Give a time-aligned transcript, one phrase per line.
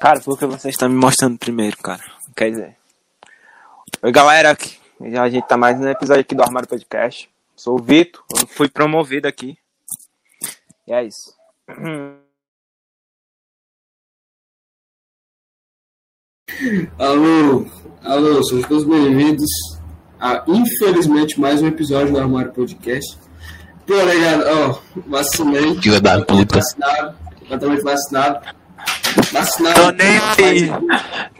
[0.00, 2.02] Cara, por que vocês estão me mostrando primeiro, cara?
[2.36, 2.76] Quer dizer.
[4.02, 4.50] Oi, galera.
[4.50, 4.78] aqui-
[5.18, 7.30] A gente tá mais um episódio aqui do Armário Podcast.
[7.56, 9.58] Sou o Vitor, eu fui promovido aqui.
[10.86, 11.34] E é isso.
[16.98, 17.66] Alô,
[18.02, 19.48] alô, sejam todos bem-vindos
[20.18, 23.16] a, infelizmente, mais um episódio do Armário Podcast.
[23.86, 25.80] Pô, negado, ó, vacinei.
[25.80, 26.56] Filha da puta.
[26.56, 28.59] Vacinado, completamente vacinado.
[29.32, 29.80] Vacinado.
[29.80, 30.68] Tô nem aí.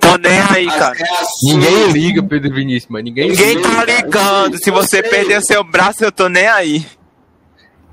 [0.00, 0.98] Tô nem aí, cara.
[1.44, 3.44] Ninguém liga, Pedro Vinícius, mas ninguém liga.
[3.44, 4.58] Ninguém tá ligando.
[4.58, 6.86] Se você perder seu braço, eu tô nem aí.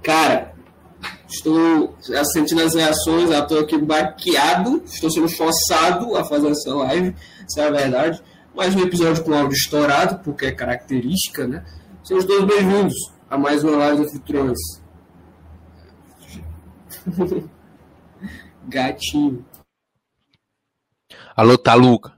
[0.03, 0.53] Cara,
[1.29, 6.73] estou já sentindo as reações, já estou aqui baqueado, estou sendo forçado a fazer essa
[6.73, 7.15] live,
[7.47, 8.21] isso é a verdade.
[8.55, 11.63] Mais um episódio com áudio estourado, porque é característica, né?
[12.03, 12.93] Sejam todos bem-vindos
[13.29, 14.57] a mais uma live do Futrões.
[18.67, 19.45] Gatinho.
[21.37, 22.17] Alô, tá Luca.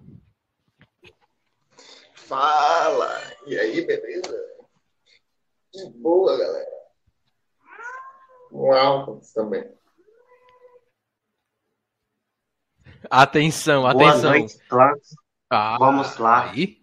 [2.13, 3.21] Fala!
[3.45, 4.33] E aí, beleza?
[5.73, 6.69] De boa, galera.
[8.49, 9.69] Uau, também.
[13.09, 14.29] Atenção, Boa atenção.
[14.31, 14.93] noite, clã.
[15.49, 16.51] Ah, Vamos lá.
[16.51, 16.81] Aí.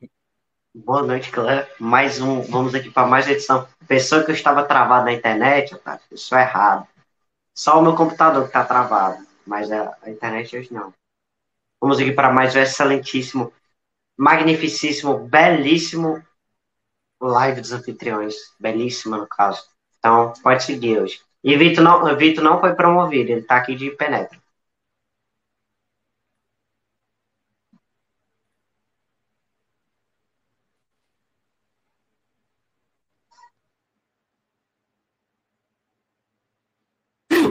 [0.75, 1.67] Boa noite, clã.
[1.81, 3.67] Mais um, vamos aqui para mais uma edição.
[3.89, 6.05] Pensou que eu estava travado na internet, Otávio?
[6.13, 6.87] Isso é errado.
[7.55, 10.93] Só o meu computador que está travado, mas a internet hoje não.
[11.81, 13.53] Vamos aqui para mais um excelentíssimo,
[14.17, 16.23] magnificíssimo, belíssimo
[17.21, 18.35] live dos anfitriões.
[18.59, 19.63] Belíssima, no caso.
[19.99, 21.21] Então, pode seguir hoje.
[21.43, 24.39] E Vitor não, Vitor não foi promovido, ele está aqui de penetra.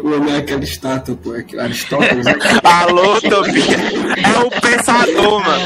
[0.05, 2.27] O homem é aquela estátua, pô, é aquele Aristóteles.
[2.27, 2.33] né?
[2.63, 3.65] Alô, Tobias.
[4.23, 5.65] É o pensador, mano.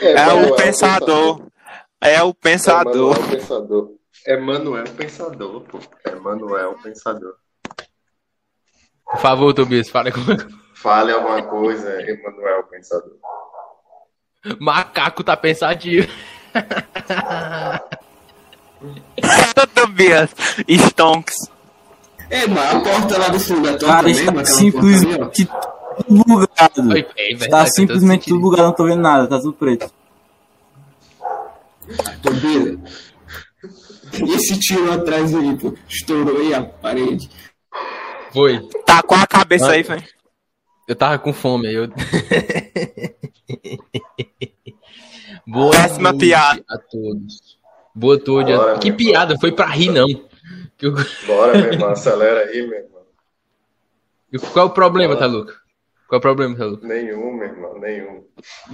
[0.00, 1.42] É o pensador.
[2.00, 3.16] É o pensador.
[3.16, 3.90] Emanuel Pensador.
[4.24, 5.80] Emanuel Pensador, pô.
[6.06, 7.34] Emanuel Pensador.
[9.04, 10.20] Por favor, Tobias, fala com
[10.76, 13.16] Fale alguma coisa, Emanuel Pensador.
[14.60, 16.06] Macaco tá pensativo.
[19.74, 20.30] Tobias.
[20.68, 21.52] Stonks.
[22.30, 24.96] É, mas a porta lá do fundo é Cara, também, está mas aquela porta ali,
[25.20, 25.30] ó.
[25.30, 25.46] simplesmente
[26.06, 26.92] tudo bugado.
[26.92, 29.52] Oi, é verdade, Está faz simplesmente todo tudo bugado, não tô vendo nada, tá tudo
[29.52, 29.90] preto.
[32.22, 32.78] Tobias.
[34.14, 35.74] E esse tiro atrás aí, pô?
[35.88, 37.28] Estourou aí a parede.
[38.32, 38.60] Foi.
[38.86, 40.02] Tá com a cabeça aí, velho.
[40.88, 41.74] Eu tava com fome aí.
[41.74, 41.88] Eu...
[45.46, 46.64] Boa Péssima piada.
[46.68, 47.58] a todos.
[47.94, 49.38] Boa a- Bora, que piada?
[49.38, 50.06] Foi pra rir, não.
[50.76, 50.94] Que eu-
[51.26, 51.90] Bora, meu irmão.
[51.92, 53.02] Acelera aí, meu irmão.
[54.52, 55.54] Qual é o problema, tá, Luca?
[56.08, 56.86] Qual é o problema, tá, Luca?
[56.86, 57.78] Nenhum, meu irmão.
[57.78, 58.24] Nenhum.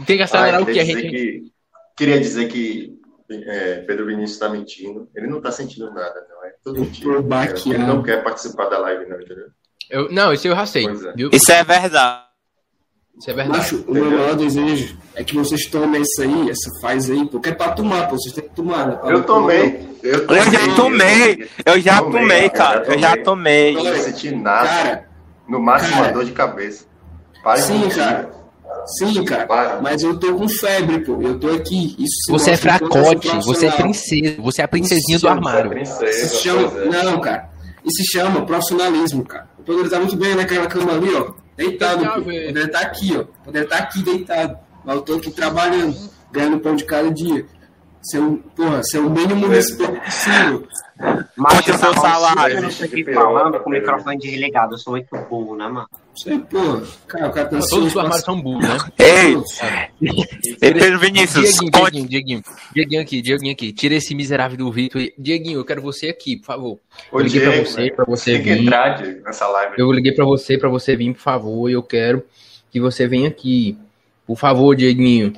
[0.06, 1.10] Tem que acelerar Ah, o que queria a dizer gente.
[1.12, 1.52] que-
[1.96, 2.98] Queria dizer que
[3.30, 5.08] é, Pedro Vinícius tá mentindo.
[5.14, 6.44] Ele não tá sentindo nada, não.
[6.46, 7.20] É tudo mentira.
[7.20, 7.74] Baqueado.
[7.74, 9.48] Ele não quer participar da live, não, entendeu?
[9.90, 10.10] Eu...
[10.10, 10.86] Não, isso eu já sei.
[10.86, 10.92] É.
[11.36, 12.24] Isso é verdade.
[13.20, 13.58] Isso é verdade.
[13.58, 17.50] Macho, o meu maior desejo é que vocês tomem essa aí, essa faz aí, porque
[17.50, 18.98] é pra tomar, pô, vocês têm que tomar, né?
[19.04, 19.86] Eu tomei.
[20.02, 21.48] Eu, Eu já tomei.
[21.66, 22.84] Eu já tomei, cara.
[22.86, 23.74] Eu já tomei.
[23.74, 24.66] Não senti nada.
[24.66, 25.08] Cara,
[25.46, 26.04] no máximo cara.
[26.06, 26.86] uma dor de cabeça.
[27.44, 28.30] Para de sim, cara.
[28.98, 29.46] Sim, cara.
[29.46, 29.80] Para.
[29.82, 31.20] Mas eu tô com febre, pô.
[31.20, 31.94] Eu tô aqui.
[31.98, 35.28] Isso Você é o eu fracote, você é princesa, você é a princesinha do Isso,
[35.28, 35.70] armário.
[35.70, 36.80] Princesa, Isso se chama.
[36.80, 37.04] é.
[37.04, 37.50] Não, cara.
[37.84, 39.46] Isso se chama profissionalismo, cara.
[39.58, 41.32] Eu poderia estar muito bem naquela cama ali, ó.
[41.56, 42.04] Deitado.
[42.22, 43.24] Poderia estar aqui, ó.
[43.44, 44.58] Poderia estar aqui deitado.
[44.84, 45.96] Mas eu tô aqui trabalhando,
[46.32, 47.46] ganhando pão de cada dia.
[48.02, 50.66] Ser um, porra, ser o mínimo respeito possível.
[51.36, 52.56] Mas o seu salário?
[52.64, 55.86] Eu tô aqui falando com o microfone desligado, eu sou muito burro, né, mano?
[56.26, 56.82] Aí, porra.
[57.06, 58.76] Cara, o cara tá Todos os armários são burros, né?
[58.98, 59.36] Ei,
[60.62, 61.56] ei, Pedro Vinícius.
[61.58, 63.72] Dieguinho, Dieguinho, aqui, Dieguinho aqui.
[63.72, 65.00] Tira esse miserável do Vitor.
[65.00, 66.78] e- Dieguinho, eu quero você aqui, por favor.
[67.12, 68.58] Eu liguei pra você, pra você vir.
[68.62, 69.74] entrar, nessa live.
[69.78, 71.68] Eu liguei pra você, pra você vir, por favor.
[71.70, 72.22] E eu quero
[72.70, 73.78] que você venha aqui.
[74.26, 75.32] Por favor, Dieguinho.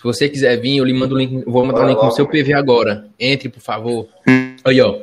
[0.00, 1.44] Se você quiser vir, eu lhe mando o link.
[1.44, 2.26] Vou mandar o link no seu.
[2.26, 3.04] PV agora.
[3.18, 4.08] Entre, por favor.
[4.64, 4.98] Aí, ó.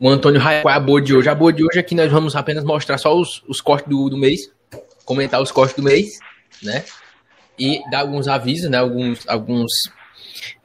[0.00, 1.28] O Antônio qual é a boa de hoje?
[1.28, 4.08] A boa de hoje é que nós vamos apenas mostrar só os, os cortes do,
[4.08, 4.50] do mês.
[5.04, 6.18] Comentar os cortes do mês,
[6.60, 6.84] né?
[7.56, 8.76] E dar alguns avisos, né?
[8.76, 9.70] Alguns, alguns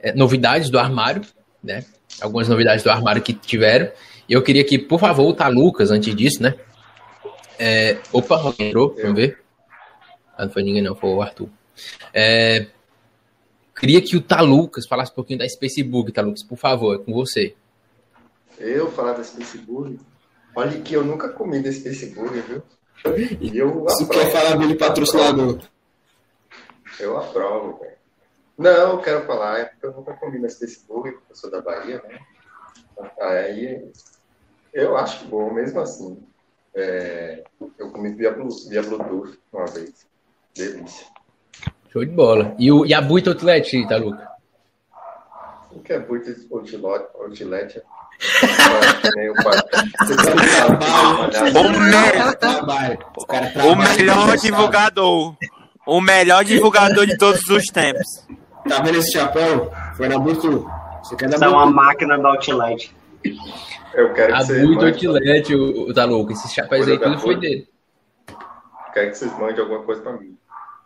[0.00, 1.22] é, novidades do armário,
[1.62, 1.84] né?
[2.20, 3.88] Algumas novidades do armário que tiveram.
[4.28, 6.56] E eu queria que, por favor, o Tá Lucas, antes disso, né?
[7.56, 9.38] É, opa, entrou, vamos ver.
[10.36, 11.48] Ah, não foi ninguém não, foi o Arthur.
[12.12, 12.66] É,
[13.80, 16.98] queria que o Tá Lucas falasse um pouquinho da Facebook, Tá Lucas, por favor, é
[16.98, 17.56] com você.
[18.58, 19.98] Eu falar desse Facebook.
[20.54, 22.62] Olha que eu nunca comi desse Facebook, viu?
[23.40, 25.60] E eu Isso quer falar dele patrocinador.
[26.98, 27.96] Eu aprovo, velho.
[28.58, 31.62] Não, eu quero falar, é porque eu nunca comi nesse Facebook, porque eu sou da
[31.62, 32.20] Bahia, né?
[33.22, 33.90] Aí
[34.74, 36.22] eu acho bom, mesmo assim.
[36.74, 37.42] É,
[37.78, 38.36] eu comi via,
[38.68, 40.06] via Bluetooth uma vez.
[40.54, 41.06] Delícia.
[41.92, 42.54] Show de bola.
[42.58, 44.30] E, o, e a Buita Outlet, tá, Luca?
[45.72, 47.82] O que é muito outlet?
[48.42, 49.34] Não, que nem o
[53.76, 54.40] melhor cansado.
[54.40, 55.36] divulgador.
[55.86, 58.26] O melhor divulgador de todos os tempos.
[58.68, 59.72] Tá vendo esse chapéu?
[59.96, 60.66] Foi na Bluetooth.
[61.02, 62.94] Você quer dar Isso é uma máquina da Outlet.
[63.94, 66.32] Eu quero A que você Buita Outlet, o, o tá louco.
[66.32, 67.68] Esses chapéus aí tudo foi dele.
[68.92, 70.36] quero que vocês mandem alguma coisa pra mim.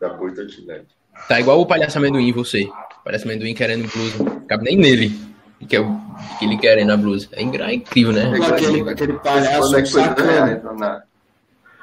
[0.05, 0.87] Outlet.
[1.29, 2.69] Tá igual o palhaço amendoim, você.
[3.05, 4.23] Palhaço amendoim querendo blusa.
[4.25, 5.13] Não cabe nem nele.
[5.69, 5.99] Que é o
[6.39, 7.29] que ele querendo a blusa.
[7.33, 8.31] É é incrível, né?
[8.47, 10.47] Aquele, aquele palhaço Quando é que foi sacana.
[10.47, 11.03] né, na-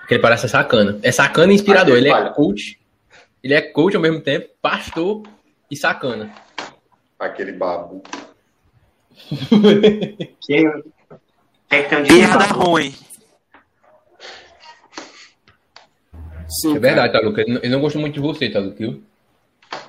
[0.04, 1.00] Aquele palhaço é sacana.
[1.02, 1.94] É sacana e inspirador.
[1.94, 2.36] Aquele Ele é palhaço.
[2.36, 2.80] coach.
[3.44, 5.24] Ele é coach ao mesmo tempo, pastor
[5.72, 6.30] e sacana.
[7.20, 8.04] aquele babu.
[10.42, 10.84] Que, o
[11.70, 12.94] que é que tem um ruim.
[16.60, 17.42] Sim, É verdade, tá, Luca?
[17.42, 18.76] Ele não, ele não gostou muito de você, tá, Luca?
[18.78, 19.02] Viu?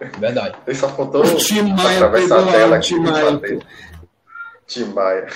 [0.00, 0.56] É verdade.
[0.66, 3.58] Ele só faltou O Tim Maia atravessar pegou a tela aqui Tim Maia, bater.
[3.58, 3.64] pô.
[4.66, 5.26] Tim Maia.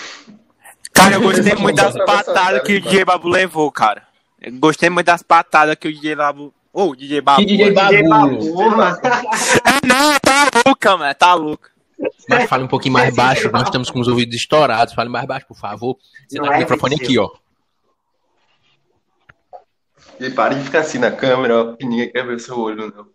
[0.93, 4.02] Cara, eu gostei muito das patadas que o DJ Babu levou, cara.
[4.40, 6.55] Eu gostei muito das patadas que o DJ Babu.
[6.73, 7.40] Ô, o DJ Babu.
[7.40, 8.37] Que DJ DJ Babu?
[8.62, 11.14] É, não, tá louca, mano.
[11.14, 11.70] Tá louca.
[12.28, 14.94] Mas fale um pouquinho mais baixo, nós estamos com os ouvidos estourados.
[14.94, 15.96] Fale mais baixo, por favor.
[16.28, 17.31] Você tá Não com o é microfone aqui, ó.
[20.21, 23.07] E para de ficar assim na câmera, ó, que ninguém quer ver seu olho, não.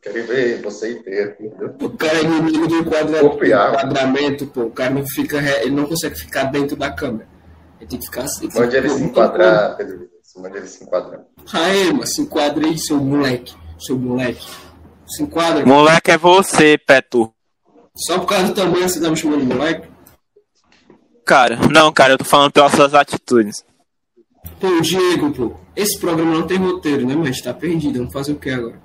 [0.00, 1.74] Quero ver você inteiro, entendeu?
[1.82, 4.62] O cara é inimigo do enquadra- enquadramento, pô.
[4.62, 7.28] O cara não fica, re- ele não consegue ficar dentro da câmera.
[7.80, 8.48] Ele tem que ficar assim.
[8.54, 10.08] Mande ele se enquadrar, Pedro.
[10.36, 11.20] Mande ele se enquadrar.
[11.96, 13.54] mas se enquadra aí, seu moleque.
[13.78, 14.46] Seu moleque.
[15.06, 15.66] Se enquadra.
[15.66, 17.32] Moleque é você, Petu.
[17.96, 19.88] Só por causa do tamanho você tá me chamando de moleque?
[21.26, 23.64] Cara, não, cara, eu tô falando pelas suas atitudes.
[24.60, 25.56] Pô, o Diego, pô.
[25.78, 27.14] Esse programa não tem roteiro, né?
[27.14, 27.98] Mas tá perdido.
[27.98, 28.82] Vamos fazer o que agora?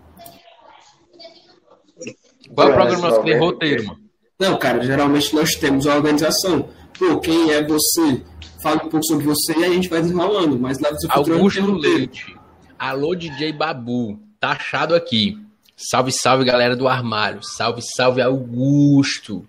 [2.54, 4.00] Qual é o programa que tem roteiro, mano?
[4.40, 6.70] Não, cara, geralmente nós temos uma organização.
[7.00, 8.22] Pô, quem é você?
[8.62, 10.60] Fala um pouco sobre você e a gente vai desenrolando.
[10.60, 11.72] Mas lá não Augusto.
[11.78, 12.38] Leite.
[12.78, 14.20] Alô, DJ Babu.
[14.40, 15.36] Tá achado aqui.
[15.76, 17.40] Salve, salve, galera do armário.
[17.42, 19.48] Salve, salve, Augusto.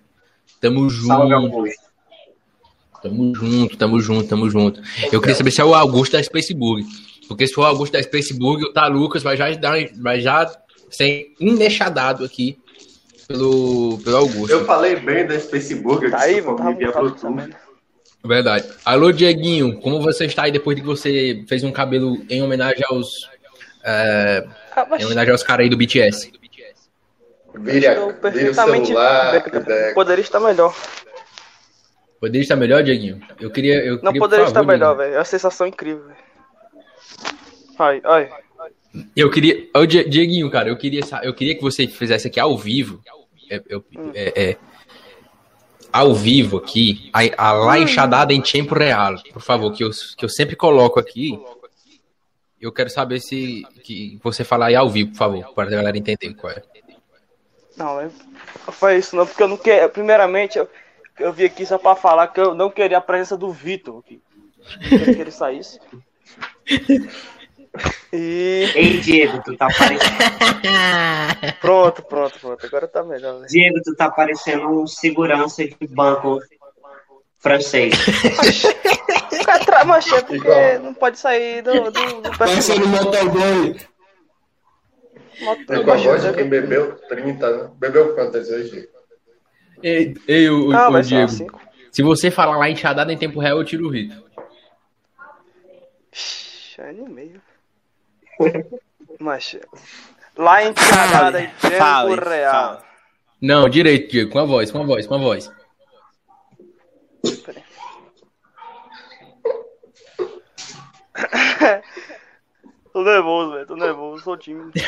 [0.59, 1.55] Tamo Salve, junto.
[1.55, 1.85] Augusto.
[3.03, 4.81] Tamo junto, tamo junto, tamo junto.
[5.11, 6.83] Eu queria saber se é o Augusto da Spaceburg.
[7.27, 10.51] Porque se for o Augusto da Spaceburg, o Tá Lucas vai já, dar, vai já
[10.89, 12.57] ser endeixadado aqui
[13.27, 14.51] pelo, pelo Augusto.
[14.51, 17.21] Eu falei bem Facebook, eu Tá aí, Tava comi via Bluetooth.
[17.21, 17.49] também.
[18.23, 18.67] Verdade.
[18.83, 22.83] Alô, Dieguinho, como você está aí depois de que você fez um cabelo em homenagem
[22.89, 23.29] aos.
[23.83, 26.31] é, Ah, mas em homenagem aos caras aí do BTS?
[27.55, 29.41] A- o perfeitamente celular,
[29.93, 30.75] poderia estar melhor.
[32.19, 33.21] Poderia estar melhor, Dieguinho?
[33.39, 33.75] Eu queria.
[33.85, 34.97] Eu Não queria, poderia estar favor, melhor, Dieguinho.
[35.11, 35.15] velho.
[35.15, 36.24] É uma sensação incrível, velho.
[37.77, 38.29] Ai, ai.
[39.15, 39.67] Eu queria.
[39.75, 43.01] Ô, Die- Dieguinho, cara, eu queria, eu queria que você fizesse aqui ao vivo.
[43.49, 44.57] É, eu- é- é,
[45.91, 50.25] ao vivo aqui, a, a lá enxadada em tempo real, por favor, que eu, que
[50.25, 51.39] eu sempre coloco aqui.
[52.59, 55.97] Eu quero saber se que você falar aí ao vivo, por favor, para a galera
[55.97, 56.61] entender qual é.
[57.77, 58.09] Não, não
[58.73, 59.89] foi isso não, porque eu não quero.
[59.91, 60.67] Primeiramente, eu,
[61.19, 64.21] eu vim aqui só pra falar que eu não queria a presença do Vitor aqui.
[64.83, 65.79] Eu queria que ele saísse.
[68.11, 68.71] E.
[68.75, 70.15] Ei, Diego, tu tá parecendo.
[71.61, 72.65] Pronto, pronto, pronto.
[72.65, 73.47] Agora tá melhor, velho.
[73.47, 76.39] Diego, tu tá parecendo um segurança de banco
[77.39, 77.93] francês.
[79.85, 83.75] Mas é porque não pode sair do, do, do Vai ser no motoboy.
[85.69, 87.71] É de quem bebeu 30, né?
[87.77, 88.89] Bebeu quantas hoje?
[89.83, 91.31] Ei, ei o, Ah, o Diego,
[91.91, 94.23] se você falar lá enxadada em tempo real, eu tiro o rito.
[96.11, 97.35] Ixi, Animei.
[99.19, 99.57] Mas.
[100.37, 102.51] Lá em Canadá, em tempo Fale, real.
[102.75, 102.85] fale.
[103.41, 105.51] Não, direito, Diego, com a voz, com a voz, com a voz.
[112.93, 113.65] Tô nervoso, velho.
[113.67, 114.71] Tô nervoso, sou tímido.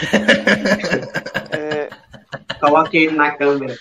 [1.49, 1.89] É,
[2.59, 3.73] Coloque ele na câmera.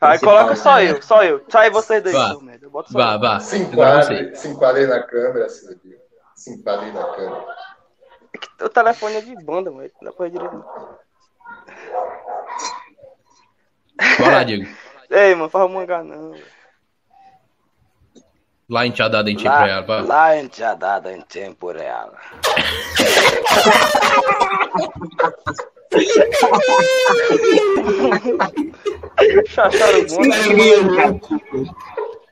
[0.00, 0.56] aí Você coloca fala.
[0.56, 1.42] só eu, só eu.
[1.48, 2.28] Sai vocês dois, Vá.
[2.28, 2.68] seu merda.
[2.68, 3.40] Bota só Vá.
[3.40, 5.96] Se enquadre, se enquadre na câmera, Silvio.
[6.36, 7.46] Se enquadre na câmera.
[8.60, 9.92] O telefone é de banda, velho.
[10.00, 10.64] Não dá pra ver direito.
[14.20, 14.66] lá, Diego.
[15.10, 16.32] Ei, mano, faz mangá não.
[16.32, 16.44] velho.
[18.68, 20.02] Lá enxadada em tempo Lá, real, vai.
[20.02, 22.14] lá em Jadada em tempo real.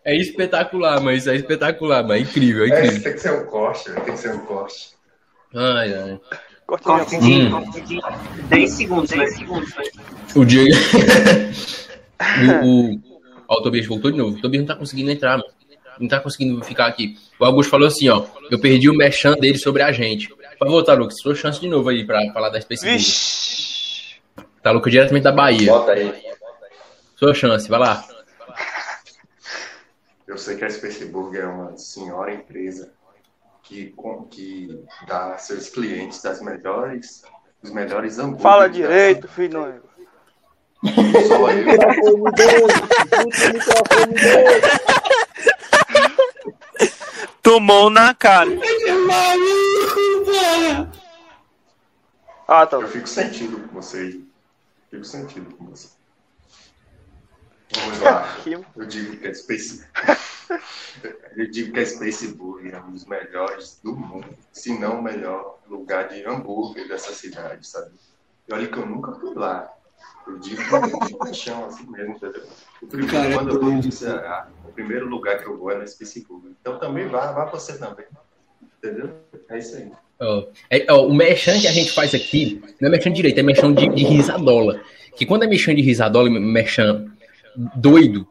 [0.05, 0.13] É.
[0.13, 3.03] É espetacular, mas é espetacular, mas é incrível, é É, incrível.
[3.05, 4.91] tem que ser um corte, tem que ser um corte.
[5.55, 6.21] Ai, ai.
[6.67, 7.51] Cortinha.
[7.51, 9.75] Corte de, corte de 10 segundos, 10 segundos.
[10.35, 10.75] O Diego.
[12.63, 13.01] o, o...
[13.49, 14.37] Ó, o Tobias voltou de novo.
[14.37, 15.53] O Tobias não tá conseguindo entrar, mano.
[16.01, 17.17] Não tá conseguindo ficar aqui.
[17.39, 18.25] O Augusto falou assim, ó.
[18.51, 20.29] Eu perdi o merchan dele sobre a gente.
[20.29, 22.85] Por favor, Taluca, sua chance de novo aí pra falar da Space.
[22.85, 24.17] Vixe.
[24.63, 25.71] Taluca diretamente da Bahia.
[25.71, 26.13] Bota aí.
[27.17, 28.07] Sua chance, vai lá.
[30.27, 32.91] Eu sei que a Space Burger é uma senhora empresa
[33.73, 33.95] que,
[34.31, 37.23] que dá a seus clientes das melhores,
[37.63, 38.43] os melhores hambúrgueres.
[38.43, 39.61] Fala direito, filho.
[39.61, 39.93] Não.
[41.29, 41.65] Só eu.
[47.43, 48.51] Tomou na cara.
[48.51, 50.93] Que maluco, cara.
[52.47, 52.77] Ah, tá.
[52.77, 54.21] Eu fico sentido com você.
[54.91, 55.89] Fico sentido com você.
[57.81, 58.37] Vamos lá.
[58.43, 59.85] Que- Eu digo que a Space.
[61.37, 65.03] Eu digo que a Space Burger é um dos melhores do mundo, se não o
[65.03, 67.91] melhor lugar de hambúrguer dessa cidade, sabe?
[68.49, 69.71] E olha que eu nunca fui lá.
[70.27, 70.63] Eu digo
[71.07, 72.43] de paixão, assim mesmo, entendeu?
[72.83, 75.71] O primeiro, Cara, quando eu eu- vou pro Ceará, o primeiro lugar que eu vou
[75.71, 76.51] é na Space Burger.
[76.61, 78.05] Então também vá, vá você também.
[78.79, 79.11] Entendeu?
[79.49, 79.91] É isso aí.
[80.21, 83.43] Ó, é, ó, o merchan que a gente faz aqui não é merchan direito, é
[83.43, 84.81] merchan de, de risadola.
[85.17, 87.12] Que quando é merchan de risadola, merchan
[87.77, 88.27] doido,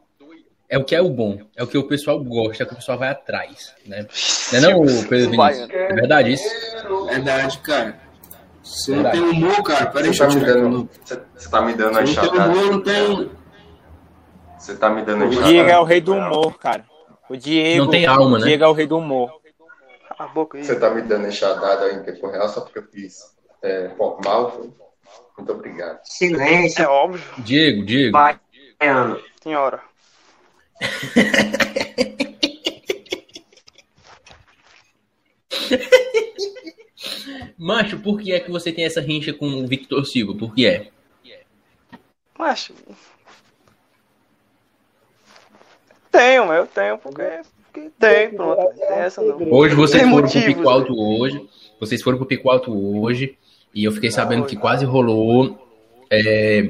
[0.68, 2.72] é o que é o bom, é o que o pessoal gosta, é o que
[2.74, 4.06] o pessoal vai atrás, né?
[4.52, 5.68] Não é não, Pedro Vinícius?
[5.70, 6.48] É verdade isso?
[7.06, 8.00] Verdade, cara.
[8.62, 9.20] Você não Verdade.
[9.20, 9.86] tem humor, cara.
[9.86, 10.88] Peraí, Você deixa eu tá tirar dando, não.
[11.04, 12.52] você, tá me dando a Você não tem enxadada.
[12.52, 13.30] humor, não tem.
[14.58, 15.52] Você tá me dando a O enxadada.
[15.52, 16.84] Diego é o rei do humor, cara.
[17.28, 17.84] O Diego.
[17.84, 18.46] Não tem alma, o né?
[18.46, 19.30] Diego é o rei do humor.
[20.18, 20.64] A boca aí.
[20.64, 24.52] Você tá me dando enxadada aí em tempo real só porque eu fiz é, formal?
[24.52, 24.70] foi?
[25.36, 25.98] Muito obrigado.
[26.04, 28.12] Silêncio, É óbvio, Diego, Diego.
[28.82, 29.20] Baiano.
[29.42, 29.80] senhora.
[37.56, 40.34] Macho, por que é que você tem essa rincha com o Victor Silva?
[40.34, 40.88] Por que é?
[42.36, 42.72] Mas.
[46.10, 47.22] Tenho, eu tenho porque.
[47.72, 48.74] porque tem, pronto.
[48.82, 49.52] Essa não.
[49.52, 51.48] Hoje vocês Tem foram pro motivos, Pico Alto hoje.
[51.78, 53.38] Vocês foram pro Pico Alto hoje.
[53.72, 55.56] E eu fiquei sabendo que quase rolou
[56.10, 56.68] é,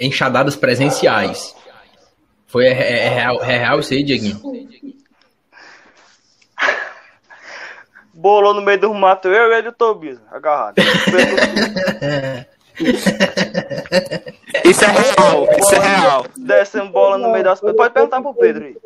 [0.00, 1.54] enxadadas presenciais.
[2.46, 4.40] Foi é, é- é real, é real isso aí, Dieguinho?
[8.12, 10.74] Bolou no meio do mato, eu e ele e o Tobias, agarrado.
[14.64, 16.26] Isso é real, isso é real.
[16.36, 17.76] Descendo bola no meio das coisas.
[17.76, 18.76] Pode perguntar pro Pedro aí.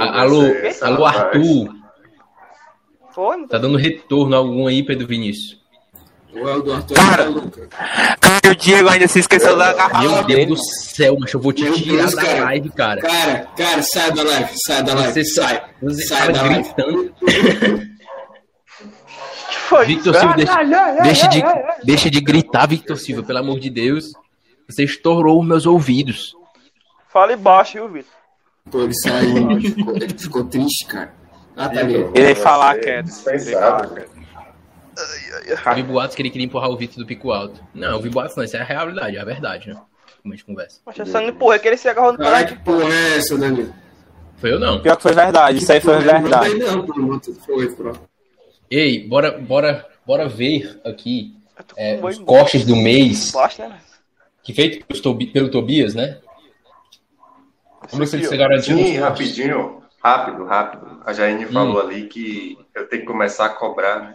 [0.00, 1.04] Alô, é alô?
[1.06, 1.74] Arthur.
[3.12, 5.64] Foi, Tá dando retorno algum aí, Pedro Vinícius?
[6.32, 7.22] O Eduardo Cara.
[7.22, 7.60] é maluco.
[7.68, 10.46] Cara, o Diego ainda se esqueceu da garrafa Meu dele.
[10.46, 10.64] Deus do
[10.94, 12.44] céu, mas eu vou te Meu tirar Deus, da cara.
[12.44, 13.00] live, cara.
[13.00, 15.12] Cara, cara, sai da live, sai da live.
[15.12, 16.62] Você sai, Você sai da live.
[16.62, 17.14] gritando.
[19.48, 19.86] Que foi?
[19.86, 20.62] Victor Silva, deixa,
[21.02, 21.42] deixa, de,
[21.84, 24.12] deixa de gritar, Victor Silva, pelo amor de Deus.
[24.68, 26.34] Você estourou os meus ouvidos.
[27.12, 28.12] Fale baixo, viu, Vitor?
[28.70, 31.14] Pô, ele saiu, ele ficou, ele ficou triste, cara.
[31.56, 31.80] Ah, tá.
[31.82, 34.15] Ele ia falar Você é quieto.
[35.46, 37.60] Eu vi boatos que ele queria empurrar o Victor do pico alto.
[37.74, 39.80] Não, eu vi boatos não, isso é a realidade, é a verdade, né?
[40.22, 40.80] Como a gente conversa.
[40.84, 42.44] Mas essa não empurra, que ele se agarrou no cara.
[42.44, 43.74] que porra é essa, Danilo?
[44.36, 44.80] Foi eu não.
[44.80, 46.54] Pior que foi verdade, isso aí foi verdade.
[46.54, 48.00] Não, não, foi, pronto.
[48.70, 51.36] Ei, bora, bora, bora ver aqui
[51.76, 53.78] é, os cortes do mês, Baixo, né?
[54.42, 54.84] que feito
[55.32, 56.18] pelo Tobias, né?
[57.90, 58.76] Vamos ver se você garantiu.
[58.76, 61.00] Sim, rapidinho, rápido, rápido.
[61.04, 61.52] A Jaine Hum.
[61.52, 64.14] falou ali que eu tenho que começar a cobrar, né?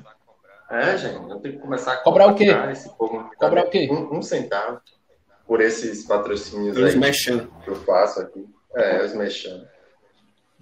[0.72, 2.46] É, Jaine, eu tenho que começar a Cobrar o quê?
[2.72, 3.90] Esse povo tá Cobrar o quê?
[3.92, 4.80] Um, um centavo
[5.46, 7.52] por esses patrocínios Eles aí mexendo.
[7.64, 8.46] que eu faço aqui.
[8.76, 9.68] É, os mexendo.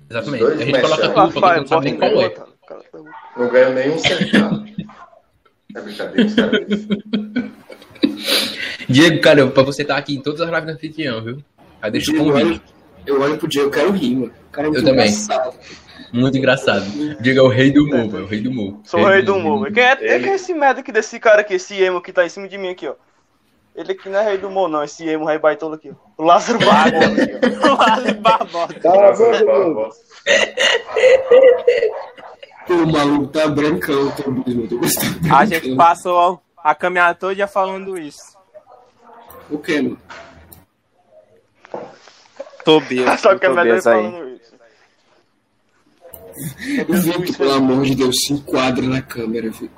[0.10, 0.42] Exatamente.
[0.44, 2.30] Dois A gente coloca tudo, Rafael, não sabe nem qual em é.
[2.30, 2.48] tá.
[3.38, 4.66] Não ganho nem um centavo.
[5.76, 6.68] É brincadeira, os caras.
[8.90, 11.44] Diego, cara, pra você estar aqui em todas as lives do anfitrião, viu?
[11.80, 12.62] Aí deixa o convite.
[13.06, 14.34] Eu olho pro Diego, eu quero rir, mano.
[14.48, 15.08] O cara é muito Eu também.
[15.08, 15.56] engraçado.
[16.12, 16.86] Muito engraçado.
[17.20, 18.80] Diego é o rei do humor, é o rei do humor.
[18.84, 19.72] Sou o rei do humor.
[19.72, 22.30] Quem é, quem é esse merda aqui desse cara aqui, esse emo que tá em
[22.30, 22.96] cima de mim aqui, ó?
[23.76, 24.84] Ele aqui não é rei do humor, não.
[24.84, 26.22] Esse emo rei baitola aqui, ó.
[26.22, 27.70] O Lázaro Barbosa aqui, ó.
[27.76, 28.76] O Ali Barbosa.
[28.84, 30.00] Nossa, Barbosa.
[32.68, 34.14] Pô, o maluco tá brancão.
[35.34, 38.38] A gente passou a caminhada toda falando isso.
[39.50, 39.98] O quê, mano?
[42.64, 43.96] Tobias, Só que é Tobias aí.
[43.96, 44.29] falando isso.
[46.88, 49.72] O Vitor, pelo amor de Deus, se enquadra na câmera, filho.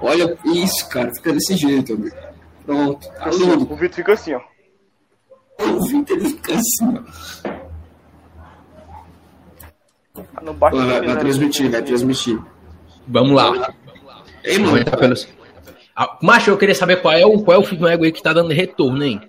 [0.00, 1.12] Olha isso, cara.
[1.14, 2.16] Fica desse jeito, amigo.
[2.64, 3.08] Pronto.
[3.08, 3.72] Tá lindo.
[3.72, 4.40] O Vitor fica assim, ó.
[5.60, 7.64] O Vitor fica assim, ó.
[10.42, 11.16] Não bate Vai, vai, né?
[11.16, 12.38] transmitir, vai transmitir.
[13.08, 13.72] Vamos lá.
[14.42, 14.84] Ei, mano.
[14.98, 15.26] pelos...
[15.96, 18.22] Ah, Macho, eu queria saber qual é o, qual é o Fico Ego aí que
[18.22, 19.20] tá dando retorno, hein?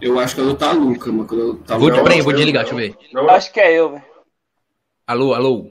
[0.00, 1.26] Eu acho que é do Taluca, mano.
[1.26, 3.30] Quando eu tava Vou, não, peraí, vou eu desligar, deixa eu ver.
[3.30, 4.02] Acho que é eu, velho.
[5.06, 5.70] Alô, alô?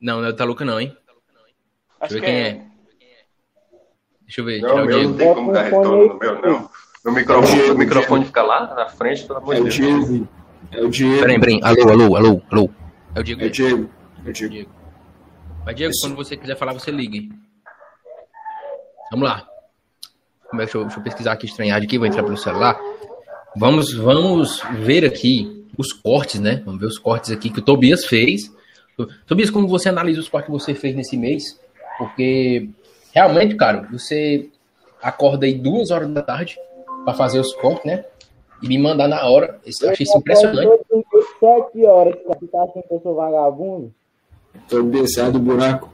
[0.00, 0.96] Não, não é o Taluca não, hein?
[2.00, 2.48] Acho Deixa eu que ver quem é.
[2.48, 2.68] é.
[4.22, 6.70] Deixa eu ver, não, tirar o meu não tem como dar retorno no meu, não.
[7.04, 9.74] Meu microfone, o microfone fica lá na frente, pelo amor É de o Deus.
[10.08, 10.28] Diego.
[10.72, 11.20] É o Diego.
[11.20, 11.60] Peraí, peraí.
[11.62, 12.70] Alô, alô, alô, alô.
[13.14, 13.42] É o Diego.
[13.42, 13.90] É o Diego.
[14.26, 14.70] É o Diego.
[15.64, 17.30] Mas, Diego, quando você quiser falar, você ligue.
[19.10, 19.48] Vamos lá.
[20.50, 22.78] Como é que- Deixa eu, deixa eu pesquisar aqui, estranhar aqui, vou entrar pelo celular.
[23.56, 26.62] Vamos, vamos ver aqui os cortes, né?
[26.64, 28.52] Vamos ver os cortes aqui que o Tobias fez.
[29.26, 31.60] Tobias, como você analisa os cortes que você fez nesse mês?
[31.96, 32.68] Porque,
[33.14, 34.48] realmente, cara, você
[35.02, 36.58] acorda aí duas horas da tarde
[37.04, 38.04] para fazer os cortes, né?
[38.62, 39.60] E me mandar na hora.
[39.80, 40.68] Eu achei isso impressionante.
[41.38, 42.38] Sete horas, cara.
[42.40, 43.94] Você tá achando que eu sou vagabundo?
[44.68, 45.92] Tô sai do buraco.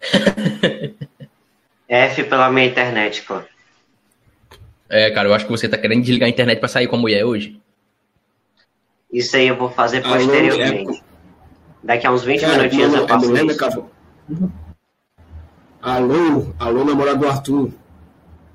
[1.88, 3.40] F pela minha internet, pô.
[4.88, 6.98] É, cara, eu acho que você tá querendo desligar a internet para sair com a
[6.98, 7.60] mulher hoje.
[9.12, 11.02] Isso aí eu vou fazer Alô, posteriormente.
[11.82, 13.58] Daqui a uns 20 Cara, minutinhos eu é mulher, isso.
[13.58, 13.90] cavalo.
[15.80, 17.72] Alô, alô, namorado do Arthur.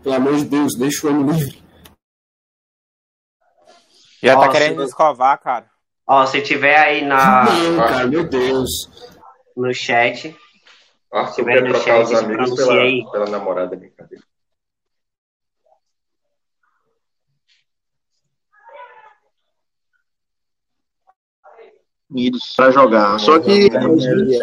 [0.02, 1.62] Pelo amor de Deus, deixa o homem livre.
[4.24, 5.70] Já tá querendo escovar, cara.
[6.08, 8.70] Ó, se tiver aí na, Não, cara, meu Deus.
[9.56, 10.34] no chat,
[11.12, 13.12] Arthur Se tiver no trocar chat, os se amigos pronuncia pela, aí.
[13.12, 14.24] pela namorada, brincadeira.
[22.10, 23.20] Unidos pra jogar.
[23.20, 23.70] Só que,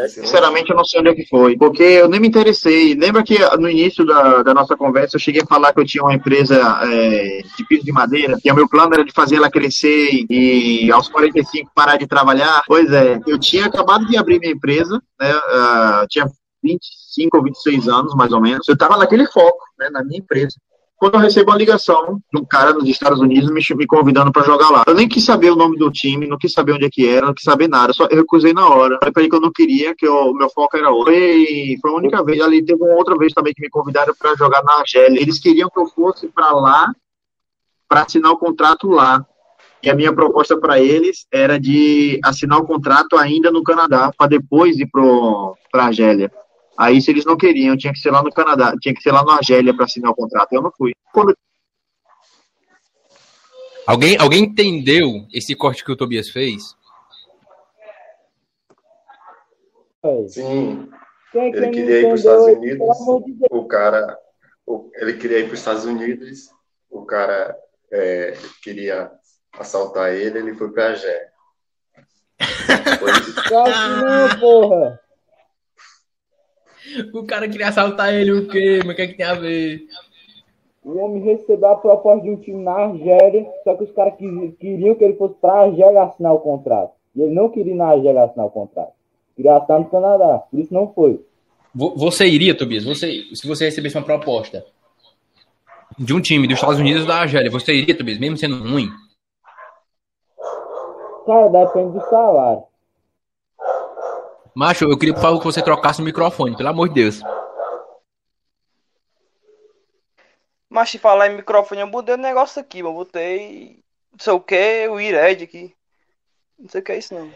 [0.08, 1.56] sinceramente, eu não sei onde é que foi.
[1.56, 2.94] Porque eu nem me interessei.
[2.94, 6.04] Lembra que no início da, da nossa conversa eu cheguei a falar que eu tinha
[6.04, 9.50] uma empresa é, de piso de madeira, que o meu plano era de fazer ela
[9.50, 12.62] crescer e aos 45 parar de trabalhar?
[12.66, 15.32] Pois é, eu tinha acabado de abrir minha empresa, né?
[15.48, 16.26] ah, tinha
[16.62, 18.68] 25 ou 26 anos, mais ou menos.
[18.68, 20.56] Eu estava naquele foco, né, na minha empresa
[20.96, 24.44] quando eu recebo uma ligação de um cara nos Estados Unidos me, me convidando para
[24.44, 24.84] jogar lá.
[24.86, 27.26] Eu nem quis saber o nome do time, não quis saber onde é que era,
[27.26, 28.98] não quis saber nada, só eu recusei na hora.
[29.00, 31.12] Falei pra ele que eu não queria, que o meu foco era outro.
[31.12, 32.40] E foi a única vez.
[32.40, 35.20] Ali teve uma outra vez também que me convidaram para jogar na Argélia.
[35.20, 36.92] Eles queriam que eu fosse para lá
[37.88, 39.24] para assinar o contrato lá.
[39.82, 44.28] E a minha proposta para eles era de assinar o contrato ainda no Canadá, para
[44.28, 46.32] depois ir para a Argélia.
[46.76, 49.24] Aí, se eles não queriam, tinha que ser lá no Canadá, tinha que ser lá
[49.24, 50.52] na Argélia para assinar o contrato.
[50.52, 50.92] Eu não fui.
[51.12, 51.36] Quando
[53.86, 56.74] Alguém, alguém entendeu esse corte que o Tobias fez?
[60.28, 60.88] Sim,
[61.32, 62.78] Quem ele queria ir para os Estados Unidos.
[63.24, 63.46] de.
[63.50, 64.18] O cara,
[64.66, 66.50] o- ele queria ir para os Estados Unidos.
[66.90, 67.56] O cara
[67.92, 69.10] é, queria
[69.58, 70.38] assaltar ele.
[70.38, 71.30] Ele foi para a Gé.
[72.98, 73.12] Foi
[74.02, 75.00] não, porra.
[77.12, 78.80] O cara queria assaltar ele o quê?
[78.84, 79.86] Mas o que, é que tem a ver?
[80.84, 84.52] O homem recebeu a proposta de um time na Argélia, só que os caras que-
[84.60, 86.92] queriam que ele fosse pra Argélia assinar o contrato.
[87.16, 88.92] E ele não queria ir na Argélia assinar o contrato.
[89.34, 90.38] Queria assinar no Canadá.
[90.50, 91.24] Por isso não foi.
[91.74, 92.84] Vo- Você iria, Tobias?
[92.84, 94.64] Você, se você recebesse uma proposta
[95.98, 98.88] de um time dos Estados Unidos ou da Argélia, você iria, Tobias, mesmo sendo ruim?
[101.26, 102.62] Cara, depende do salário.
[104.56, 107.20] Macho, eu queria, por favor, que você trocasse o microfone, pelo amor de Deus.
[110.68, 112.94] Mas se falar em microfone, eu mudei o negócio aqui, mano.
[112.94, 113.82] Botei.
[114.12, 115.74] Não sei o que, o Ired aqui.
[116.58, 117.32] Não sei o que é isso, não.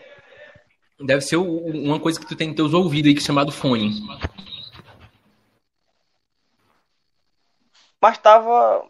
[1.00, 3.92] Deve ser uma coisa que tu tem nos teus ouvidos aí, que é chamado fone.
[8.00, 8.88] Mas tava.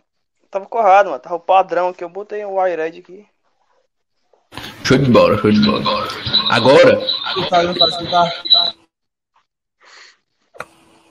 [0.50, 1.20] Tava corrado, mano.
[1.20, 2.04] Tava o padrão aqui.
[2.04, 3.26] Eu botei o Ired aqui.
[4.88, 5.85] Show de bola, show de bola.
[6.48, 6.98] Agora,
[7.62, 7.74] não
[8.09, 8.33] tá.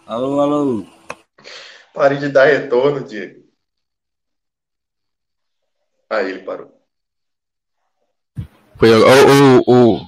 [0.07, 0.87] Alô, alô.
[1.93, 3.45] Pare de dar retorno, Diego.
[6.09, 6.73] Aí ele parou.
[8.77, 10.07] foi o, o, o...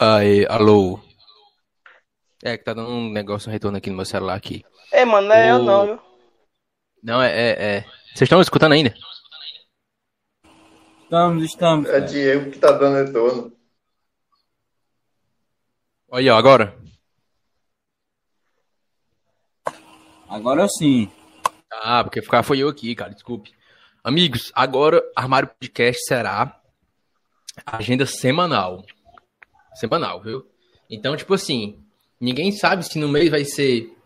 [0.00, 0.98] Aí, alô.
[2.42, 4.64] É que tá dando um negócio, um retorno aqui no meu celular aqui.
[4.92, 6.00] Ei, mano, não é eu O- não, viu?
[7.04, 7.80] Não, é, é, é.
[8.06, 8.92] Vocês estão escutando ainda?
[11.10, 11.88] Estamos, estamos.
[11.88, 12.06] É cara.
[12.06, 13.52] Diego que tá dando retorno.
[16.08, 16.78] Olha, ó, agora.
[20.28, 21.10] Agora sim.
[21.72, 23.52] Ah, porque ficar foi eu aqui, cara, desculpe.
[24.04, 26.60] Amigos, agora Armário Podcast será
[27.66, 28.84] agenda semanal.
[29.74, 30.48] Semanal, viu?
[30.88, 31.84] Então, tipo assim,
[32.20, 33.96] Ninguém sabe se no mês vai ser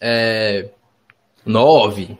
[0.00, 0.70] é,
[1.44, 2.16] nove,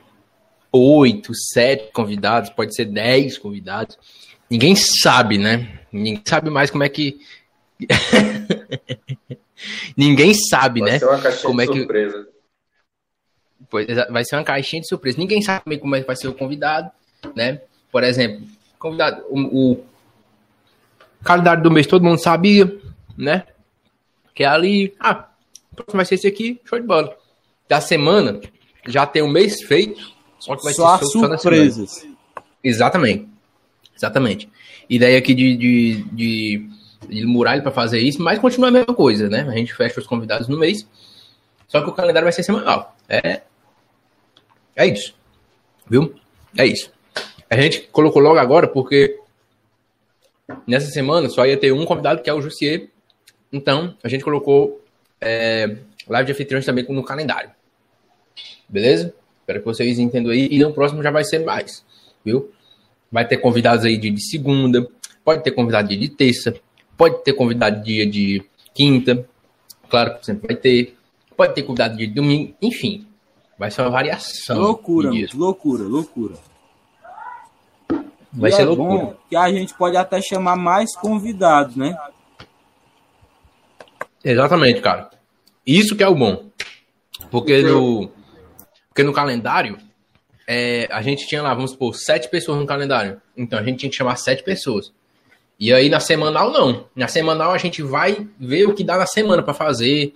[0.72, 3.96] oito, sete convidados, pode ser dez convidados.
[4.50, 5.80] Ninguém sabe, né?
[5.92, 7.20] Ninguém sabe mais como é que.
[9.96, 10.98] Ninguém sabe, Vai né?
[10.98, 12.28] ser uma caixinha Como é de que surpresa.
[13.70, 15.18] Pois, exa- vai ser uma caixinha de surpresa.
[15.18, 16.90] Ninguém sabe como é que vai ser o convidado,
[17.34, 17.60] né?
[17.90, 18.46] Por exemplo,
[18.78, 19.84] convidado, o, o
[21.22, 22.76] calendário do mês todo mundo sabia,
[23.16, 23.44] né?
[24.34, 25.28] Que é ali, ah,
[25.70, 27.16] o próximo vai ser esse aqui, show de bola.
[27.68, 28.40] Da semana,
[28.86, 32.06] já tem um mês feito, só que vai Só ser as só, surpresas.
[32.64, 33.28] Exatamente.
[33.96, 34.50] Exatamente.
[34.90, 36.68] Ideia aqui de, de, de,
[37.08, 39.46] de muralha para fazer isso, mas continua a mesma coisa, né?
[39.48, 40.84] A gente fecha os convidados no mês,
[41.68, 42.96] só que o calendário vai ser semanal.
[43.08, 43.42] É,
[44.74, 45.14] é isso.
[45.88, 46.12] Viu?
[46.58, 46.90] É isso.
[47.48, 49.20] A gente colocou logo agora porque
[50.66, 52.88] nessa semana só ia ter um convidado que é o Jussier.
[53.52, 54.84] Então, a gente colocou
[55.20, 55.76] é,
[56.08, 57.52] live de anfitriões também no calendário.
[58.68, 59.14] Beleza?
[59.52, 60.48] Espero que vocês entendam aí.
[60.50, 61.84] E no próximo já vai ser mais.
[62.24, 62.50] Viu?
[63.10, 64.86] Vai ter convidados aí dia de segunda,
[65.24, 66.54] pode ter convidado dia de terça,
[66.96, 68.42] pode ter convidado dia de
[68.74, 69.28] quinta,
[69.90, 70.96] claro que sempre vai ter,
[71.36, 73.06] pode ter convidado dia de domingo, enfim,
[73.58, 74.58] vai ser uma variação.
[74.58, 76.34] Loucura, loucura, loucura.
[78.32, 78.88] Vai E ser é loucura.
[78.88, 81.94] bom que a gente pode até chamar mais convidados, né?
[84.24, 85.10] Exatamente, cara.
[85.66, 86.46] Isso que é o bom.
[87.30, 88.10] Porque no,
[88.92, 89.78] porque no calendário,
[90.46, 93.22] é, a gente tinha lá, vamos supor, sete pessoas no calendário.
[93.34, 94.92] Então a gente tinha que chamar sete pessoas.
[95.58, 96.86] E aí na semanal, não.
[96.94, 100.14] Na semanal a gente vai ver o que dá na semana pra fazer,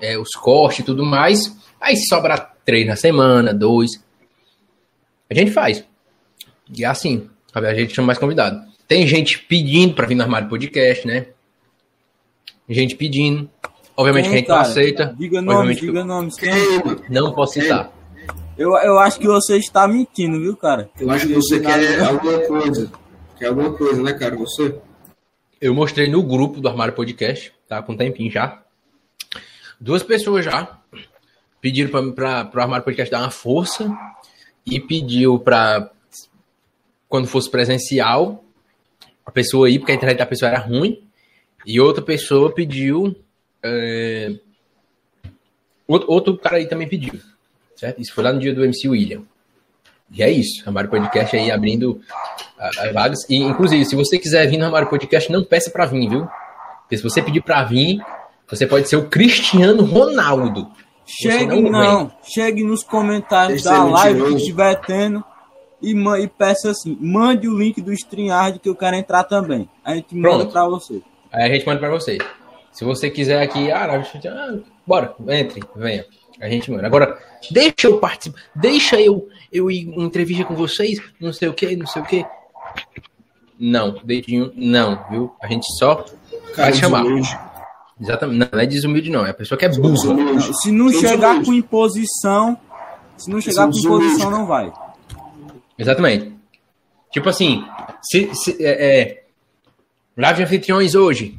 [0.00, 1.56] é, os cortes e tudo mais.
[1.80, 4.02] Aí se sobrar três na semana, dois,
[5.30, 5.84] a gente faz.
[6.76, 7.68] E é assim, sabe?
[7.68, 8.66] a gente chama mais convidado.
[8.88, 11.26] Tem gente pedindo pra vir no Armário Podcast, né?
[12.68, 13.48] Gente pedindo.
[13.96, 15.14] Obviamente Quem, que a gente não aceita.
[15.16, 16.36] Diga nomes, diga nomes.
[16.36, 16.52] Quem?
[17.10, 17.92] não posso citar.
[18.58, 20.90] Eu, eu acho que você está mentindo, viu, cara?
[20.98, 22.92] Eu acho que você quer alguma coisa.
[23.38, 24.34] Quer alguma coisa, né, cara?
[24.36, 24.74] Você?
[25.60, 27.80] Eu mostrei no grupo do Armário Podcast, tá?
[27.80, 28.60] Com um tempinho já.
[29.80, 30.76] Duas pessoas já
[31.60, 33.96] pediram para o Armário Podcast dar uma força
[34.66, 35.92] e pediu para
[37.08, 38.44] quando fosse presencial
[39.24, 41.06] a pessoa ir, porque a internet da pessoa era ruim.
[41.64, 43.14] E outra pessoa pediu.
[43.62, 44.34] é,
[45.86, 47.14] Outro, outro cara aí também pediu.
[47.78, 48.00] Certo?
[48.00, 49.22] Isso foi lá no dia do MC William.
[50.10, 50.62] E é isso.
[50.66, 52.00] Armário Podcast aí abrindo
[52.58, 53.18] a- as vagas.
[53.30, 56.26] E, inclusive, se você quiser vir no Armário Podcast, não peça pra vir, viu?
[56.82, 58.00] Porque se você pedir pra vir,
[58.48, 60.68] você pode ser o Cristiano Ronaldo.
[61.06, 65.22] Você Chegue não não, chegue nos comentários Deixa da live que estiver tendo
[65.80, 69.68] e, e peça assim, mande o link do StreamYard que eu quero entrar também.
[69.84, 70.52] A gente manda Pronto.
[70.52, 71.00] pra você.
[71.32, 72.18] Aí a gente manda pra você.
[72.72, 76.04] Se você quiser aqui, ah, gente- ah, bora, entre, venha.
[76.40, 76.86] A gente manda.
[76.86, 77.18] Agora,
[77.50, 81.74] deixa eu participar, deixa eu, eu ir em entrevista com vocês, não sei o que,
[81.76, 82.26] não sei o que.
[83.58, 85.32] Não, dedinho, não, viu?
[85.42, 86.04] A gente só
[86.56, 87.02] vai chamar.
[87.02, 87.38] desumilde.
[88.00, 88.38] Exatamente.
[88.38, 89.26] Não, não é desumilde, não.
[89.26, 89.96] É a pessoa que é burra.
[90.52, 92.56] Se não chegar com imposição,
[93.16, 94.72] se não chegar com imposição, não vai.
[95.76, 96.32] Exatamente.
[97.10, 97.64] Tipo assim,
[98.02, 99.24] se, se é, é,
[100.16, 101.38] live de anfitriões hoje,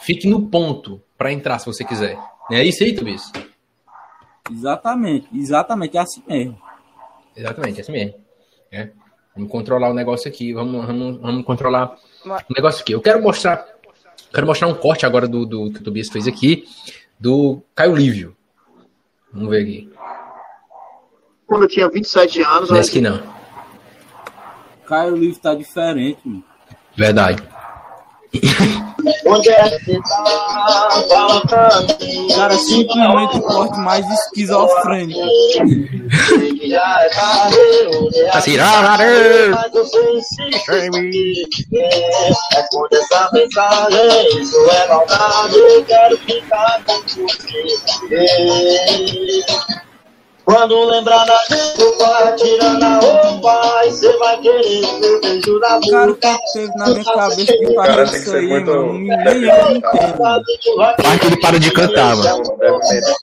[0.00, 2.18] fique no ponto pra entrar se você quiser.
[2.50, 3.30] É isso aí, Tobias?
[4.50, 6.58] Exatamente, exatamente, é assim mesmo.
[7.36, 8.14] Exatamente, é assim mesmo.
[8.72, 8.90] É.
[9.34, 12.92] Vamos controlar o negócio aqui, vamos, vamos, vamos controlar Mas- o negócio aqui.
[12.92, 13.64] Eu quero mostrar,
[14.32, 16.64] quero mostrar um corte agora do, do que o Tobias fez aqui,
[17.18, 18.36] do Caio Lívio.
[19.32, 19.92] Vamos ver aqui.
[21.46, 23.22] Quando eu tinha 27 anos, Nesse aqui não.
[24.86, 26.44] Caio Livre tá diferente, mano.
[26.96, 27.42] Verdade.
[29.26, 31.86] Onde é que tá?
[32.34, 35.20] Cara simplesmente o corte mais esquizofrênico.
[36.72, 37.08] é
[38.16, 38.98] é Assim, tá?
[40.90, 41.10] me
[42.54, 45.56] Responde essa mensagem, isso é maldade.
[45.56, 47.58] Eu quero ficar com você.
[50.50, 55.76] Quando lembrar da desculpa, tirando a roupa, e você vai querer o meu beijo na
[55.76, 56.38] O cara boca.
[56.38, 58.92] que teve na minha cabeça de Cara, tem que isso ser aí, muito- mano.
[58.94, 60.18] Nem eu entendo.
[60.18, 60.42] mano.
[60.96, 62.42] Parte ele para de cantar, mano.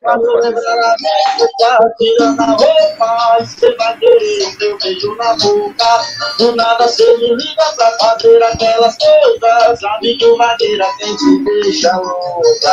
[0.03, 5.33] Quando lembrar da desculpa, tirando a roupa, e você vai querer o meu beijo na
[5.33, 6.05] boca.
[6.37, 9.79] Do nada você me liga pra fazer aquelas coisas.
[9.79, 12.71] Sabe que o madeira tem te deixa louca.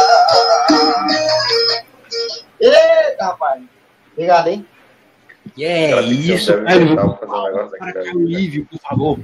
[2.61, 3.61] Eita, pai.
[4.13, 4.67] Obrigado, hein?
[5.59, 7.93] Yeah, Cara, ser um isso, Para aqui.
[7.93, 8.25] Caio né?
[8.27, 9.19] Lívio, por favor.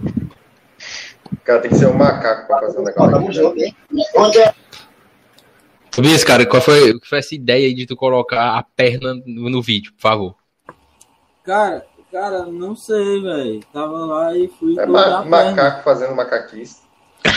[1.44, 3.34] Cara, tem que ser um macaco pra fazer um negócio Tamo aqui.
[3.36, 3.64] junto, né?
[3.66, 3.76] hein?
[4.16, 4.54] Onde é?
[6.00, 9.48] Viz, cara, qual foi, qual foi essa ideia aí de tu colocar a perna no,
[9.50, 10.36] no vídeo, por favor?
[11.44, 13.60] Cara, cara, não sei, velho.
[13.72, 15.50] Tava lá e fui É colocar ma a perna.
[15.50, 16.82] macaco fazendo macaquice.
[17.22, 17.30] Tá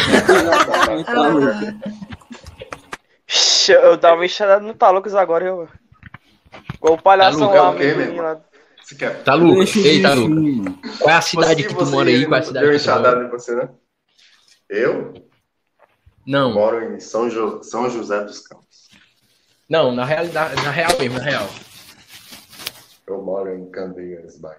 [3.81, 5.67] Eu dava enxadada no Talucas agora, eu.
[6.82, 8.41] Igual o palhação Taluca é lá, o quê, amendoim meu lá.
[8.84, 9.24] Você quer?
[9.24, 9.38] Tá?
[9.38, 10.10] Deixa Ei, tá.
[11.00, 12.26] Qual é a cidade Você- que tu mora aí?
[12.26, 13.28] Qual é a deu cidade enxadada mora?
[13.28, 13.70] em você, né?
[14.70, 15.13] Eu
[16.26, 18.89] Não, moro em São, Jo- São José dos Campos.
[19.70, 21.48] não, na realidade, na real mesmo, na real.
[23.08, 24.58] Eu moro em Candeias, Bahia.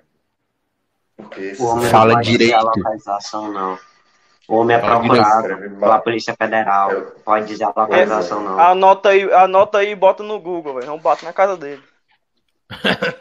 [1.17, 2.57] Porque esse O homem Fala não pode dizer direito.
[2.59, 3.79] a localização, não.
[4.49, 5.99] O homem é Fala procurado pela.
[6.01, 6.91] Polícia Federal.
[6.91, 8.59] Eu- Pode dizer a localização, não.
[8.61, 10.87] Anota aí, anota aí e bota no Google, velho.
[10.87, 11.83] Não bate na casa dele.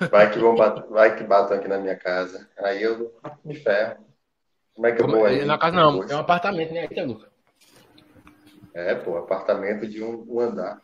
[0.09, 2.49] Vai que, vão bat- vai que batam aqui na minha casa.
[2.59, 4.05] Aí eu me ferro.
[4.73, 5.43] Como é que eu vou aí?
[5.45, 6.11] Na casa não, depois?
[6.11, 6.81] é um apartamento, né?
[6.83, 7.29] Eita, Lucas.
[8.73, 10.81] É, pô, apartamento de um, um andar.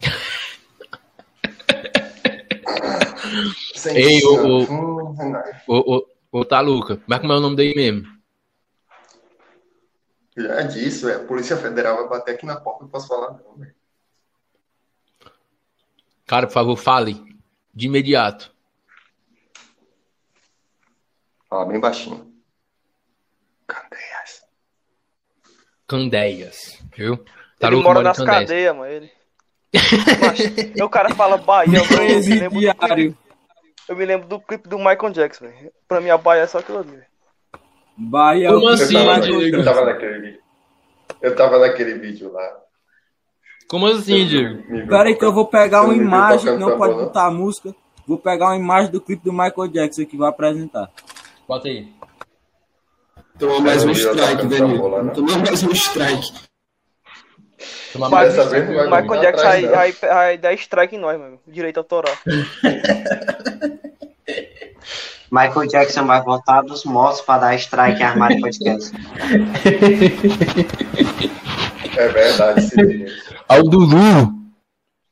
[3.94, 4.66] Ei, o-
[5.66, 8.06] ô, ô, tá, Lucas, mas como é o nome dele mesmo?
[10.36, 11.22] Já disse, velho.
[11.22, 13.74] A Polícia Federal vai bater aqui na porta, não posso falar não, velho.
[16.26, 17.31] Cara, por favor, fale.
[17.74, 18.52] De imediato.
[21.48, 22.32] Fala bem baixinho.
[23.66, 24.42] Candeias.
[25.86, 27.24] Candeias, viu?
[27.58, 28.90] Tá ele mora nas cadeias, mano.
[28.90, 29.10] Ele.
[30.82, 33.16] O cara fala Bahia, eu me lembro do clipe,
[33.88, 35.72] eu me lembro do clipe do Michael Jackson, velho.
[35.88, 37.02] Pra mim a Bahia é só aquilo ali.
[37.96, 40.42] Bahia Como é o que assim, eu, tava, naquele vídeo.
[41.20, 42.61] Eu tava naquele vídeo lá.
[43.68, 44.62] Como assim, Diego?
[44.86, 47.74] Pera aí que eu vou pegar uma imagem, não pode botar a música.
[48.06, 50.90] Vou pegar uma imagem do clipe do Michael Jackson que vai apresentar.
[51.48, 51.88] Bota aí.
[53.38, 55.02] Tomou mais um strike, Danilo.
[55.02, 55.12] né?
[55.14, 56.32] Tomou mais um strike.
[57.92, 61.38] Toma Mas, dessa vez não vai Michael Jackson atrás, aí dá strike em nós, mano.
[61.46, 62.14] Direito autoral.
[65.30, 68.92] Michael Jackson vai voltar dos mortos para dar strike em Armário Podcast.
[71.96, 73.31] É verdade, esse.
[73.52, 73.86] Ao Dudu.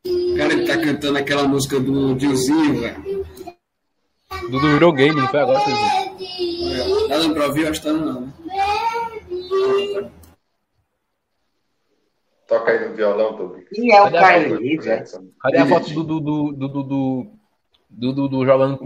[0.07, 3.27] O cara ele tá cantando aquela música do Diozinho, velho.
[4.51, 7.09] Dudu virou game, não foi agora, viram?
[7.09, 7.67] Tá dando pra ouvir?
[7.67, 8.33] Acho que tá não, né?
[12.49, 13.67] Toca aí no violão, Tobi.
[13.75, 14.83] E é o Caio velho.
[14.83, 15.29] Jackson.
[15.43, 17.27] Cadê a foto do Dudu do do do
[17.91, 18.81] do Dudu jogando,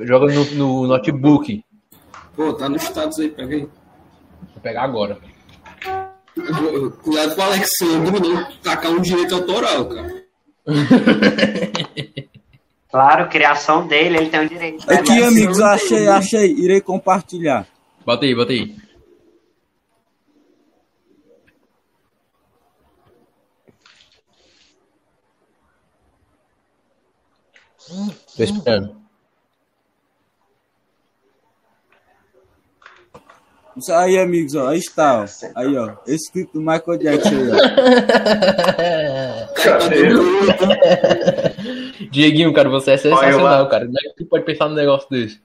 [0.00, 1.62] jogando no, no notebook?
[2.34, 3.60] Pô, tá nos status aí, pega aí.
[3.60, 5.18] Vou pegar agora.
[6.34, 10.24] Cuidado com o Alexandre, não tacar um direito autoral, cara.
[12.94, 14.86] Claro, criação dele, ele tem o direito.
[14.86, 16.52] de Aqui, amigos, achei, achei.
[16.52, 17.66] Irei compartilhar.
[18.06, 18.76] Bota aí, bota aí.
[28.36, 29.03] Tô esperando.
[33.90, 34.68] Aí, amigos, ó.
[34.68, 35.24] Aí está, ó.
[35.54, 35.92] Aí, ó.
[36.06, 37.56] Esse clipe do Michael Jackson aí, ó.
[39.62, 40.08] Cadê?
[42.10, 43.68] Dieguinho, cara, você é sensacional, lá.
[43.68, 43.86] cara.
[43.86, 45.40] Como é que tu pode pensar num negócio desse?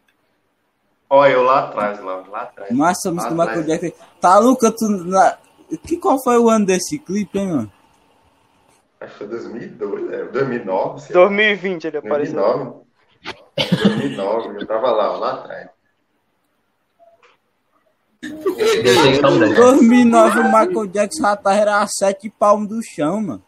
[1.09, 2.71] Olha eu lá atrás, lá, lá atrás.
[2.71, 3.63] Massa, a música do Michael.
[3.63, 3.91] Jackson.
[4.21, 4.87] Tá, Luca, tu...
[4.87, 5.37] Na...
[5.85, 7.71] Que, qual foi o ano desse clipe, hein, mano?
[8.99, 11.01] Acho que foi 2002, é, 2009.
[11.01, 11.21] sei lá.
[11.23, 12.35] 2020 ele apareceu.
[12.35, 12.89] 2009.
[13.57, 15.69] 2009, eu tava lá, lá atrás.
[18.21, 19.55] Tem que dar um 10.
[19.55, 23.41] 2009 o Michael Jackson já tá era a sete palmos do chão, mano.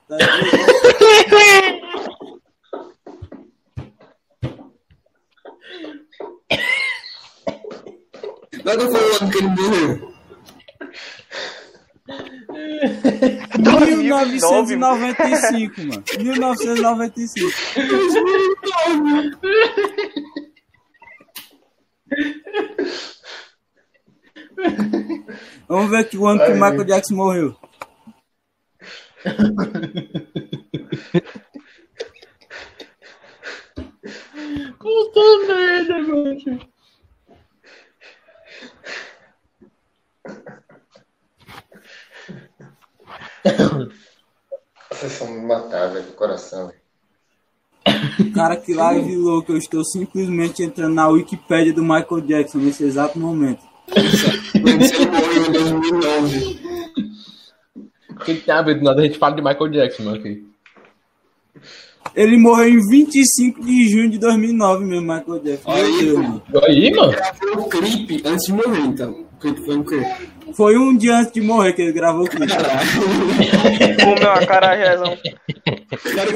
[8.64, 10.12] Tá não foi o ano que ele morreu.
[13.58, 16.04] 1995, mano.
[16.18, 17.52] 1995.
[25.68, 27.56] Vamos ver que o ano que o Michael Jackson morreu.
[34.80, 36.72] Puta merda, mano.
[44.92, 46.68] Vocês são me matar, velho, do coração.
[46.68, 46.82] velho.
[48.34, 49.52] Cara, que live louco.
[49.52, 53.71] Eu estou simplesmente entrando na Wikipédia do Michael Jackson nesse exato momento.
[54.56, 56.60] Ele morreu em 2009.
[58.10, 58.76] O que, que tem a ver?
[58.76, 60.18] Do nada a gente fala de Michael Jackson, mano.
[60.18, 60.46] Aqui.
[62.16, 65.72] Ele morreu em 25 de junho de 2009 mesmo, Michael Jackson.
[65.72, 67.08] Olha Meu aí, mano.
[67.08, 67.12] mano.
[67.12, 69.26] Gravou o clipe antes de morrer, então.
[69.34, 70.02] O clipe foi no quê?
[70.56, 72.52] Foi um dia antes de morrer que ele gravou o clipe.
[74.04, 75.18] Comeu carajézão.
[75.92, 76.32] A cara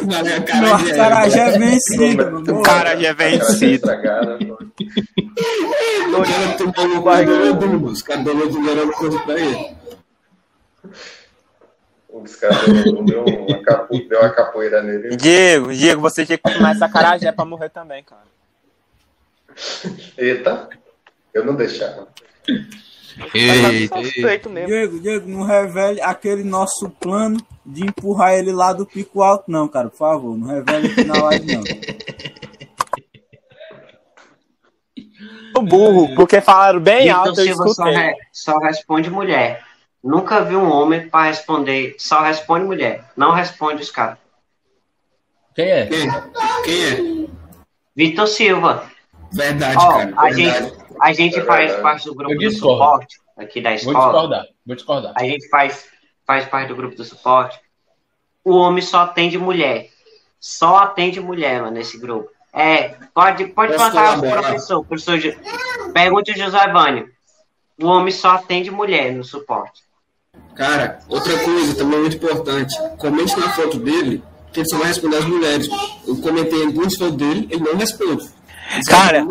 [0.62, 2.60] Meu de- acarajé é vencido, mano.
[2.60, 3.88] O cara já é Cara, vencido.
[3.88, 3.92] O
[6.24, 9.76] cara tomou um barriga do Os caras deu dinheiro coisa pra ele.
[12.10, 15.16] Os caras deu, deu, uma capo, deu uma capoeira nele.
[15.18, 18.24] Diego, Diego, você tinha que tomar essa carajé pra morrer também, cara.
[20.18, 20.70] Eita,
[21.34, 22.08] eu não deixava.
[23.90, 24.68] Tá suspeito mesmo.
[24.68, 29.68] Diego, Diego, não revele aquele nosso plano de empurrar ele lá do pico alto, não,
[29.68, 30.38] cara, por favor.
[30.38, 31.64] Não revele aqui na live, não.
[35.58, 39.64] O burro, porque falaram bem Vitor alto, eu Silva só, re- só responde mulher.
[40.04, 43.06] Nunca vi um homem para responder, só responde mulher.
[43.16, 44.18] Não responde os caras.
[45.56, 45.86] Quem é?
[45.88, 46.10] Quem?
[46.66, 47.28] Quem é?
[47.96, 48.84] Vitor Silva.
[49.32, 50.14] Verdade, Ó, cara.
[50.18, 50.36] a verdade.
[50.36, 54.00] gente, a gente É faz parte do grupo do suporte aqui da Vou escola.
[54.12, 54.46] discordar.
[54.66, 55.14] Vou discordar.
[55.16, 55.86] A gente faz,
[56.26, 57.60] faz parte do grupo do suporte.
[58.44, 59.90] O homem só atende mulher.
[60.40, 62.30] Só atende mulher, mano, nesse grupo.
[62.54, 64.42] É, pode, pode Posso perguntar ao colaborar?
[64.44, 64.86] professor.
[64.86, 65.36] professor Ju-
[65.94, 67.10] Pergunte ao José Vânio.
[67.82, 69.82] O homem só atende mulher no suporte.
[70.56, 72.74] Cara, outra coisa também muito importante.
[72.98, 75.68] Comente na foto dele que ele só vai responder as mulheres.
[76.08, 78.30] Eu comentei em duas fotos dele, ele não responde.
[78.90, 79.26] Cara.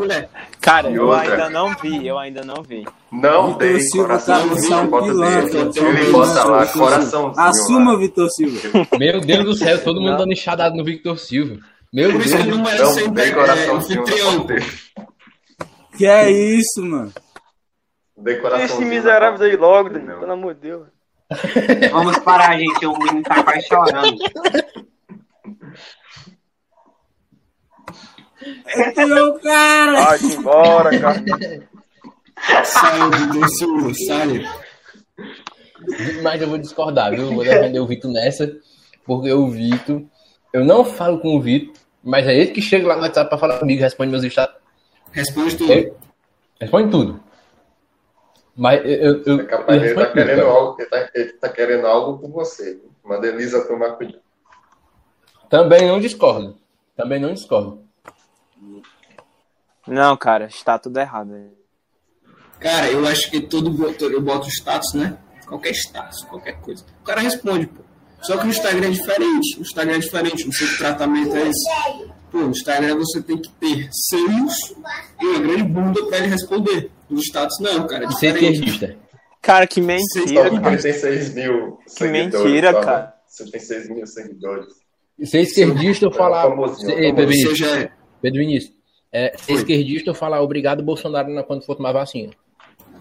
[0.61, 2.85] Cara, eu ainda não vi, eu ainda não vi.
[3.13, 4.35] Não Vitor tem Silva, coração.
[4.37, 5.65] cara, você é um bota pilantra.
[5.67, 5.89] dele.
[6.01, 6.87] Ele bota lá, Vitor Silva.
[6.91, 7.45] coraçãozinho.
[7.47, 7.99] Assuma, lá.
[7.99, 8.87] Vitor Silva.
[8.99, 11.59] Meu Deus do céu, todo mundo dando enxadado no Victor Silva.
[11.93, 12.27] Meu Por Deus.
[12.27, 14.03] isso que ele não merece ser é, coraçãozinho.
[14.03, 14.47] anfitrião.
[15.97, 17.13] Que é isso, mano?
[18.17, 19.91] Dê Esse coraçãozinho miserável aí logo.
[19.91, 20.87] Danilo, pelo amor de Deus.
[21.93, 22.87] Vamos parar, gente.
[22.87, 24.17] O menino tá quase chorando.
[29.07, 30.05] Meu cara!
[30.05, 31.23] Vai embora, cara.
[32.65, 34.45] Sai, Vitor Silva, sai.
[36.23, 37.25] Mas eu vou discordar, viu?
[37.27, 38.57] Eu Vou defender o Vitor nessa,
[39.05, 40.03] porque o Vitor.
[40.53, 43.39] Eu não falo com o Vitor, mas é ele que chega lá no WhatsApp pra
[43.39, 44.57] falar comigo, responde meus status.
[45.13, 45.73] Responde tudo.
[45.73, 45.93] Ele-
[46.61, 47.21] Responde tudo.
[48.57, 48.93] Mas eu.
[48.93, 52.19] eu, eu É capaz ele tá tudo, querendo algo, ele tá, ele tá querendo algo
[52.19, 52.75] com você.
[52.75, 52.91] viu?
[53.05, 54.21] Manda a Elisa tomar cuidado.
[55.51, 56.57] Também não discordo.
[56.97, 57.84] Também não discordo.
[59.87, 61.31] Não, cara, está tudo errado.
[62.59, 65.19] Cara, eu acho que todo boto- eu boto status, né?
[65.47, 66.85] Qualquer status, qualquer coisa.
[67.03, 67.83] O cara responde, pô.
[68.23, 69.57] Só que no Instagram é diferente.
[69.57, 70.45] No Instagram é diferente.
[70.47, 71.71] Não sei que tratamento é esse.
[72.31, 74.75] Pô, no Instagram você tem que ter seios
[75.21, 76.91] e uma grande bunda pra ele responder.
[77.11, 78.05] No status não, cara.
[78.07, 78.55] É E ser diferente.
[78.71, 78.97] esquerdista.
[79.43, 80.79] Cara, que mentira, porque cara.
[80.83, 82.33] tem 6 mil seguidores.
[82.43, 82.85] mentira, só, né?
[82.87, 83.15] cara.
[83.29, 84.67] Você tem 6 mil seguidores.
[85.25, 86.49] Ser esquerdista ou É, falar.
[86.49, 87.93] Você já é.
[88.25, 88.73] Pedro Vinícius.
[89.13, 92.33] É, ser esquerdista ou falar obrigado, Bolsonaro, na- quando for tomar vacina.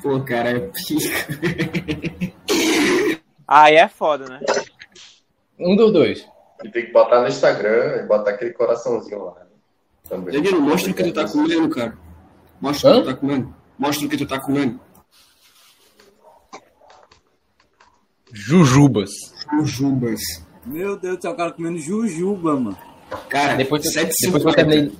[0.02, 2.34] Pô, cara, é pica.
[3.48, 4.42] Aí é foda, né?
[5.58, 6.28] Um dos dois.
[6.62, 9.34] E tem que botar no Instagram e botar aquele coraçãozinho lá.
[9.36, 9.46] né?
[10.10, 10.34] Também.
[10.34, 11.98] Danilo, mostra o que tu tá comendo, cara.
[12.60, 13.56] Mostra o que tu tá comendo.
[13.80, 14.80] Mostra o que tu tá comendo.
[18.32, 19.10] Jujubas.
[19.54, 20.20] Jujubas.
[20.66, 22.78] Meu Deus do céu, o cara comendo jujuba, mano.
[23.30, 24.14] Cara, Depois, que- 7,50.
[24.26, 24.91] depois que eu terminei.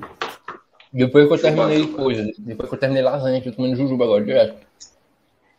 [0.92, 2.26] Depois que eu terminei coisa.
[2.38, 4.56] Depois que eu terminei lasanha, eu tô comendo jujuba agora, direto.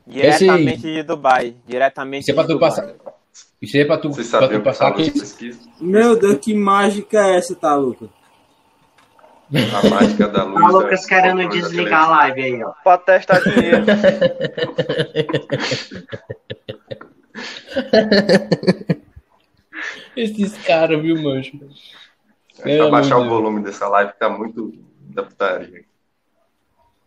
[0.06, 1.56] Diretamente de Dubai.
[1.66, 2.70] Diretamente Isso é pra de tu Dubai.
[2.70, 2.94] passar.
[3.60, 5.10] Isso aí é pra tu, Vocês pra tu que passar que.
[5.10, 5.58] pesquisa?
[5.80, 8.08] Meu Deus, que mágica é essa, tá, Luca?
[9.54, 10.60] A mágica da luz.
[10.60, 12.72] Tá o Lucas da- querendo desligar a live aí, ó.
[12.82, 13.84] Pra testar dinheiro.
[20.16, 21.58] Esses caras, viu, mancho?
[22.60, 25.84] É pra baixar o volume dessa live, que tá muito da putaria.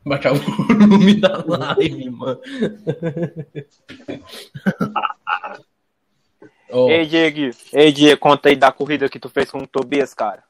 [0.06, 2.40] Baixar o volume da live, mano.
[6.70, 7.56] Ó, Ei, Diego.
[7.72, 10.44] Ei, Diego, conta aí da corrida que tu fez com o Tobias, cara.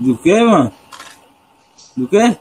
[0.00, 0.72] Do que, mano?
[1.96, 2.36] Do que?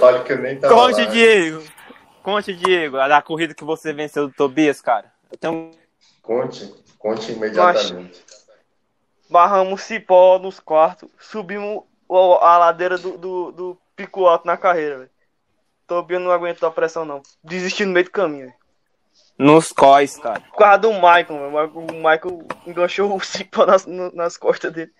[0.00, 1.04] Olha que eu nem tava Conte.
[1.06, 1.62] Diego.
[2.24, 5.12] Conte, Diego, a da corrida que você venceu do Tobias, cara.
[5.38, 5.70] Tenho...
[6.22, 8.24] Conte, conte imediatamente.
[9.28, 11.10] Barramos cipó nos quartos.
[11.20, 15.10] Subimos a ladeira do, do, do pico alto na carreira, velho.
[15.86, 17.20] Tobias não aguentou a pressão, não.
[17.42, 18.58] Desisti no meio do caminho, velho.
[19.36, 20.40] Nos cós, cara.
[20.40, 21.78] Por causa do Michael, velho.
[21.78, 24.92] O Michael enganchou o cipó nas, nas costas dele.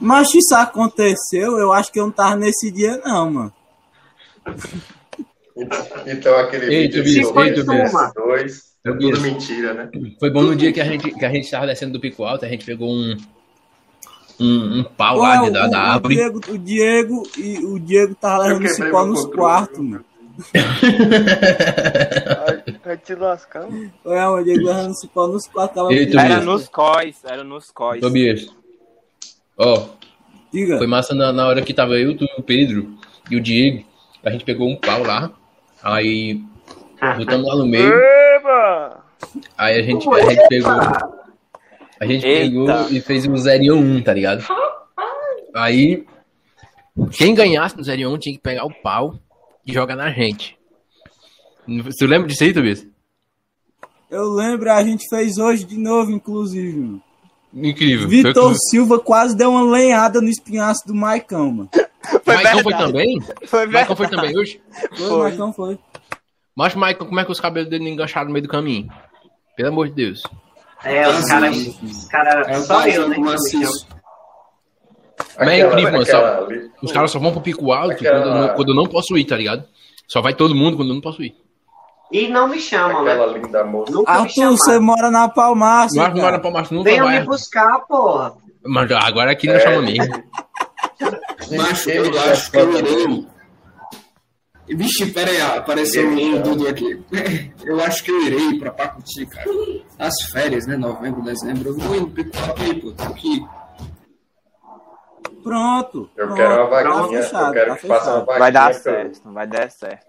[0.00, 3.54] Mas se isso aconteceu, eu acho que eu não tava nesse dia, não, mano.
[6.06, 7.92] Então aquele Ei, vídeo Tobias, sobre ei, Tobias.
[7.94, 9.90] esses dois é tudo mentira, né?
[10.18, 12.44] Foi bom no dia que a gente, que a gente tava descendo do pico alto,
[12.44, 13.16] a gente pegou um.
[14.42, 16.14] Um, um pau Pô, lá o, dentro da, da o árvore.
[16.14, 20.04] Diego, o Diego e o Diego tava levando cipó meu nos quartos, mano.
[22.36, 23.92] Vai, vai te lascando.
[24.02, 25.74] Foi o Diego levando cipó nos quartos.
[25.74, 26.44] Tava Ei, Era Tobias.
[26.46, 28.00] nos cós, era nos cós.
[28.00, 28.46] Tobias.
[29.58, 29.88] Ó,
[30.52, 30.78] Diga.
[30.78, 32.94] foi massa na, na hora que tava eu, tu, o Pedro
[33.30, 33.84] e o Diego.
[34.24, 35.32] A gente pegou um pau lá.
[35.82, 36.42] Aí
[37.16, 37.92] botamos lá no meio.
[37.92, 39.04] Eba!
[39.56, 40.72] Aí a gente, a gente pegou.
[42.00, 42.40] A gente Eita.
[42.40, 44.44] pegou e fez o 0 1, tá ligado?
[45.54, 46.06] Aí.
[47.12, 49.14] Quem ganhasse no 0 1 tinha que pegar o pau
[49.66, 50.58] e jogar na gente.
[51.84, 52.86] Você lembra disso aí, Tobias?
[54.10, 57.02] Eu lembro, a gente fez hoje de novo, inclusive, mano.
[57.52, 58.08] Incrível.
[58.08, 61.70] Vitor Silva quase deu uma lenhada no espinhaço do Maicão, mano.
[62.24, 63.20] Foi Maicon foi também?
[63.46, 64.62] Foi Maicon foi também hoje?
[64.96, 65.22] Foi, Foi.
[65.28, 65.78] Maicão foi.
[66.56, 68.88] Mas Maicon, como é que os cabelos dele não engancharam no meio do caminho?
[69.56, 70.22] Pelo amor de Deus.
[70.82, 71.56] É, os caras.
[71.56, 72.48] Os caras.
[72.48, 73.18] É Só eu, né?
[73.18, 73.86] Maciço.
[75.38, 76.48] Mas é incrível, mano, aquela
[76.82, 79.16] Os caras só vão pro pico alto Aquela- quando, eu não, quando eu não posso
[79.18, 79.64] ir, tá ligado?
[80.08, 81.34] Só vai todo mundo quando eu não posso ir.
[82.10, 83.12] E não me chamam, né?
[83.12, 83.92] Aquela linda moça.
[83.92, 86.38] Nunca Arthur, você mora na Palmácia, Mas cara.
[86.40, 87.20] pra macho nunca Venham vai.
[87.20, 88.34] me buscar, porra.
[88.64, 89.60] Mas agora aqui não É.
[89.60, 90.24] chama mesmo.
[91.56, 93.26] Macho, eu acho que eu irei.
[94.68, 96.42] Vixe, pera aí, apareceu me um?
[96.42, 97.02] Dudu aqui.
[97.64, 99.50] Eu acho que eu irei pra Pacuti, cara.
[99.98, 100.76] As férias, né?
[100.76, 101.70] Novembro, dezembro.
[101.70, 102.92] Eu vou indo pro Pico aí, pô.
[102.92, 103.44] Tô aqui.
[105.42, 106.08] Pronto.
[106.16, 107.22] Eu pronto, quero uma tá vaquinha.
[107.22, 108.24] fechado, eu quero tá que faça uma.
[108.38, 110.06] Vai dar certo, não vai dar certo.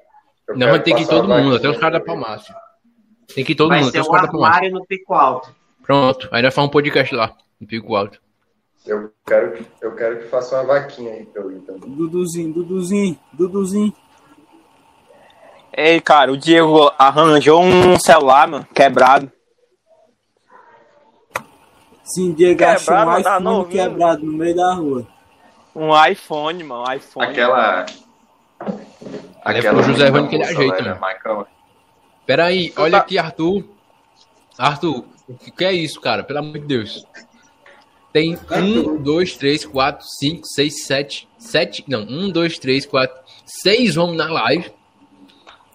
[0.48, 2.56] eu Não, vai ter que ir todo mundo, até os caras da Palmácia.
[3.34, 4.56] Tem que ir todo Vai mundo, até ser os um caras da Palmácia.
[4.58, 5.56] armário no pico alto.
[5.82, 8.21] Pronto, aí nós faz um podcast lá, no pico alto.
[8.86, 11.90] Eu quero, que- eu quero que faça uma vaquinha aí pra eu ir também.
[11.90, 13.94] Duduzinho, Duduzinho, Duduzinho.
[15.76, 19.32] Ei, cara, o Diego arranjou um celular, mano, quebrado.
[22.04, 23.70] Sim, Diego achou Quebrado, um tá iPhone novinho.
[23.84, 25.08] quebrado no meio da rua.
[25.74, 27.26] Um iPhone, mano, iPhone.
[27.28, 27.86] Aquela.
[29.46, 31.00] Deve ser o José Evandro que ele ajeita, né, mano.
[31.02, 31.46] Maicon?
[32.26, 33.64] Pera aí, Tu olha tá- aqui, Arthur.
[34.58, 36.24] Arthur, o que que é isso, cara?
[36.24, 37.06] Pelo amor de Deus.
[38.14, 41.28] Tem um, dois, três, quatro, cinco, seis, sete.
[41.38, 41.84] Sete.
[41.88, 43.18] Não, um, dois, três, quatro.
[43.46, 44.72] Seis homens na live.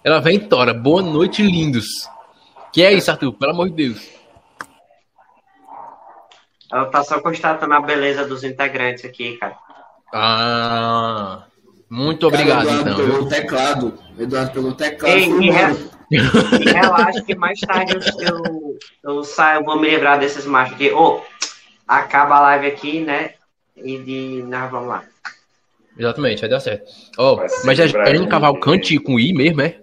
[0.03, 0.73] Ela vem e tora.
[0.73, 1.87] Boa noite, lindos.
[2.71, 3.33] Que é isso, Arthur?
[3.33, 4.07] Pelo amor de Deus.
[6.71, 9.57] Ela tá só constatando a beleza dos integrantes aqui, cara.
[10.13, 11.43] Ah.
[11.89, 12.91] Muito obrigado, Cara, então.
[12.91, 13.23] Eduardo pegou viu?
[13.23, 13.99] o teclado.
[14.19, 15.13] Eduardo pegou o teclado.
[15.13, 20.19] Ei, foi e, re- relaxa que mais tarde eu, eu, eu saio, vou me livrar
[20.19, 20.91] desses machos aqui.
[20.91, 21.21] Ô,
[21.87, 23.33] acaba a live aqui, né?
[23.75, 24.43] E de.
[24.43, 25.03] Nós vamos lá.
[25.97, 26.85] Exatamente, vai dar certo.
[27.17, 29.79] Vai ser mas é Karine de- Cavalcante com I mesmo, é?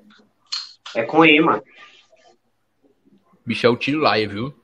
[0.95, 1.63] É com I, mano.
[3.45, 4.55] Bicho, é o Tilaia, viu?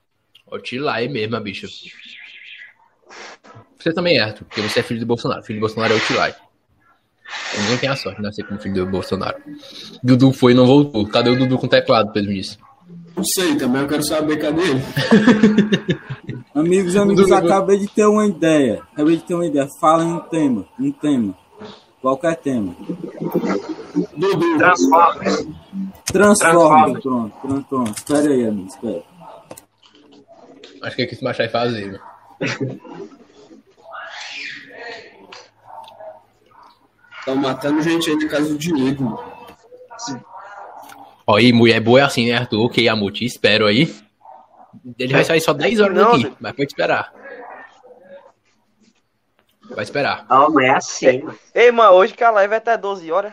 [0.50, 1.66] É o Tilaia mesmo, a bicha.
[3.78, 5.42] Você também é, Arthur, porque você é filho do Bolsonaro.
[5.42, 6.36] Filho do Bolsonaro é o Tilaia.
[7.58, 9.38] Ninguém tem a sorte de nascer como filho do Bolsonaro.
[10.02, 11.06] Dudu foi e não voltou.
[11.08, 12.58] Cadê o Dudu com teclado, Pedro disse?
[13.16, 14.82] Não sei também, eu quero saber cadê ele.
[16.54, 18.82] Amigos, amigos, acabei de ter uma ideia.
[18.92, 19.68] Acabei de ter uma ideia.
[19.80, 20.66] Falem um tema.
[20.78, 21.34] Um tema.
[22.02, 22.74] Qualquer tema.
[24.16, 24.58] Dudu.
[24.58, 25.46] Transformers.
[26.12, 27.00] Transforma.
[27.00, 27.96] Pronto, pronto, pronto.
[27.96, 28.68] Espera aí, amigo.
[28.68, 29.02] Espera.
[30.82, 32.00] Acho que é que esse macho fazer, né?
[37.18, 39.04] Estão matando gente aí na casa do Diego.
[39.04, 39.20] mano.
[41.30, 42.64] Ó, e mulher boa é assim, né, Arthur?
[42.64, 43.94] Ok, amor, te espero aí.
[44.98, 47.12] Ele vai sair só 10 horas Não, daqui, mas pode esperar.
[49.70, 50.26] Vai esperar.
[50.28, 51.28] Ó, mas é assim.
[51.54, 53.32] Ei, mano, hoje que a live é até 12 horas.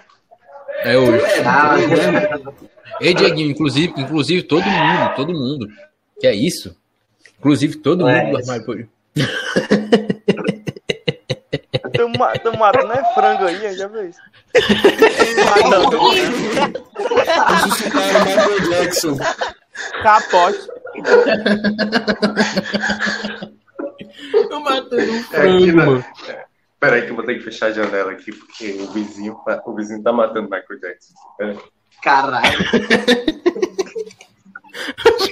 [0.84, 1.26] É hoje.
[1.44, 1.76] Ah,
[3.02, 5.68] Ei, Dieguinho, inclusive, inclusive todo mundo, todo mundo.
[6.20, 6.78] Que é isso?
[7.40, 8.90] Inclusive todo É mundo do armário.
[11.94, 14.20] Tô, ma- tô matando é frango aí, já viu isso?
[14.54, 15.90] Ressuscitaram o
[18.26, 19.18] Michael Jackson.
[20.04, 20.68] Capote.
[24.50, 26.04] Eu matei um É frango, né?
[26.80, 29.74] Peraí que eu vou ter que fechar a janela aqui, porque o vizinho, tá- o
[29.76, 31.14] vizinho tá matando o Michael Jackson.
[31.38, 31.60] Pera aí.
[32.04, 32.58] caralho.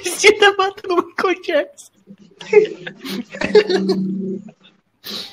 [0.03, 1.91] Você tá matando o Michael Jackson.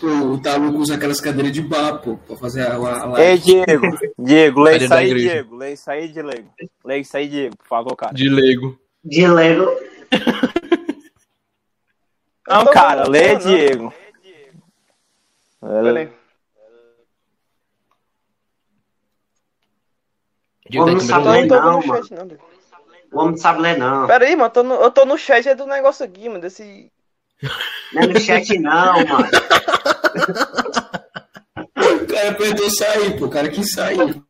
[0.00, 3.30] Pô, o Taluco usa aquelas cadeiras de bar, pô, pra fazer a, a, a live.
[3.30, 3.86] Ei, Diego.
[4.18, 5.14] Diego, lê Cadê isso aí?
[5.14, 5.56] Diego.
[5.56, 6.50] Lê isso aí, Diego.
[6.84, 8.12] Lê isso aí, Diego, por favor, cara.
[8.12, 8.78] De Lego.
[9.02, 9.66] De Lego.
[12.46, 13.94] Não, cara, lê, Diego.
[15.60, 16.12] Peraí.
[20.74, 22.04] O homem não sabe ler, tô não, no mano.
[22.04, 22.26] chat, não.
[22.26, 22.42] doido.
[23.12, 24.06] O homem não sabe ler, não.
[24.06, 26.91] Pera aí, mano, tô no- eu tô no chat é do negócio aqui, mano, desse...
[27.92, 29.28] Não é no chat, não, mano.
[32.02, 33.26] O cara perdeu sair, pô.
[33.26, 34.22] O cara quis sair.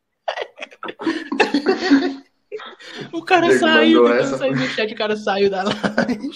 [3.12, 4.38] O cara Diego saiu, o cara essa.
[4.38, 6.30] saiu do chat, o cara saiu da live.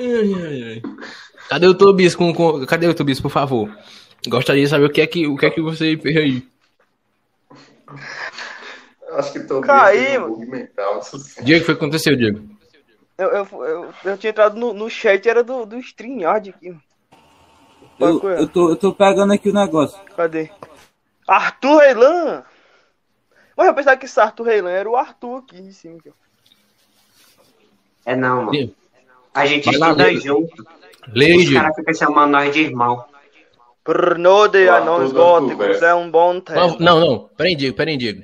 [0.00, 0.82] ai, ai, ai.
[1.48, 3.70] Cadê o Tobias com, com- Cadê o Tobias, por favor?
[4.26, 6.42] Gostaria de saber o que é que, o que, é que você fez aí.
[9.18, 11.00] Acho que tô um bug mental.
[11.00, 11.42] isso sim.
[11.42, 12.40] Diego, o que aconteceu, Diego?
[13.18, 16.82] Eu, eu, eu, eu tinha entrado no, no chat, era do, do StreamYard aqui, mano.
[17.98, 19.98] Eu, eu, tô, eu tô pegando aqui o negócio.
[20.16, 20.50] Cadê?
[21.26, 22.44] Arthur Reilan!
[23.56, 25.98] Mas eu pensava que esse Arthur Reilan era o Arthur aqui em cima.
[25.98, 26.12] aqui.
[28.06, 28.74] É não, mano.
[29.34, 30.16] A gente Vai lá, estuda lê.
[30.20, 30.64] junto.
[31.08, 33.04] Leia, Os caras ficam chamando nós de irmão.
[33.82, 36.76] Pornô de O anões góticos é um bom tema.
[36.78, 37.30] Não, não.
[37.36, 38.22] Peraí, Diego, peraí, Diego.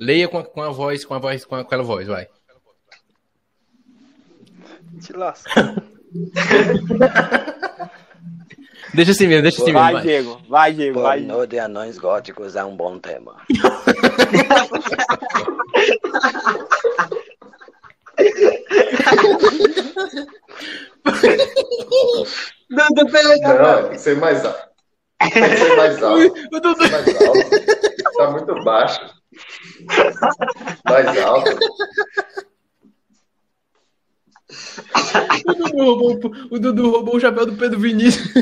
[0.00, 2.28] Leia com a, com a voz, com a voz, com aquela voz, vai.
[5.00, 5.50] Te lasca.
[8.94, 9.80] Deixa assim mesmo, deixa assim mesmo.
[9.80, 10.02] Vai, Vai.
[10.02, 10.40] Diego.
[10.48, 11.02] Vai, Diego.
[11.02, 11.18] Vai.
[11.20, 13.36] Pornô de anões góticos é um bom tema.
[22.70, 24.68] Não, não, Não, tem que ser mais alto.
[25.20, 26.34] Tem que ser mais alto.
[26.52, 28.14] O Dudu, Mais alto.
[28.16, 29.00] Tá muito baixo.
[30.84, 31.58] Mais alto.
[35.46, 36.20] o Dudu roubou,
[36.50, 38.32] o Dudu roubou o chapéu do Pedro Vinícius.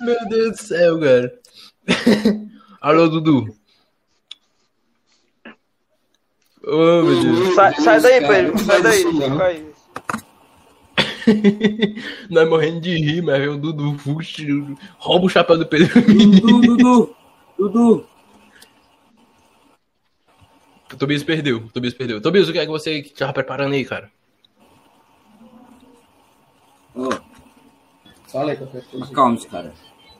[0.00, 1.40] Meu Deus do céu, cara.
[2.80, 3.54] Alô, Dudu.
[6.64, 7.54] Oh, meu Deus.
[7.54, 8.58] Sai, sai daí, Pedro.
[8.58, 9.04] Sai daí.
[9.04, 9.69] Fica aí.
[12.30, 14.42] Nós morrendo de rir, mas vem o Dudu fuxa,
[14.98, 16.60] rouba o chapéu do Pedro Dudu.
[16.76, 17.16] Dudu,
[17.58, 18.06] Dudu.
[20.92, 22.20] O Tobias perdeu, o Tobias perdeu.
[22.20, 24.10] Tobias, o que é que você tava preparando aí, cara?
[26.94, 27.08] Ó,
[28.30, 29.12] Fala aí qualquer coisa.
[29.12, 29.72] calma, cara.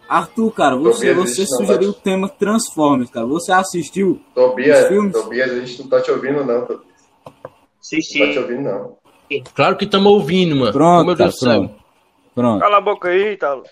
[0.08, 2.04] Arthur, cara, você, Tobias, você não sugeriu o bate.
[2.04, 3.26] tema Transformers, cara.
[3.26, 4.20] Você assistiu?
[4.34, 5.12] Tobias, Os filmes?
[5.12, 6.66] Tobias, a gente não tá te ouvindo, não.
[6.66, 6.90] Tobias.
[7.92, 8.96] Não tá te ouvindo, não.
[9.54, 10.72] Claro que estamos ouvindo, mano.
[10.72, 11.60] Pronto, Oh, meu cara, Deus do céu.
[11.68, 11.80] pronto.
[12.34, 12.60] Pronto.
[12.60, 13.70] Cala a boca aí, tá louco.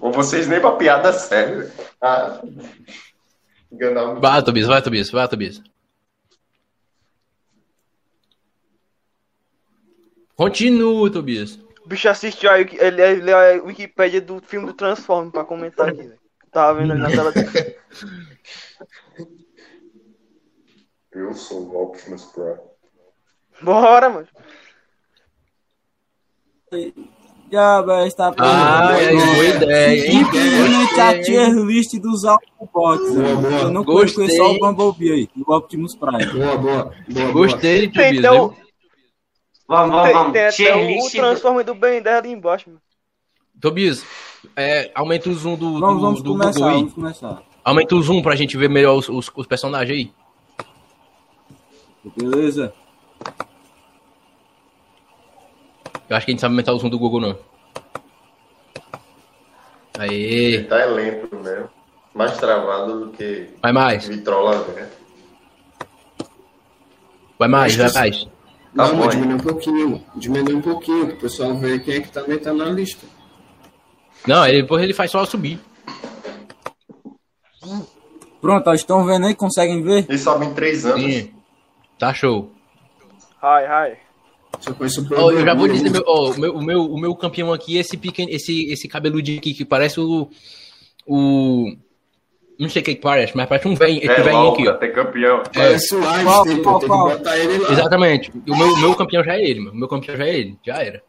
[0.00, 1.70] Ou vocês nem pra piada séria.
[2.00, 2.42] Ah,
[3.70, 5.62] enganar Vai, Tobias, vai, Tobias, vai, Tobias.
[10.34, 11.58] Continua, Tobias.
[11.84, 15.88] O bicho assistiu aí, ele, ele é a Wikipédia do filme do Transform pra comentar
[15.88, 16.18] aqui, velho.
[16.50, 17.48] Tava vendo ali na tela dele.
[21.14, 22.58] Eu sou o Optimus Prime.
[23.62, 24.26] Bora, mano.
[27.50, 30.24] Já, velho, está Ah, é, boa ideia, hein?
[30.24, 33.14] Simplesmente a tier list dos Autobots.
[33.14, 33.52] Boa, boa.
[33.60, 34.26] Eu não Gostei.
[34.26, 36.24] conheço só o Bumblebee aí, o Optimus Prime.
[36.32, 36.84] Boa, boa.
[36.84, 37.32] boa boa.
[37.32, 38.24] Gostei, Tem Tobias.
[38.24, 38.62] até o, viu?
[39.68, 40.32] Vamos, vamos, tem, vamos.
[40.56, 41.10] tem até o.
[41.10, 42.80] Transformer do Ben 10 ali embaixo, mano.
[43.60, 44.02] Tobias,
[44.56, 46.76] é, aumenta o zoom do, Vamos, do, vamos do começar, Google aí.
[46.78, 47.42] vamos começar.
[47.62, 50.21] Aumenta o zoom pra gente ver melhor os, os, os personagens aí.
[52.04, 52.72] Beleza?
[56.08, 57.38] Eu acho que a gente sabe aumentar o zoom do Google, não.
[59.98, 61.68] Aê, Tá é lento mesmo.
[62.14, 64.90] Mais travado do que vai mais, vitrola velha.
[67.38, 68.24] vai mais, vai mais.
[68.24, 68.28] Tá
[68.74, 70.04] não, bom, diminui um pouquinho.
[70.16, 73.06] Diminui um pouquinho, pro pessoal ver quem é que também tá na lista.
[74.26, 75.58] Não, ele, depois ele faz só subir.
[78.40, 79.34] Pronto, ó, estão vendo aí?
[79.34, 80.06] Conseguem ver?
[80.10, 81.02] E sobe em três anos.
[81.02, 81.32] Sim.
[82.02, 82.50] Tá show.
[83.40, 83.96] Hi, hi.
[84.58, 86.98] Só conheço o Ó, eu já vou dizer, meu, ó, o, meu, o, meu, o
[87.00, 90.28] meu campeão aqui, esse pequeno, esse, esse cabeludinho aqui, que parece o.
[91.06, 91.72] O.
[92.58, 94.72] Não sei o que parece, mas parece um velho, esse É, LOL, aqui, ó.
[94.72, 95.44] ter campeão.
[95.54, 96.78] Parece o Qual, Einstein, pô.
[96.80, 97.70] Tem que botar ele lá.
[97.70, 98.32] Exatamente.
[98.48, 99.72] O meu, o meu campeão já é ele, mano.
[99.72, 100.58] O meu campeão já é ele.
[100.66, 101.04] Já era.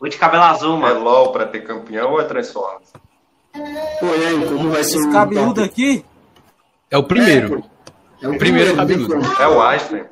[0.00, 1.00] O de cabelo azul, É mano.
[1.02, 2.92] LOL pra ter campeão ou é Transformers?
[3.52, 5.66] Pô, e aí, como vai ser Esse o cabeludo top?
[5.66, 6.04] aqui?
[6.92, 7.64] É o primeiro.
[8.22, 9.14] É o primeiro primeiro, cabeludo.
[9.42, 10.04] É o Einstein.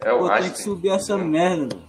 [0.00, 1.88] É o Pô, tem que subir essa merda, velho.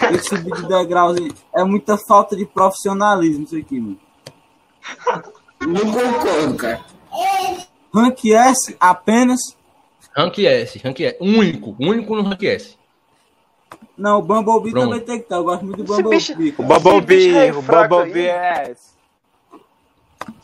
[0.00, 1.32] Tem que subir de degrauzinho.
[1.54, 3.98] É muita falta de profissionalismo isso aqui, mano.
[5.60, 6.84] Não concordo, cara.
[7.94, 9.40] Rank S apenas.
[10.16, 11.16] Rank S, Rank S.
[11.20, 12.76] Único, único no Rank S.
[13.96, 14.84] Não, o Bumblebee Pronto.
[14.88, 15.36] também tem que estar.
[15.36, 16.54] Eu gosto muito do Esse bicho- Bumblebee.
[16.58, 16.80] O cara.
[16.80, 18.74] Bumblebee, é o Bumblebee é.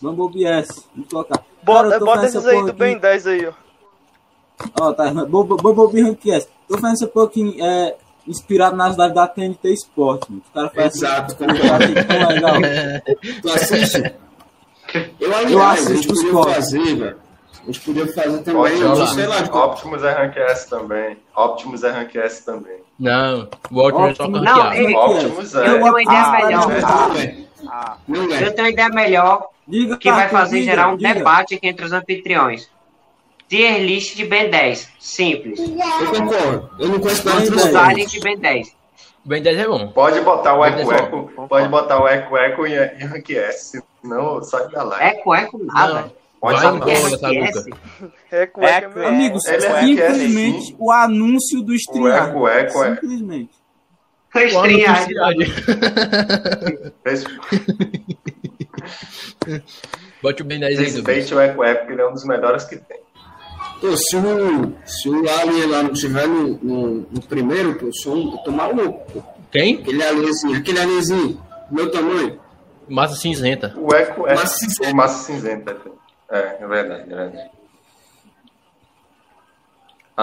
[0.00, 0.84] Bumblebee S.
[0.94, 1.36] Vamos colocar.
[1.38, 2.78] Cara, Bota, tô bota esses aí do aqui.
[2.78, 3.52] Ben 10 aí, ó.
[4.80, 5.10] Ó, tá.
[5.12, 6.48] Bumble- Bumblebee Rank S.
[6.68, 7.56] Tô fazendo porra aqui.
[7.62, 7.96] É,
[8.26, 10.28] inspirado nas lives da TNT Sport.
[10.28, 10.42] Mano.
[10.46, 12.52] Os caras fazem Exato, assim, tão legal.
[13.42, 14.14] Tu assiste?
[15.20, 15.62] Eu, aliás, Eu
[15.94, 16.54] assisto esporte.
[16.54, 17.16] fazer, velho.
[17.62, 21.16] A gente podia fazer também, Optimus, sei lá, de qual- Optimus é Rank S também.
[21.36, 22.78] Optimus é Rank S também.
[22.98, 24.74] Não, o Optimus é Optimus- Não, ranqueado.
[24.76, 25.64] ei, Optimus eu é.
[25.64, 26.68] tenho uma ideia Ah, melhor.
[26.68, 27.70] não.
[27.70, 31.14] Ah, Não, Eu tenho uma ideia melhor Diga, que vai fazer diga, gerar um diga.
[31.14, 32.68] debate aqui entre os anfitriões.
[33.48, 34.88] Tier list de Ben 10.
[34.98, 35.58] Simples.
[35.58, 36.70] Eu concordo.
[36.78, 37.66] Eu não conheço nada Ben de 10.
[37.66, 38.68] Starting de Ben 10.
[39.24, 39.88] O Ben 10 é bom.
[39.88, 41.04] Pode botar o Pode Eco deixar.
[41.04, 45.04] Eco, pode botar o Eco Eco em, em Rank S, senão sai da live.
[45.18, 45.94] Eco, eco, nada.
[46.02, 46.12] Não.
[46.40, 46.92] Pode Vai botar.
[46.92, 47.66] embora, tá, RQS.
[47.66, 47.78] Luca?
[48.30, 49.06] É É.
[49.08, 50.76] Amigos, é simplesmente sim.
[50.78, 52.36] o anúncio do StreamYard.
[52.36, 52.94] O eco, eco, é.
[53.00, 53.50] Simplesmente.
[54.34, 55.14] O StreamYard.
[60.22, 60.84] Bote o Ben 10 aí.
[60.84, 62.98] Respeite o Eco Eco, ele é um dos melhores que tem.
[63.80, 67.92] Pô, se o, se o Alien lá não estiver no, no, no primeiro, pô, eu
[67.92, 69.12] sou um, eu tô maluco.
[69.12, 69.22] Pô.
[69.52, 69.76] Quem?
[69.76, 72.40] Aquele alienzinho, aquele alienzinho, meu tamanho.
[72.88, 73.74] Massa cinzenta.
[73.76, 74.94] O Eco é Massa cinzenta.
[74.94, 75.76] Massa Cinzenta.
[76.30, 77.50] É, é verdade, é verdade.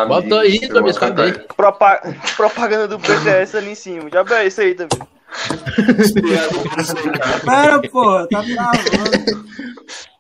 [0.08, 1.32] Bota aí, Tobias, cadê?
[1.56, 2.02] Propa-
[2.36, 4.10] propaganda do BTS ali em cima.
[4.12, 5.00] Já é isso aí também.
[7.46, 9.46] Pera, porra, tá gravando.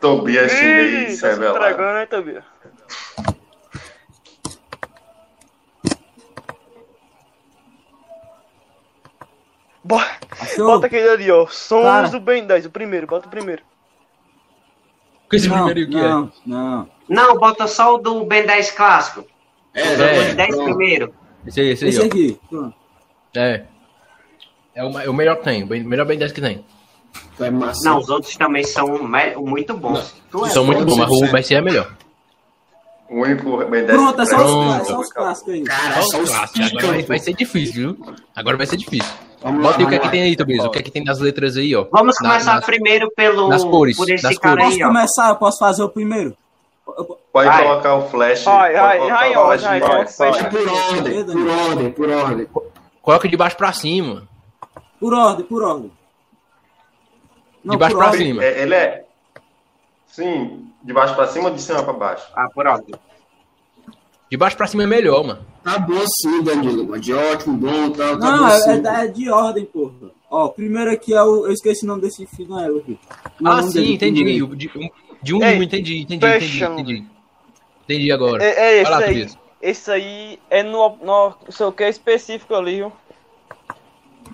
[0.00, 1.58] Tobias Ih, chinês tá se revelado.
[1.58, 2.44] entregando, hein, Tobias?
[9.84, 10.00] Bo-
[10.40, 10.66] Achou?
[10.66, 11.46] Bota aquele ali, ó.
[11.46, 12.08] Sons Cara.
[12.08, 13.62] do Ben 10, o primeiro, bota o primeiro.
[15.30, 16.08] Com esse Não, primeiro aí, o que é?
[16.08, 16.90] não, não.
[17.08, 19.24] Não, bota só o do Ben 10 clássico.
[19.74, 19.92] É, É.
[20.28, 20.64] Os 10 pronto.
[20.64, 21.14] primeiro.
[21.46, 22.04] Esse aí, esse aí, Esse ó.
[22.06, 22.40] aqui.
[22.48, 22.74] pronto.
[23.36, 23.64] É.
[24.74, 25.62] É o, é o melhor que tem.
[25.62, 26.64] O melhor Ben 10 que tem.
[27.36, 27.80] Tu é massa.
[27.88, 28.86] Não, os outros também são
[29.38, 30.14] muito bons.
[30.44, 31.24] É São muito bons, mas ser.
[31.28, 31.90] o BC é melhor.
[33.08, 34.64] O único Ben 10 Pronto, é só os, Pronto.
[34.66, 35.62] clássicos, só os clássicos aí.
[35.64, 36.66] Cara, Só os clássico.
[36.78, 38.14] Agora vai, vai ser difícil, viu?
[38.36, 39.10] Agora vai ser difícil.
[39.42, 40.10] Vamos lá, Bota aí o que é que lá.
[40.10, 40.64] tem aí, Tobias.
[40.64, 41.86] O que é que tem nas letras aí, ó.
[41.90, 44.74] Vamos Na- começar nas- primeiro pelo nas cores, por esse cara cores.
[44.74, 45.28] aí, Posso começar?
[45.30, 46.36] Eu posso fazer o primeiro?
[47.32, 47.62] Pode Vai.
[47.64, 48.44] colocar o flash.
[48.44, 48.72] Vai.
[48.74, 49.64] flash.
[49.64, 52.46] É por ordem, por ordem, por ordem.
[53.00, 54.28] Coloca de baixo pra cima.
[55.00, 55.90] Por ordem, por ordem.
[57.68, 58.26] Não, De baixo ordem.
[58.28, 58.42] cima.
[58.44, 59.04] É, ele é.
[60.06, 62.26] Sim, de baixo pra cima ou de cima pra baixo?
[62.34, 62.94] Ah, por ordem.
[64.30, 65.44] De baixo pra cima é melhor, mano.
[65.62, 66.86] Tá bom sim, Danilo.
[66.88, 66.98] mano.
[67.00, 68.82] De ótimo, bom, tá, tá Não, bom é, sim.
[68.86, 69.92] é é de ordem, porra.
[70.30, 71.46] Ó, primeiro aqui é o.
[71.46, 72.98] Eu esqueci o nome desse filho, é aqui.
[73.44, 74.22] Ah, sim, dele, entendi.
[74.24, 74.56] primeiro.
[74.56, 74.90] De, um-
[75.22, 77.04] de um, Ei, entendi, entendi, entendi, entendi.
[77.84, 78.42] Entendi agora.
[78.42, 79.04] É, é esse lá, aí.
[79.06, 79.38] Tobias.
[79.60, 82.92] Esse aí é no, no não sei o que específico ali, viu?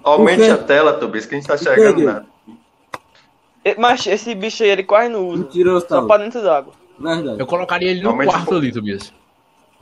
[0.05, 2.27] Aumente a tela, Tobias, que a gente tá chegando Diego?
[3.79, 5.43] Mas esse bicho aí ele quase não usa.
[5.45, 6.01] Mentiroso, tá?
[6.01, 6.73] Só pra dentro d'água.
[6.99, 7.41] Verdade.
[7.41, 8.61] Eu colocaria ele no Aumente um quarto pouco.
[8.61, 9.13] ali, Tobias.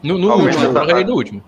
[0.02, 1.44] No, no Aumente último, eu colocaria ele no último.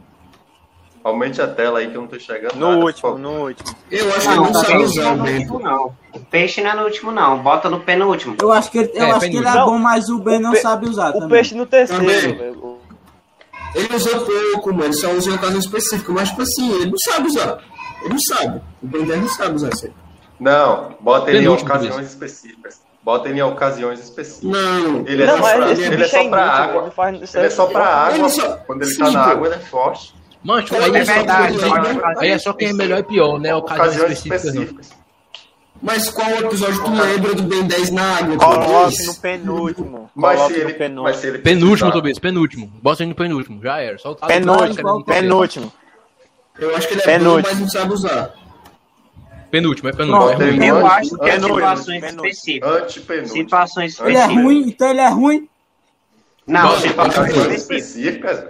[1.04, 2.84] Aumente a tela aí que eu não tô chegando No nada.
[2.84, 3.76] último, no último.
[3.90, 4.72] Eu acho que Não, ele não tá sabe.
[4.72, 5.96] Peixe não usar é o no último, não.
[6.30, 7.38] Peixe não é no último, não.
[7.42, 8.36] Bota no penúltimo.
[8.40, 9.66] Eu acho que ele, eu É, acho que ele é penúltimo.
[9.66, 11.28] bom, mas o Ben não pe- sabe usar O também.
[11.28, 12.20] peixe no terceiro, Também.
[12.36, 12.78] velho.
[13.74, 14.84] Ele usou pouco, mano.
[14.84, 16.10] Ele só usa em ocasião específica.
[16.12, 17.58] Mas, tipo assim, ele não sabe usar.
[18.02, 18.62] Ele não sabe.
[18.82, 19.92] O Ben 10 não sabe usar isso aí.
[20.40, 22.80] Não, bota ele em ocasiões específicas.
[23.02, 24.50] Bota ele em ocasiões específicas.
[24.50, 25.04] Não.
[25.06, 26.82] Ele é Não, só mas pra, ele é bicho só é pra inútil, água.
[26.82, 28.18] não faz- Ele é só pra água.
[28.18, 29.30] Ele só- Quando ele Sim, tá na pô.
[29.30, 30.14] água, ele é forte.
[30.42, 31.70] Mancho, É aí é, só, verdade, aí,
[32.00, 33.54] pode aí é só quem é melhor e pior, né?
[33.54, 34.90] Ocasiões Ocasiões específicas.
[35.82, 38.36] Mas qual episódio tu lembra do Ben 10 na água?
[38.38, 40.10] Coloque no penúltimo.
[40.14, 41.14] Mas se ele, mas penúltimo.
[41.20, 42.72] se ele Penúltimo, Tobias, penúltimo.
[42.82, 43.98] Bota ele no penúltimo, já era.
[43.98, 45.72] Só Penúltimo, penúltimo.
[46.58, 47.42] Eu acho que ele é Penúltimo.
[47.42, 48.32] bom, mas não sabe usar.
[49.54, 50.26] Penúltimo, é penúltimo.
[50.26, 50.66] Pronto, é ruim.
[50.66, 52.26] Eu acho que é situações penúltimo.
[52.26, 52.70] específicas.
[52.82, 53.28] Antepenúltimo.
[53.36, 54.44] Situações Ele é específicas.
[54.44, 55.48] ruim, então ele é ruim.
[56.44, 57.60] Não, situações específicas.
[57.62, 58.44] específicas.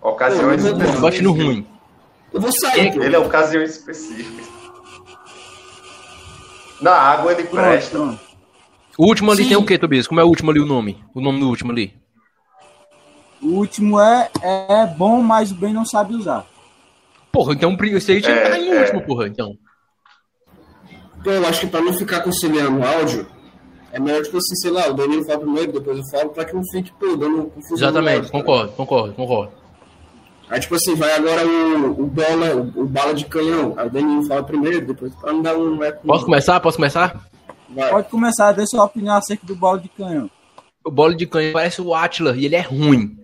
[0.00, 1.00] Ocasiões específicas.
[1.00, 1.66] Bote no ruim.
[2.32, 3.02] Eu vou sair, pô.
[3.02, 4.46] Ele é ocasiões específicas.
[6.80, 7.90] Na água ele Pronto, presta.
[7.98, 8.20] pronto.
[8.96, 9.48] O último ali Sim.
[9.50, 10.06] tem o que, Tobias?
[10.06, 11.04] Como é o último ali o nome?
[11.14, 11.94] O nome do último ali?
[13.42, 16.46] O último é, é bom, mas o Ben não sabe usar.
[17.30, 18.80] Porra, então esse aí tinha que É, estar em é.
[18.80, 19.56] último, porra, então.
[21.22, 23.26] Pô, eu acho que pra não ficar conciliando o áudio,
[23.92, 26.54] é melhor, tipo assim, sei lá, o Danilo fala primeiro, depois eu falo, pra que
[26.54, 27.76] não fique, pô, dando confusão.
[27.76, 28.38] Exatamente, áudio, tá?
[28.38, 29.52] concordo, concordo, concordo.
[30.48, 33.74] Aí, tipo assim, vai agora o, o bola, o, o bala de canhão.
[33.76, 36.06] Aí o Danilo fala primeiro, depois pra não dar um eco.
[36.06, 36.60] Posso começar?
[36.60, 37.26] Posso começar?
[37.70, 37.90] Vai.
[37.90, 40.30] Pode começar a dar sua opinião acerca do bolo de canhão.
[40.84, 43.16] O bolo de canhão parece o Atila e ele é ruim.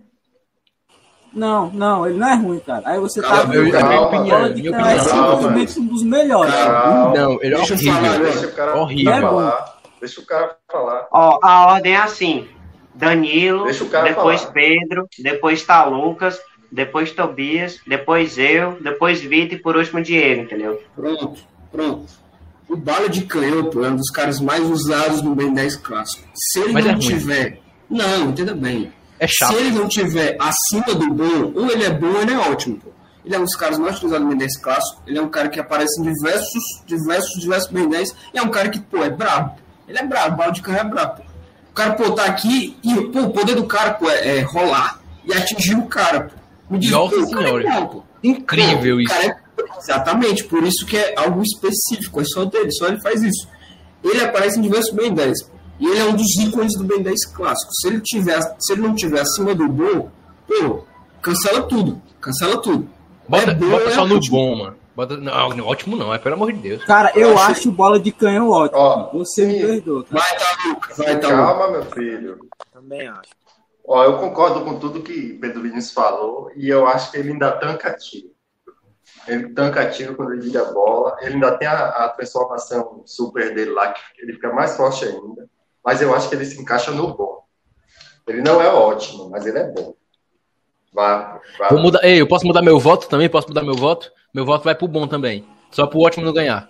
[1.33, 2.83] Não, não, ele não é ruim, cara.
[2.87, 3.29] Aí você tá.
[3.29, 3.85] Calma, eu- brincando.
[3.85, 5.37] é minha O opinião, minha canhão é opinião.
[5.37, 6.55] simplesmente um dos melhores.
[6.55, 7.15] Calma.
[7.15, 7.93] Não, ele é Deixa horrível.
[7.95, 9.21] falar, Deixa o cara Horrível.
[9.21, 9.79] falar.
[10.01, 11.09] Deixa o cara falar.
[11.13, 12.49] Ó, a ordem é assim:
[12.95, 14.53] Danilo, Deixa o cara depois falar.
[14.55, 16.39] Pedro, depois tá Lucas,
[16.73, 20.81] depois Tobias, depois eu, depois Vitor e por último Diego, entendeu?
[20.97, 21.35] Pronto,
[21.71, 22.07] pronto.
[22.69, 26.27] O bala de canhão, é um dos caras mais usados no Ben 10 clássico.
[26.35, 27.07] Se ele Mas é não ruim.
[27.07, 27.61] tiver.
[27.89, 28.93] Não, entenda bem.
[29.21, 29.53] É chato.
[29.53, 32.77] Se ele não tiver acima do bom, ou ele é bom ou ele é ótimo,
[32.79, 32.91] pô.
[33.25, 35.03] Ele é um dos caras mais utilizados no Ben 10 clássico.
[35.07, 38.15] Ele é um cara que aparece em diversos, diversos, diversos Ben 10.
[38.33, 39.59] E é um cara que, pô, é brabo.
[39.87, 41.17] Ele é brabo, bala de canhão é brabo.
[41.17, 41.23] Pô.
[41.71, 45.01] O cara, pô, tá aqui e, pô, o poder do cara, pô, é, é rolar
[45.25, 46.35] e atingir o cara, pô.
[46.71, 47.71] Me diz, Nossa pô, o cara é senhora.
[47.81, 48.03] bom, pô.
[48.23, 49.13] Incrível Pô, isso.
[49.15, 49.49] é-
[49.79, 53.47] Exatamente, por isso que é algo específico, é só dele, só ele faz isso.
[54.03, 55.51] Ele aparece em diversos Ben 10.
[55.79, 57.71] E ele é um dos ícones do Ben 10 clássico.
[57.81, 60.11] Se ele, tiver, se ele não tiver acima do bom,
[60.47, 60.85] pô,
[61.23, 62.01] cancela tudo.
[62.21, 62.89] Cancela tudo.
[63.29, 64.37] Bota, É bom, bota é só no ótimo.
[64.37, 64.77] bom, mano.
[64.97, 66.85] Bota, não, não, ótimo não, é pelo amor de Deus.
[66.85, 68.81] Cara, eu, Eu acho- acho bola de canhão ótimo.
[68.81, 70.21] Ó, Você me perdoa, cara.
[70.25, 71.31] Vai, tá, Lucas, vai, tá, Lucas.
[71.31, 72.39] Calma, meu filho.
[72.73, 73.31] Também acho.
[73.87, 77.53] Ó, eu concordo com tudo que Pedro Vinícius falou e eu acho que ele ainda
[77.53, 78.29] tanca tiro.
[79.27, 81.17] Ele tanca tiro quando ele vira a bola.
[81.21, 85.49] Ele ainda tem a, a transformação super dele lá, que ele fica mais forte ainda.
[85.89, 87.39] Mas eu acho que ele se encaixa no bom.
[88.27, 89.95] Ele não é ótimo, mas ele é bom.
[90.93, 91.69] Vá, vá.
[91.71, 93.27] Vou mudar, ei, eu posso mudar meu voto também?
[93.27, 94.13] Posso mudar meu voto?
[94.35, 95.47] Meu voto vai pro bom também.
[95.71, 96.69] Só pro ótimo não ganhar.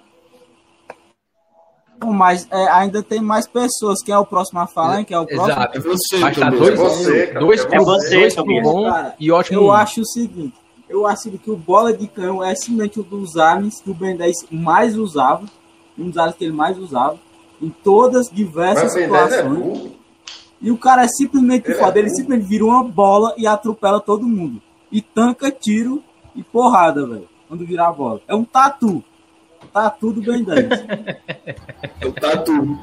[2.01, 4.01] Mas é, ainda tem mais pessoas.
[4.05, 5.05] Quem é o próximo a falar, hein?
[5.05, 5.51] Quem é o próximo?
[5.51, 5.79] Exato.
[5.79, 7.41] É você, Mas tá dois, É você, cara.
[7.41, 8.63] dois, É pro, você, dois pro Tobias.
[8.63, 9.59] bom Cara, e ótimo.
[9.59, 9.73] Eu um.
[9.73, 10.55] acho o seguinte.
[10.89, 14.17] Eu acho que o bola de canhão é simplesmente um dos armas que o Ben
[14.17, 15.45] 10 mais usava.
[15.99, 17.19] Um dos armas que ele mais usava.
[17.61, 19.93] Em todas diversas o Ben 10 é situações.
[20.61, 21.99] E o cara é simplesmente Ele é foda.
[21.99, 22.17] Ele burro.
[22.17, 24.61] simplesmente vira uma bola e atropela todo mundo.
[24.91, 26.03] E tanca tiro
[26.35, 27.29] e porrada, velho.
[27.49, 28.21] Quando virar a bola.
[28.27, 29.03] É um tatu.
[29.73, 30.69] Tatu do Ben 10.
[32.21, 32.79] Tá tudo.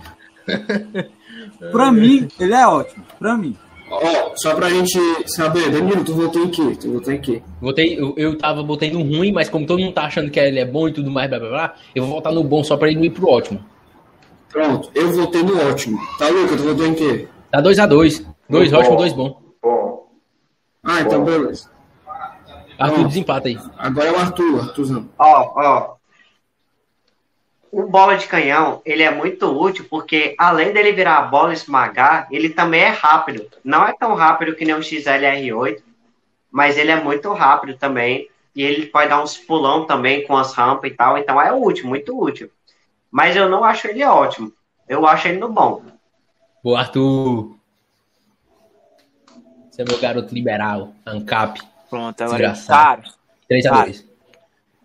[1.71, 3.03] pra mim, ele é ótimo.
[3.17, 3.55] Pra mim.
[3.89, 6.75] Ó, só pra gente saber, Danilo, tu votou em quê?
[6.79, 7.41] Tu votou em quê?
[7.61, 10.59] Botei, eu, eu tava botei no ruim, mas como todo mundo tá achando que ele
[10.59, 12.87] é bom e tudo mais, blá blá blá, eu vou votar no bom só pra
[12.87, 13.63] ele não ir pro ótimo.
[14.55, 15.99] Pronto, eu votei no ótimo.
[16.17, 17.27] Tá, Lucas, tu votou em quê?
[17.51, 19.41] Tá 2 a 2 Dois ótimo, dois bom.
[19.61, 20.07] Bom,
[20.81, 21.25] Ah, então Bom.
[21.25, 21.69] beleza.
[22.79, 23.07] Arthur Bom.
[23.09, 23.57] desempata aí.
[23.77, 25.09] Agora é o Arthur, Arthurzão.
[25.19, 25.95] Ó, ó.
[27.69, 31.53] O bola de canhão, ele é muito útil porque, além dele virar a bola e
[31.55, 33.45] esmagar, ele também é rápido.
[33.61, 35.83] Não é tão rápido que nem o XLR8,
[36.49, 38.29] mas ele é muito rápido também.
[38.55, 41.17] E ele pode dar uns pulão também com as rampas e tal.
[41.17, 42.49] Então é útil, muito útil.
[43.15, 44.51] Mas eu não acho ele ótimo.
[44.89, 45.81] Eu acho ele no bom.
[46.61, 47.55] Boa, Arthur.
[49.71, 50.93] Você é meu garoto liberal.
[51.05, 51.61] Ancap.
[51.89, 52.53] Pronto, agora.
[52.67, 53.03] Cara,
[53.47, 53.85] 3 a Cara.
[53.85, 54.05] 2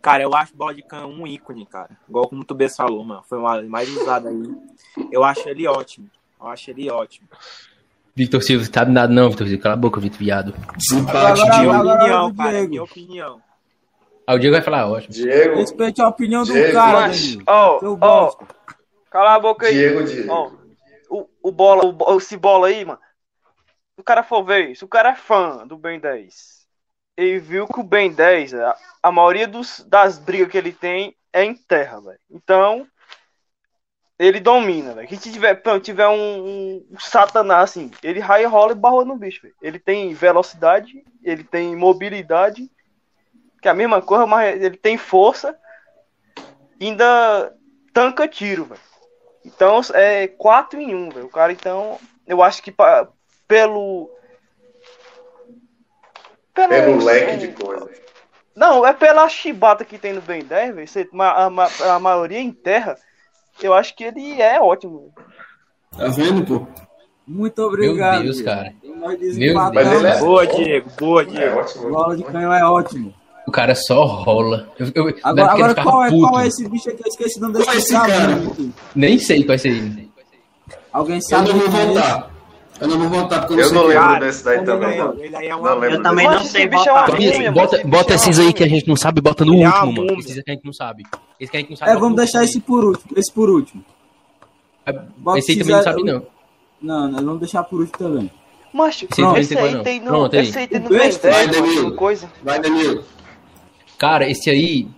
[0.00, 1.90] cara, eu acho bola de canhão um ícone, cara.
[2.08, 3.24] Igual como tu Bess falou, mano.
[3.28, 5.06] Foi o mais usado aí.
[5.10, 6.08] Eu acho ele ótimo.
[6.40, 7.26] Eu acho ele ótimo.
[8.14, 9.62] Victor Silva, você sabe nada não, Victor Silva.
[9.64, 10.54] Cala a boca, Vitor Viado.
[10.76, 12.50] Desempate Agora- de opinião, o cara.
[12.52, 12.68] Diego.
[12.70, 13.42] Minha opinião.
[14.30, 15.12] Ah, o Diego vai falar, ótimo.
[15.12, 18.46] Diego, Respeite a opinião do Diego, cara, Mas, ó, bosta.
[19.10, 19.74] cala a boca aí.
[19.74, 20.32] Diego, Diego.
[20.32, 20.52] Ó,
[21.10, 23.00] o, o bola, o, esse bola aí, mano.
[23.96, 26.64] Se o cara for ver, se o cara é fã do Ben 10,
[27.16, 31.16] ele viu que o Ben 10, a, a maioria dos, das brigas que ele tem
[31.32, 32.20] é em terra, velho.
[32.30, 32.86] Então,
[34.16, 35.08] ele domina, velho.
[35.08, 39.16] Se tiver, pronto, tiver um, um, um satanás assim, ele raio rola e barra no
[39.16, 39.56] bicho, velho.
[39.60, 42.70] Ele tem velocidade, ele tem mobilidade,
[43.60, 45.56] que é a mesma coisa, mas ele tem força,
[46.78, 47.54] e ainda
[47.92, 48.80] tanca tiro, velho.
[49.44, 51.26] Então é 4 em 1, velho.
[51.26, 53.08] O cara, então, eu acho que pa-
[53.48, 54.10] pelo.
[56.54, 57.88] Pelo leque de coisas.
[58.54, 61.08] Não, é pela chibata que tem no Ben 10, velho.
[61.22, 62.96] A, ma- a maioria em terra.
[63.62, 65.12] Eu acho que ele é ótimo.
[65.16, 65.30] velho.
[65.96, 66.66] Tá vendo, pô?
[67.26, 68.22] Muito obrigado.
[68.22, 68.50] Deus, Diego.
[68.50, 68.74] cara.
[68.82, 69.36] Nós Deus.
[69.72, 70.90] Mas ele é- Boa, Diego.
[70.98, 71.58] Boa, É Diego.
[71.60, 71.90] ótimo.
[71.90, 73.14] Bola de canhão é ótimo.
[73.50, 74.68] O cara só rola.
[74.78, 77.02] Eu, eu, Agora, agora qual, é, qual é esse bicho aqui?
[77.04, 78.34] Eu esqueci o nome é desse esse cara?
[78.34, 78.72] aqui.
[78.94, 80.08] Nem sei qual vai ser ele.
[80.92, 81.48] Alguém Eu sabe?
[81.48, 81.86] não vou é esse?
[81.94, 82.30] votar.
[82.80, 83.88] Eu não vou votar porque eu não Eu sei não é.
[83.88, 85.10] lembro Cara, desse daí também não.
[85.10, 85.96] Aí é Não lembro.
[85.96, 88.62] Eu também Mas não esse sei bicho é bota, bota Esse esses é aí que
[88.62, 90.20] a gente não sabe, bota no Ele é último, mano.
[90.20, 91.02] Esses que a gente não sabe.
[91.40, 91.90] Esse que a gente não sabe.
[91.90, 93.10] É, vamos deixar esse por último.
[93.16, 93.84] Esse por último.
[94.86, 94.96] aí.
[95.16, 96.22] Bota Esse aí também não sabe, não.
[96.80, 98.30] Não, não, vamos deixar por último também.
[98.72, 99.82] Esse aí esse não tem aí não.
[99.82, 100.06] tem no.
[100.06, 100.42] Pronto, aí.
[100.42, 102.30] Esse aí tem no O Ben besta, 10, vai, coisa.
[102.44, 103.04] Vai, Danilo.
[104.00, 104.88] Cara, esse aí.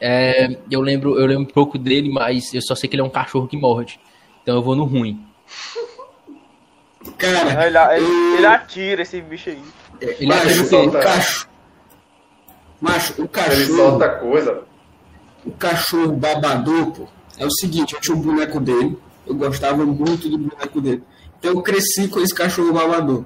[0.00, 3.04] é, eu lembro, eu lembro um pouco dele, mas eu só sei que ele é
[3.04, 3.98] um cachorro que morde.
[4.42, 5.18] Então eu vou no ruim.
[7.18, 9.62] Cara, Ele, ele, ele atira esse bicho aí.
[10.00, 10.76] Ele macho, atira o quê?
[10.76, 11.50] o cachorro.
[12.80, 13.76] Macho, o Ele cachorro.
[13.76, 14.62] solta coisa.
[15.44, 17.06] O cachorro babador, pô,
[17.38, 21.02] é o seguinte, eu tinha um boneco dele, eu gostava muito do boneco dele.
[21.38, 23.24] Então eu cresci com esse cachorro babador.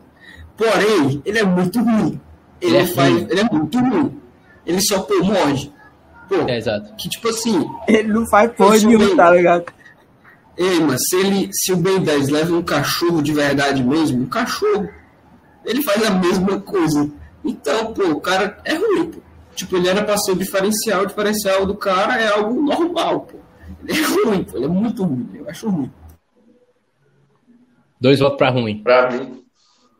[0.56, 2.20] Porém, ele é muito ruim.
[2.60, 3.12] ele, Ele é faz.
[3.14, 3.26] ruim.
[3.30, 4.20] Ele é muito ruim.
[4.66, 5.72] Ele só pô, morde.
[6.28, 6.94] Pô, É, exato.
[6.96, 9.64] que tipo assim, Ele não faz porra nenhuma, tá ligado?
[10.56, 14.26] Ei, mas se, ele, se o Ben 10 leva um cachorro de verdade mesmo, um
[14.28, 14.88] cachorro,
[15.64, 17.10] ele faz a mesma coisa.
[17.44, 19.20] Então, pô, o cara é ruim, pô.
[19.54, 23.38] Tipo, ele era pra ser o diferencial, o diferencial do cara é algo normal, pô.
[23.86, 25.90] Ele é ruim, pô, ele é muito ruim, eu acho ruim.
[28.00, 28.82] Dois votos pra ruim.
[28.82, 29.44] Pra mim,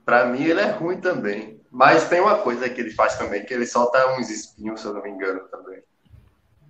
[0.05, 1.60] pra mim ele é ruim também.
[1.71, 4.93] Mas tem uma coisa que ele faz também, que ele solta uns espinhos, se eu
[4.95, 5.81] não me engano, também.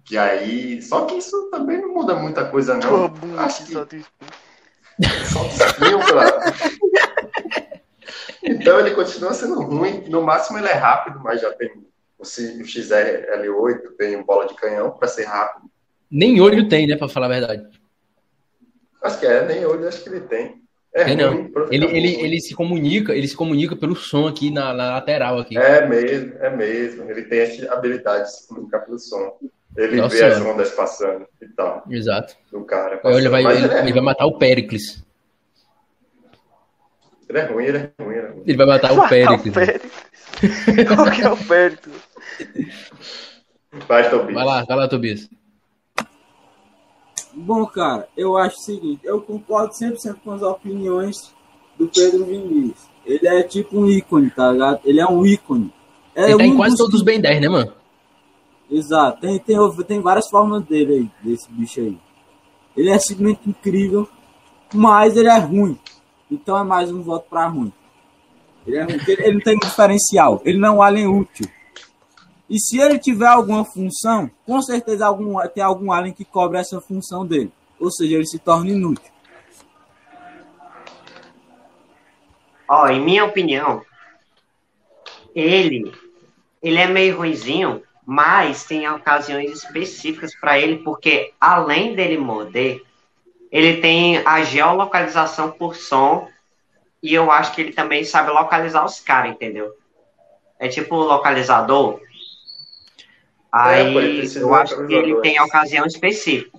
[0.04, 0.82] Que aí.
[0.82, 3.08] Só que isso também não muda muita coisa, não.
[3.08, 4.04] bunda Acho que que só tem-
[5.24, 6.40] solta espinho, cara.
[8.42, 10.04] Então ele continua sendo ruim.
[10.08, 11.70] No máximo ele é rápido, mas já tem
[12.18, 15.70] o C- o XRL8, tem bola de canhão pra ser rápido.
[16.10, 17.80] Nem olho tem, né, pra falar a verdade.
[19.02, 20.62] Acho que é, nem olho acho que ele tem.
[20.92, 21.50] É ruim, não.
[21.70, 25.56] Ele, ele, ele se comunica, ele se comunica pelo som aqui na, na lateral aqui.
[25.56, 27.08] É mesmo, é mesmo.
[27.08, 29.38] Ele tem essa habilidade de se comunicar pelo som.
[29.76, 32.36] Ele Nossa vê as ondas passando e tal, Exato.
[32.50, 33.00] do cara.
[33.04, 35.04] Ele vai, ele, é, ele vai matar o Péricles.
[37.28, 38.42] ele é ruim, ele é ruim, ele é ruim.
[38.46, 39.08] Ele vai matar o é.
[39.08, 39.54] Péricles?
[40.88, 41.94] Qual que é o Péricles?
[43.86, 44.34] Vai, Tobias.
[44.34, 45.30] Vai lá, vai lá, Tobias.
[47.34, 51.32] Bom, cara, eu acho o seguinte, eu concordo 100% com as opiniões
[51.78, 52.88] do Pedro Vinícius.
[53.06, 54.80] Ele é tipo um ícone, tá ligado?
[54.84, 55.72] Ele é um ícone.
[56.14, 57.72] É Ele tá em um quase dos- todos os Ben 10, né, mano?
[58.70, 59.56] Exato, tem, tem,
[59.86, 61.98] tem várias formas dele aí, desse bicho aí.
[62.76, 64.08] Ele é simplesmente incrível,
[64.72, 65.76] mas ele é ruim.
[66.30, 67.72] Então é mais um voto pra ruim.
[68.66, 71.48] Ele é ruim, ele, ele não tem diferencial, ele não é um alien útil.
[72.50, 76.80] E se ele tiver alguma função, com certeza algum, tem algum alien que cobre essa
[76.80, 77.52] função dele.
[77.78, 79.10] Ou seja, ele se torna inútil.
[82.68, 83.82] Ó, em minha opinião,
[85.32, 85.92] ele,
[86.60, 92.82] ele é meio ruinzinho, mas tem ocasiões específicas para ele, porque além dele morder,
[93.50, 96.28] ele tem a geolocalização por som
[97.02, 99.72] e eu acho que ele também sabe localizar os caras, entendeu?
[100.58, 102.00] É tipo localizador.
[103.52, 106.58] Aí pô, ele precisa eu acho que ele tem ocasião específica.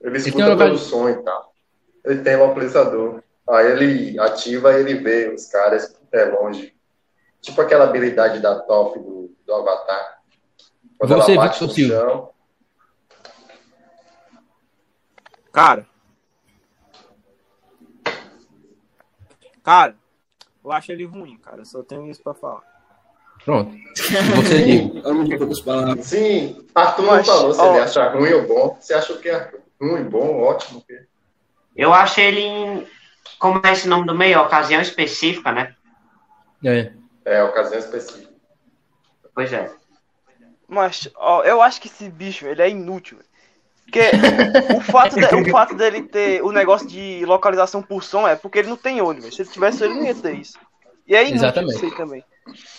[0.00, 1.52] Ele escuta local- pelo som e tal.
[2.04, 3.22] Ele tem localizador.
[3.48, 6.74] Aí ele ativa e ele vê os caras até longe.
[7.40, 10.20] Tipo aquela habilidade da Toph do, do Avatar.
[10.98, 12.30] Quando Você, ela bate Victor no chão,
[15.52, 15.86] Cara.
[19.62, 19.96] Cara,
[20.62, 21.64] eu acho ele ruim, cara.
[21.64, 22.75] Só tenho isso pra falar.
[23.46, 23.74] Pronto.
[23.94, 25.00] Você, Diego.
[25.08, 26.04] Homem de poucas palavras.
[26.04, 27.70] Sim, Arthur não Mas, falou se ó.
[27.72, 28.76] ele acha ruim ou bom.
[28.78, 30.84] Você achou que é ruim, bom, ótimo?
[31.74, 32.86] Eu acho ele em,
[33.38, 35.74] como é esse nome do meio, ocasião específica, né?
[36.64, 36.92] É.
[37.24, 38.30] É, ocasião específica.
[39.34, 39.70] Pois é.
[40.68, 43.18] Mas, ó, eu acho que esse bicho, ele é inútil.
[43.18, 43.28] velho.
[43.84, 48.34] Porque o fato, de- o fato dele ter o negócio de localização por som é
[48.34, 49.22] porque ele não tem olho.
[49.32, 50.58] Se ele tivesse olho, ele não ia ter isso.
[51.06, 51.76] E é inútil Exatamente.
[51.76, 52.24] isso aí também.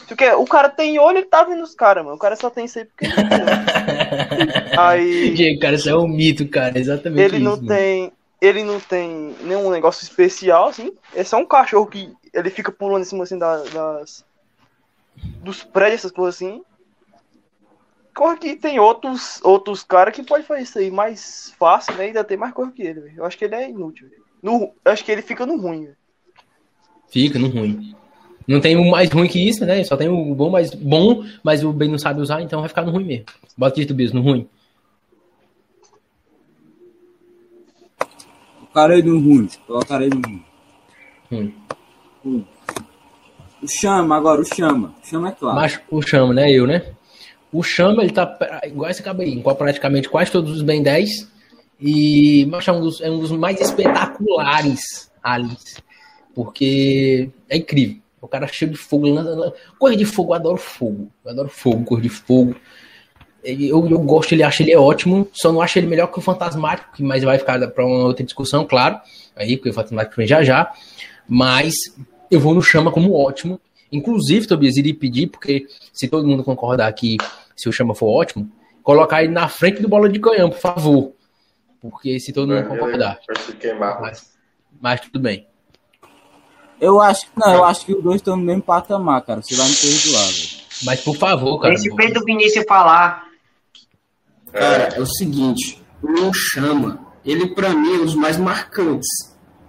[0.07, 2.15] Porque o cara tem olho, ele tá vendo os caras, mano.
[2.15, 3.47] O cara só tem isso aí porque ele tem olho.
[4.78, 6.78] Aí Diego, cara, isso é um mito, cara.
[6.78, 7.43] Exatamente ele isso.
[7.43, 7.68] não mano.
[7.68, 8.11] tem.
[8.39, 10.93] Ele não tem nenhum negócio especial, assim.
[11.15, 14.24] É só um cachorro que ele fica pulando em cima assim da- das.
[15.43, 16.61] Dos prédios, essas coisas assim.
[18.13, 22.05] Corre que tem outros, outros caras que pode fazer isso aí mais fácil, né?
[22.05, 23.18] E ainda tem mais coisa que ele, velho.
[23.18, 24.24] Eu acho que ele é inútil, velho.
[24.41, 25.97] No, eu acho que ele fica no ruim, velho.
[27.09, 27.95] Fica no ruim.
[28.48, 29.84] Não tem o mais ruim que isso, né?
[29.84, 32.84] Só tem o bom, mas bom, mas o bem não sabe usar, então vai ficar
[32.84, 33.26] no ruim mesmo.
[33.58, 34.48] Bota de Tobias no ruim.
[38.78, 39.50] Colocarei no ruim.
[39.66, 40.43] Colocarei no ruim.
[42.24, 42.48] Ruim.
[43.62, 44.93] O chama, agora, o chama.
[45.04, 45.56] O chama é claro.
[45.56, 46.52] Mas o Chama, né?
[46.52, 46.93] Eu, né?
[47.52, 51.28] O Chama, ele tá igual esse cabo aí, qual praticamente quase todos os Ben 10.
[51.82, 55.78] E é um dos, é um dos mais espetaculares aliens.
[56.36, 57.98] Porque é incrível.
[58.22, 59.07] O cara cheio de fogo.
[59.78, 61.11] Cor de fogo, eu adoro fogo.
[61.24, 62.55] Eu adoro fogo, cor de fogo.
[63.43, 65.28] Eu, eu gosto, ele acho ele é ótimo.
[65.32, 68.26] Só não acho ele melhor que o Fantasmático, que mas vai ficar para uma outra
[68.26, 68.99] discussão, claro.
[69.36, 70.74] Aí, porque o Fantasmático vem já já.
[71.28, 71.74] Mas
[72.30, 73.59] eu vou no Chama como ótimo.
[73.91, 77.18] Inclusive, Tobias, iria pedir, porque se todo mundo concordar que
[77.55, 78.51] se o Chama for ótimo,
[78.84, 81.13] colocar ele na frente do bola de canhão, por favor.
[81.80, 83.20] Porque se todo mundo concordar.
[83.45, 84.01] Se queimar.
[84.01, 84.38] Mas,
[84.82, 85.47] mas tudo bem.
[86.80, 89.41] Eu acho que não, eu acho que os dois estão no mesmo patamar, cara.
[89.41, 90.47] Você vai me perdoar, velho.
[90.84, 91.73] Mas por favor, cara.
[91.73, 93.25] Esse Pedro Vinícius falar,
[94.51, 99.07] Cara, é o seguinte, o Chama, ele pra mim é um dos mais marcantes.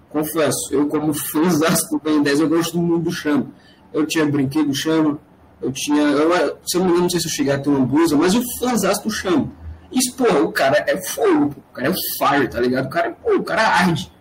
[0.08, 3.46] Confesso, eu como fãzão do Ben 10, eu gosto muito do Chama.
[3.92, 5.18] eu tinha brinquedo chama,
[5.60, 6.02] eu tinha.
[6.02, 8.16] Eu, se eu não me engano, não sei se eu cheguei a ter uma blusa,
[8.16, 9.50] mas eu fãzaço do chama.
[9.90, 11.60] Isso, porra, o cara é fogo, pô.
[11.70, 12.86] o cara é fire, tá ligado?
[12.86, 14.12] O cara, pô, o cara arde.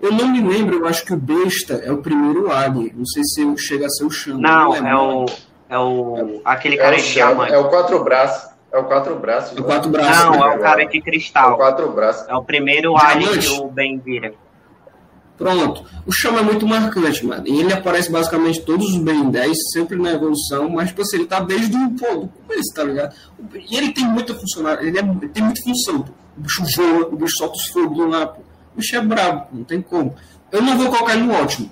[0.00, 2.92] Eu não me lembro, eu acho que o besta é o primeiro alien.
[2.96, 4.40] Não sei se chega a ser o chama.
[4.40, 4.88] Não, lembro.
[4.88, 5.26] é o.
[5.68, 6.40] É o.
[6.44, 7.52] Aquele É cara o, de chama, diamante.
[7.52, 8.50] é o quatro braços.
[8.72, 9.56] É o quatro braços.
[9.56, 10.24] É o quatro braços.
[10.24, 11.56] Não, é o cara de É o cristal.
[11.56, 12.26] quatro braços.
[12.28, 13.16] É o primeiro Diamante?
[13.28, 14.34] alien que o Ben vira.
[15.36, 15.84] Pronto.
[16.06, 17.42] O chama é muito marcante, mano.
[17.46, 21.26] E ele aparece basicamente todos os Ben 10, sempre na evolução, mas tipo assim, ele
[21.26, 23.14] tá desde o pô, do começo, tá ligado?
[23.54, 26.12] E ele tem muita funcionalidade, ele, é- ele tem muita função, pô.
[26.36, 28.40] O bicho voa, o bicho solta os foguinhos lá, pô.
[28.74, 30.14] O bicho é brabo, não tem como.
[30.50, 31.70] Eu não vou colocar ele no ótimo.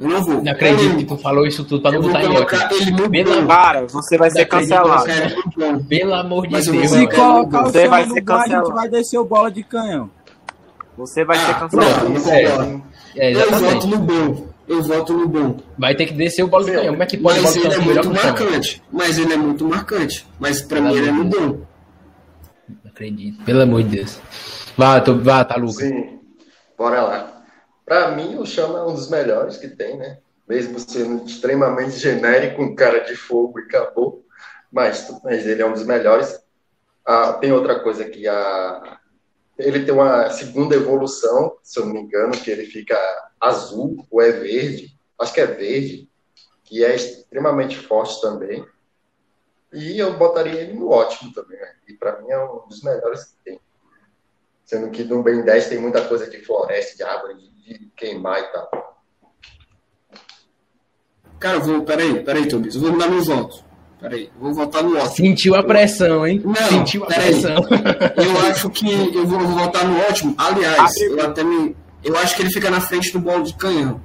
[0.00, 0.42] Eu não vou.
[0.42, 2.58] Não acredito Eu- que tu falou isso tudo pra não botar em ótimo.
[2.72, 3.46] ele no Pela bom.
[3.46, 5.04] Cara, você vai ser cancelado.
[5.56, 5.84] Bom.
[5.84, 6.90] Pelo amor de Mas eu Deus.
[6.90, 8.74] Se colocar Você vai ser no bar, a gente cancelado.
[8.74, 10.10] vai descer o bola de canhão.
[10.96, 12.00] Você vai ser Ah, cancelado.
[12.00, 12.80] pronto, É.
[13.16, 14.46] É, Eu voto no bom.
[14.68, 15.56] Eu voto no bom.
[15.78, 16.92] Vai ter que descer o bola de canhão.
[16.94, 18.82] Como é que pode Mas ele é ser muito marcante.
[18.92, 20.26] Mas ele é muito marcante.
[20.40, 21.58] Mas pra Pelo mim ele é no bom.
[22.68, 23.44] Não acredito.
[23.44, 24.18] Pelo amor de Deus.
[24.76, 25.76] Vá, tô, vá tá, Lucas.
[25.76, 26.20] Sim,
[26.76, 27.44] bora lá.
[27.84, 30.18] Pra mim, o Chama é um dos melhores que tem, né?
[30.48, 34.24] Mesmo sendo extremamente genérico, um cara de fogo e acabou.
[34.70, 36.40] Mas, mas ele é um dos melhores.
[37.04, 38.98] Ah, tem outra coisa que a...
[39.58, 42.96] ele tem uma segunda evolução, se eu não me engano, que ele fica
[43.40, 44.96] azul ou é verde.
[45.18, 46.08] Acho que é verde,
[46.64, 48.64] que é extremamente forte também.
[49.72, 51.74] E eu botaria ele no ótimo também, né?
[51.88, 53.60] E pra mim é um dos melhores que tem.
[54.64, 58.38] Sendo que no Ben 10 tem muita coisa de floresta, de árvore, de, de queimar
[58.40, 58.92] e tal.
[61.38, 61.82] Cara, eu vou.
[61.82, 62.74] Peraí, peraí, Tobias.
[62.74, 63.64] Eu vou mudar meu voto.
[64.00, 65.14] Peraí, eu vou votar no ótimo.
[65.14, 66.40] Sentiu a pressão, hein?
[66.44, 67.30] Não, Sentiu a peraí.
[67.32, 67.56] pressão.
[68.16, 70.34] Eu acho que eu vou, eu vou votar no ótimo.
[70.38, 71.76] Aliás, eu até me.
[72.02, 74.00] Eu acho que ele fica na frente do bolo de canhão.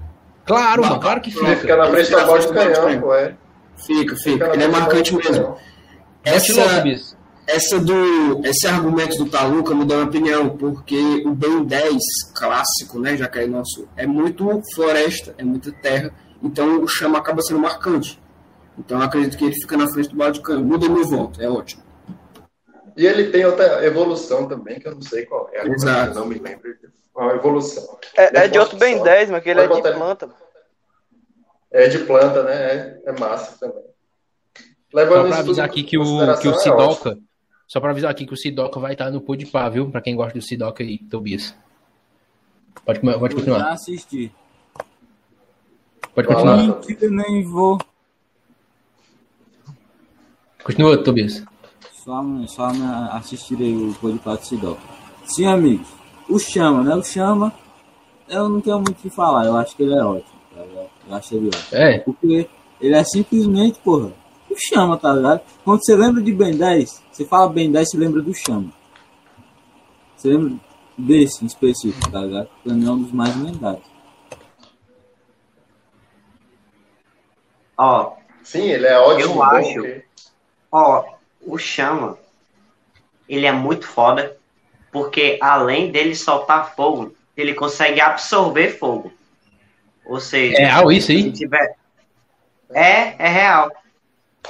[0.45, 1.55] Claro, Não, mano, claro que Ele fica.
[1.57, 3.35] fica na frente da bola de canhão, pô, é.
[3.75, 4.53] Fica, Fica fica.
[4.53, 5.57] Ele é marcante mesmo.
[6.23, 6.83] Essa.
[7.47, 11.95] Essa do, esse argumento do Taluca me dá uma opinião, porque o Ben 10
[12.35, 17.17] clássico, né, já que é nosso, é muito floresta, é muita terra, então o chama
[17.17, 18.21] acaba sendo marcante.
[18.77, 20.63] Então eu acredito que ele fica na frente do bolo de canhão.
[20.63, 21.81] Muda meu voto, é ótimo.
[22.95, 25.65] E ele tem outra evolução também, que eu não sei qual é.
[25.67, 26.15] Exato.
[26.15, 26.75] Não me lembro.
[27.15, 27.97] Uma evolução.
[28.15, 29.03] É, é de Eu outro Ben só.
[29.03, 30.29] 10, mas que ele é de planta.
[31.71, 32.55] É de planta, né?
[32.55, 33.83] É, é massa também.
[33.83, 36.03] Só Levando pra isso tudo avisar aqui que o,
[36.39, 37.17] que o é Sidoca.
[37.67, 39.89] Só pra avisar aqui que o Sidoca vai estar no Pô de Pá, viu?
[39.91, 41.53] Pra quem gosta do Sidoca aí, Tobias.
[42.85, 43.69] Pode, pode Eu já continuar.
[43.71, 44.31] assisti.
[46.15, 46.57] Pode continuar.
[46.57, 47.77] Mentira, nem vou.
[50.63, 51.43] Continua, Tobias.
[51.93, 52.67] Só, só
[53.11, 54.81] assistirei o podcast Sidoca.
[55.25, 55.87] Sim, amigos.
[56.29, 56.95] O Chama, né?
[56.95, 57.53] O Chama,
[58.29, 59.45] eu não tenho muito o que falar.
[59.45, 60.39] Eu acho que ele é ótimo.
[60.53, 60.61] Tá?
[60.61, 61.63] Eu acho ele ótimo.
[61.73, 62.49] É, Porque
[62.79, 64.11] ele é simplesmente, porra,
[64.49, 65.41] o Chama, tá ligado?
[65.63, 68.71] Quando você lembra de Ben 10, você fala Ben 10, você lembra do Chama.
[70.15, 70.57] Você lembra
[70.97, 72.49] desse em específico, tá ligado?
[72.63, 73.85] Pra mim é um dos mais lendários.
[77.77, 79.33] Ó, Sim, ele é ótimo.
[79.35, 79.73] Eu acho.
[79.73, 80.05] porque-
[80.71, 81.05] Ó,
[81.41, 82.17] o Chama,
[83.27, 84.37] ele é muito foda,
[84.91, 89.11] porque além dele soltar fogo, ele consegue absorver fogo.
[90.05, 91.31] Ou seja, é real isso aí?
[91.31, 91.75] tiver.
[92.73, 93.69] É, é real.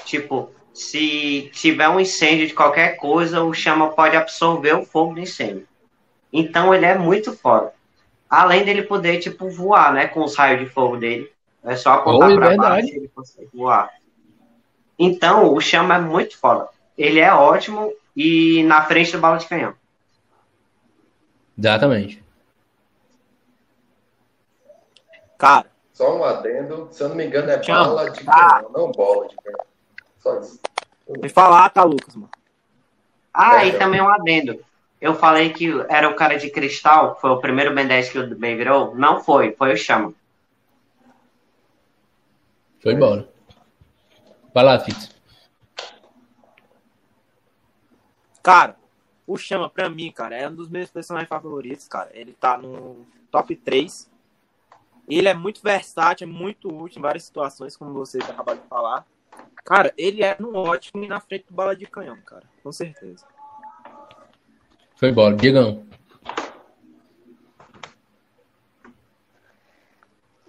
[0.06, 5.20] Tipo, se tiver um incêndio de qualquer coisa, o chama pode absorver o fogo do
[5.20, 5.68] incêndio.
[6.32, 7.74] Então ele é muito foda.
[8.30, 10.08] Além dele poder, tipo, voar, né?
[10.08, 11.32] Com os raios de fogo dele.
[11.64, 12.70] É só apontar Oi, pra verdade.
[12.70, 13.90] baixo e ele consegue voar.
[15.00, 16.70] Então, o chama é muito foda.
[16.98, 19.74] Ele é ótimo e na frente do bala de canhão.
[21.58, 22.24] Exatamente.
[25.38, 26.88] Cara, Só um adendo.
[26.92, 27.86] Se eu não me engano, é Chama.
[27.86, 29.60] bala de canhão, não bola de canhão.
[30.20, 30.60] Só isso.
[31.22, 32.30] me falar, tá, Lucas, mano.
[33.34, 34.60] Ah, É, e também um adendo.
[35.00, 38.36] Eu falei que era o cara de cristal, foi o primeiro Ben 10 que o
[38.36, 38.96] Ben virou.
[38.96, 40.14] Não foi, foi o Chama.
[42.82, 43.30] Foi embora.
[44.54, 45.16] Vai lá, Fitz.
[48.42, 48.76] Cara,
[49.28, 52.10] o Chama, pra mim, cara, é um dos meus personagens favoritos, cara.
[52.14, 54.10] Ele tá no top 3.
[55.08, 59.06] Ele é muito versátil, é muito útil em várias situações, como vocês acabaram de falar.
[59.64, 62.44] Cara, ele é no ótimo e na frente do bala de canhão, cara.
[62.64, 63.26] Com certeza.
[64.96, 65.36] Foi embora.
[65.36, 65.86] Diegão.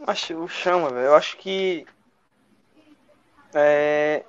[0.06, 1.06] Acho o chama, velho.
[1.06, 1.84] Eu acho que.
[3.52, 4.24] É...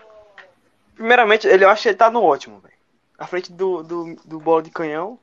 [0.93, 2.73] Primeiramente, ele, eu acho que ele tá no ótimo, velho.
[3.17, 5.17] À frente do, do, do bola de canhão.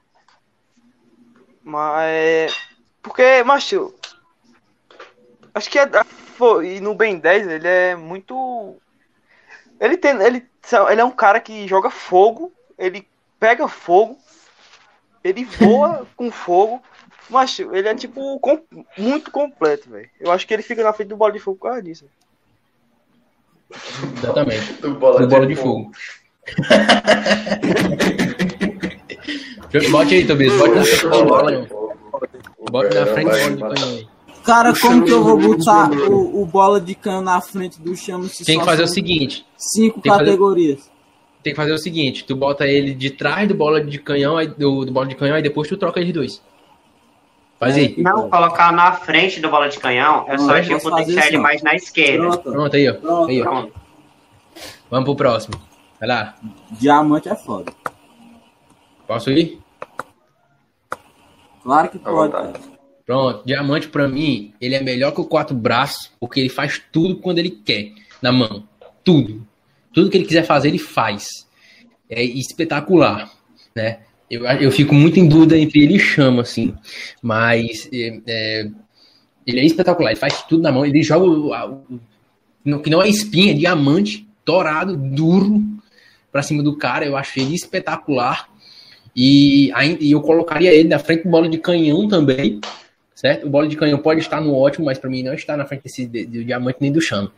[1.63, 2.57] Mas.
[3.03, 3.95] Porque, macho.
[5.53, 5.91] Acho que é.
[6.65, 8.81] e no Ben 10, ele é muito.
[9.81, 10.13] Ele tem.
[10.23, 10.45] Ele,
[10.91, 13.07] ele é um cara que joga fogo, ele
[13.39, 14.17] pega fogo,
[15.23, 16.83] ele voa com fogo.
[17.29, 18.63] Mas ele é tipo com-
[18.97, 20.09] muito completo, velho.
[20.21, 22.05] Eu acho que ele fica na frente do bola de fogo por causa disso.
[24.17, 24.75] Exatamente.
[24.75, 25.91] Do bola, Do bola de fogo.
[29.91, 30.53] Bote aí, Tobias.
[30.57, 31.69] Bote na frente do bola.
[32.71, 34.09] Bote na frente do bola de aí.
[34.47, 37.97] Cara, Puxando como que eu vou botar o, o bola de cano na frente do
[37.97, 39.45] chama se Tem que fazer o seguinte.
[39.57, 40.91] cinco tem que fazer- categorias?
[41.43, 42.25] Tem que fazer o seguinte.
[42.25, 45.37] Tu bota ele de trás do bola de canhão, aí, do, do bola de canhão,
[45.37, 46.43] aí depois tu troca eles dois.
[47.59, 47.95] Faz aí.
[47.99, 51.37] Não, colocar na frente do bola de canhão, é Não, só tipo deixar ele assim,
[51.39, 51.41] ó.
[51.43, 52.29] mais na esquerda.
[52.39, 52.95] Pronto, Pronto, aí, ó.
[52.95, 53.31] pronto.
[53.31, 53.45] Aí, ó.
[53.45, 53.73] Pronto.
[54.91, 55.57] Vamos pro próximo.
[55.99, 56.35] Vai lá.
[56.73, 57.73] Diamante é foda.
[59.07, 59.61] Posso ir?
[61.63, 62.76] Claro que pode.
[63.07, 63.45] Pronto.
[63.47, 67.39] Diamante, pra mim, ele é melhor que o quatro braços, porque ele faz tudo quando
[67.39, 67.93] ele quer.
[68.21, 68.65] Na mão.
[69.05, 69.47] Tudo.
[69.93, 71.27] Tudo que ele quiser fazer, ele faz.
[72.11, 73.31] É espetacular,
[73.75, 74.01] né?
[74.29, 76.75] Eu, eu fico muito em dúvida entre ele e chama, assim.
[77.23, 78.71] Mas é, é,
[79.47, 80.11] ele é espetacular.
[80.11, 80.85] Ele faz tudo na mão.
[80.85, 81.53] Ele joga o,
[82.75, 85.63] o- que não é espinha, é diamante, dourado, duro,
[86.33, 87.07] pra cima do cara.
[87.07, 88.49] Eu acho ele espetacular.
[89.15, 92.61] E, e eu colocaria ele na frente do bola de canhão também,
[93.17, 93.47] certo?
[93.47, 95.83] O bola de canhão pode estar no ótimo, mas pra mim não está na frente
[95.83, 97.33] desse de- do diamante nem do chama.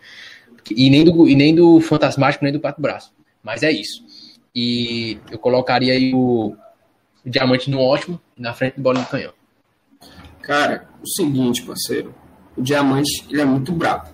[0.71, 3.11] E nem do, e nem do fantasmático, nem do quatro braços.
[3.43, 4.05] Mas é isso.
[4.55, 6.55] E eu colocaria aí o,
[7.25, 9.33] o diamante no ótimo na frente do bola de canhão.
[10.43, 12.15] Cara, o seguinte, parceiro.
[12.57, 14.09] O diamante, ele é muito brabo.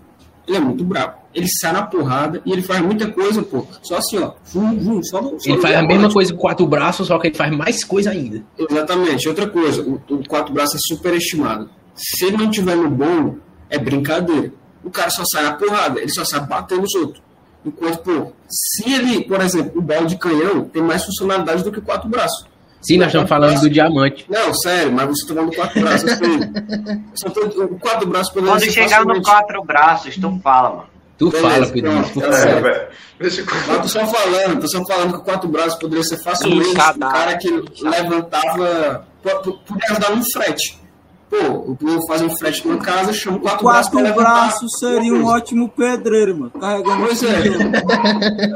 [0.47, 1.24] Ele é muito brabo.
[1.35, 3.66] Ele sai na porrada e ele faz muita coisa, pô.
[3.82, 4.32] Só assim, ó.
[4.53, 7.34] Vum, vum, só só Ele faz a mesma coisa com quatro braços, só que ele
[7.37, 8.42] faz mais coisa ainda.
[8.57, 9.29] Exatamente.
[9.29, 11.68] Outra coisa, o, o quatro braços é superestimado.
[11.95, 13.37] Se ele não tiver no bom,
[13.68, 14.53] é brincadeira.
[14.84, 17.22] O cara só sai na porrada, ele só sai batendo nos outros.
[17.67, 21.79] Enquanto, pô, se ele, por exemplo, o bola de canhão tem mais funcionalidade do que
[21.79, 22.46] o quatro braços.
[22.83, 24.26] Sim, nós estamos falando do diamante.
[24.29, 26.11] Não, sério, mas você tá falando do quatro braços,
[27.33, 30.93] tô- o quatro braços poderia Quando ser chegar no quatro braços, tu fala, mano.
[31.18, 31.91] Tu Beleza, fala, Pedro.
[31.92, 32.68] pronto, tu fala.
[32.68, 32.91] É.
[33.20, 36.16] Deixa eu Mas tô só falando, tô só falando que o quatro braços poderia ser
[36.22, 37.49] facilmente o cara que
[37.82, 39.07] levantava.
[39.22, 40.82] po- po- Podia ajudar no frete.
[41.30, 45.14] Pô, o povo faz um frete numa casa, chama o quatro, braços Quatro braços seria
[45.14, 46.50] um ótimo pedreiro, mano.
[46.61, 47.36] Carregando Pois é,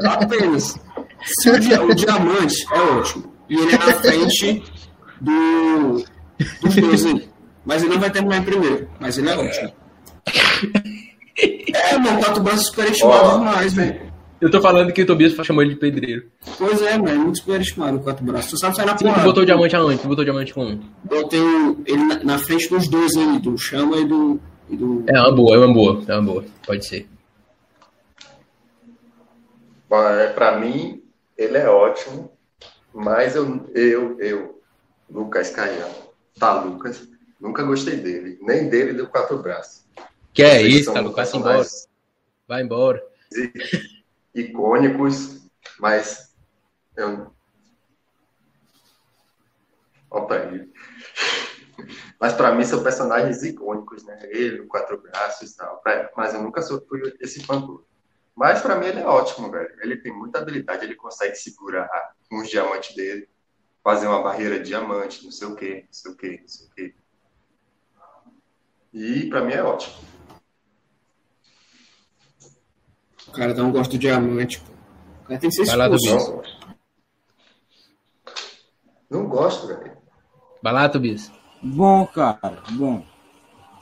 [0.07, 0.75] apenas.
[1.23, 4.63] Se o, dia- o diamante é ótimo e ele é na frente
[5.19, 6.03] do,
[6.81, 7.29] dois aí.
[7.65, 9.71] Mas ele não vai terminar em primeiro, mas ele é ótimo.
[11.41, 13.37] É, mano, quatro braços superestimado Ó.
[13.39, 14.09] demais, velho.
[14.41, 16.27] Eu tô falando que o Tobias chamou ele de pedreiro.
[16.57, 18.51] Pois é, mano, é muito superestimado o quatro braços.
[18.51, 19.23] Tu sabe sair na Sim, tu porrada.
[19.23, 19.97] botou o diamante aonde?
[19.99, 20.79] Tu botou o diamante com um.
[21.11, 24.39] Eu tenho ele na, na frente dos dois aí, do Chama e do.
[24.69, 25.03] E do...
[25.07, 26.45] É uma boa, é uma boa, é uma boa.
[26.65, 27.07] Pode ser.
[29.91, 31.01] É, Pra mim,
[31.37, 32.31] ele é ótimo,
[32.93, 34.61] mas eu, eu, eu
[35.09, 35.89] Lucas Caião,
[36.39, 37.07] tá, Lucas,
[37.41, 39.83] nunca gostei dele, nem dele do Quatro Braços.
[40.33, 41.01] Que é isso, tá?
[41.01, 41.67] Vai embora.
[42.47, 43.03] Vai embora.
[44.33, 45.41] icônicos,
[45.79, 46.35] mas
[46.95, 47.33] eu.
[50.09, 50.71] Opa aí.
[52.19, 54.19] Mas pra mim são personagens icônicos, né?
[54.23, 55.81] Ele, o Quatro Braços e tal.
[56.15, 57.85] Mas eu nunca sou, fui esse fã todo.
[58.35, 59.69] Mas pra mim ele é ótimo, velho.
[59.81, 61.89] Ele tem muita habilidade, ele consegue segurar
[62.29, 63.27] com os diamantes dele,
[63.83, 66.67] fazer uma barreira de diamante, não sei o quê, não sei o quê, não sei
[66.67, 66.95] o quê.
[68.93, 70.08] E pra mim é ótimo.
[73.29, 74.71] O cara não gosta do diamante, pô.
[75.23, 76.09] O cara tem que ser expulso.
[76.09, 76.59] Não gosto.
[79.09, 79.91] Não gosto, velho.
[80.63, 81.31] Vai lá, Tobias.
[81.61, 83.03] Bom, cara, bom.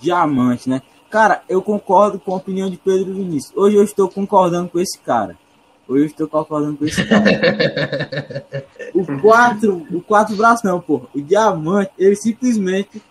[0.01, 0.81] Diamante, né?
[1.09, 3.55] Cara, eu concordo com a opinião de Pedro Vinícius.
[3.55, 5.37] Hoje eu estou concordando com esse cara.
[5.87, 7.23] Hoje eu estou concordando com esse cara.
[8.93, 11.07] o quatro, o quatro braços não, porra.
[11.15, 13.01] O diamante, ele simplesmente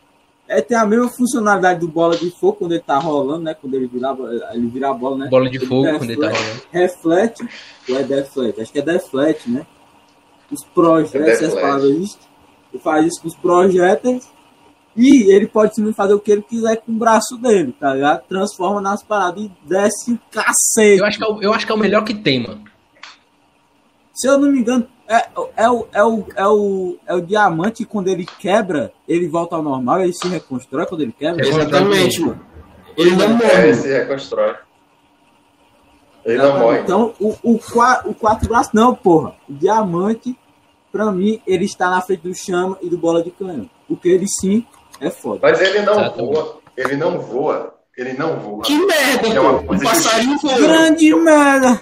[0.48, 3.55] é, tem a mesma funcionalidade do bola de fogo quando ele tá rolando, né?
[3.55, 4.16] Quando ele virar,
[4.52, 5.28] ele virar a bola, né?
[5.28, 6.62] Bola de Ele fogo reflete- quando ele tá rolando.
[6.70, 7.48] Reflete,
[7.90, 8.60] ou é deflete?
[8.60, 9.66] Acho que é deflete, né?
[10.51, 12.27] Os projéteis, É palavras existem.
[12.73, 14.28] Ele faz isso com os projéteis.
[14.97, 18.23] E ele pode fazer o que ele quiser com o braço dele, tá ligado?
[18.28, 20.98] Transforma nas paradas e desce um cacete.
[21.01, 22.64] Eu acho, que é o, eu acho que é o melhor que tem, mano.
[24.14, 25.27] Se eu não me engano, é,
[25.57, 29.62] é, o, é, o, é, o, é o diamante quando ele quebra, ele volta ao
[29.62, 31.47] normal, ele se reconstrói quando ele quebra.
[31.47, 32.41] Exatamente, mano.
[32.97, 33.74] Ele não morre.
[33.74, 34.55] se reconstrói.
[36.24, 36.81] Ele não morre.
[36.81, 37.61] Então, o, o,
[38.05, 39.37] o quatro braços, não, porra.
[39.49, 40.37] O diamante,
[40.91, 43.70] pra mim, ele está na frente do chama e do bola de canhão.
[43.87, 44.66] Porque ele sim
[45.01, 45.41] é foda.
[45.43, 46.35] Mas ele não Exatamente.
[46.35, 46.61] voa.
[46.77, 47.74] Ele não voa.
[47.97, 48.62] Ele não voa.
[48.62, 49.65] Que merda, É uma pô.
[49.69, 50.59] Coisa passarinho voa.
[50.59, 51.81] Grande merda.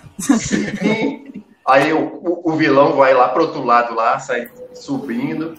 [1.67, 5.55] Aí o, o, o vilão vai lá pro outro lado lá, sai subindo.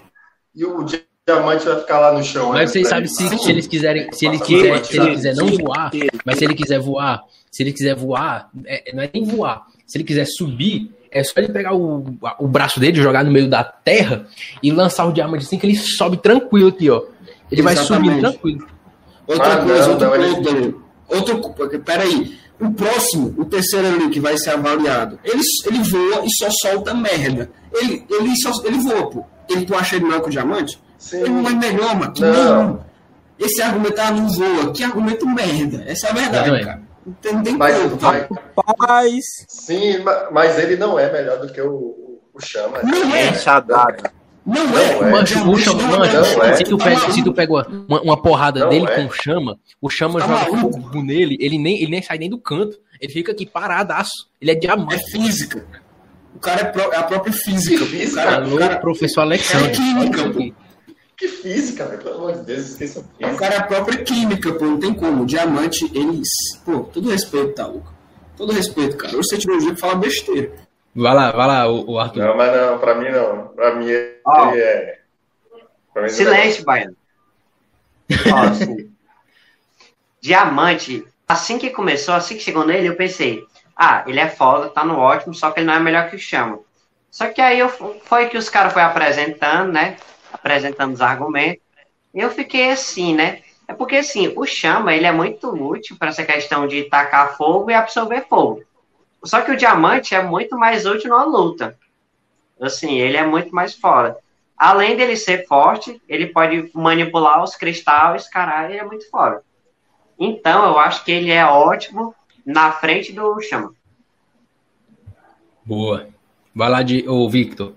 [0.55, 2.49] E o di- diamante vai ficar lá no chão.
[2.51, 3.43] Mas vocês olhando sabem se, ele.
[3.43, 5.91] se eles quiserem, se ele quiser, se ele quiser não voar,
[6.23, 9.63] mas se ele quiser voar, se ele quiser voar, é- não é nem voar.
[9.87, 12.03] Se ele quiser subir, é só ele pegar o,
[12.39, 14.27] o braço dele, jogar no meio da terra
[14.61, 17.03] e lançar o diamante assim que ele sobe tranquilo aqui, ó.
[17.51, 18.09] Ele vai Exatamente.
[18.09, 18.67] subindo tranquilo.
[19.27, 20.85] Outra Ah, coisa, não, outro não, ele- ponto, Danilo.
[21.07, 22.37] Outro, porque, peraí.
[22.59, 26.93] O próximo, o terceiro ali que vai ser avaliado, ele, ele voa e só solta
[26.93, 27.49] merda.
[27.73, 29.25] Ele, ele, só, ele voa, pô.
[29.49, 30.81] Ele, tu acha ele melhor que o diamante?
[30.97, 31.17] Sim.
[31.17, 32.13] Ele não é melhor, mano.
[32.13, 32.85] Que Não.
[33.37, 34.71] Esse argumento ah, não voa.
[34.71, 35.83] Que argumento merda.
[35.85, 36.81] Essa é a verdade, cara.
[37.05, 38.11] Não tem, não tem Mas, como, tá?
[38.11, 39.23] mas- Paz.
[39.49, 42.81] sim, ma- mas ele não é melhor do que o, o, o Chama.
[42.81, 43.29] Não é.
[43.29, 44.09] Enxadado.
[44.45, 44.91] Não Não é.
[44.99, 45.11] é.
[45.11, 46.55] Mancho, o diamante chama, não mancho, é.
[46.55, 48.95] se tu pega, se tu pega uma, uma, uma porrada Não dele é.
[49.03, 50.81] com chama, o chama Tá joga maluco?
[50.81, 52.77] fogo nele, ele nem, ele nem sai nem do canto.
[53.01, 54.29] Ele fica aqui paradaço.
[54.39, 55.11] Ele é É diamante.
[55.11, 55.65] física.
[56.35, 57.83] O cara é, pró- é a própria física.
[57.83, 58.21] O Física?
[58.23, 59.69] cara, o Alô, cara, professor Alexandre.
[59.69, 60.53] É química, pô.
[61.17, 62.01] Que física, velho.
[62.03, 64.65] Pelo amor de Deus, esqueça o cara é a própria química, pô.
[64.65, 65.23] Não tem como.
[65.23, 66.27] O diamante, eles.
[66.65, 67.89] Pô, todo respeito, tá, Luca?
[68.37, 69.13] Todo respeito, cara.
[69.17, 70.51] Hoje você tirou o dia pra falar besteira.
[70.93, 72.19] Vai lá, vai lá, o, o Arthur.
[72.23, 73.47] Não, mas não, pra mim não.
[73.55, 74.51] Pra mim ele Ó.
[74.55, 74.99] é.
[76.09, 76.95] Silêncio, Baiano.
[78.33, 78.91] Ó, assim,
[80.21, 83.45] Diamante, assim que começou, assim que chegou nele, eu pensei,
[83.75, 86.19] ah, ele é foda, tá no ótimo, só que ele não é melhor que o
[86.19, 86.59] Chama.
[87.11, 89.97] Só que aí eu, foi que os caras foram apresentando, né?
[90.33, 91.63] Apresentando os argumentos.
[92.13, 93.41] E eu fiquei assim, né?
[93.67, 97.71] É porque assim, o Chama, ele é muito útil para essa questão de tacar fogo
[97.71, 98.63] e absorver fogo.
[99.23, 101.77] Só que o diamante é muito mais útil numa luta.
[102.59, 104.17] Assim, ele é muito mais foda.
[104.57, 109.43] Além dele ser forte, ele pode manipular os cristais, caralho, ele é muito foda.
[110.17, 112.15] Então, eu acho que ele é ótimo
[112.45, 113.73] na frente do Chama.
[115.65, 116.07] Boa.
[116.53, 117.07] Vai lá de.
[117.09, 117.73] Ô, Victor.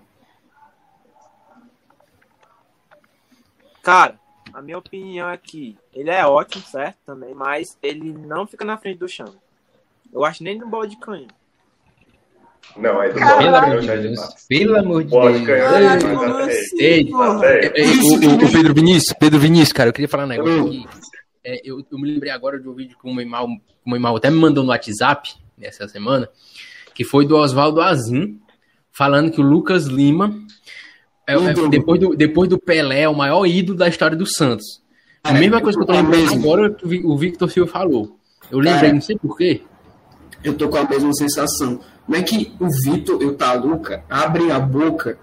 [3.82, 4.20] Cara,
[4.52, 6.98] a minha opinião é que ele é ótimo, certo?
[7.06, 9.34] Também, mas ele não fica na frente do chão.
[10.12, 11.28] Eu acho nem no bola de canhão.
[12.76, 14.20] Não, aí do Pelo amor de Deus.
[14.48, 15.50] Pelo amor de Deus.
[16.78, 17.86] É, é,
[18.44, 20.68] o, Pedro Vinícius, Pedro Vinícius, cara, eu queria falar um negócio Hum.
[20.68, 20.86] aqui.
[21.44, 24.62] É, eu, eu me lembrei agora de um vídeo que o Meimau até me mandou
[24.62, 26.28] no WhatsApp nessa semana,
[26.94, 28.38] que foi do Oswaldo Azim,
[28.92, 30.36] falando que o Lucas Lima,
[31.26, 34.82] é, é, depois, do, depois do Pelé, é o maior ídolo da história do Santos.
[35.24, 36.38] A É, mesma coisa que eu tô é lembrando mesmo.
[36.40, 38.16] agora que o Vi- o Victor Silva falou.
[38.50, 39.62] Eu lembrei, não sei porquê.
[40.44, 41.80] Eu tô com a mesma sensação.
[42.06, 45.18] Como é que o Vitor e o Taluca abrem a boca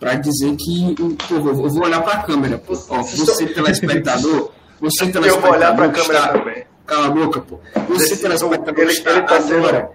[0.00, 0.94] pra dizer que.
[1.28, 2.72] Pô, eu vou- olhar pra câmera, pô.
[2.88, 4.50] Ó, você, telespectador.
[4.80, 5.28] Você, telespectador.
[5.28, 6.64] Eu vou olhar pra que câmera está- também.
[6.86, 7.60] Cala a boca, pô.
[7.88, 9.90] Você, telespectador, ele- está ele tá agora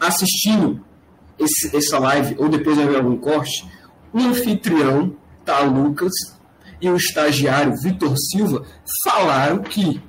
[0.00, 0.80] assistindo
[1.38, 3.66] esse- essa live, ou depois vai ver algum corte,
[4.12, 5.14] o anfitrião,
[5.44, 6.12] tá, Lucas,
[6.80, 8.64] e o estagiário, Vitor Silva,
[9.04, 10.00] falaram que,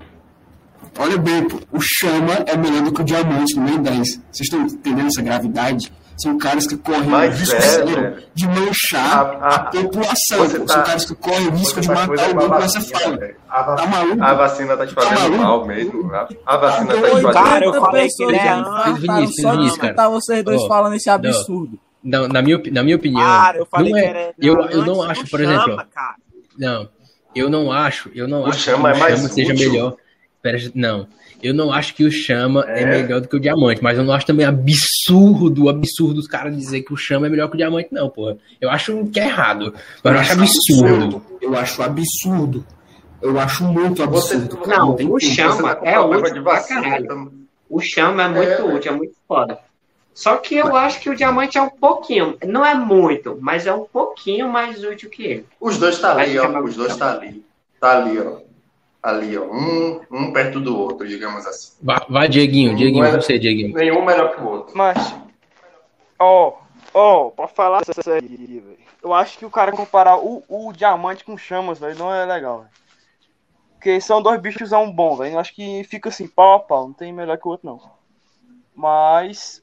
[0.97, 3.97] olha bem, pô, o Chama é melhor do que o Diamante no meio 10.
[3.97, 5.91] Vocês estão entendendo essa gravidade?
[6.15, 8.23] São caras que correm o Mas risco é, velho.
[8.35, 10.47] de manchar A- a, a- população.
[10.47, 12.49] tá- São caras que correm o risco de tá matar coisa o com a mundo
[12.57, 13.29] com essa vacina, fala.
[13.49, 14.23] A, Tá maluco?
[14.23, 15.43] a vacina tá te Tá fazendo maluco?
[15.43, 16.11] mal mesmo.
[16.45, 17.81] A, vacina tá te Doido, fazendo Cara, eu mal.
[17.81, 19.87] falei que é Vinícius, só de Vinícius, cara.
[19.93, 21.79] escutar vocês dois Ó, falando esse absurdo.
[22.03, 24.33] Na, na minha, na minha opinião, Cara, eu falei não que é- era.
[24.39, 26.15] eu, antes eu não acho, por Chama, exemplo, cara.
[26.59, 26.89] Não,
[27.35, 29.71] eu não acho, eu não O acho Chama que é o mais Chama seja útil.
[29.71, 29.95] melhor.
[30.43, 31.07] Pera, não,
[31.41, 32.83] eu não acho que o Chama é.
[32.83, 32.85] É.
[32.85, 36.81] melhor do que o Diamante, mas eu não acho também absurdo, absurdo os caras dizer
[36.81, 38.37] que o Chama é melhor que o Diamante, não, porra.
[38.59, 41.25] Eu acho que é errado, mas eu acho absurdo.
[41.41, 42.67] Eu acho absurdo.
[43.21, 44.59] Eu acho muito absurdo.
[44.67, 45.17] Não, tem o.
[45.17, 47.31] Chama tá é útil de pra caralho.
[47.69, 49.59] O Chama é muito É, útil, é muito foda.
[50.13, 53.73] Só que eu acho que o Diamante é um pouquinho, não é muito, mas é
[53.73, 55.45] um pouquinho mais útil que ele.
[55.59, 56.61] Os dois tá ali, ó.
[56.61, 57.43] Os dois tá ali.
[57.79, 58.52] Tá ali, ó.
[59.03, 59.43] Ali, ó.
[59.43, 61.73] Um, um perto do outro, digamos assim.
[61.81, 63.75] Vai, vai Dieguinho, Dieguinho, Não é- você, Dieguinho.
[63.75, 64.77] Nenhum melhor que o outro.
[64.77, 65.13] Mas,
[66.17, 66.53] ó,
[66.93, 68.77] ó, pra falar isso aí, velho.
[69.03, 72.59] Eu acho que o cara comparar o, o diamante com chamas, velho, não é legal,
[72.59, 72.69] velho.
[73.73, 75.33] Porque são dois bichos um bom, velho.
[75.33, 77.81] Eu acho que fica assim, pau a pau, não tem melhor que o outro, não.
[78.73, 79.61] Mas.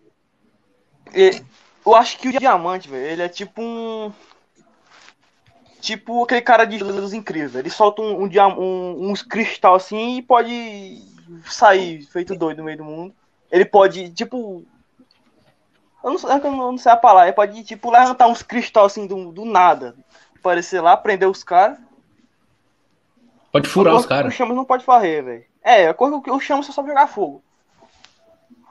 [1.87, 4.13] eu acho que o diamante, velho, ele é tipo um.
[5.81, 7.59] Tipo aquele cara de luz incrível.
[7.61, 8.29] Ele solta um, um,
[8.59, 11.03] um- uns cristal assim e pode
[11.47, 13.15] sair feito doido no meio do mundo.
[13.51, 14.65] Ele pode, tipo.
[16.05, 17.29] Eu não, sei- eu não sei a palavra.
[17.29, 19.95] Ele pode, tipo, levantar uns cristal assim do, do nada.
[20.39, 21.79] Aparecer lá, prender os caras.
[23.53, 24.33] Pode furar os O caras.
[24.35, 25.45] Chamas não pode varrer, velho.
[25.63, 27.43] É, a coisa que eu chamo só sabe jogar fogo.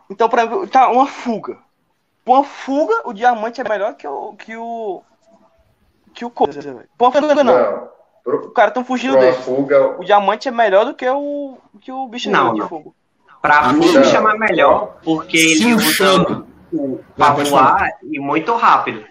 [0.09, 1.57] Então, pra mim, tá uma fuga.
[2.25, 4.33] Uma fuga, o diamante é melhor que o.
[4.33, 5.03] que o.
[6.13, 6.83] que o coisa, velho.
[6.97, 7.53] Por fuga, não.
[7.53, 7.89] Não.
[8.25, 9.43] O cara tão fugindo Pra uma dele.
[9.43, 11.57] fuga, O diamante é melhor do que o.
[11.81, 12.67] que o bicho Não, de não.
[12.67, 12.93] fogo.
[13.41, 16.45] Pra fuga chama melhor, porque Se ele usa chama.
[17.15, 19.03] pra voar e muito rápido.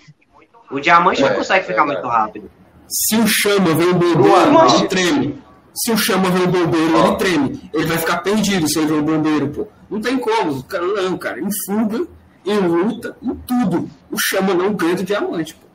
[0.71, 2.03] O diamante não É, consegue é ficar verdade.
[2.03, 2.51] muito rápido.
[2.87, 5.43] Se o chama vem o bombeiro, ele treme.
[5.75, 7.71] Se o chama vem o bombeiro, ele treme.
[7.73, 9.67] Ele vai ficar perdido se ele ver o bombeiro, pô.
[9.91, 10.53] Não tem como.
[10.59, 11.41] O cara não, cara.
[11.41, 12.07] Em fuga,
[12.45, 13.89] em luta, em tudo.
[14.11, 15.67] O chama não ganha do diamante, pô.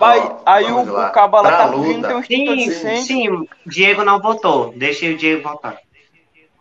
[0.00, 1.08] Aí, aí, o, lá.
[1.10, 1.12] o
[1.42, 2.20] lá tá fugindo, tem um
[2.56, 4.72] de Sim, sim, Diego não votou.
[4.72, 5.78] Deixa o Diego votar.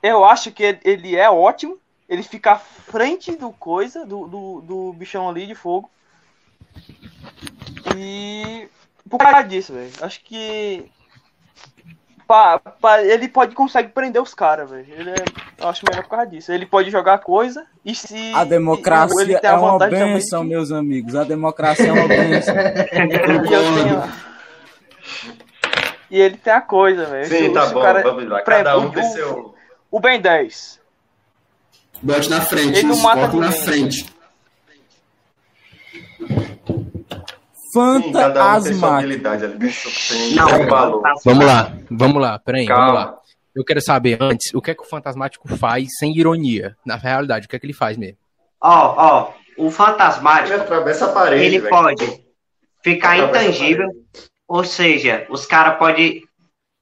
[0.03, 1.77] Eu acho que ele- ele é ótimo.
[2.09, 5.89] Ele fica à frente do coisa, do, do, do bichão ali de fogo.
[7.95, 8.67] E.
[9.09, 9.91] Por causa disso, velho.
[10.01, 10.85] Acho que.
[12.31, 14.85] Pa, pa- ele pode consegue prender os caras, velho.
[15.09, 16.49] É, eu acho melhor por causa disso.
[16.51, 18.15] Ele pode jogar coisa e se.
[18.33, 21.13] A ele democracia tem é a uma também benção, de- meus amigos.
[21.13, 22.55] A democracia é uma benção.
[23.01, 24.03] E eu tenho.
[26.09, 27.25] E ele tem a coisa, velho.
[27.25, 28.41] Sim, tá se bom, cara- vamos lá.
[28.43, 29.55] Cada um tem o- seu.
[29.89, 30.79] O Ben 10.
[32.01, 34.05] Bote na frente, Ele não mata na ninguém.
[37.73, 38.05] Frente.
[38.07, 39.71] Sim, cada um tem sua habilidade ali,
[40.35, 41.01] Não, valor.
[41.01, 42.93] tá- Vamos lá, vamos lá, peraí, vamos Calma.
[43.05, 43.17] lá.
[43.53, 46.75] Eu quero saber antes o que é que o Fantasmático faz sem ironia.
[46.85, 48.17] Na realidade, o que é que ele faz mesmo?
[48.61, 51.45] Ó, ó, o Ele fantasmático, atravessa a parede.
[51.45, 51.69] ele velho.
[51.69, 52.23] pode
[52.83, 53.87] ficar Atravessa intangível,
[54.47, 56.23] ou seja, os caras podem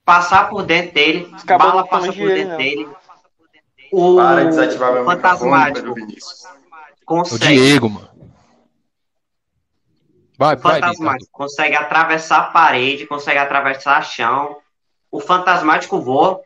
[0.06, 2.58] passar por dentro dele, Os bala passa por ele, dentro não.
[2.58, 2.88] dele.
[3.92, 6.44] O Para de desativar meu fantasmático Vinícius.
[7.02, 8.09] O consegue, Diego, mano.
[10.40, 11.32] Vai, o vai, fantasmático Vitor.
[11.34, 14.62] consegue atravessar a parede, consegue atravessar chão.
[15.12, 16.42] O fantasmático voa.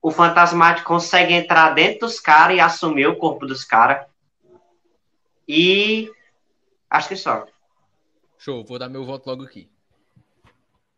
[0.00, 4.06] O fantasmático consegue entrar dentro dos caras e assumir o corpo dos caras.
[5.48, 6.08] E
[6.88, 7.44] acho que só.
[8.38, 9.68] Show, vou dar meu voto logo aqui.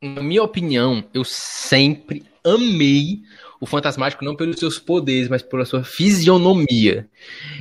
[0.03, 3.23] Na minha opinião, eu sempre amei
[3.61, 7.09] o Fantasmático, não pelos seus poderes, mas pela sua fisionomia.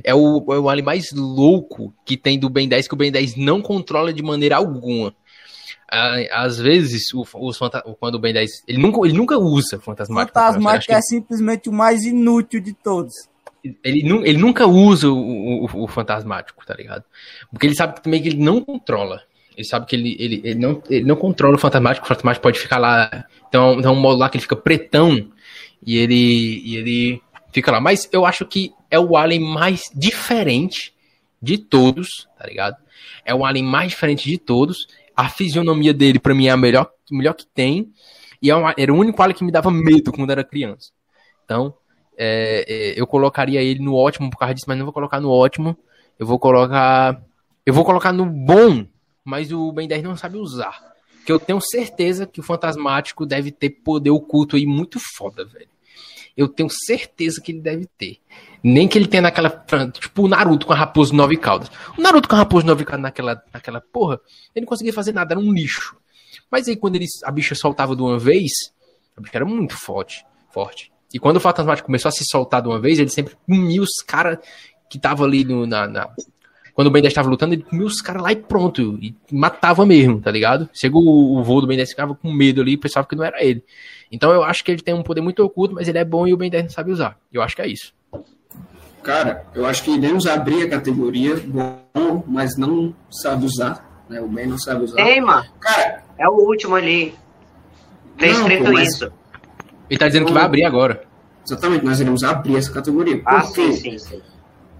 [0.03, 3.11] É o, é o alien mais louco que tem do Ben 10, que o Ben
[3.11, 5.13] 10 não controla de maneira alguma.
[5.91, 7.57] Ah, Às vezes, o, os
[7.99, 8.63] quando o Ben 10.
[8.67, 10.37] Ele nunca, ele nunca usa Fantasmático.
[10.37, 13.13] Acho Fantasmático que é simplesmente o mais inútil de todos.
[13.83, 15.15] ele, nu- ele nunca usa o,
[15.65, 17.03] o- o fantasmático, tá ligado?
[17.51, 19.21] Porque ele sabe também que ele não controla.
[19.55, 22.59] Ele sabe que ele, ele, ele, não, ele não controla o fantasmático, o fantasmático pode
[22.59, 23.25] ficar lá.
[23.47, 25.29] Então, então um modo lá que ele fica pretão
[25.85, 27.79] e ele, e ele fica lá.
[27.79, 30.93] Mas eu acho que é o alien mais diferente
[31.41, 32.77] de todos, tá ligado?
[33.25, 34.87] É o alien mais diferente de todos.
[35.15, 37.91] A fisionomia dele, pra mim, é a melhor, melhor que tem.
[38.41, 40.91] E é um- era o único alien que me dava medo quando era criança.
[41.45, 41.73] Então,
[42.17, 45.29] é, é, eu colocaria ele no ótimo por causa disso, mas não vou colocar no
[45.29, 45.77] ótimo.
[46.19, 47.21] Eu vou colocar.
[47.65, 48.85] Eu vou colocar no bom,
[49.23, 50.93] mas o Ben 10 não sabe usar.
[51.25, 55.69] Que eu tenho certeza que o Fantasmático deve ter poder oculto aí muito foda, velho.
[56.35, 58.17] Eu tenho certeza que ele deve ter.
[58.63, 59.49] Nem que ele tenha naquela.
[59.91, 61.69] Tipo o Naruto com a raposa de nove caudas.
[61.97, 64.19] O Naruto com a raposa de nove caudas naquela, naquela porra,
[64.55, 65.95] ele não conseguia fazer nada, era um lixo.
[66.49, 68.51] Mas aí quando ele, a bicha soltava de uma vez,
[69.15, 70.25] a bicha era muito forte.
[70.51, 70.91] forte.
[71.13, 74.01] E quando o Fantasmático começou a se soltar de uma vez, ele sempre comia os
[74.05, 74.39] caras
[74.89, 76.09] que estavam ali no, na, na-
[76.73, 78.97] Quando o Ben 10 estava lutando, ele comia os caras lá e pronto.
[79.01, 80.67] E matava mesmo, tá ligado?
[80.73, 83.23] Chegou o, o voo do Ben 10 ficava com medo ali e pensava que não
[83.23, 83.63] era ele.
[84.11, 86.33] Então eu acho que ele tem um poder muito oculto, mas ele é bom e
[86.33, 87.17] o Ben 10 não sabe usar.
[87.31, 87.93] Eu acho que é isso.
[89.03, 94.03] Cara, eu acho que iremos abrir a categoria bom, mas não sabe usar.
[94.09, 94.19] Né?
[94.21, 94.99] O Ben não sabe usar.
[95.01, 97.13] Ei, mano, Cara, é o último ali.
[98.17, 99.11] Tem Não, escrito pô, mas- isso.
[99.89, 101.03] Ele tá dizendo que vai abrir agora.
[101.45, 103.21] exatamente, nós iremos abrir essa categoria.
[103.25, 104.21] Ah, sim, sim, sim.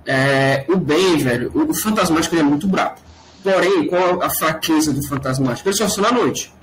[0.06, 2.96] É, o Ben, velho, o, o Fantasmático ele é muito brabo.
[3.44, 5.68] Porém, qual a fraqueza do Fantasmático?
[5.68, 6.54] Ele só funciona à noite.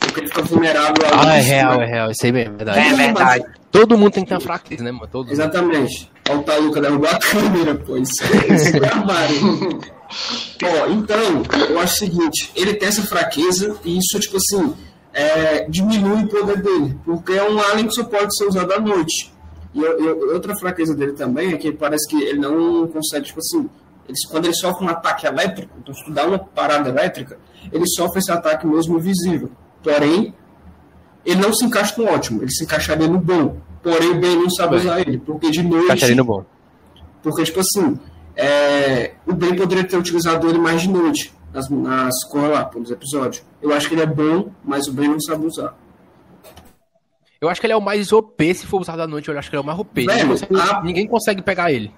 [0.00, 1.84] Porque ele fica vulnerável à Ah, é real, né?
[1.84, 2.10] é real.
[2.10, 2.78] Isso aí mesmo, é verdade.
[2.78, 3.44] É verdade.
[3.70, 5.08] Todo mundo tem que ter uma fraqueza, né, mano?
[5.10, 5.30] Todo.
[5.30, 6.10] Exatamente.
[6.28, 7.96] Olha o Taluca derrubou a câmera, pô.
[7.96, 9.80] Isso é, isso é armário.
[10.62, 14.74] Ó, então, eu acho o seguinte, ele tem essa fraqueza e isso, tipo assim,
[15.12, 18.78] é, diminui o poder dele, porque é um alien que só pode ser usado à
[18.80, 19.33] noite.
[19.74, 23.40] E eu- eu- outra fraqueza dele também é que parece que ele não consegue, tipo
[23.40, 23.68] assim,
[24.30, 27.38] quando ele sofre um ataque elétrico, então se tu dá uma parada elétrica,
[27.72, 29.50] ele sofre esse ataque mesmo invisível.
[29.82, 30.32] Porém,
[31.26, 33.56] ele não se encaixa no ótimo, ele se encaixaria no bom.
[33.82, 36.44] Porém, o Ben não sabe usar ele, porque de noite Catarina bom.
[37.22, 37.98] porque, tipo assim,
[38.36, 43.42] é, o Ben poderia ter utilizado ele mais de noite, nas, nas lá, nos episódios.
[43.62, 45.76] Eu acho que ele é bom, mas o Ben não sabe usar.
[47.44, 49.28] Eu acho que ele é o mais OP se for usado à noite.
[49.28, 50.00] Eu acho que ele é o mais OP.
[50.00, 51.92] Ninguém Velho, consegue, a- ninguém consegue pegar ele.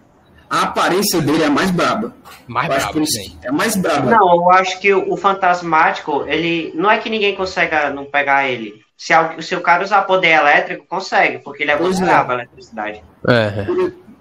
[0.49, 2.15] A aparência dele é a mais braba.
[2.47, 2.71] Mais
[3.11, 3.37] sim.
[3.43, 4.11] É a mais braba.
[4.11, 6.73] Não, eu acho que o, fantasmático, ele.
[6.75, 8.81] Não é que ninguém consegue não pegar ele.
[8.97, 9.13] Se,
[9.43, 12.11] se o cara usar poder elétrico, consegue, porque ele é Pois é.
[12.11, 13.03] à eletricidade.
[13.29, 13.67] É.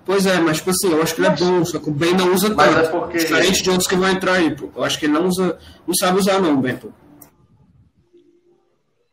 [0.03, 2.13] Pois é, mas tipo assim, eu acho que ele é bom, só que o Ben
[2.13, 2.79] não usa Mas tanto.
[2.85, 4.69] é porque- Diferente de outros que vão entrar aí, pô.
[4.75, 5.57] Eu acho que ele não usa.
[5.87, 6.89] Não sabe usar, não, Ben, pô.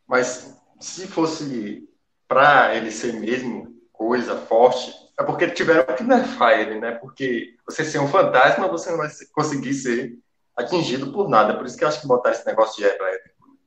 [0.08, 1.84] Mas se fosse
[2.32, 6.92] pra ele ser mesmo coisa forte, é porque tiveram que nerfar ele, né?
[6.92, 10.18] Porque você ser um fantasma, você não vai conseguir ser
[10.56, 11.58] atingido por nada.
[11.58, 13.58] Por isso que eu acho que botaram esse negócio de elétrico.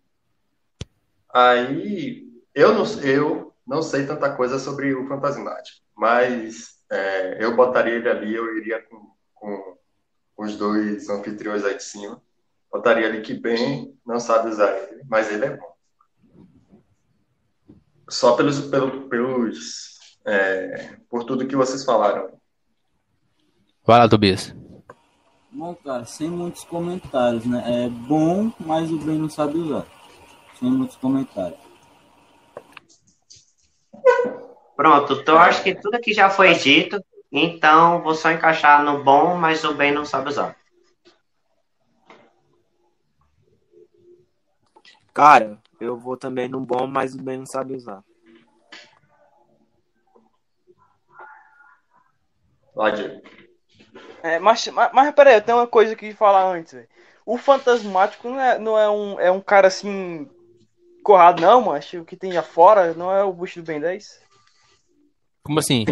[1.31, 7.93] Aí, eu não, eu não sei tanta coisa sobre o fantasmático, mas é, eu botaria
[7.93, 9.77] ele ali, eu iria com, com
[10.39, 12.19] os dois anfitriões aí de cima.
[12.71, 15.74] Botaria ali que bem não sabe usar ele, mas ele é bom
[18.09, 22.29] só pelos, pelo, pelos é, por tudo que vocês falaram.
[23.85, 24.55] Vai lá, Tobias.
[25.51, 27.85] Bom, cara, sem muitos comentários, né?
[27.85, 29.85] É bom, mas o Ben não sabe usar.
[30.59, 31.59] Sem muitos comentários.
[34.75, 37.03] Pronto, então acho que tudo aqui já foi dito.
[37.31, 40.55] Então vou só encaixar no bom, mas o bem não sabe usar.
[45.13, 48.03] Cara, eu vou também no bom, mas o Ben não sabe usar.
[52.93, 53.21] Diego.
[54.21, 56.87] É, mas, mas, mas peraí, eu tenho uma coisa que falar antes, velho.
[57.25, 60.29] O fantasmático não é, não é um, é um cara assim.
[61.03, 62.01] Corrado, não, macho.
[62.01, 64.19] O que tem afora não é o bucho do Ben 10.
[65.43, 65.85] Como assim?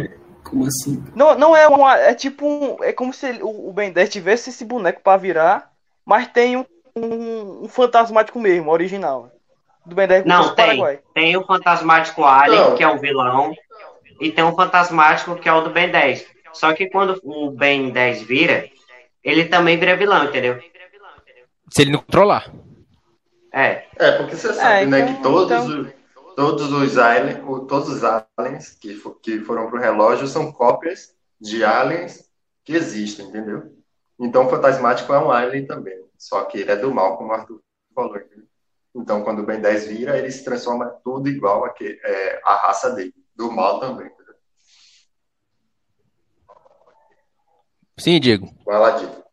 [0.43, 1.03] Como assim?
[1.15, 1.95] Não, não é uma.
[1.97, 2.83] É tipo um.
[2.83, 5.71] É como se ele- o, o Ben 10 tivesse esse boneco pra virar,
[6.03, 6.65] mas tem um,
[6.95, 9.31] um, um fantasmático mesmo, original.
[9.85, 10.65] Do Ben 10 Não, tem.
[10.67, 10.99] Paraguai.
[11.13, 12.75] Tem o fantasmático Alien, Não.
[12.75, 13.53] que é o vilão,
[14.21, 16.25] e tem um fantasmático que é o do Ben 10.
[16.53, 18.69] Só que quando o Ben 10 vira,
[19.23, 20.59] ele também vira vilão, entendeu?
[21.69, 22.51] Se ele não controlar.
[23.51, 23.85] É.
[23.97, 27.89] É, porque você sabe, né, então- que todos, então- os, todos os aliens, o- todos
[27.89, 28.01] os
[28.37, 32.29] aliens que, fo- que foram pro relógio são cópias de aliens
[32.63, 33.71] que existem, entendeu?
[34.19, 37.33] Então o fantasmático é um alien também, só que ele é do mal, como o
[37.33, 37.59] Arthur
[37.93, 38.15] falou.
[38.17, 38.45] entendeu?
[38.95, 42.55] Então quando o Ben 10 vira, ele se transforma tudo igual a, que, é, a
[42.55, 44.09] raça dele, do mal também.
[47.97, 48.49] Sim, Diego.
[48.65, 49.23] Vai lá, Diego.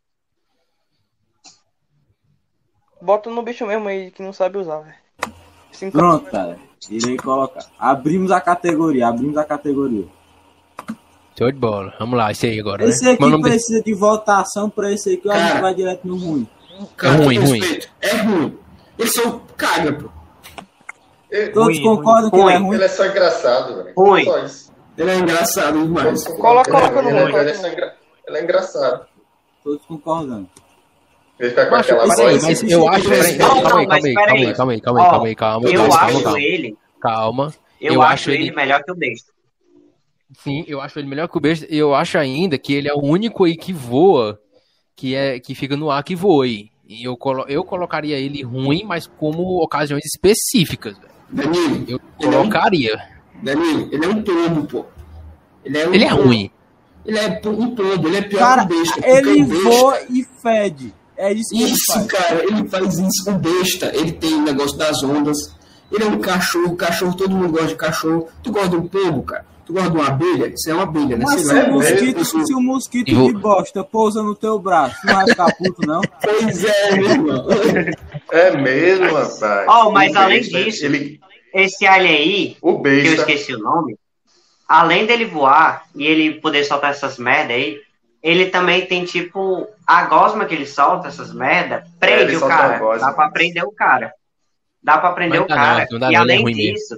[3.01, 5.91] Bota no bicho mesmo aí que não sabe usar, velho.
[5.93, 6.59] Pronto, cara.
[6.91, 7.65] Irei colocar.
[7.79, 10.07] Abrimos a categoria, abrimos a categoria.
[11.39, 11.95] Show de bola.
[11.99, 13.13] Vamos lá, esse aí agora, Esse né?
[13.13, 13.57] aqui Como é o nome desse?
[13.67, 16.49] precisa de votação pra esse aqui, ou a gente vai direto no ruim.
[16.97, 17.61] Cara, ruim, ruim.
[18.03, 18.59] É ruim.
[18.99, 20.09] Eles são caga, pô.
[21.31, 22.65] Ele, Todos Ruim, concordam que ele é ruim.
[22.67, 22.75] ruim?
[22.77, 23.93] ele é só engraçado, velho.
[23.97, 24.25] Ruim.
[24.25, 24.73] Só isso.
[24.99, 26.25] Ele é engraçado demais.
[26.27, 27.97] Coloca- coloca no ele, é- mundo, ele é engra-
[28.27, 29.07] ele é engraçado.
[29.63, 30.49] Todos concordando.
[31.39, 32.19] Ele fica com Macho, aquela mas
[32.49, 33.09] esse eu acho.
[33.09, 33.39] respeito.
[33.39, 35.83] calma aí, calma aí, calma aí, calma aí, calma aí, calma aí, calma aí, Eu
[35.83, 36.45] aí, acho aí.
[36.45, 37.55] ele, Calma.
[37.81, 39.33] eu, Eu acho ele melhor que o besta.
[40.39, 41.67] Sim, eu acho ele melhor que o besta.
[41.71, 44.39] Eu acho ainda que ele é o único aí que voa,
[44.97, 46.70] que é que fica no ar que voa aí.
[46.93, 50.97] E eu, colo eu colocaria ele ruim, mas como ocasiões específicas.
[50.99, 51.11] velho.
[51.31, 52.99] Danilo, Eu Ele é colocaria.
[53.41, 54.85] Danilo, ele é um pombo, pô.
[55.65, 56.51] Ele é, um Ele é ruim.
[57.07, 59.01] Ele é um pombo, ele é pior Cara, que o besta.
[59.07, 60.93] ele voa e fede.
[61.17, 62.07] É isso que ele Isso, faz.
[62.09, 63.93] cara, ele faz isso com besta.
[63.95, 65.55] Ele tem o negócio das ondas.
[65.93, 68.29] Ele é um cachorro, cachorro, todo mundo gosta de cachorro.
[68.43, 69.45] Tu gosta de um pombo, cara?
[69.71, 70.51] Tu gosta de uma abelha?
[70.57, 71.25] Você é uma abelha, né?
[71.25, 75.15] Mas se é mosquito, se o mosquito Eu de bosta pousa no teu braço, não
[75.15, 76.01] vai ficar puto, não?
[76.21, 77.47] Pois é, meu irmão.
[78.33, 79.67] É mesmo, rapaz.
[79.69, 81.21] Ó, mas O além besta, disso- Ele,
[81.55, 83.97] Esse alien aí, o que eu esqueci o nome,
[84.69, 87.79] além dele voar e ele poder soltar essas merda aí,
[88.21, 92.81] ele também tem tipo a gosma que ele solta, essas merda, prende ele o cara.
[92.99, 94.13] Dá pra prender o cara.
[94.83, 95.87] Dá pra prender Mas o cara.
[95.93, 96.97] não, não e é além ruim mesmo.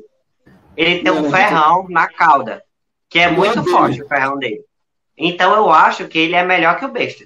[0.77, 2.63] Ele tem Não, um não ferrão na cauda,
[3.09, 4.63] que é muito é forte o ferrão dele.
[5.17, 7.25] Então eu acho que ele é melhor que o besta.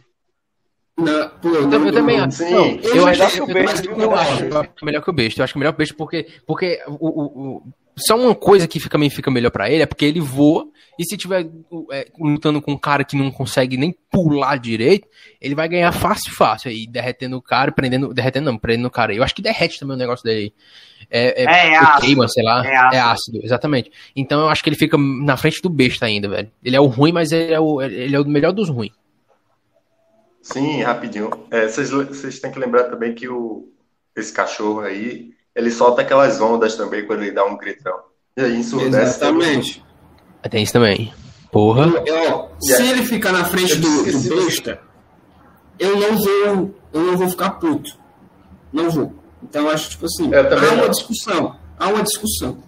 [0.98, 2.42] Não, pô, Eu, não, eu também acho.
[2.42, 4.58] Eu é acho, melhor que eu, o eu- besta, eu eu acho, acho.
[4.58, 5.40] acho melhor que o besta.
[5.40, 7.24] Eu acho que melhor que o besta porque, porque o, o,
[7.56, 7.62] o-
[7.98, 10.68] só uma coisa que fica, fica melhor pra ele é porque ele voa
[10.98, 11.46] e se tiver
[11.92, 15.06] é, lutando com um cara que não consegue nem pular direito,
[15.40, 19.14] ele vai ganhar fácil, fácil aí, derretendo o cara, prendendo, derretendo não, prendendo o cara.
[19.14, 20.54] Eu acho que derrete também o negócio dele.
[21.10, 22.00] É, é, É, é porque ácido.
[22.06, 22.66] queima, sei lá.
[22.66, 22.98] É É ácido.
[23.12, 23.40] ácido.
[23.44, 23.92] exatamente.
[24.14, 26.50] Então eu acho que ele fica na frente do besta ainda, velho.
[26.64, 28.92] Ele é o ruim, mas ele é o, ele é o melhor dos ruins.
[30.40, 31.30] Sim, rapidinho.
[31.50, 33.68] É, Vocês vocês têm que lembrar também que o,
[34.14, 37.98] esse cachorro aí, ele solta aquelas ondas também quando ele dá um gritão.
[38.36, 39.16] E aí ensurdece.
[39.16, 39.84] Exatamente.
[40.50, 41.12] Tem isso também.
[41.50, 41.86] Porra.
[42.06, 44.80] Eu- ó, se ele ficar na frente do, do besta,
[45.78, 46.74] eu não vou.
[46.92, 47.90] Eu não vou ficar puto.
[48.72, 49.12] Não vou.
[49.42, 50.90] Então eu acho, tipo assim, Eu há uma não.
[50.90, 51.56] discussão.
[51.78, 52.62] Há uma discussão.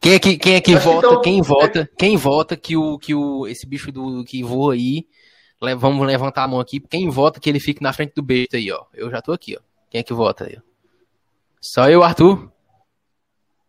[0.00, 1.06] Quem é que, quem é que Acho que vota?
[1.06, 1.90] então- Quem vota?
[1.96, 5.06] Quem vota que o que o esse bicho do que voa aí?
[5.62, 6.80] le- vamos levantar a mão aqui.
[6.80, 8.84] Quem vota que ele fique na frente do besta aí, ó?
[8.92, 9.60] Eu já tô aqui, ó.
[9.90, 10.58] Quem é que vota aí?
[11.62, 12.50] Só eu, Arthur.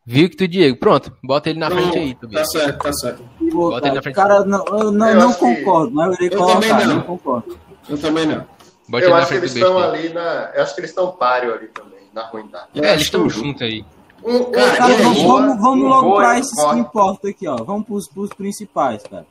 [0.05, 0.77] Victor e Diego.
[0.77, 3.23] Pronto, bota ele na frente aí, Tá certo, tá certo.
[3.51, 4.15] Pô, Bota ele na cara, frente.
[4.15, 6.95] cara, não, eu não, Eu não que- concordo, mas eu Eu colocar, também não.
[6.95, 7.59] não concordo.
[7.87, 8.45] Eu também não.
[8.89, 10.51] Bota Eu ele na acho que eles estão ali na.
[10.55, 12.67] Eu acho que eles estão páreo ali também, na ruindade.
[12.75, 13.85] É, eles estão que- juntos aí.
[14.25, 17.55] Um, Cara, Cara, vamos, vamos, vamos logo voa, pra esses que importam aqui, ó.
[17.57, 19.25] Vamos pros, pros principais, cara.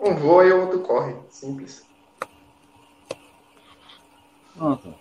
[0.00, 1.14] um voa e o outro corre.
[1.30, 1.82] Simples.
[4.56, 4.94] Pronto.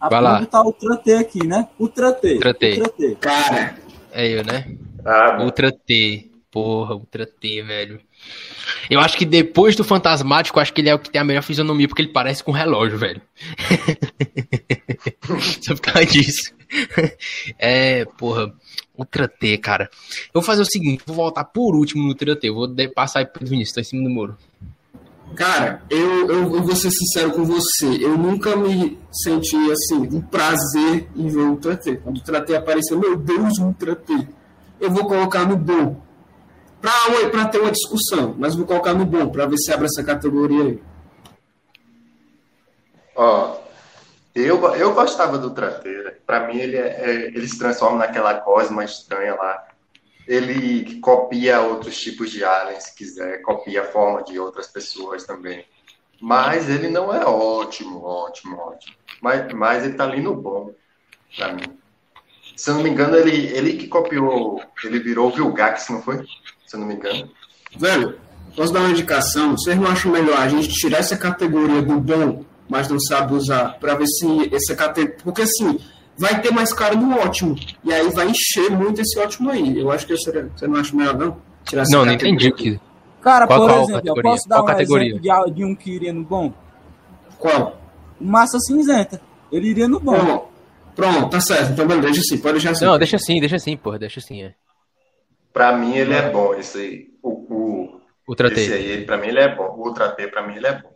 [0.00, 0.30] A Vai lá.
[0.30, 1.68] primeira tá o Tratê aqui, né?
[1.78, 2.34] O Tratê.
[2.34, 2.72] Ultra T.
[2.72, 3.14] O Tratê.
[3.20, 3.78] Cara,
[4.12, 4.76] É eu, né?
[5.04, 5.38] Ah.
[5.42, 6.24] Ultra T.
[6.50, 8.00] Porra, Ultra T, velho.
[8.88, 11.42] Eu acho que depois do Fantasmático, acho que ele é o que tem a melhor
[11.42, 13.20] fisionomia, porque ele parece com um relógio, velho.
[15.62, 16.52] Só por causa disso.
[17.58, 18.52] É, porra.
[18.96, 19.88] Ultra T, cara.
[20.34, 22.48] Eu vou fazer o seguinte, vou voltar por último no Ultra T.
[22.48, 24.36] Eu vou passar aí pro Vinícius, tô em cima do muro.
[25.34, 27.86] Cara, eu, eu, eu vou ser sincero com você.
[28.00, 31.96] Eu nunca me senti assim, um prazer em ver o Ultra T.
[31.96, 34.28] Quando o Ultra T apareceu, meu Deus, o Ultra T.
[34.80, 36.00] Eu vou colocar no bom.
[36.80, 36.92] Pra,
[37.30, 40.62] pra ter uma discussão, mas vou colocar no bom, pra ver se abre essa categoria
[40.62, 40.82] aí.
[43.16, 43.56] Ó,
[44.34, 46.16] eu, eu gostava do Trateira.
[46.24, 49.64] Pra mim, ele, é, é- ele se transforma naquela cosma estranha lá.
[50.28, 55.64] Ele copia outros tipos de aliens, se quiser, copia a forma de outras pessoas também.
[56.20, 58.94] Mas ele não é ótimo, ótimo, ótimo.
[59.22, 60.74] Mas, mas ele tá ali no bom,
[61.34, 61.78] pra mim.
[62.54, 66.18] Se eu não me engano, ele, ele que copiou, ele virou Vilgax, não foi?
[66.66, 67.30] Se eu não me engano.
[67.76, 68.20] Velho,
[68.54, 69.52] posso dar uma indicação?
[69.52, 73.78] Vocês não acham melhor a gente tirar essa categoria do bom, mas não sabe usar,
[73.78, 75.16] pra ver se essa categoria.
[75.22, 75.80] Porque assim,
[76.18, 77.56] vai ter mais cara do ótimo.
[77.84, 79.78] E aí vai encher muito esse ótimo aí.
[79.78, 81.36] Eu acho que você, você não acha melhor, não?
[81.64, 82.80] Tirar Não, não entendi o que.
[83.20, 84.30] Cara, Qual- por qual exemplo, eu categoria?
[84.30, 85.08] posso dar Qual um categoria?
[85.16, 86.52] exemplo de, um que iria no bom?
[87.38, 87.80] Qual?
[88.20, 89.20] Massa Cinzenta.
[89.50, 90.14] Ele iria no bom.
[90.16, 90.48] Pronto.
[90.94, 91.72] Pronto, tá certo.
[91.72, 92.84] Então, beleza, deixa assim, pode deixar assim.
[92.84, 94.54] Não, deixa assim, deixa assim, porra, deixa assim, é.
[95.52, 97.06] Pra mim, ele é bom, esse aí.
[97.22, 98.72] O, o, Ultra Esse T.
[98.74, 99.74] aí, ele, pra mim, ele é bom.
[99.76, 100.90] O Ultra T, pra mim, ele é bom.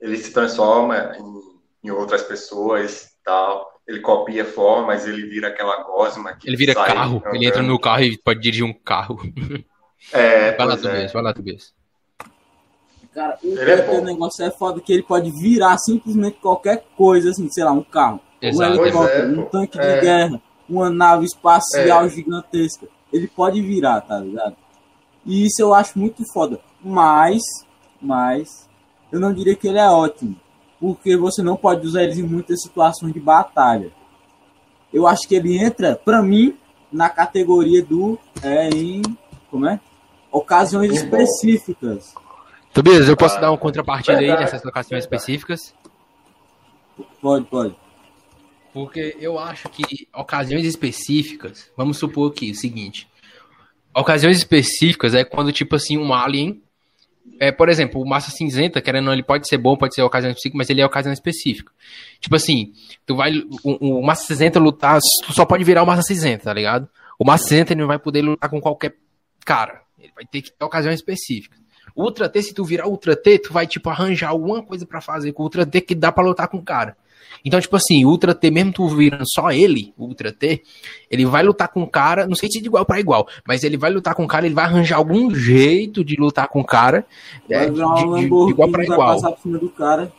[0.00, 3.71] Ele se transforma em, em outras pessoas e tal.
[3.86, 6.32] Ele copia forma, mas ele vira aquela gosma.
[6.34, 7.34] Que Ele vira sai carro, andando.
[7.34, 9.18] ele entra no carro e pode dirigir um carro.
[10.12, 10.76] É, Vai lá, é.
[10.78, 11.72] Tobias, vai lá, Tobias.
[13.14, 17.30] Cara, o Ele é o negócio é foda que ele pode virar simplesmente qualquer coisa,
[17.30, 18.80] assim, sei lá, um carro, Exato.
[18.80, 19.94] um helicóptero, é, um tanque É.
[19.94, 22.08] de guerra, uma nave espacial É.
[22.08, 22.88] gigantesca.
[23.12, 24.56] Ele pode virar, tá ligado?
[25.24, 26.58] E isso eu acho muito foda.
[26.82, 27.40] Mas,
[28.00, 28.68] mas,
[29.12, 30.34] eu não diria que ele é ótimo.
[30.82, 33.92] Porque você não pode usar eles em muitas situações de batalha.
[34.92, 36.56] Eu acho que ele entra, pra mim,
[36.92, 38.18] na categoria do.
[38.42, 39.00] É, em.
[39.48, 39.78] Como é?
[40.32, 40.96] Ocasiões Bom.
[41.16, 42.12] específicas.
[42.74, 43.42] Tobias, eu posso Ah.
[43.42, 45.22] dar uma contrapartida aí Verdade, nessas locações verdade.
[45.22, 45.72] específicas?
[47.20, 47.76] Pode, pode.
[48.72, 53.06] Porque eu acho que ocasiões específicas, vamos supor que o seguinte,
[53.94, 56.60] ocasiões específicas é quando, tipo assim, um alien,
[57.38, 60.02] é, por exemplo, o Massa Cinzenta, querendo ou não, ele pode ser bom, pode ser
[60.02, 61.72] ocasião específica, mas ele é ocasião específica.
[62.20, 62.72] Tipo assim,
[63.04, 63.32] tu vai,
[63.64, 66.88] o, o Massa Cinzenta lutar, tu só pode virar o Massa Cinzenta, tá ligado?
[67.18, 68.96] O Massa Cinzenta não vai poder lutar com qualquer
[69.44, 71.56] cara, ele vai ter que ter ocasião específica.
[71.94, 75.32] Ultra T, se tu virar Ultra T, tu vai, tipo, arranjar alguma coisa pra fazer
[75.32, 76.96] com o Ultra T que dá pra lutar com o cara.
[77.44, 80.62] Então, tipo assim, o Ultra T, mesmo tu virando só ele, o Ultra T,
[81.10, 83.76] ele vai lutar com o cara, não sei se de igual pra igual, mas ele
[83.76, 87.04] vai lutar com o cara, ele vai arranjar algum jeito de lutar com o cara,
[87.48, 89.20] Vai é, de, um de- de igual pra vai igual.
[89.76, 90.12] cara.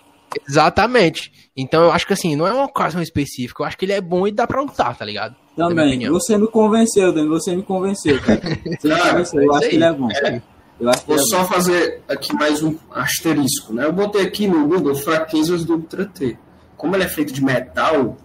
[0.48, 1.32] Exatamente.
[1.56, 4.02] Então eu acho que assim, não é uma ocasião específica, eu acho que ele é
[4.02, 5.36] bom e dá pra lutar, tá ligado?
[5.56, 6.10] Também.
[6.10, 7.28] Você me convenceu, Dan.
[7.30, 8.42] Você me convenceu, cara.
[8.82, 9.40] Você me convenceu.
[9.40, 10.10] é Eu isso acho que ele é bom.
[10.12, 10.42] É.
[10.80, 13.86] Eu acho que Vou é só fazer aqui mais um asterisco, né?
[13.86, 16.36] Eu botei aqui no Google fraquezas do Ultra T.
[16.84, 18.18] Como ele é feito de metal,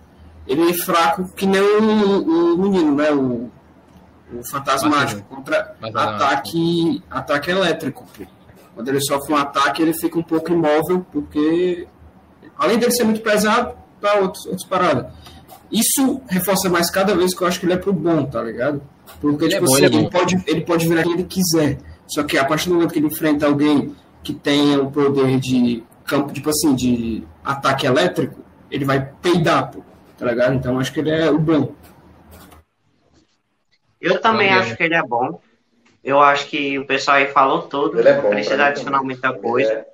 [0.45, 3.09] ele é fraco que nem o, o menino, né?
[3.13, 3.49] O,
[4.37, 8.05] o fantasmático contra Mas não, ataque, ataque elétrico.
[8.75, 11.87] Quando ele sofre um ataque, ele fica um pouco imóvel, porque
[12.59, 15.13] além dele ser muito pesado, tá outros, outras paradas.
[15.71, 18.83] Isso reforça mais cada vez que eu acho que ele é pro bom, tá ligado?
[19.21, 21.23] Porque, Ele é tipo bom, assim, ele é ele, pode, ele pode virar quem ele
[21.23, 21.79] quiser.
[22.09, 25.85] Só que a partir do momento que ele enfrenta alguém que tenha o poder de
[26.05, 29.82] campo, tipo assim, de ataque elétrico, ele vai peidar, pô,
[30.16, 30.55] tá ligado?
[30.55, 31.74] Então acho que ele é o bom.
[34.01, 35.40] Eu também acho que ele é bom.
[36.03, 37.99] Eu acho que o pessoal aí falou tudo.
[37.99, 38.31] Ele é não bom.
[38.31, 39.16] precisa mim adicionar também.
[39.16, 39.73] muita coisa.
[39.73, 39.86] É.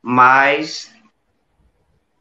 [0.00, 0.94] Mas.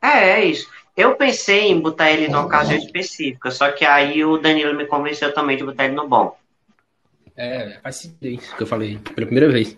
[0.02, 0.70] É, é isso.
[0.98, 5.34] Eu pensei em botar ele numa ocasião específica, só que aí o Danilo me convenceu
[5.34, 6.38] também de botar ele no bom.
[7.36, 9.78] É, faz sentido isso que eu falei pela primeira vez.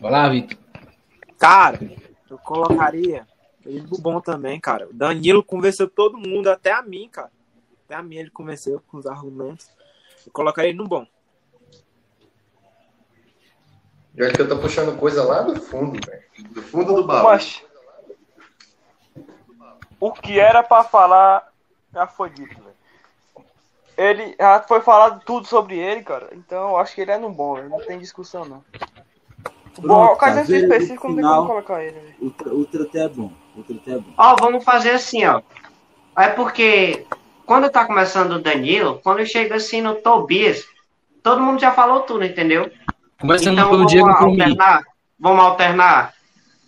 [0.00, 0.58] Vai lá, Vitor.
[1.38, 1.78] Cara,
[2.30, 3.26] eu colocaria
[3.66, 4.88] ele no bom também, cara.
[4.88, 7.30] O Danilo convenceu todo mundo, até a mim, cara.
[7.84, 9.68] Até a mim ele convenceu com os argumentos.
[10.24, 11.06] Eu colocaria ele no bom.
[14.16, 16.22] Eu acho que eu tô puxando coisa lá do fundo, velho.
[16.50, 17.24] Do fundo do baú.
[17.24, 17.64] Mas
[19.98, 21.52] o que era pra falar
[21.92, 22.70] já foi dito, velho.
[23.96, 26.30] Ele já foi falado tudo sobre ele, cara.
[26.32, 27.68] Então eu acho que ele é no bom, velho.
[27.68, 28.64] Não tem discussão não.
[29.78, 31.96] Bom, Pronto, ocasião cara, específica não tem como final- colocar ele.
[32.20, 32.26] O,
[32.60, 33.32] o Trate é bom.
[33.56, 34.12] O Trate é bom.
[34.16, 35.40] Ó, vamos fazer assim, ó.
[36.18, 37.06] É porque
[37.46, 40.64] quando tá começando o Danilo, quando chega assim no Tobias,
[41.22, 42.70] todo mundo já falou tudo, entendeu?
[43.20, 44.82] Começando Então pelo vamos Diego alternar.
[45.18, 46.14] Vamos alternar.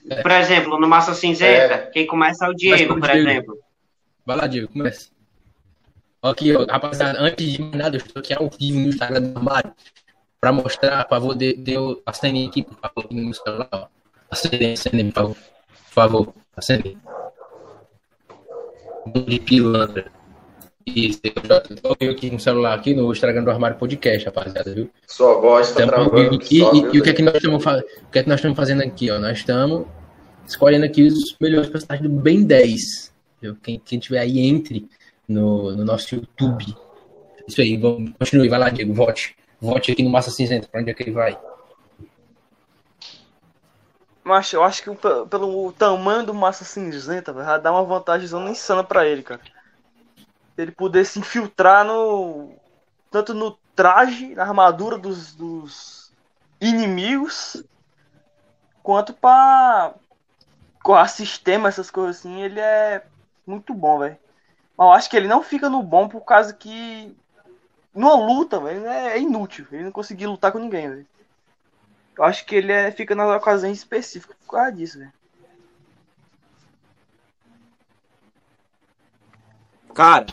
[0.08, 0.22] É.
[0.22, 3.28] Por exemplo, no Massa Cinzenta, quem começa é o Diego, por Diego.
[3.28, 3.58] exemplo.
[4.24, 5.10] Vai lá, Diego, começa.
[6.22, 9.72] Aqui, ó, rapaziada, antes de nada, eu estou aqui ao vivo no Instagram do armário
[10.42, 13.88] para mostrar, por favor, o- acendem aqui, por favor, no celular.
[14.28, 15.36] Acendem, acendem, por favor.
[15.36, 16.98] Por favor, acendem.
[19.06, 20.10] De pilantra.
[20.84, 24.90] Isso, eu já tô aqui no celular, aqui no Instagram do Armário Podcast, rapaziada, viu?
[25.06, 26.34] Sua voz tá Estamos travando.
[26.34, 28.40] aqui, só, e, e o que é que nós estamos o que é que nós
[28.40, 29.20] estamos fazendo aqui, ó?
[29.20, 29.86] Nós estamos
[30.44, 33.12] escolhendo aqui os melhores personagens do Ben 10.
[33.40, 33.56] Viu?
[33.62, 34.88] Quem, quem tiver aí, entre
[35.28, 36.64] no, no nosso YouTube.
[37.46, 39.36] Isso aí, vamos, continue, vai lá, Diego, vote.
[39.62, 41.38] Vote aqui no Massa Cinzenta, pra onde é que ele vai?
[44.24, 48.28] Mas eu acho que o- pe- pelo tamanho do massa cinzenta, vai dar uma vantagem
[48.50, 49.40] insana pra ele, cara.
[50.56, 52.54] Ele poder se infiltrar no.
[53.10, 56.12] Tanto no traje, na armadura dos, dos
[56.60, 57.64] inimigos,
[58.82, 59.94] quanto pra.
[60.82, 63.04] Com sistema, essas coisas assim, ele é
[63.46, 64.18] muito bom, velho.
[64.76, 67.16] Mas eu acho que ele não fica no bom por causa que.
[67.94, 69.66] Numa luta, velho, é, é inútil.
[69.70, 71.06] Ele não conseguir lutar com ninguém, velho.
[72.16, 75.12] Eu acho que ele é- fica nas ocasiões específicas por causa disso, velho.
[79.94, 80.26] Cara,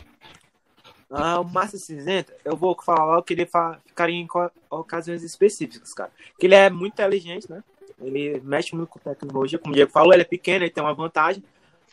[1.09, 3.49] o Massa Cinzenta, eu vou falar logo que ele
[3.87, 4.27] ficaria em
[4.69, 6.11] ocasiões específicas, cara.
[6.39, 7.63] Que ele é muito inteligente, né?
[7.99, 10.93] Ele mexe muito com tecnologia, como o Diego falou, ele é pequeno, ele tem uma
[10.93, 11.43] vantagem.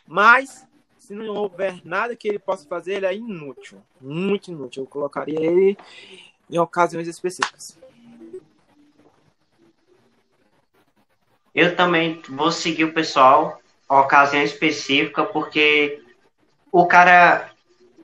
[0.05, 0.66] Mas,
[1.07, 3.81] se não houver nada que ele possa fazer, ele é inútil.
[4.01, 4.83] Muito inútil.
[4.83, 5.77] Eu colocaria ele
[6.49, 7.79] em ocasiões específicas.
[11.55, 16.03] Eu também vou seguir o pessoal, ocasião específica, porque
[16.73, 17.51] o cara,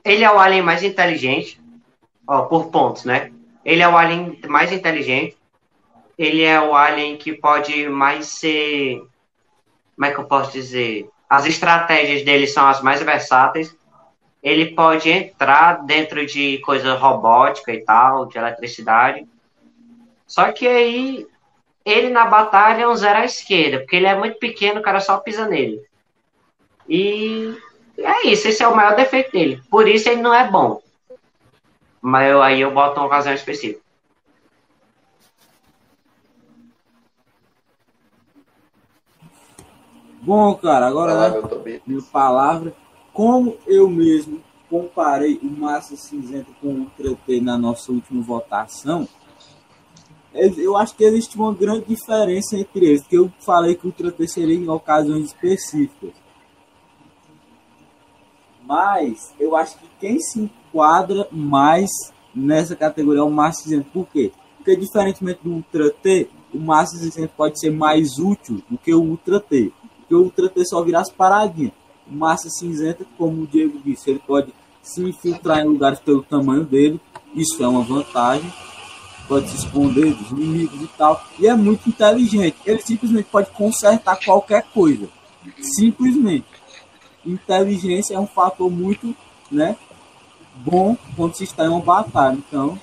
[0.02, 1.60] ele é o alien mais inteligente,
[2.26, 3.30] ó, por pontos, né?
[3.66, 5.36] Ele é o alien mais inteligente,
[6.16, 9.06] ele é o alien que pode mais ser,
[9.94, 11.10] como é que eu posso dizer?
[11.28, 13.76] As estratégias dele são as mais versáteis.
[14.42, 19.26] Ele pode entrar dentro de coisa robótica e tal, de eletricidade.
[20.26, 21.26] Só que aí
[21.84, 25.00] ele na batalha é um zero à esquerda, porque ele é muito pequeno, o cara
[25.00, 25.82] só pisa nele.
[26.88, 27.56] E
[27.98, 29.62] é isso, esse é o maior defeito dele.
[29.70, 30.80] Por isso ele não é bom.
[32.00, 33.83] Mas eu- aí eu boto uma ocasião específica.
[40.24, 41.42] Bom, cara, agora, lá, né?
[41.42, 41.82] Tobias.
[41.86, 42.74] minha palavra,
[43.12, 44.40] como eu mesmo
[44.70, 49.06] comparei o Massa Cinzenta com o Tretê na nossa última votação,
[50.32, 54.26] eu acho que existe uma grande diferença entre eles, que eu falei que o Tretê
[54.26, 56.14] seria em ocasiões específicas.
[58.66, 61.90] Mas eu acho que quem se enquadra mais
[62.34, 63.86] nessa categoria é o Massa Cinzenta.
[63.92, 64.32] Por quê?
[64.56, 69.02] Porque diferentemente do Ultra T, o Massa Cinzenta pode ser mais útil do que o
[69.02, 69.70] Ultra T.
[70.14, 71.72] Porque o Ultra T só vira as paradinhas.
[72.06, 76.64] O Massa Cinzenta, como o Diego disse, ele pode se infiltrar em lugares pelo tamanho
[76.64, 77.00] dele.
[77.34, 78.52] Isso é uma vantagem.
[79.26, 81.24] Pode se esconder dos inimigos e tal.
[81.38, 82.56] E é muito inteligente.
[82.64, 85.08] Ele simplesmente pode consertar qualquer coisa.
[85.60, 86.46] Simplesmente.
[87.26, 89.16] Inteligência é um fator muito
[89.50, 89.76] né,
[90.56, 92.36] bom quando se está em uma batalha.
[92.36, 92.78] Então,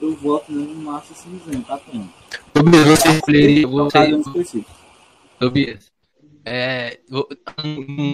[0.00, 2.06] eu voto no Massa Cinzenta apenas.
[2.52, 3.66] Tobias, você escolheria.
[3.66, 4.72] Você, Ocasião específica.
[5.38, 5.93] Tobias,
[6.44, 7.28] é, vo-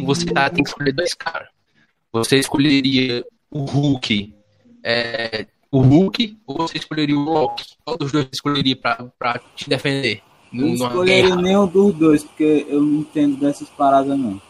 [0.06, 1.48] você tá, tem que escolher dois caras.
[2.12, 4.34] Você escolheria o Hulk,
[4.82, 7.64] é, o Hulk, ou você escolheria o Loki?
[7.84, 10.22] Qual dos dois você escolheria pra, pra te defender?
[10.52, 14.40] Não numa escolheria nenhum dos dois, porque eu não entendo dessas paradas, não.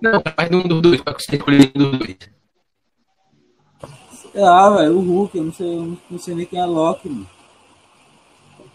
[0.00, 2.16] Não, mas nenhum dos dois, qual que você escolheria dos dois?
[4.36, 7.26] Ah, velho, o Hulk, eu não sei, eu não sei nem quem é Loki, mano.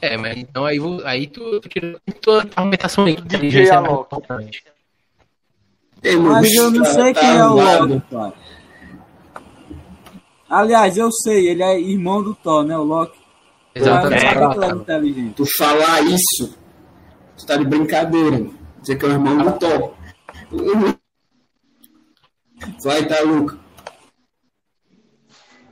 [0.02, 3.15] É, mas então aí, aí tu, tu tira toda a argumentação aí.
[3.15, 4.15] DJ inteligência é Alok.
[6.23, 7.53] Mas eu não tá- sei tá quem é o.
[7.53, 8.34] Loki, pai.
[10.49, 12.76] Aliás, eu sei, ele é irmão do Thor, né?
[12.78, 13.19] O Loki.
[13.73, 14.26] Exatamente.
[14.26, 15.36] É, inteligente.
[15.36, 16.57] Tu falar isso,
[17.38, 18.48] tu tá de brincadeira.
[18.82, 19.94] Dizer que é o irmão do Thor.
[22.84, 23.57] Vai, tá, Luca.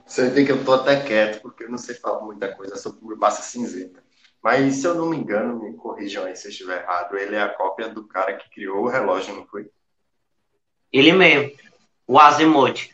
[0.06, 3.15] Você vê que eu tô até quieto, porque eu não sei falar muita coisa sobre
[3.15, 4.01] massa cinzenta.
[4.41, 7.41] Mas, se eu não me engano, me corrijam aí se eu estiver errado, ele é
[7.41, 9.70] a cópia do cara que criou o relógio, não foi?
[10.91, 11.52] Ele mesmo.
[12.07, 12.90] O Azimuth.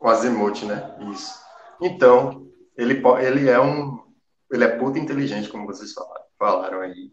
[0.00, 0.96] O Azimuth, né?
[1.12, 1.38] Isso.
[1.80, 4.02] Então, ele, ele é um...
[4.50, 7.12] Ele é puta inteligente, como vocês falaram, falaram aí.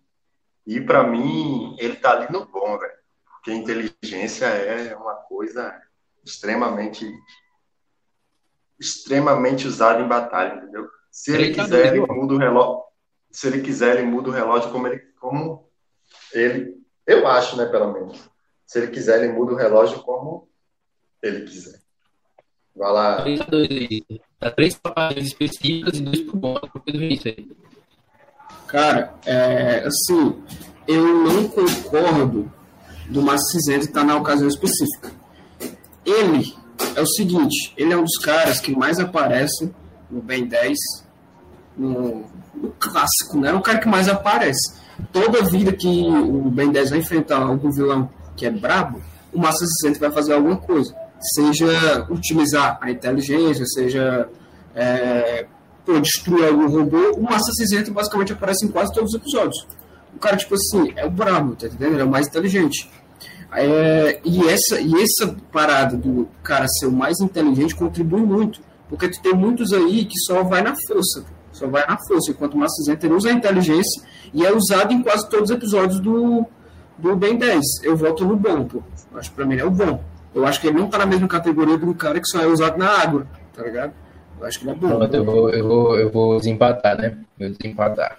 [0.65, 2.93] E, pra mim, ele tá ali no bom, velho.
[3.33, 5.77] Porque inteligência é uma coisa
[6.23, 7.05] extremamente...
[8.79, 10.89] Extremamente usada em batalha, entendeu?
[11.11, 12.13] Se ele Ele tá quiser, ele doido.
[12.15, 12.83] muda o relógio.
[13.31, 15.69] Se ele quiser, ele muda o relógio como ele, como
[16.33, 16.75] ele,
[17.07, 18.19] eu acho, né, pelo menos.
[18.65, 20.49] Se ele quiser, ele muda o relógio como
[21.21, 21.79] ele quiser.
[22.75, 23.21] Vai lá.
[23.21, 23.39] Três.
[24.39, 27.51] Dá papadas específicas e dois pro do Vinícius aí.
[28.67, 30.41] Cara, é, assim,
[30.87, 32.51] eu não concordo
[33.09, 35.11] do Márcio Cinzento estar na ocasião específica.
[36.05, 36.55] Ele
[36.95, 39.73] é o seguinte, ele é um dos caras que mais aparece
[40.09, 40.77] no Ben 10,
[41.81, 42.25] no,
[42.79, 43.49] clássico, né?
[43.49, 44.79] É o cara que mais aparece.
[45.11, 49.01] Toda vida que o Ben 10 vai enfrentar algum vilão que é brabo,
[49.33, 50.93] o Massa Cinzento vai fazer alguma coisa.
[51.35, 54.27] Seja utilizar a inteligência, seja
[54.75, 55.45] é,
[55.85, 59.67] pô, destruir algum robô, o Massa Cinzento basicamente aparece em quase todos os episódios.
[60.15, 61.93] O cara, tipo assim, é o brabo, tá entendendo?
[61.93, 62.89] Ele é o mais inteligente.
[63.53, 68.61] É, e, essa, e essa parada do cara ser o mais inteligente contribui muito.
[68.87, 71.25] Porque tu tem muitos aí que só vai na força.
[71.61, 72.31] Só vai na força.
[72.31, 75.99] Enquanto o Cinzento ele usa a inteligência e é usado em quase todos os episódios
[75.99, 76.43] do,
[76.97, 77.83] do Ben 10.
[77.83, 78.81] Eu voto no bom, pô.
[79.13, 80.03] Acho que pra mim ele é o bom.
[80.33, 82.79] Eu acho que ele não tá na mesma categoria do cara que só é usado
[82.79, 83.93] na água, tá ligado?
[84.39, 84.87] Eu acho que ele é bom.
[84.87, 87.17] Pronto, eu vou, eu vou, eu vou desempatar, né?
[87.39, 88.17] Eu vou desempatar.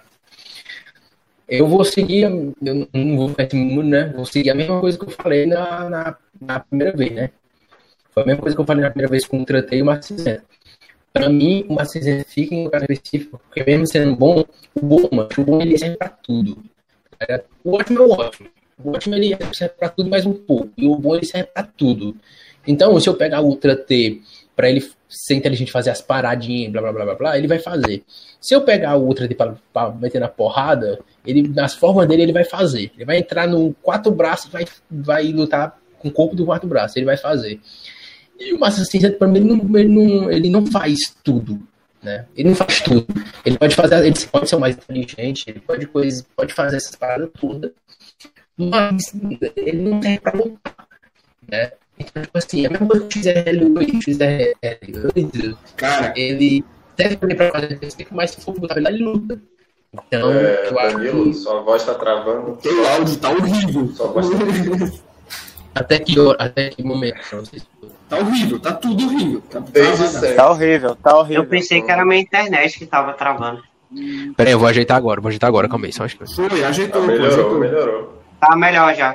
[1.49, 4.13] Eu vou seguir, eu não vou ficar muito, né?
[4.15, 7.29] Vou seguir a mesma coisa que eu falei na, na, na primeira vez, né?
[8.13, 9.85] Foi a mesma coisa que eu falei na primeira vez com o Tratei e o
[9.85, 10.45] Marcinzento.
[11.13, 15.07] Pra mim, o Marcinzento fica em um lugar específico, porque mesmo sendo bom, o bom,
[15.11, 16.57] mano, o bom ele serve pra tudo.
[17.21, 17.43] ligado?
[17.63, 18.49] O ótimo é o ótimo.
[18.83, 20.71] O ótimo ele serve pra tudo mais um pouco.
[20.75, 22.17] E o bom ele serve pra tudo.
[22.65, 24.21] Então, se eu pegar o Ultra T
[24.55, 28.03] pra ele ser inteligente, fazer as paradinhas, blá blá blá blá blá, ele vai fazer.
[28.41, 32.33] Se eu pegar o Ultra T pra meter na porrada, ele, nas formas dele, ele
[32.33, 32.91] vai fazer.
[32.95, 36.97] Ele vai entrar no quatro braços vai, vai lutar com o corpo do quatro braços.
[36.97, 37.59] Ele vai fazer.
[38.43, 41.59] E o Massa Cinzento, pra mim, ele não, ele, não, ele não faz tudo.
[42.01, 42.25] Né?
[42.35, 43.05] Ele não faz tudo.
[43.45, 46.95] Ele pode fazer, ele pode ser o mais inteligente, ele pode, coisa, pode fazer essas
[46.95, 47.71] paradas todas.
[48.57, 49.13] Mas
[49.55, 50.75] ele não serve pra lutar.
[51.49, 51.71] Né?
[51.97, 56.63] Então, tipo assim, a mesma coisa que fizer L8, fizer L8, Cara, ele
[56.97, 59.39] serve também pra fazer tempo, mas se for lutar, ele luta.
[59.93, 62.57] Então, É, eu acho Danilo, que sua voz tá travando.
[62.57, 63.87] teu áudio tá horrível.
[63.95, 64.35] Sua voz tá...
[65.75, 67.65] até que, hora- até que momento, não sei se
[68.13, 69.41] Tá horrível, tá tudo horrível.
[69.49, 70.33] Tá, tá-.
[70.35, 71.43] Tá horrível, tá horrível.
[71.43, 73.61] Eu pensei que era minha internet que tava travando.
[74.35, 76.25] Pera aí, eu vou ajeitar agora, vou ajeitar agora, calma aí, só acho que...
[76.35, 77.59] Foi, ajeitou, pô, melhorou, ajeitou.
[77.59, 78.13] melhorou.
[78.39, 79.11] Tá melhor já.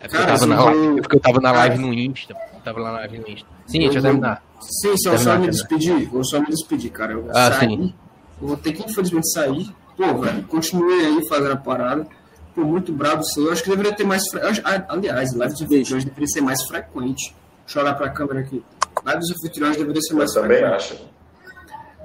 [0.00, 1.58] É porque, Cara, eu tava na live, eu- é porque eu tava na Cara.
[1.58, 2.34] live no Insta.
[2.54, 3.46] Eu tava lá na live no Insta.
[3.66, 4.42] Sim, deixa eu Eu- terminar.
[4.60, 6.08] Sim, só, Terminar, só me despedir.
[6.08, 7.12] Vou só me despedir, cara.
[7.12, 7.68] Eu vou Ah, sair.
[7.68, 7.94] sim.
[8.40, 9.70] Eu vou ter que, infelizmente, sair.
[9.96, 12.06] Pô, velho, continue aí fazendo a parada.
[12.54, 13.44] Pô, muito bravo sim.
[13.44, 14.28] Eu acho que deveria ter mais.
[14.28, 14.40] Fre...
[14.40, 17.34] eu ah, Aliás, live dos anfitriões deveria ser mais frequente.
[17.64, 18.64] Deixa eu olhar pra câmera aqui.
[19.04, 20.74] Live dos anfitriões deveria ser Eu mais também frequente.
[20.74, 21.10] acho.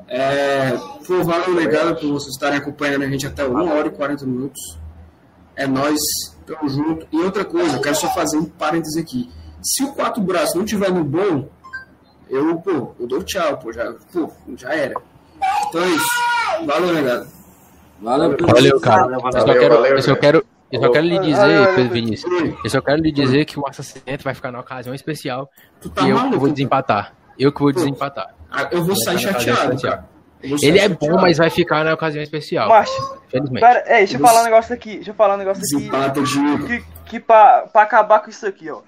[0.07, 0.77] É,
[1.07, 4.77] pô, valeu, obrigado por vocês estarem acompanhando a gente até 1 hora e 40 minutos.
[5.55, 5.99] É nóis,
[6.45, 7.07] tamo junto.
[7.11, 9.31] E outra coisa, eu quero só fazer um parênteses aqui.
[9.63, 11.49] Se o quatro braços não tiver no bom,
[12.29, 14.93] eu, pô, eu dou tchau, pô, já, pô, já era.
[15.67, 16.65] Então é isso.
[16.65, 17.34] Valeu, negado.
[18.01, 19.03] Valeu, Valeu, cara.
[19.03, 21.59] Valeu, Eu só valeu, quero, valeu, eu só quero, eu só quero lhe Valeu, dizer,
[21.59, 21.75] valeu.
[21.75, 25.49] Pedro Vinícius, eu só quero lhe dizer que o assassinato vai ficar numa ocasião especial
[25.93, 26.39] tá e eu que maluco?
[26.39, 27.13] vou desempatar.
[27.39, 28.33] Eu que vou desempatar.
[28.71, 30.09] Eu vou sair na chateado, cara.
[30.41, 32.69] Ele é bom, mas vai ficar na ocasião especial.
[32.69, 33.61] Macho, Infelizmente.
[33.61, 34.95] pera, ei, deixa eu falar um negócio aqui.
[34.95, 35.75] Deixa eu falar um negócio aqui.
[35.89, 36.67] Desempata, Diego.
[36.67, 38.81] Que, que pra, pra acabar com isso aqui, ó.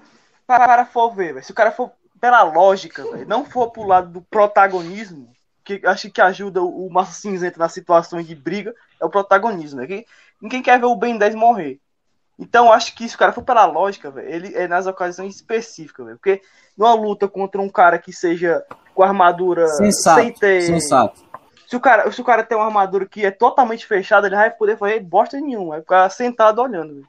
[0.46, 1.44] Para o cara for ver, velho.
[1.44, 1.90] Se o cara for
[2.20, 5.30] pela lógica, velho, não for pro lado do protagonismo,
[5.76, 9.86] que acho que ajuda o, Massa Cinzento nas situações de briga, é o protagonismo, né?
[9.86, 10.06] Que,
[10.40, 11.78] ninguém quer ver o Ben 10 morrer.
[12.38, 15.34] Então eu acho que se o cara for pela lógica, velho, ele é nas ocasiões
[15.34, 16.18] específicas, velho.
[16.18, 16.40] Porque
[16.76, 18.64] numa luta contra um cara que seja
[18.94, 20.62] com armadura Sensato, sem ter.
[20.62, 21.20] sensato.
[21.66, 24.50] Se o, cara, se o cara tem uma armadura que é totalmente fechada, ele vai
[24.50, 25.70] poder fazer bosta nenhuma.
[25.72, 27.08] Vai ficar sentado olhando, velho.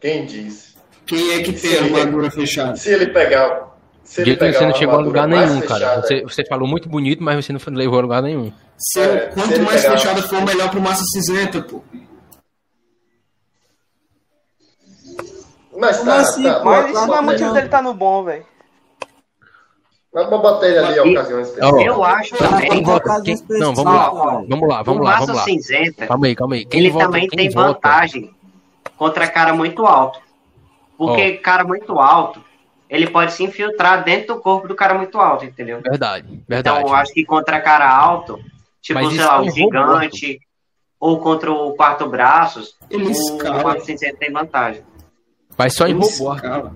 [0.00, 0.76] Quem disse?
[1.04, 2.76] Quem é que Se tem a ele- armadura fechada?
[2.76, 3.76] Se ele pegar.
[4.08, 5.80] Se ele Dito você não chegou a lugar nenhum, cara.
[5.80, 8.50] fechada- Você, você falou muito bonito, mas você não levou a lugar nenhum.
[8.78, 11.82] Se- É, se quanto ele mais pegar- fechada for, melhor pro Massa Cinzenta, pô.
[15.76, 16.64] Mas tá, assim, tá, pô?
[16.70, 18.44] Mas isso não é motivo ele- dele tá no bom, velho.
[20.12, 21.86] Mas bota ele ali em E- ocasiões Ó, específicas.
[21.86, 22.70] Eu acho Cara, também.
[22.70, 23.08] quem vota?
[23.08, 24.10] vota- Quem- Não, vamos lá.
[24.12, 25.44] Ó, Vamos lá, vamos o lá, Massa vamos lá.
[25.44, 26.64] Cinzenta, Calma aí, calma aí.
[26.64, 27.72] Quem ele vota, também quem tem vota?
[27.74, 28.34] vantagem
[28.96, 30.18] contra cara muito alto.
[30.96, 32.42] Porque cara muito alto,
[32.88, 35.80] ele pode se infiltrar dentro do corpo do cara muito alto, entendeu?
[35.82, 36.78] Verdade, verdade.
[36.78, 38.38] Então eu acho que contra cara alto,
[38.80, 40.40] tipo, Mas sei lá, é o um gigante,
[40.98, 43.62] ou contra o quarto braços, Ele o escala.
[43.62, 44.82] Massa Cinzenta tem vantagem.
[45.56, 46.34] Vai só em Ele robô.
[46.34, 46.74] escala.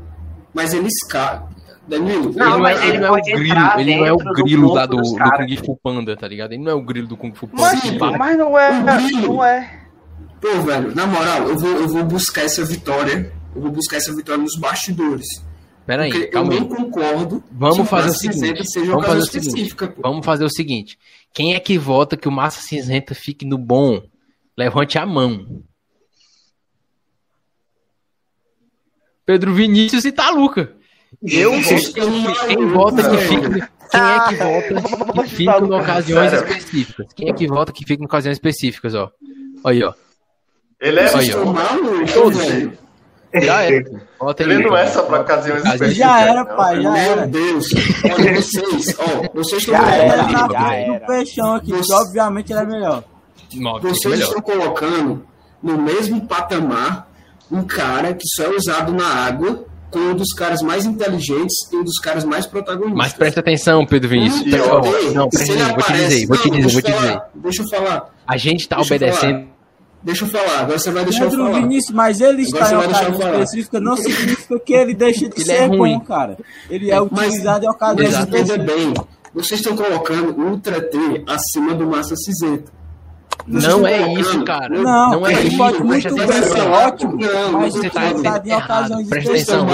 [0.52, 1.50] Mas ele escala.
[1.88, 4.12] Danilo, Ele Não, não, mas é, ele ele não é o grilo, ele não é
[4.12, 5.02] o grilo lá do, do.
[5.02, 6.52] Kung Fu Panda, tá ligado?
[6.52, 7.62] Ele não é o grilo do Kung Fu Panda.
[7.62, 8.70] Mas, Ele mas não é.
[8.70, 9.32] O.
[9.32, 9.80] Não é.
[10.40, 13.32] Pô, velho, na moral, eu vou, eu vou buscar essa vitória.
[13.54, 15.26] Eu vou buscar essa vitória nos bastidores.
[15.86, 16.60] Pera aí, Porque eu calma aí.
[16.60, 18.34] não concordo Vamos fazer o Massa seguinte.
[18.38, 19.46] Cinzenta seja uma Vamos fazer o seguinte.
[19.48, 20.02] específica, pô.
[20.02, 20.98] Vamos fazer o seguinte.
[21.34, 24.02] Quem é que vota que o Massa Cinzenta fique no bom?
[24.56, 25.62] Levante a mão.
[29.24, 30.72] Pedro Vinícius e Taluca.
[31.22, 31.92] Eu voto.
[32.46, 33.72] Quem vota que fique.
[33.92, 36.48] Quem é que vota que fique em ocasiões Sério?
[36.56, 37.06] específicas?
[37.14, 39.10] Quem é que vota que fique em ocasiões específicas, ó?
[39.62, 39.94] Olha aí, ó.
[40.80, 41.14] Ele é.
[41.14, 41.44] Aí, ó.
[41.52, 42.38] Maluco, Todos.
[42.38, 42.78] velho.
[43.40, 44.92] Já não é então.
[44.92, 45.96] só pra ocasiões Já específicas.
[45.96, 46.56] Já era, não.
[46.56, 47.26] pai, já Meu era.
[47.26, 47.66] Deus.
[48.04, 50.52] Olha, vocês, ó, vocês estão Já era, na colocando.
[50.52, 51.06] já frente do era.
[51.06, 53.04] peixão aqui, que obviamente ele é melhor.
[53.54, 54.28] Não, Vocês melhor.
[54.28, 55.26] estão colocando
[55.62, 57.10] no mesmo patamar
[57.50, 61.76] um cara que só é usado na água com um dos caras mais inteligentes e
[61.76, 62.96] um dos caras mais protagonistas.
[62.96, 64.42] Mas presta atenção, Pedro Vinícius.
[65.14, 66.82] Não, se presta ele atenção, vou te aparece- dizer, vou te Não, dizer, vou te
[66.82, 67.08] deixa eu dizer.
[67.12, 68.10] falar, Deixa eu falar.
[68.26, 69.48] A gente tá Deixa eu obedecendo.
[70.04, 70.60] Deixa eu falar.
[70.62, 71.60] Agora você vai deixar eu Pedro falar.
[71.60, 75.36] Vinícius, mas ele Agora está em eu ocasião específica, não significa que ele deixa de
[75.36, 75.98] Ele ser é ruim.
[75.98, 76.36] bom, cara.
[76.68, 77.68] Ele é utilizado em
[78.04, 78.28] Exato.
[78.28, 78.76] entenda específicas.
[78.76, 78.94] bem.
[79.34, 82.70] Vocês estão colocando Ultra T acima do Massa Cinzenta.
[83.48, 84.68] Vocês Não é isso, cara.
[84.68, 86.26] Não, Não é ele isso, pode presta muito atenção.
[86.42, 88.64] bem ser ótimo, Não, mas você tá em errado.
[88.64, 89.66] ocasiões Presta atenção.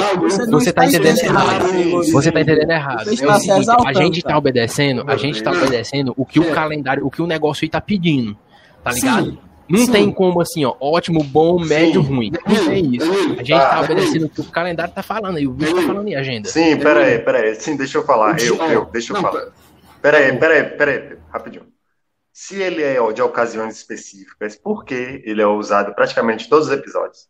[0.50, 2.12] Você, tá está entendendo errado.
[2.12, 3.08] Você tá entendendo errado.
[3.10, 4.38] É está o se seguinte, a gente tá cara.
[4.38, 7.80] obedecendo, a gente tá obedecendo o que o calendário, o que o negócio aí tá
[7.80, 8.36] pedindo.
[8.84, 9.38] Tá ligado?
[9.68, 9.92] Sim, Não sim.
[9.92, 12.32] tem como assim, ó, ótimo, bom, médio, ruim.
[12.46, 13.10] Não tem isso.
[13.10, 15.82] A gente Tá, tá obedecendo o que o calendário tá falando aí, o bicho tá
[15.82, 16.48] falando em agenda.
[16.48, 17.54] Sim, pera aí, pera aí.
[17.54, 18.38] Sim, deixa eu falar.
[18.40, 19.48] Eu, eu, deixa eu Não, falar.
[20.00, 21.66] Pera aí, pera aí, pera aí, rapidinho.
[22.32, 26.72] Se ele é de ocasiões específicas, por que ele é usado praticamente em todos os
[26.72, 27.26] episódios?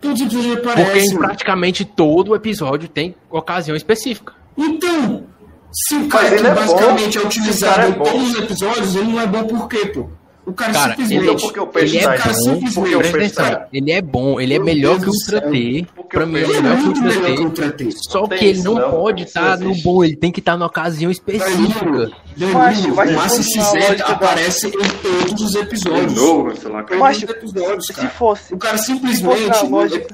[0.00, 4.34] Tudo que Porque em praticamente todo episódio tem ocasião específica.
[4.56, 5.26] Então,
[5.72, 8.04] se o Mas cara ele que é basicamente bom, é utilizado é em bom.
[8.04, 10.08] todos os episódios, ele não é bom por quê, pô?
[10.44, 11.22] O cara, Cara, simplesmente.
[11.22, 13.68] Então, porque o peixe Ele é tá cara bom, simplesmente- porque o peixe atenção, tá
[13.72, 15.50] ele é bom, ele é Meu melhor Deus que o do Ultra céu.
[15.52, 15.86] T.
[15.94, 17.42] Porque Pra mim, ele é é melhor que o muito Ultra melhor que o T.
[17.44, 17.90] Ultra T.
[18.10, 18.90] Só que ele não não.
[18.90, 19.84] pode estar no existe.
[19.84, 22.10] bom, ele tem que estar na ocasião específica.
[22.36, 26.14] Danilo, mas o se lógica da- aparece em todos os De episódios.
[26.14, 26.82] novo, sei lá.
[26.82, 28.08] Todos Mas- os episódios, Se cara.
[28.08, 28.54] fosse.
[28.54, 30.06] O cara Se fosse simplesmente.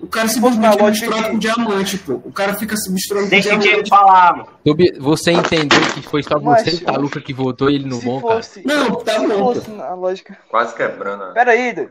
[0.00, 2.12] O cara simplesmente é lógica misturado que- com diamante, pô.
[2.24, 3.88] O cara fica se misturando Deixa o com diamante.
[3.88, 4.48] falar, mano.
[5.00, 8.20] Você entendeu que foi só você e o Taluca que votou ele no Se bom,
[8.20, 8.40] cara?
[8.64, 9.54] Não, tá se bom.
[9.54, 10.38] fosse na lógica.
[10.50, 11.24] Quase quebrando.
[11.24, 11.88] a- Pera aí, Doug.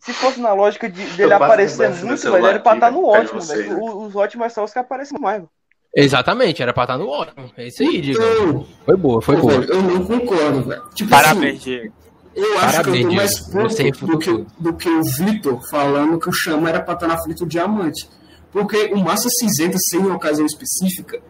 [0.00, 3.36] Se fosse na lógica de, dele aparecer muito, velho, era pra estar no perto de
[3.38, 3.74] ótimo, velho.
[3.74, 3.80] né?
[4.06, 5.50] Os ótimos é só os que aparecem mais, velho.
[5.96, 7.50] Exatamente, era pra estar no ótimo.
[7.56, 8.20] É isso aí, Diego.
[8.22, 9.60] Então, Foi boa, foi pô, boa.
[9.60, 10.82] velho, eu não concordo, velho.
[10.94, 11.94] Tipo Parabéns, assim, Diego.
[12.38, 16.18] Eu acho que eu Parabéns, tô mais puto do que, do que o Vitor falando
[16.18, 18.08] que o Chama era pra estar na frente do Diamante.
[18.52, 21.20] Porque o Massa Cinzenta, sem uma ocasião específica,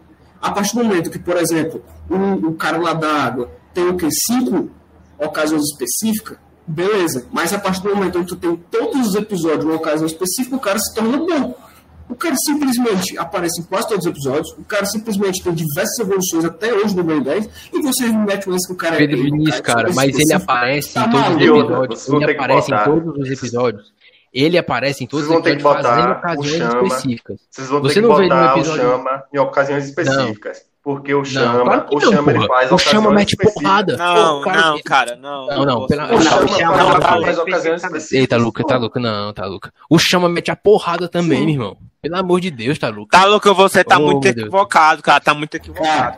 [0.41, 3.97] a partir do momento que, por exemplo, o, o cara lá da água tem o
[3.97, 4.07] quê?
[4.27, 4.69] Cinco
[5.17, 7.25] ocasiões específicas, beleza.
[7.31, 10.59] Mas a partir do momento onde tu tem todos os episódios uma ocasião específica, o
[10.59, 11.55] cara se torna bom.
[12.09, 16.43] O cara simplesmente aparece em quase todos os episódios, o cara simplesmente tem diversas evoluções
[16.43, 19.15] até hoje no Ben 10, e você me mete um lance que o cara Pedro
[19.15, 21.59] é um Vinícius, cara, mas ele aparece Tá em todos os maluco.
[21.59, 21.99] episódios.
[21.99, 22.85] Vocês vão Ele aparece em botar.
[22.85, 23.93] todos os episódios.
[24.33, 26.83] Ele aparece em todos Vocês os vão ter que episódios fazendo botar o ocasiões Chama.
[26.87, 27.39] específicas.
[27.49, 30.57] Vocês vão Você ter que não vê no botar episódio- o Chama em ocasiões específicas.
[30.89, 32.47] Porque o Chama, claro que o não, Chama ele porra.
[32.47, 33.95] faz O Chama mete porrada.
[33.95, 35.45] Não, Pô, cara, não, cara, não.
[35.45, 38.11] Não, não, pela- O Não, Chama, o Chama não faz faz ocasiões específicas.
[38.19, 39.71] Eita, Luca, tá Luca, não, tá Luca.
[39.87, 41.77] O Chama mete a porrada também, meu irmão.
[42.01, 43.15] Pelo amor de Deus, tá Luca.
[43.15, 45.19] Tá louco, você tá Oh, muito equivocado, cara.
[45.19, 46.17] Tá muito equivocado.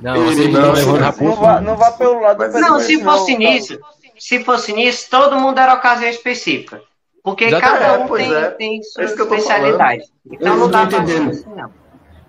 [0.00, 0.74] Não, Não,
[1.20, 3.78] Não vá, não vá pelo lado do Não, se fosse não, nisso,
[4.18, 6.80] se fosse nisso, todo mundo era ocasião específica.
[7.22, 8.50] Porque Exatamente, cada um pois tem, é.
[8.52, 10.04] tem sua É tô especialidade.
[10.32, 11.30] Então Eu não dá tô pra entendendo.
[11.30, 11.70] assim, não.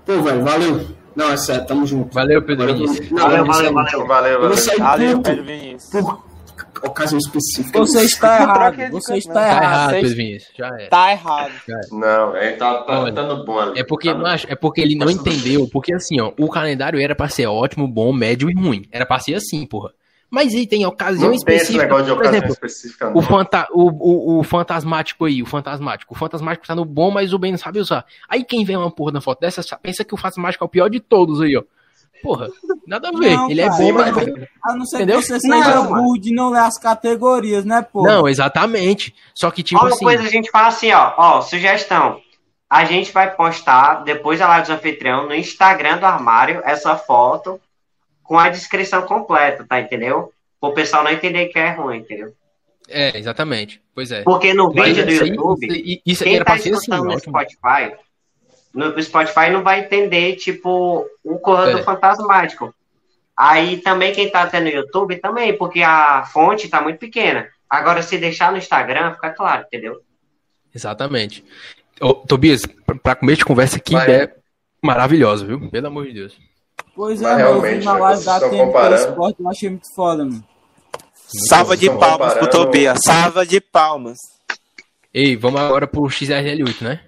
[0.05, 0.98] Pô, velho, valeu.
[1.19, 2.13] Não, é sério, tamo junto.
[2.13, 3.11] Valeu, Pedro Vinícius.
[3.11, 4.07] Não, Valeu, valeu, valeu.
[4.07, 4.77] Valeu, valeu.
[4.79, 5.89] Valeu, Pedro Vinícius.
[5.91, 6.21] por
[6.83, 7.77] ocasião específica.
[7.79, 8.91] Você está Troca errado.
[8.93, 9.91] Você está Tá errado.
[9.91, 10.53] Pedro Vinícius.
[10.57, 10.87] Já é.
[10.87, 11.51] Tá errado.
[11.91, 13.79] Não, é, tá, tá, Olha, tá no bom ali.
[13.79, 15.67] É porque, Tá macho, é porque ele não entendeu.
[15.71, 18.83] Porque assim, ó, o calendário era pra ser ótimo, bom, médio e ruim.
[18.91, 19.91] Era pra ser assim, porra.
[20.31, 21.83] Mas aí tem ocasião Não tem esse específica.
[21.85, 23.17] negócio de ocasião exemplo, específica, não.
[23.17, 26.13] o, fanta o, o, o fantasmático aí, o fantasmático.
[26.13, 28.05] O fantasmático tá no bom, mas o Ben não sabe usar.
[28.27, 30.69] Aí quem vê uma porra na foto dessa sa- pensa que o fantasmático é o
[30.69, 31.63] pior de todos aí, ó.
[32.21, 32.49] Porra,
[32.85, 33.33] nada a ver.
[33.33, 33.77] Não, ele é cara.
[33.81, 34.17] bom, mas.
[34.65, 35.19] A não ser Entendeu?
[35.19, 38.03] que você Não, seja de não ler as categorias, né, pô?
[38.03, 39.15] Não, exatamente.
[39.33, 40.03] Só que, tipo Ó, uma assim.
[40.05, 42.19] coisa a gente fala assim, ó, ó, sugestão.
[42.69, 47.59] A gente vai postar, depois da live do anfitrião, no Instagram do armário, essa foto
[48.29, 49.81] com a descrição completa, tá?
[49.81, 50.31] Entendeu?
[50.61, 52.31] O pessoal não entender que é ruim, entendeu?
[52.87, 53.81] É, exatamente.
[53.95, 54.21] Pois é.
[54.21, 57.13] Porque no Mas vídeo do isso YouTube, isso- Isso quem era tá assim, escutando no
[57.13, 57.19] ótimo.
[57.41, 57.95] Spotify,
[58.71, 61.83] no Spotify não vai entender, tipo, o corredor É.
[61.83, 62.71] fantasmático.
[63.35, 67.49] Aí também quem tá até no YouTube também, porque a fonte tá muito pequena.
[67.67, 70.01] Agora, se deixar no Instagram, fica claro, entendeu?
[70.73, 71.43] Exatamente.
[71.99, 74.03] Ô, Tobias, pra- pra começo de conversa, que Vai.
[74.03, 74.35] ideia
[74.83, 75.67] maravilhosa, viu?
[75.71, 76.37] Pelo amor de Deus.
[76.99, 79.09] Pois é, Mas mano, eu vi realmente, na live vocês da estão TNT comparando.
[79.09, 80.43] Esporte, eu achei muito foda, mano.
[81.47, 82.99] Salva de palmas pro comparando- Tobias.
[83.05, 84.17] Salva de palmas.
[85.13, 86.99] Ei, vamos agora pro XRL8, né?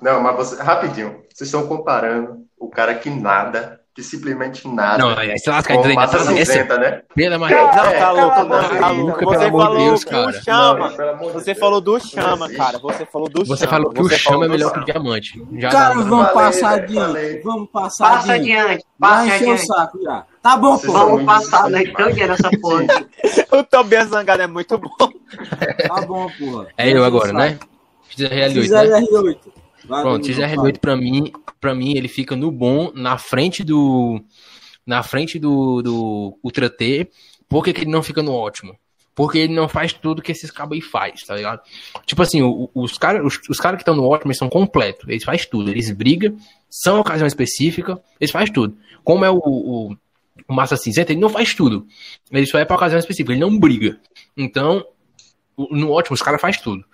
[0.00, 1.24] Não, mas você, rapidinho.
[1.34, 4.98] Vocês estão comparando o cara que nada, que simplesmente nada.
[4.98, 5.94] Não, é, se lasca, entrega.
[5.94, 7.02] Massa cinzenta, né?
[7.14, 12.00] Pela Não, tá louco, você, tá louco, você falou Deus, que o você falou do
[12.00, 12.78] chama, cara.
[12.80, 13.66] Você falou do você.
[13.68, 15.46] Falou é que o chama é melhor que o diamante.
[15.58, 16.04] Já cara, né?
[16.04, 17.40] vamos passar adiante.
[17.44, 18.84] Vamos passar Passa adiante.
[18.98, 19.62] Passa adiante.
[19.62, 20.26] o saco já.
[20.42, 20.92] Tá bom, pô.
[20.92, 21.82] Vamos passar né?
[21.84, 22.84] Então, dinheiro essa porra.
[23.58, 24.90] o Tobias Zangado é muito bom.
[25.88, 26.66] Tá bom, porra.
[26.76, 27.58] É eu agora, né?
[28.16, 28.68] XRL8.
[28.68, 29.63] XRL8.
[29.86, 34.20] Vai, Pronto, Domingo, XRL8 pra mim, pra mim, ele fica no bom, na frente do.
[34.86, 37.08] Na frente do, do Ultra T.
[37.48, 38.76] Por que, que ele não fica no ótimo?
[39.14, 41.60] Porque ele não faz tudo que esses cabos aí faz, tá ligado?
[42.04, 45.08] Tipo assim, o- os caras os, os cara que estão no ótimo, eles são completos.
[45.08, 45.70] Eles fazem tudo.
[45.70, 46.36] Eles brigam,
[46.68, 48.76] são ocasião específica, eles fazem tudo.
[49.04, 49.96] Como é o, o,
[50.48, 51.86] o Massa Cinzenta, ele não faz tudo.
[52.30, 54.00] Ele só é pra ocasião específica, ele não briga.
[54.36, 54.84] Então,
[55.70, 56.84] no ótimo, os caras fazem tudo.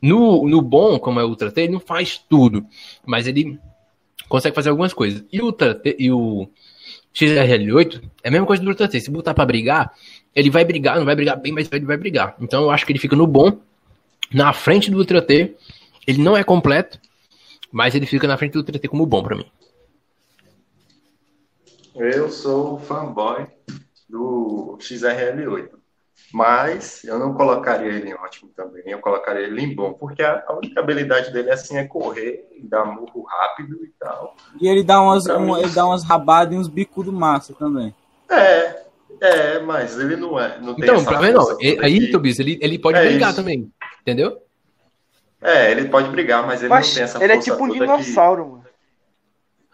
[0.00, 2.64] No, no bom, como é o Ultra T, ele não faz tudo.
[3.04, 3.58] Mas ele
[4.28, 5.24] consegue fazer algumas coisas.
[5.32, 6.48] E o, Ultra T, e o
[7.14, 9.00] XRL8 é a mesma coisa do Ultra T.
[9.00, 9.92] Se botar pra brigar,
[10.34, 12.36] ele vai brigar, não vai brigar bem, mas ele vai brigar.
[12.40, 13.58] Então eu acho que ele fica no bom,
[14.32, 15.56] na frente do Ultra T.
[16.06, 16.98] Ele não é completo,
[17.70, 19.46] mas ele fica na frente do Ultra T como bom pra mim.
[21.94, 23.46] Eu sou fanboy
[24.08, 25.70] do XRL8.
[26.32, 28.82] Mas eu não colocaria ele em ótimo também.
[28.86, 29.94] Eu colocaria ele em bom.
[29.94, 34.36] Porque a, a única habilidade dele assim é correr, dar murro rápido e tal.
[34.60, 35.60] E ele dá umas, Pra um- mim.
[35.62, 37.94] ele dá umas rabadas e uns bicudos massa também.
[38.30, 38.82] É,
[39.22, 40.58] é, mas ele não é.
[40.60, 41.30] Não tem Então, força
[41.60, 43.38] E- toda Aí, Tobias, ele, ele pode É brigar isso.
[43.40, 43.72] também.
[44.02, 44.42] Entendeu?
[45.40, 47.68] É, ele pode brigar, mas ele Mas não tem essa ele é força tipo um
[47.68, 48.64] toda que- dinossauro, mano.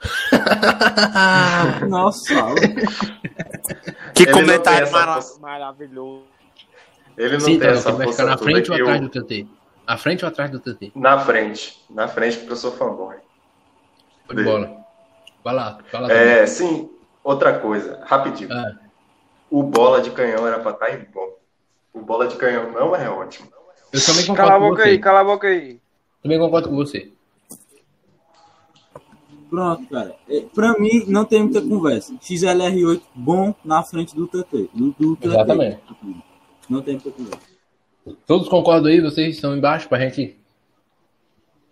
[1.88, 2.34] Nossa,
[4.14, 6.24] Que Ele não comentário mara- maravilhoso.
[7.16, 9.02] Ele não Sim, tem então, essa vai força ficar na toda frente ou atrás o-
[9.04, 9.46] do TT?
[9.86, 10.92] À frente ou atrás do TT?
[10.94, 11.84] Na frente.
[11.90, 13.16] Na frente, porque eu sou fanboy.
[14.26, 14.76] Show de bola.
[15.44, 16.12] Vai lá, vai lá.
[16.12, 16.90] É, sim,
[17.22, 18.50] outra coisa, rapidinho.
[18.52, 18.72] Ah.
[19.50, 21.34] O bola de canhão era pra estar em bom.
[21.92, 23.48] O bola de canhão não é ótimo.
[23.92, 25.78] Eu também Cala a concordo boca aí, cala a boca aí.
[26.22, 27.12] Também concordo com você.
[29.48, 30.16] Pronto, cara.
[30.28, 32.14] É, Pra mim, não tem muita conversa.
[32.20, 34.68] XLR8 bom na frente do TT.
[34.74, 35.28] Do, do TT.
[35.28, 35.80] Exatamente.
[36.68, 37.38] Não tem conversa.
[38.26, 39.00] Todos concordam aí?
[39.00, 40.38] Vocês estão embaixo pra gente?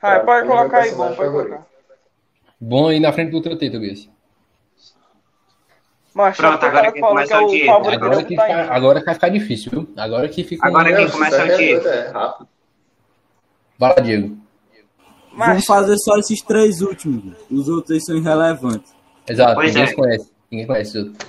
[0.00, 1.66] Ah, pode colocar aí, bom, pode colocar.
[2.60, 4.08] Bom aí na frente do TT, Tobias.
[6.14, 8.36] Mas Pronto, o agora quem falou começa que é é o favorito Agora que, é
[8.36, 9.88] tá fica, agora que vai ficar difícil, viu?
[9.96, 10.66] Agora que fica.
[10.66, 11.88] Agora um- quem começa é o Diego.
[11.88, 12.48] É rápido.
[13.78, 14.28] Vai lá, Diego.
[14.28, 14.44] Vamos
[15.32, 17.34] Mas, fazer só esses três últimos.
[17.50, 18.92] Os outros aí são irrelevantes.
[19.26, 19.86] Exato, Pois ninguém é.
[19.86, 20.32] se conhece.
[20.50, 21.26] Ninguém conhece o outro.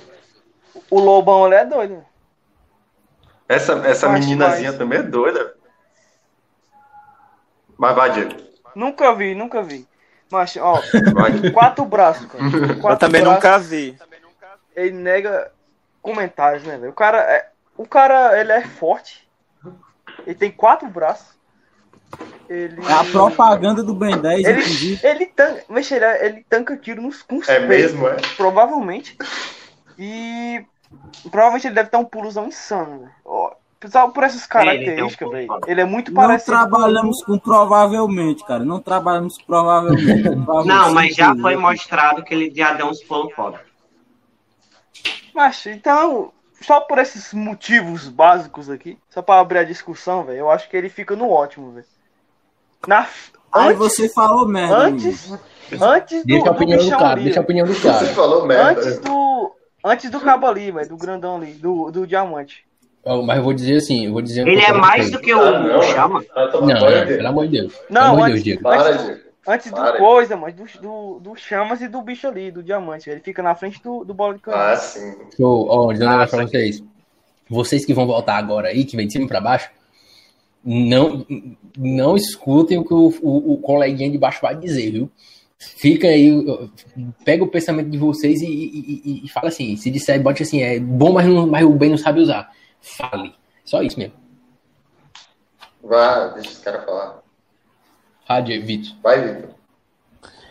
[0.90, 2.04] o Lobão, ele é doido.
[3.48, 5.54] Essa, essa Mas, meninazinha mas- também é doida.
[7.76, 8.34] Mas vai, Diego.
[8.74, 9.86] Nunca vi, nunca vi.
[10.30, 10.80] Mas, ó,
[11.12, 11.50] Vai.
[11.52, 12.44] quatro braços, cara.
[12.74, 13.98] Eu Quatro também braços, nunca vi.
[14.74, 15.52] Ele nega
[16.02, 16.90] comentários, né, velho?
[16.90, 19.28] O cara, é, o cara, ele é forte.
[20.26, 21.34] Ele tem quatro braços.
[22.48, 22.80] Ele...
[22.86, 25.06] É a propaganda do Ben 10, Ele, inclusive.
[25.06, 28.16] ele, tanca, mas ele, ele tanca tiro nos, com os É mesmo, é?
[28.36, 29.16] provavelmente.
[29.98, 30.64] E
[31.30, 33.10] Provavelmente ele deve ter um pulozão insano, velho.
[33.24, 33.52] Ó,
[33.86, 35.46] Só por essas características, velho.
[35.46, 35.70] foda.
[35.70, 36.52] Ele é muito Não parecido.
[36.56, 38.64] trabalhamos com provavelmente, cara.
[38.64, 40.28] Não trabalhamos com provavelmente.
[40.66, 43.60] Não, mas já foi mostrado que ele já deu uns pulos foda.
[45.34, 50.50] Mas, então, só por esses motivos básicos aqui, só pra abrir a discussão, velho, eu
[50.50, 51.86] acho que ele fica no ótimo, velho.
[52.86, 53.06] Na...
[53.52, 54.86] Aí Antes, você falou merda.
[54.86, 54.96] amigo.
[55.06, 55.32] antes,
[55.80, 58.06] antes do, Deixa a do opinião do bichão cara, deixa a opinião do Você cara.
[58.08, 58.70] falou merda.
[58.80, 59.54] Antes do.
[59.84, 62.64] Antes do cabo ali, velho, do grandão ali, do, do diamante.
[63.04, 65.38] Ó, Mas eu vou dizer assim, eu vou dizer Ele é mais do que o,
[65.40, 66.24] Ah, não, Chama.
[66.24, 67.16] Tá Não, dele.
[67.16, 67.74] pelo amor de Deus.
[67.74, 68.62] Pelo Não, amor de antes, Deus.
[68.62, 69.20] Para, antes, Diego.
[69.46, 69.98] antes do Para.
[69.98, 73.10] coisa, mas do, do, do chamas e do bicho ali, do diamante.
[73.10, 74.58] Ele fica na frente do, do bola de canhão.
[74.58, 75.14] Ah, sim.
[75.36, 75.66] Show.
[75.68, 76.82] Ó, dizer um Ah, pra vocês.
[77.50, 79.68] Vocês que vão voltar agora aí, que vem de cima pra baixo,
[80.64, 81.26] não,
[81.76, 85.10] não escutem o que o, o, o coleguinha de baixo vai dizer, viu?
[85.58, 86.30] Fica aí,
[87.24, 89.76] pega o pensamento de vocês e, e, e- e fala assim.
[89.76, 92.50] Se disser, bote assim, é bom, mas, não, mas o bem não sabe usar.
[92.80, 93.34] Fale.
[93.64, 94.14] Só isso mesmo.
[95.82, 97.22] Vá, deixa os caras falar.
[98.28, 98.96] Ah, Vitor.
[99.02, 99.50] Vai, Vitor.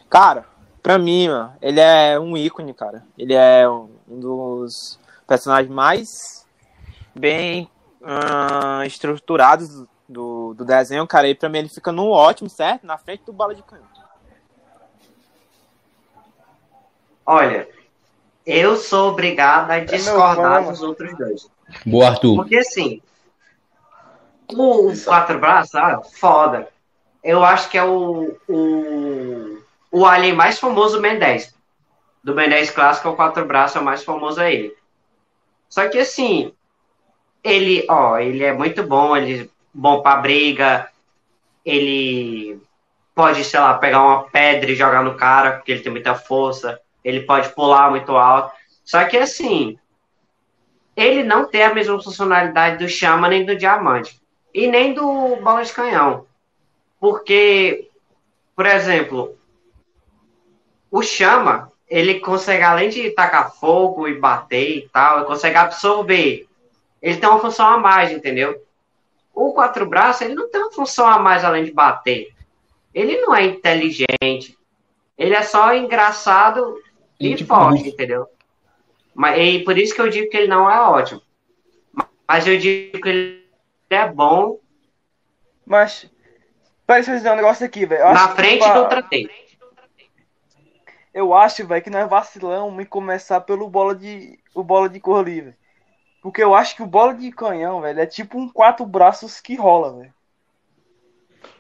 [0.09, 0.45] Cara,
[0.81, 3.03] pra mim, mano, ele é um ícone, cara.
[3.17, 6.47] Ele é um dos personagens mais
[7.15, 7.69] bem
[8.85, 11.27] estruturados do, do desenho, cara.
[11.27, 12.85] E pra mim ele fica no ótimo, certo?
[12.85, 13.85] Na frente do bala de canhão.
[17.25, 17.67] Olha,
[18.45, 21.49] eu sou obrigado a meu discordar fã, dos outros dois.
[21.85, 22.35] Boa, Arthur.
[22.35, 23.01] Porque assim,
[24.51, 26.67] o quatro braços, ah, foda.
[27.23, 29.59] Eu acho que é o, o,
[29.91, 31.55] o alien mais famoso do Ben 10.
[32.23, 34.75] Do Ben 10 clássico, o quatro braços é o mais famoso é ele.
[35.69, 36.53] Só que assim,
[37.43, 40.89] ele, ó, ele é muito bom, ele é bom pra briga,
[41.65, 42.61] ele
[43.15, 46.79] pode, sei lá, pegar uma pedra e jogar no cara, porque ele tem muita força,
[47.03, 48.53] ele pode pular muito alto.
[48.83, 49.77] Só que assim,
[50.95, 54.21] ele não tem a mesma funcionalidade do chama nem do diamante.
[54.53, 56.27] E nem do bola de canhão.
[56.99, 57.89] Porque,
[58.55, 59.35] por exemplo,
[60.91, 66.47] o chama, ele consegue, além de tacar fogo e bater e tal, ele consegue absorver.
[67.01, 68.63] Ele tem uma função a mais, entendeu?
[69.33, 72.33] O quatro braços, ele não tem uma função a mais além de bater.
[72.93, 74.57] Ele não é inteligente.
[75.17, 76.79] Ele é só engraçado
[77.19, 78.27] Ele, tipo, entendeu?
[79.13, 81.21] Mas, e por isso que eu digo que ele não é ótimo.
[82.27, 83.47] Mas eu digo que ele
[83.89, 84.59] é bom
[85.65, 86.09] Mas.
[86.85, 88.03] Peraí, deixa eu dizer um negócio aqui, velho.
[88.13, 89.29] Na que, frente tipo, do tem.
[91.13, 94.39] Eu acho, velho, que nós vacilamos em começar pelo bola de.
[94.53, 95.55] O bola de cor velho.
[96.21, 99.55] Porque eu acho que o bola de canhão, velho, é tipo um quatro braços que
[99.55, 100.13] rola, velho.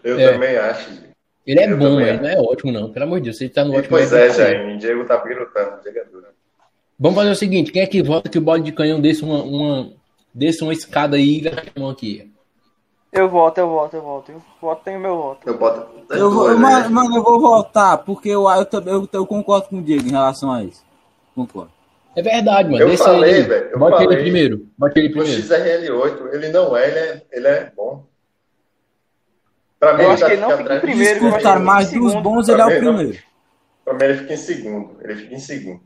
[0.03, 0.31] Eu É.
[0.31, 1.12] também acho.
[1.45, 2.91] Ele é Eu bom, mas não é ótimo, não.
[2.91, 3.89] Pelo amor de Deus, você tá no E, ótimo.
[3.89, 4.29] pois é.
[4.31, 4.77] Jaime.
[4.77, 5.81] Diego tá pilotando.
[5.81, 6.25] Diego é duro.
[6.97, 9.43] Vamos fazer o seguinte: quem é que vota que o bode de canhão desse uma,
[9.43, 9.91] uma,
[10.33, 11.41] desse uma escada aí
[11.75, 12.31] e mão aqui?
[13.11, 14.31] Eu voto, eu voto, eu voto.
[14.31, 15.47] Eu voto, tenho meu voto.
[15.47, 15.87] Eu boto.
[16.11, 19.77] Eu vou, mano, mano, eu vou voltar, porque eu, eu, também- eu, eu concordo com
[19.77, 20.83] o Diego em relação a isso.
[21.35, 21.71] Concordo.
[22.15, 22.81] É verdade, mano.
[22.83, 23.43] Eu Deixa falei, ele.
[23.43, 24.21] velho, eu Bote ele falei.
[24.23, 24.67] primeiro.
[24.77, 25.41] Bote ele O primeiro.
[25.43, 28.03] XRL8, ele não é, ele é, ele é bom.
[29.83, 31.99] Pra mim, Eu acho tá que ele não fica em primeiro, eu que mas em
[31.99, 32.23] dos segundo.
[32.23, 32.77] bons ele é o não.
[32.79, 33.23] primeiro.
[33.83, 34.97] Pra mim, ele fica em segundo.
[35.01, 35.81] Ele fica em segundo.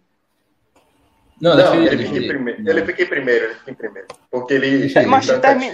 [1.41, 1.87] Não, Não, ele.
[1.87, 2.69] ele fica em primeiro.
[2.69, 4.07] Ele fica em primeiro, ele fica em primeiro.
[4.29, 4.67] Porque ele.
[4.95, 5.05] Ele.
[5.07, 5.25] Mas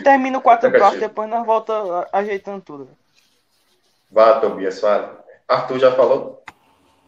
[0.04, 1.00] termina, o quatro tiro.
[1.00, 2.88] depois nós volta ajeitando tudo.
[4.10, 5.22] Vá, Tobias, fala.
[5.48, 6.41] Arthur já falou?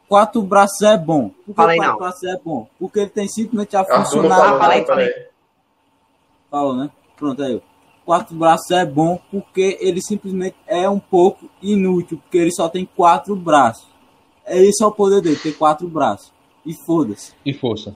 [0.10, 1.30] Quatro braços é bom.
[1.30, 2.00] Por que Falei quatro não.
[2.00, 2.68] braços é bom?
[2.78, 4.44] Porque ele tem simplesmente a Arthur não funcionalidade.
[4.46, 5.28] falou, falei, não, peraí.
[6.52, 6.90] Falou, né?
[7.16, 7.62] Pronto, aí.
[8.06, 12.86] Quatro braços é bom porque ele simplesmente é um pouco inútil, porque ele só tem
[12.86, 13.88] quatro braços.
[14.46, 16.32] É esse é o poder dele, ter quatro braços.
[16.64, 17.34] E foda-se.
[17.44, 17.96] E força.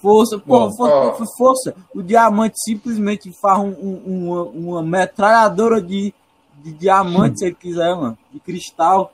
[0.00, 1.26] Força, pô, Bom, força, ó.
[1.36, 1.76] força.
[1.94, 6.12] O diamante simplesmente faz um- um- uma, uma metralhadora de,
[6.56, 8.18] de diamante, se ele quiser, mano.
[8.32, 9.12] De cristal.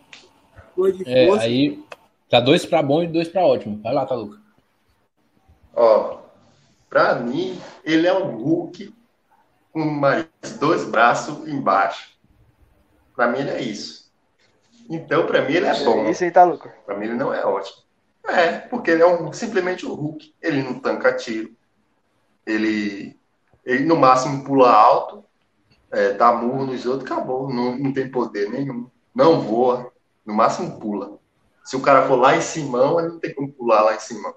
[0.75, 1.45] Coisa de É, força.
[1.45, 1.83] aí
[2.31, 3.79] tá dois pra bom e dois pra ótimo.
[3.83, 4.37] Vai lá, tá louco.
[5.77, 6.17] Ó,
[6.89, 8.91] pra mim, ele é um Hulk
[9.79, 10.27] com mais
[10.59, 12.19] dois braços embaixo.
[13.15, 14.13] Pra mim, ele é isso.
[14.91, 16.09] Então, pra mim, ele é bom.
[16.09, 16.69] Isso aí tá louco.
[16.85, 17.83] Pra mim, ele não é ótimo.
[18.27, 20.35] É, porque ele é um, simplesmente um Hulk.
[20.43, 21.55] Ele não tanca tiro.
[22.45, 23.17] Ele,
[23.65, 25.25] ele no máximo, pula alto,
[25.93, 27.49] é, dá murro nos outros, acabou.
[27.53, 28.91] Não, não tem poder nenhum.
[29.15, 29.93] Não voa.
[30.27, 31.19] No máximo, pula.
[31.65, 34.35] Se o cara for lá em cima, ele não tem como pular lá em cima.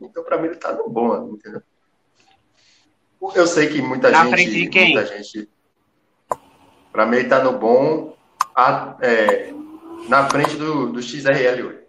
[0.00, 1.62] Então, pra mim, ele tá no bom, entendeu?
[3.34, 4.30] Eu sei que muita Na gente.
[4.32, 4.94] frente de quem?
[4.94, 5.48] Muita gente.
[6.90, 8.14] Pra mim, ele tá no bom.
[8.54, 9.52] a- é,
[10.08, 11.80] na frente do, do XRL8.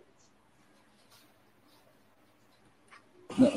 [3.37, 3.51] Não,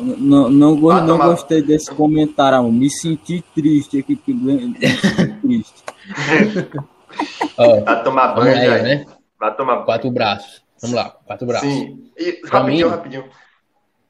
[0.49, 2.73] não, não, Vai não gostei desse comentário, amor.
[2.73, 4.17] Me senti triste aqui.
[4.17, 5.85] que- Me senti triste.
[7.59, 8.83] Ó, Vai tomar banho, lá, já.
[8.83, 9.07] né?
[9.39, 9.85] Vai tomar banho.
[9.87, 10.63] Quatro braços.
[10.81, 11.69] Vamos lá, quatro braços.
[11.69, 12.11] Sim.
[12.19, 13.25] E, rapidinho, mim- rapidinho.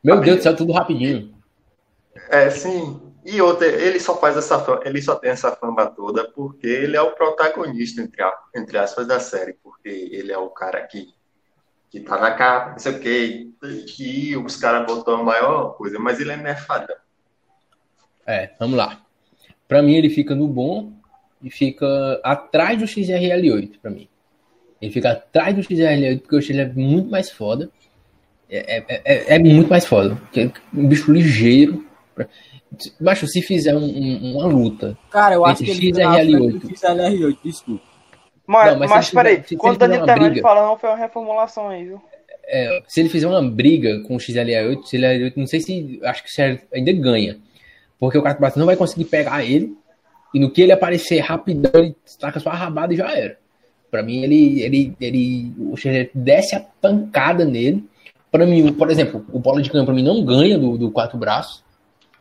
[0.02, 0.22] Meu Rapidinho.
[0.24, 1.34] Deus do céu, tudo rapidinho.
[2.30, 3.01] É, sim.
[3.27, 7.03] E outra, ele só faz essa ele só tem essa fama toda porque ele é
[7.03, 8.23] o protagonista, entre,
[8.55, 9.55] entre aspas, da série.
[9.55, 11.12] Porque ele é o cara que,
[11.90, 13.51] que tá na capa, não sei o quê,
[13.89, 16.94] que os caras botam a maior coisa, mas ele é nerfadão.
[18.24, 19.01] É, vamos lá.
[19.66, 20.93] Pra mim, ele fica no bom
[21.43, 24.09] e fica atrás do XRL8, pra mim.
[24.81, 27.69] Ele fica atrás do XRL8 porque acho ele é muito mais foda.
[28.48, 30.16] É, é, é, é muito mais foda.
[30.36, 31.85] É um bicho ligeiro.
[33.01, 34.97] Baixo, se fizer um- um- uma luta.
[35.11, 36.59] Cara, eu acho que ele fica na frente XRL8.
[36.61, 37.82] do XLR8, desculpa.
[38.47, 41.69] Mas, Não, mas mas, peraí, se quando o Danilo terminar falar, não foi uma reformulação
[41.69, 42.01] aí, viu?
[42.48, 45.98] é, se ele fizer uma briga com o XLR8, o XLR8 não sei se.
[46.05, 47.39] Acho que o XLR8 ainda ganha.
[47.98, 49.74] Porque o Braço não vai conseguir pegar ele.
[50.32, 53.36] E no que ele aparecer rapidão, ele taca sua rabada e já era.
[53.90, 57.85] Pra mim, ele, ele, ele, o XLR8 desce a pancada nele.
[58.31, 61.19] Pra mim, por exemplo, o bola de canhão pra mim não ganha do, do quatro
[61.19, 61.65] braços.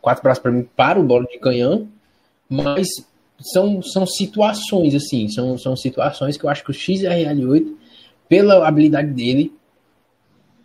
[0.06, 1.88] Quatro braços pra mim para o bola de canhão.
[2.48, 2.86] Mas
[3.40, 5.27] são, são situações, assim.
[5.30, 7.73] São, são situações que eu acho que o XRL8,
[8.30, 9.52] pela habilidade dele,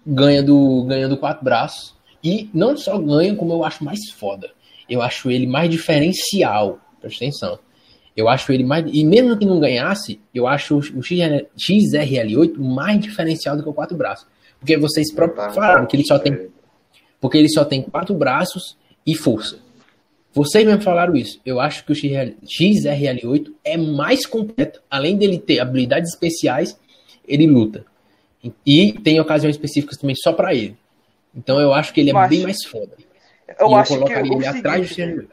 [0.07, 1.95] ganha do, ganha do quatro braços.
[2.23, 4.51] E não só ganha, como eu acho mais foda.
[4.87, 6.79] Eu acho ele mais diferencial.
[7.01, 7.59] Presta atenção.
[8.15, 8.85] Eu acho ele mais.
[8.93, 13.73] E mesmo que não ganhasse, eu acho o XRL XRL8 mais diferencial do que o
[13.73, 14.27] quatro braços.
[14.59, 16.51] Porque vocês próprios falaram que ele só tem.
[17.19, 19.59] Porque ele só tem quatro braços e força.
[20.33, 21.41] Vocês mesmo falaram isso.
[21.45, 24.81] Eu acho que o XRL XRL8 é mais completo.
[24.91, 26.79] Além dele ter habilidades especiais,
[27.27, 27.85] ele luta.
[28.65, 30.77] E tem ocasiões específicas também só pra ele.
[31.35, 32.93] Então eu acho que ele é Mas- bem mais foda.
[33.59, 35.29] Eu e acho eu que ele atrás do seguinte, XRL8.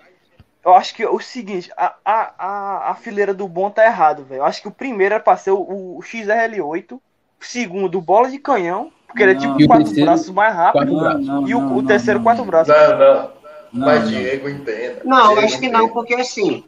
[0.65, 4.39] Eu acho que o seguinte, a, a, a, a fileira do bom tá errado, velho.
[4.39, 7.01] Eu acho que o primeiro era pra ser o, o XRL8, o
[7.39, 9.55] segundo, bola de canhão, porque ele é Não.
[9.55, 10.73] tipo quatro terceiro, braços mais rápido.
[10.73, 11.25] quatro braços.
[11.27, 12.49] Não, E o, não, o não, terceiro, não, quatro não.
[12.49, 12.73] braços.
[12.75, 13.31] Não, não.
[13.71, 14.09] Não, Mas não.
[14.09, 15.01] Diego entenda.
[15.03, 15.93] Não, Diego acho que não, entenda.
[15.93, 16.63] porque assim,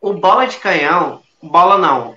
[0.00, 2.14] o bola de canhão, bola não.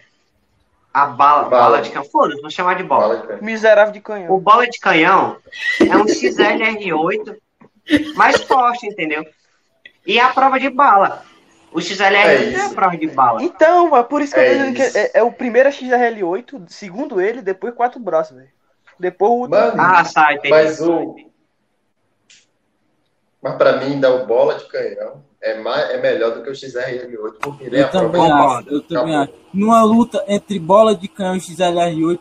[0.93, 1.49] A bala, Bala.
[1.49, 3.21] bala de canhão, foda-se, vou chamar de bola.
[3.21, 3.39] Cara.
[3.41, 4.33] Miserável de canhão.
[4.33, 5.37] O bola de canhão
[5.79, 7.35] é um XLR8
[8.15, 9.25] mais forte, entendeu?
[10.05, 11.23] E a prova de bala.
[11.71, 13.43] O XLR8 É é, a prova de bala.
[13.43, 15.71] Então, é por isso que eu É tô dizendo que é, é o primeiro é
[15.71, 18.49] XRL8, segundo ele, depois quatro braços, velho.
[18.99, 20.49] Depois o Mano, Ah, tá, entendi.
[20.49, 21.15] mas o.
[23.41, 26.53] Mas pra mim, dar o bola de canhão é, mais, é melhor do que o
[26.53, 29.33] XRL8, porque ele é Eu prova também acho, eu também acho.
[29.53, 32.19] Numa luta entre bola de canhão e XLR8,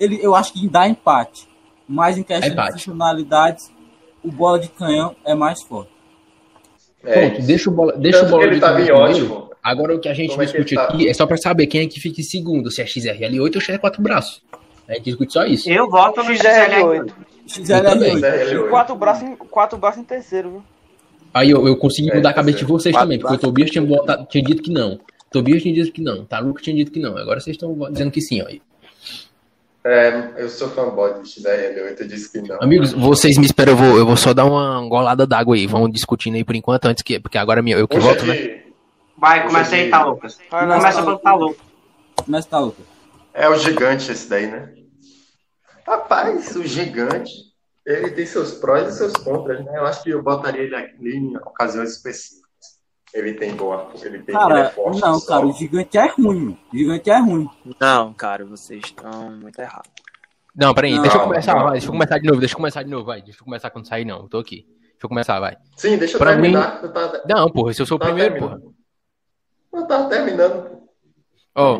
[0.00, 1.48] ele, eu acho que dá empate.
[1.88, 2.68] Mas em questão Empate.
[2.68, 3.72] de funcionalidades,
[4.22, 5.90] o bola de canhão é mais forte.
[7.04, 9.50] É Pronto, deixa o bola, deixa o bola ele de tá canhão ótimo.
[9.62, 10.84] Agora o que a gente Como é discute tá?
[10.84, 13.60] aqui é só pra saber quem é que fica em segundo, se é XRL8 ou
[13.60, 14.42] se é quatro braços.
[14.88, 15.68] A gente discute só isso.
[15.70, 17.12] Eu voto no XRL8.
[17.48, 18.20] XLR8.
[18.20, 18.20] XLR8.
[18.20, 18.68] XRL8.
[18.70, 20.62] Quatro braços, em, quatro braços em terceiro, viu?
[21.34, 23.38] Aí eu, eu consegui É, mudar a tá cabeça de vocês Quatro também, porque o.
[23.38, 24.98] Tobias tinha, botado- tinha dito que não.
[25.30, 26.24] Tobias tinha dito que não.
[26.24, 27.16] Taluca tinha dito que não.
[27.18, 28.46] Agora vocês estão dizendo que sim, ó.
[29.84, 32.60] É, eu sou fanboy do XRL8, eu disse que não.
[32.60, 35.66] Amigos, vocês me esperam, eu vou, eu vou só dar uma golada d'água aí.
[35.66, 37.18] Vamos discutindo aí por enquanto, antes que.
[37.20, 38.34] Porque agora é eu que Hoje volto, é né?
[38.36, 38.68] de-
[39.16, 40.38] Vai, começa aí, tá, Lucas.
[40.50, 41.04] Vai lá, Começa tá.
[41.04, 41.60] pelo tá louco.
[42.16, 42.82] Começa tá louco.
[43.34, 44.68] É o gigante esse daí, né?
[45.88, 47.32] Rapaz, o gigante,
[47.86, 49.78] ele tem seus prós e seus contras, né?
[49.78, 52.48] Eu acho que eu botaria ele aqui em ocasiões específicas.
[53.14, 56.58] Ele tem boa, ele tem ele é Cara, forte, não, cara, o gigante é ruim.
[56.72, 57.48] O gigante é ruim.
[57.80, 59.90] Não, cara, vocês estão muito errados.
[60.54, 61.62] Não, peraí, Não, deixa eu começar, não.
[61.62, 61.72] vai.
[61.72, 63.22] Deixa eu começar de novo, deixa eu começar de novo, vai.
[63.22, 64.18] Deixa eu começar quando sair, não.
[64.22, 64.66] Eu tô aqui.
[64.68, 65.56] Deixa eu começar, vai.
[65.76, 66.80] Sim, deixa eu Pra terminar.
[66.82, 68.56] Eu tava, Não, porra, se eu sou o primeiro, porra.
[68.58, 68.74] terminando.
[69.72, 70.82] Eu tava terminando.
[71.54, 71.78] Ó,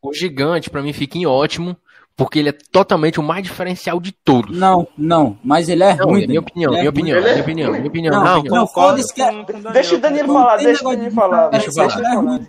[0.00, 1.76] o gigante pra mim fica em ótimo,
[2.24, 4.56] porque ele é totalmente o mais diferencial de todos.
[4.56, 6.22] Não, não, mas ele é Não, ruim.
[6.22, 8.60] é minha opinião, é minha opinião, minha opinião, minha opinião, Não, minha não, opinião.
[8.60, 9.30] não foda-se que é.
[9.72, 11.36] Deixa o Danilo falar, deixa o Danilo falar.
[11.36, 12.40] falar, Deixa eu falar.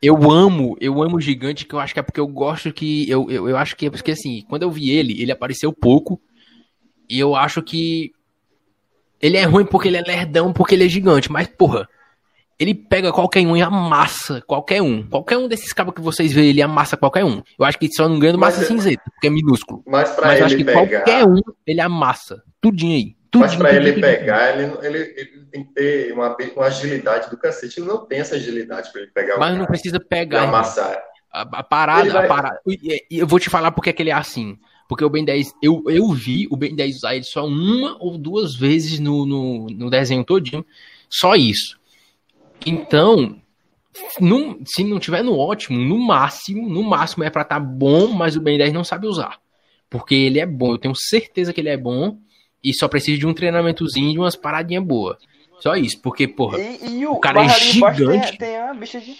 [0.00, 3.08] Eu amo, eu amo o gigante, que eu acho que é porque eu gosto que.
[3.10, 6.20] Eu, eu, eu acho que é porque assim, quando eu vi ele, ele apareceu pouco.
[7.10, 8.12] E eu acho que.
[9.20, 11.30] Ele é ruim porque ele é lerdão, porque ele é gigante.
[11.32, 11.88] Mas, porra,
[12.58, 15.02] ele pega qualquer um e amassa qualquer um.
[15.06, 17.42] Qualquer um desses cabos que vocês veem, ele amassa qualquer um.
[17.58, 19.82] Eu acho que ele só não ganha do Mas massa é- cinzenta, porque é minúsculo.
[19.86, 21.02] Mas pra Mas eu acho ele que pegar.
[21.02, 22.42] qualquer um, ele amassa.
[22.60, 23.16] Tudinho aí.
[23.34, 24.18] Mas Tudinho, pra tudinho, ele tudinho.
[24.18, 27.78] pegar, ele, ele, ele tem que ter uma, uma agilidade do cacete.
[27.80, 30.38] Ele não tem essa agilidade pra ele pegar o Mas não precisa e pegar.
[30.42, 30.56] irmão.
[30.56, 30.98] amassar.
[31.32, 32.60] A, a parada, Ele vai- a parada.
[32.66, 34.58] E, e eu vou te falar porque é que ele é assim.
[34.88, 38.16] Porque o Ben 10, eu, eu vi o Ben 10 usar ele só uma ou
[38.16, 40.64] duas vezes no, no, no desenho todinho.
[41.10, 41.77] Só isso.
[42.66, 43.36] Então,
[44.20, 48.36] num- se não tiver no ótimo, no máximo, no máximo é pra estar bom, mas
[48.36, 49.38] o Ben 10 não sabe usar.
[49.90, 52.18] Porque ele é bom, eu tenho certeza que ele é bom
[52.62, 55.16] e só precisa de um treinamentozinho e de umas paradinhas boas.
[55.60, 58.28] Só isso, porque, porra, E, e o, o cara é mas ali embaixo gigante.
[58.28, 59.16] Tem, tem a bicha de.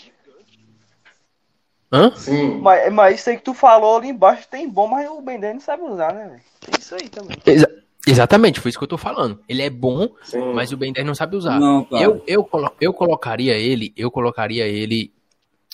[1.91, 2.13] Hã?
[2.15, 2.61] Sim.
[2.61, 5.55] Mas, mas isso aí que tu falou ali embaixo tem bom, mas o Ben 10
[5.55, 6.43] não sabe usar, né, velho?
[6.61, 7.37] Tem isso aí também.
[7.47, 7.71] Exa-
[8.11, 9.39] exatamente, foi isso que eu tô falando.
[9.49, 10.53] Ele é bom, Sim.
[10.55, 11.59] mas o Ben 10 não sabe usar.
[11.61, 12.03] Não, cara.
[12.03, 15.13] eu, eu, colo- eu colocaria ele, eu colocaria ele.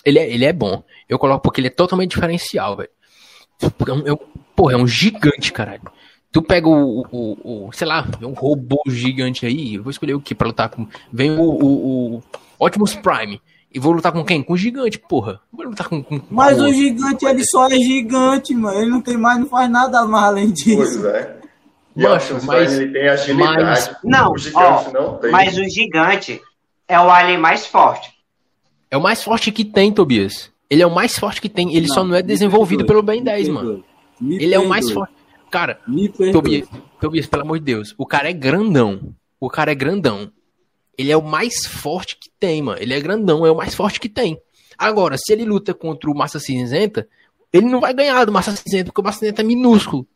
[0.03, 0.83] Ele é, ele é bom.
[1.09, 2.89] Eu coloco porque ele é totalmente diferencial, velho.
[3.77, 4.19] Porque é um- é um-
[4.55, 5.81] Porra, é um gigante, caralho.
[6.31, 10.21] Tu pega o, o, o- sei lá, um robô gigante aí, eu vou escolher o
[10.21, 10.87] que pra lutar com.
[11.11, 12.23] Vem o, o, o
[12.59, 13.41] Optimus Prime.
[13.73, 14.41] E vou lutar com quem?
[14.41, 15.41] Com o gigante, porra.
[15.51, 16.01] Vou lutar com.
[16.01, 18.79] com com Mas o gigante, ele só é gigante, mano.
[18.79, 20.75] Ele não tem mais, não faz nada mais além disso.
[20.77, 21.37] Pois é.
[22.43, 23.63] Mas- ele tem agilidade.
[23.63, 25.31] mas- Não, o gigante ó, não tem.
[25.31, 26.41] Mas o gigante
[26.87, 28.13] é o alien mais forte.
[28.91, 30.51] É o mais forte que tem, Tobias.
[30.69, 31.75] Ele é o mais forte que tem.
[31.75, 33.83] Ele só não é desenvolvido perdoe, pelo Ben me 10, perdoe, mano.
[34.21, 35.13] Ele é o mais perdoe, forte.
[35.51, 36.31] Cara, perdoe.
[36.31, 36.69] Tobias,
[36.99, 39.13] Tobias, pelo amor de Deus, o cara é grandão.
[39.39, 40.31] O cara é grandão.
[40.97, 42.81] Ele é o mais forte que tem, mano.
[42.81, 44.39] Ele é grandão, é o mais forte que tem.
[44.77, 47.07] Agora, se ele luta contra o Massa Cinzenta,
[47.53, 50.07] ele não vai ganhar do Massa Cinzenta, porque o Massa Cinzenta é minúsculo.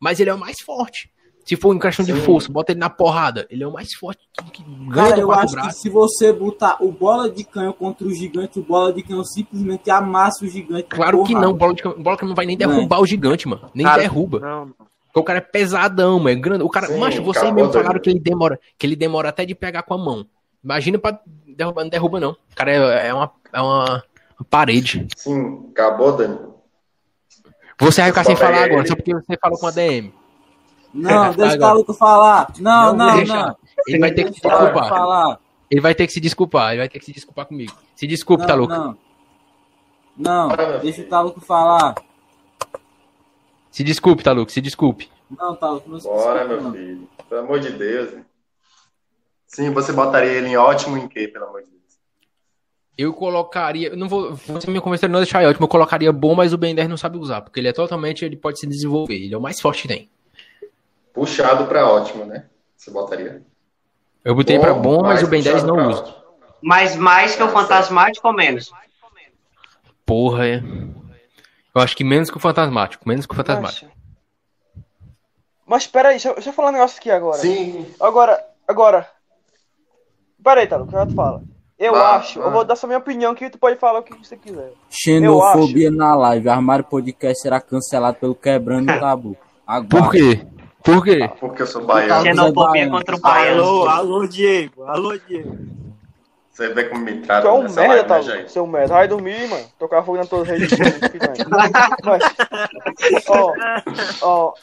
[0.00, 1.10] Mas ele é o mais forte.
[1.48, 2.20] Se for em questão de Sim.
[2.20, 3.46] força, bota ele na porrada.
[3.48, 5.80] Ele é o mais forte que, que ganha Cara, eu acho que braços.
[5.80, 9.90] se você botar o bola de canhão contra o gigante, o bola de canhão simplesmente
[9.90, 10.84] amassa o gigante.
[10.90, 12.74] Claro que não, bola de cam- bola que não vai nem Não é.
[12.74, 13.70] derrubar o gigante, mano.
[13.74, 14.40] Nem Cara, derruba.
[14.40, 14.74] Não, não.
[15.06, 16.28] Porque o cara é pesadão, mano.
[16.28, 16.64] É grande.
[16.64, 19.46] O cara, Sim, macho, vocês acabou mesmo falaram que ele demora, que ele demora até
[19.46, 20.26] de pegar com a mão.
[20.62, 22.32] Imagina pra derrubar, não derruba não.
[22.32, 24.04] O cara é, é uma, é uma,
[24.50, 25.06] parede.
[25.16, 26.38] Sim, acabou, Dani.
[27.80, 28.88] Você vai ficar sem falar agora, ele.
[28.88, 30.12] só porque você falou com a DM.
[30.92, 32.52] Não, deixa o maluco falar.
[32.58, 33.56] Não, Não não, não.
[33.86, 34.88] Ele vai ter que se desculpar.
[34.88, 35.40] falar.
[35.70, 37.72] Ele vai ter que se desculpar, ele vai ter que se desculpar comigo.
[37.94, 38.72] Se desculpe, tá Não, louco?
[38.74, 38.98] não.
[40.16, 40.48] Não,
[40.80, 41.04] deixa o.
[41.04, 41.94] Taluco falar.
[43.70, 45.08] Se desculpe, tá louco, se desculpe.
[45.30, 46.72] Não, Taluco, não se Bora, desculpa, meu não.
[46.72, 47.08] filho.
[47.28, 48.12] Pelo amor de Deus.
[48.14, 48.24] né?
[49.46, 51.78] Sim, você botaria ele em ótimo em quê, pelo amor de Deus?
[52.96, 56.12] Eu colocaria, eu não vou, você me convencer a não deixar ele ótimo, eu colocaria
[56.12, 58.66] bom, mas o Ben 10 não sabe usar, porque ele é totalmente, ele pode se
[58.66, 60.10] desenvolver, ele é o mais forte que tem.
[61.12, 62.46] Puxado pra ótimo, né?
[62.76, 63.42] Você botaria.
[64.24, 66.00] Eu botei pra bom, mas o Ben 10 puxado não usa.
[66.02, 66.18] ótimo.
[66.62, 68.70] Mas mais que o fantasmático ou menos?
[70.04, 70.62] Porra, é.
[71.74, 73.06] Eu acho que menos que o Fantasmático.
[73.08, 73.90] Menos que o Fantasmático.
[75.66, 77.38] Mas, peraí, deixa, eu- deixa eu falar um negócio aqui agora.
[77.38, 79.06] Sim, Agora, agora.
[80.42, 81.42] Peraí, tá, já tu fala.
[81.78, 82.48] Eu Vai, acho, vai.
[82.48, 84.72] eu vou dar só minha opinião que tu pode falar o que você quiser.
[84.90, 86.48] Xenofobia na live.
[86.48, 89.36] Armário Podcast será cancelado pelo Quebrando o Tabu.
[89.66, 90.02] Agora.
[90.04, 90.44] Por quê?
[90.82, 91.30] Por quê?
[91.40, 92.22] porque eu sou baiano.
[92.22, 93.62] Xenofobia contra o baiano.
[93.62, 94.84] Alô, alô, Diego.
[94.84, 95.56] Alô, Diego.
[96.58, 98.20] Você vê como me Tu trata é um merda, live, tá?
[98.20, 98.48] né?
[98.48, 98.94] Seu merda.
[98.94, 99.64] Vai dormir, mano.
[99.78, 100.68] Tocar fogo nas tuas redes.
[102.02, 102.22] Mas,
[103.28, 103.54] ó,
[104.22, 104.54] ó,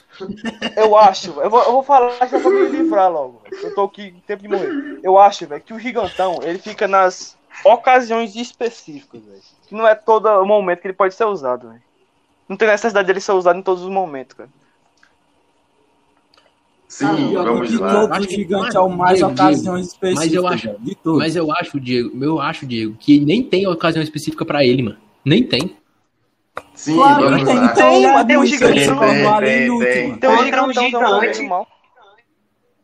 [0.75, 3.41] eu acho, eu vou, eu vou falar só pra me livrar logo.
[3.63, 4.99] Eu tô aqui em tempo de morrer.
[5.01, 9.41] Eu acho, velho, que o gigantão, ele fica nas ocasiões específicas, velho.
[9.65, 11.81] Que não é todo o momento que ele pode ser usado, velho.
[12.49, 14.49] Não tem necessidade dele ser usado em todos os momentos, cara.
[16.95, 17.91] Sim, Pior vamos que lá.
[17.91, 20.23] todo Acho que- gigante é o mais Diego, ocasiões específicas.
[20.25, 21.17] mas eu acho- De tudo.
[21.17, 24.97] Mas eu acho, Diego, eu acho, Diego, que nem tem ocasião específica pra ele, mano.
[25.25, 25.75] Nem tem.
[26.73, 27.65] Sim, Claro vamos tem, lá.
[27.65, 30.15] então ele é Tem um gigante tem, tem.
[30.17, 31.49] Tem um Contra um gigante.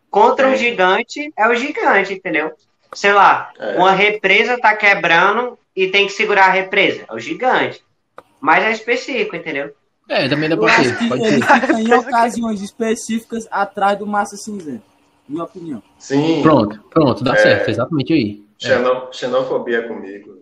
[0.10, 2.52] Contra um gigante é o gigante, entendeu?
[2.94, 3.78] Sei lá, É.
[3.78, 7.06] uma represa tá quebrando e tem que segurar a represa.
[7.10, 7.82] É o gigante.
[8.42, 9.72] Mas é específico, entendeu?
[10.12, 11.46] É, também dá pra que Pode ele ser.
[11.62, 14.84] fica em ocasiões específicas atrás do Massa Cinzento.
[15.28, 15.82] Minha opinião.
[15.98, 17.38] Sim, Pronto, pronto, dá É.
[17.38, 18.44] certo, exatamente aí.
[18.62, 18.68] É.
[18.68, 20.40] Xeno- xenofobia comigo.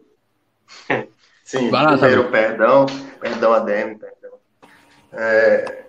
[1.45, 2.85] Sim, lá, primeiro, perdão,
[3.19, 4.31] perdão a DM, perdão.
[5.13, 5.85] É,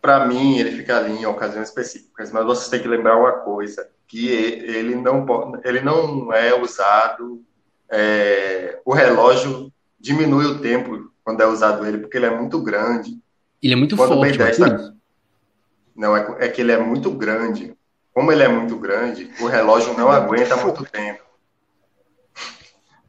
[0.00, 3.88] para mim, ele fica ali em ocasiões específicas, mas vocês têm que lembrar uma coisa,
[4.08, 7.42] que ele não, po- ele não é usado,
[7.90, 9.70] é, o relógio
[10.00, 13.20] diminui o tempo quando é usado ele, porque ele é muito grande.
[13.62, 14.56] Ele é muito Quando o forte, Ben mano.
[14.56, 14.94] 10 por tá-.
[15.94, 17.76] Não, é, é que ele é muito grande.
[18.12, 21.22] Como ele é muito grande, o relógio não aguenta muito tempo.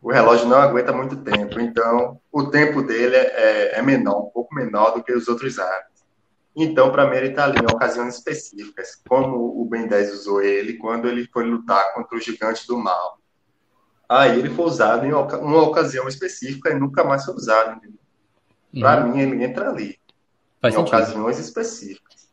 [0.01, 1.59] O relógio não aguenta muito tempo.
[1.59, 6.03] Então, o tempo dele é, é menor, um pouco menor do que os outros arcos.
[6.55, 10.73] Então, para mim, ele está ali em ocasiões específicas, como o Ben 10 usou ele
[10.73, 13.17] quando ele foi lutar contra o gigante do mal.
[14.07, 17.81] Aí ele foi usado em uma ocasião específica e nunca mais foi usado.
[18.79, 19.11] Para Uhum.
[19.13, 19.99] mim, ele entra ali.
[20.61, 20.95] Faz em sentido.
[20.95, 22.27] ocasiões específicas.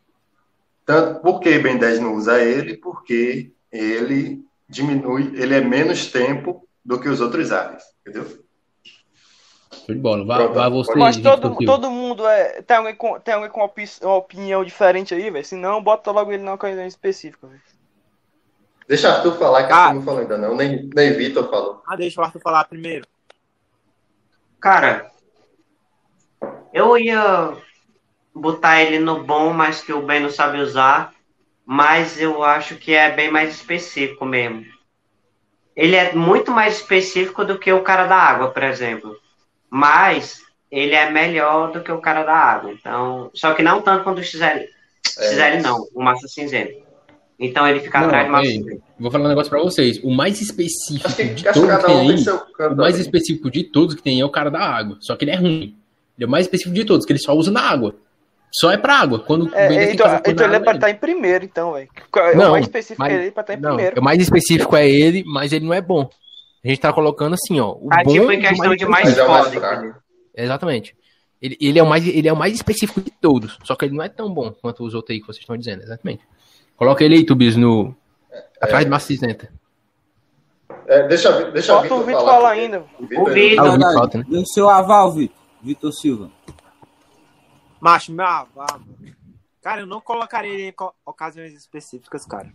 [0.86, 6.98] Tanto porque Ben 10 não usa ele, porque ele diminui, ele é menos tempo do
[7.00, 8.24] que os outros aliens, entendeu?
[9.72, 10.24] Show de bola.
[10.24, 12.62] Vá, Pronto, vá você, Mas todo, todo mundo é.
[12.62, 15.44] Tem alguém com, tem alguém com opi- uma opinião diferente aí, velho?
[15.44, 17.60] Se não, bota logo ele na ocasião específica, velho.
[18.88, 19.76] Deixa Arthur falar, que Ah.
[19.76, 21.82] Arthur não falou ainda não, nem, nem Vitor falou.
[21.86, 23.06] Ah, deixa o Arthur falar primeiro.
[24.60, 25.10] Cara,
[26.72, 27.56] eu ia
[28.34, 31.12] botar ele no bom, mas que o Ben não sabe usar.
[31.64, 34.64] Mas eu acho que é bem mais específico mesmo.
[35.76, 39.16] Ele é muito mais específico do que o cara da água, por exemplo.
[39.68, 40.40] Mas
[40.70, 42.72] ele é melhor do que o cara da água.
[42.72, 44.66] Então, só que não tanto quanto o XL.
[45.06, 46.90] XL não, o Massa Cinzento.
[47.38, 48.82] Então ele fica Não, atrás do Massa ei, Cinzento.
[48.98, 49.98] Vou falar um negócio pra vocês.
[50.02, 52.98] O mais específico Acho que, de todos que cada tem um tem aí, o mais
[52.98, 54.98] específico de todos que tem é o cara da água.
[55.00, 55.79] Só que ele é ruim.
[56.20, 57.94] Ele é o mais específico de todos, que ele só usa na água.
[58.52, 59.20] Só é pra água.
[59.20, 61.44] Quando o É, Ben 10 tem que então, então ele é pra estar em primeiro,
[61.46, 61.88] então, velho.
[62.36, 64.00] Não, O mais específico mas- é ele pra estar em Não, primeiro.
[64.00, 66.10] o mais específico é ele, mas ele não é bom.
[66.62, 67.70] A gente tá colocando assim, ó.
[67.72, 69.56] O Ah, bom tipo em questão de mais Mas é mais foda.
[69.74, 69.94] entendeu?
[70.36, 70.94] Exatamente.
[71.40, 73.56] Ele, ele, é o mais, ele é o mais específico de todos.
[73.64, 75.82] Só que ele não é tão bom quanto os outros aí que vocês estão dizendo,
[75.82, 76.22] exatamente.
[76.76, 77.94] Coloca ele aí, Tubias, no.
[78.60, 79.48] Atrás de Massa Cinzenta.
[80.86, 82.32] É, deixa deixa Falta o Vitor falar.
[82.34, 82.84] falar ainda.
[82.98, 83.30] o Vitor- Ah,
[83.70, 84.24] o Vitor falta, né?
[84.28, 85.39] E o seu aval, Vitor?
[85.62, 86.30] Vitor Silva.
[87.80, 88.84] Macho, meu avado.
[89.62, 90.74] Cara, eu não colocaria ele em
[91.04, 92.50] ocasiões específicas, cara.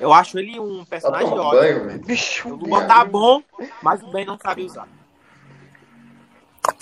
[0.00, 1.84] Eu acho ele um Tá personagem tomando ótimo.
[1.86, 2.00] banho.
[2.04, 3.42] Bicho, Eu vou botar bom,
[3.82, 4.88] mas o Ben não sabe usar.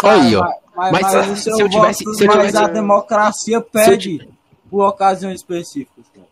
[0.03, 0.43] Aí, ó.
[0.75, 4.29] Mas, Mas mas se- o eu tivesse- voto, se eu mas tivesse- a democracia pede
[4.71, 6.07] por ocasiões específicas.
[6.15, 6.27] cara.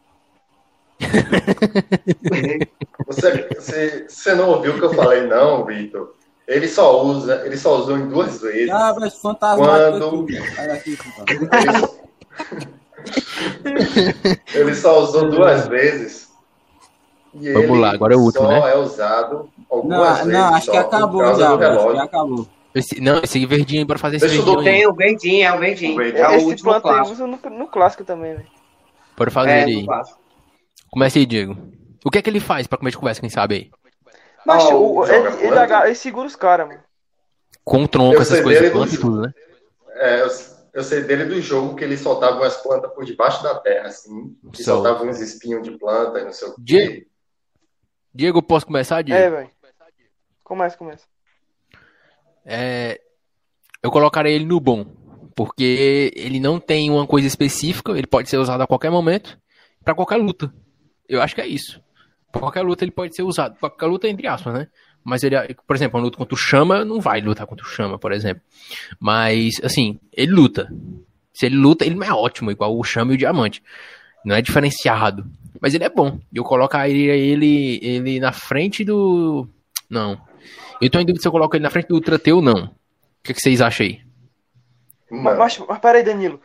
[3.06, 6.14] Você, você, você não ouviu o que eu falei, não, Vitor?
[6.46, 8.70] Ele só usa, ele só usou em duas vezes.
[8.70, 10.26] Ah, mas fantasmático Quando-
[11.36, 11.88] fantasma.
[13.64, 16.28] Ele, ele só usou duas vezes.
[17.34, 18.72] E Vamos ele lá, agora é o último, só né?
[18.72, 20.32] é usado algumas Não, vezes.
[20.32, 21.54] não, acho que acabou já.
[21.54, 22.48] Acho que acabou.
[22.74, 24.64] Esse, não, esse verdinho bora fazer esse Deixa eu verdinho.
[24.64, 25.96] Tem o Verdinho, é o Verdinho.
[25.96, 28.46] O É o Esse último planta usa no, no clássico também, velho.
[29.16, 29.86] Bora fazer É, aí.
[30.90, 31.56] Começa aí, Diego.
[32.04, 33.70] O que é que ele faz pra comer de conversa, quem sabe aí?
[34.46, 36.82] Mas Ah, o- ele, ele, agarra- ele segura os caras, mano.
[37.64, 39.32] Com tronco, essas coisas, planta e tudo, né?
[39.96, 40.26] É, eu,
[40.74, 44.36] eu sei dele do jogo que ele soltava umas plantas por debaixo da terra, assim.
[44.52, 44.76] E Sol.
[44.82, 46.92] soltava uns espinhos de planta e não sei o Diego.
[46.92, 47.06] quê.
[48.12, 49.36] Diego, posso começar, É, Diego?
[49.36, 49.50] velho.
[50.42, 51.06] Começa, começa.
[52.44, 53.00] É,
[53.82, 54.84] eu colocaria ele no bom,
[55.34, 59.38] porque ele não tem uma coisa específica, ele pode ser usado a qualquer momento,
[59.82, 60.52] pra qualquer luta.
[61.08, 61.82] Eu acho que é isso.
[62.38, 63.56] Qualquer luta ele pode ser usado.
[63.58, 64.68] Qualquer luta, entre aspas, né?
[65.04, 65.36] Mas ele,
[65.66, 68.42] por exemplo, uma luta contra o Chama, não vai lutar contra o Chama, por exemplo.
[68.98, 70.72] Mas, assim, ele luta.
[71.32, 73.62] Se ele luta, ele não é ótimo, igual o Chama e o Diamante.
[74.24, 75.26] Não é diferenciado.
[75.60, 76.18] Mas ele é bom.
[76.32, 79.46] Eu colocaria ele, ele na frente do.
[79.88, 80.18] Não.
[80.80, 82.64] Eu tô em dúvida se eu coloco ele na frente do Ultrateu ou não.
[82.64, 82.70] O
[83.22, 84.00] que, que vocês acham aí?
[85.10, 86.40] Mas, mas, mas peraí, Danilo.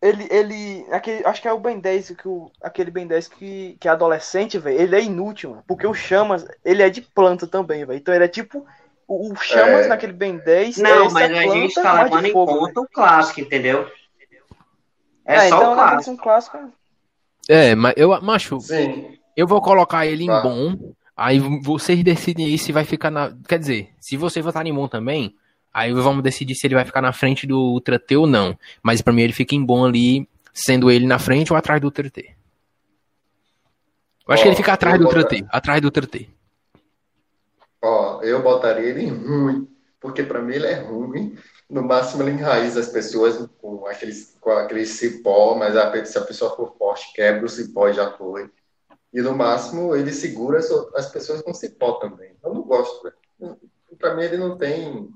[0.00, 3.76] Ele, ele, aquele, acho que é o Ben 10, que o, aquele Ben 10 que,
[3.80, 7.46] que é adolescente, velho, ele é inútil, mano, porque o Chamas, ele é de planta
[7.46, 8.64] também, velho, então ele é tipo,
[9.06, 9.88] o, o Chamas É.
[9.88, 12.88] naquele Ben 10 Não, é mas a planta, gente tá levando em fogo, conta o
[12.88, 13.90] clássico, entendeu?
[15.24, 16.10] É, É, só então o né, clássico.
[16.10, 16.72] um clássico.
[17.48, 19.18] É, mas eu, macho, Sim.
[19.36, 20.40] eu vou colocar ele em Tá.
[20.40, 20.74] bom.
[21.16, 23.32] Aí vocês decidem aí se vai ficar na.
[23.48, 25.34] Quer dizer, se vocês votarem em bom também,
[25.72, 28.58] aí vamos decidir se ele vai ficar na frente do Ultrateu ou não.
[28.82, 31.84] Mas pra mim ele fica em bom ali, sendo ele na frente ou atrás do
[31.86, 32.24] Ultrateu.
[34.26, 35.46] Eu acho Ó, que ele fica atrás do vou- Ultrateu.
[35.50, 36.26] Atrás do Ultrateu.
[37.82, 39.68] Ó, eu botaria ele em ruim,
[40.00, 41.36] porque pra mim ele é ruim.
[41.70, 45.74] No máximo ele enraiza as pessoas com aqueles, com aquele cipó, mas
[46.08, 48.50] se a pessoa for forte, quebra o cipó e já foi.
[49.12, 52.32] E no máximo ele segura as, as pessoas com cipó também.
[52.42, 53.56] Eu não gosto, velho.
[53.98, 55.08] Pra mim ele não tem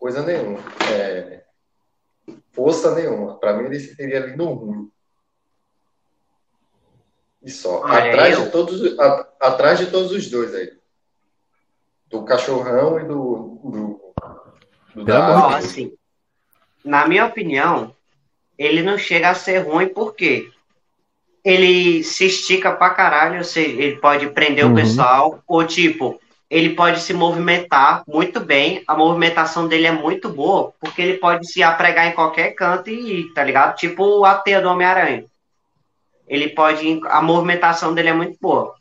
[0.00, 0.58] coisa nenhuma.
[0.92, 1.44] É,
[2.52, 3.38] força nenhuma.
[3.38, 4.90] Pra mim ele seria ali no ruim.
[7.42, 7.82] E só.
[7.82, 10.72] Olha, atrás, eu- de todos, a- atrás de todos os dois aí.
[12.08, 13.60] Do cachorrão e do.
[13.64, 14.14] do,
[14.94, 15.96] do da assim,
[16.84, 17.94] na minha opinião,
[18.58, 20.50] ele não chega a ser ruim porque
[21.44, 24.72] ele se estica pra caralho, ou seja, ele pode prender Uhum.
[24.72, 26.20] o pessoal, ou tipo,
[26.50, 31.50] ele pode se movimentar muito bem, a movimentação dele é muito boa, porque ele pode
[31.50, 33.76] se apregar em qualquer canto e ir, tá ligado?
[33.76, 35.24] Tipo a teia do Homem-Aranha.
[36.26, 38.74] Ele pode, a movimentação dele é muito boa.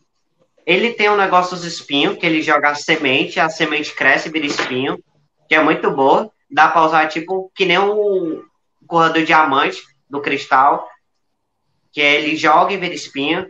[0.66, 4.32] Ele tem um negócio dos espinhos, que ele joga a semente, a semente cresce e
[4.32, 5.04] vira espinho,
[5.48, 6.32] que é muito boa.
[6.50, 8.44] Dá pra usar, tipo, que nem o
[8.88, 9.82] corredor diamante.
[10.10, 10.90] do cristal,
[11.92, 13.48] que ele joga e vira espinho.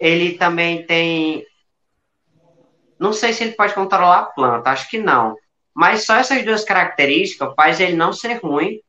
[0.00, 1.44] Ele também tem.
[2.98, 5.36] Não sei se ele pode controlar a planta, acho que não.
[5.74, 8.80] Mas só essas duas características faz ele não ser ruim,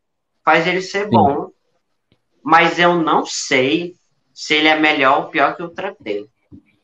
[0.44, 1.50] faz ele ser bom.
[2.44, 3.94] Mas eu não sei
[4.34, 6.28] se ele é melhor ou pior que o Ultra-T.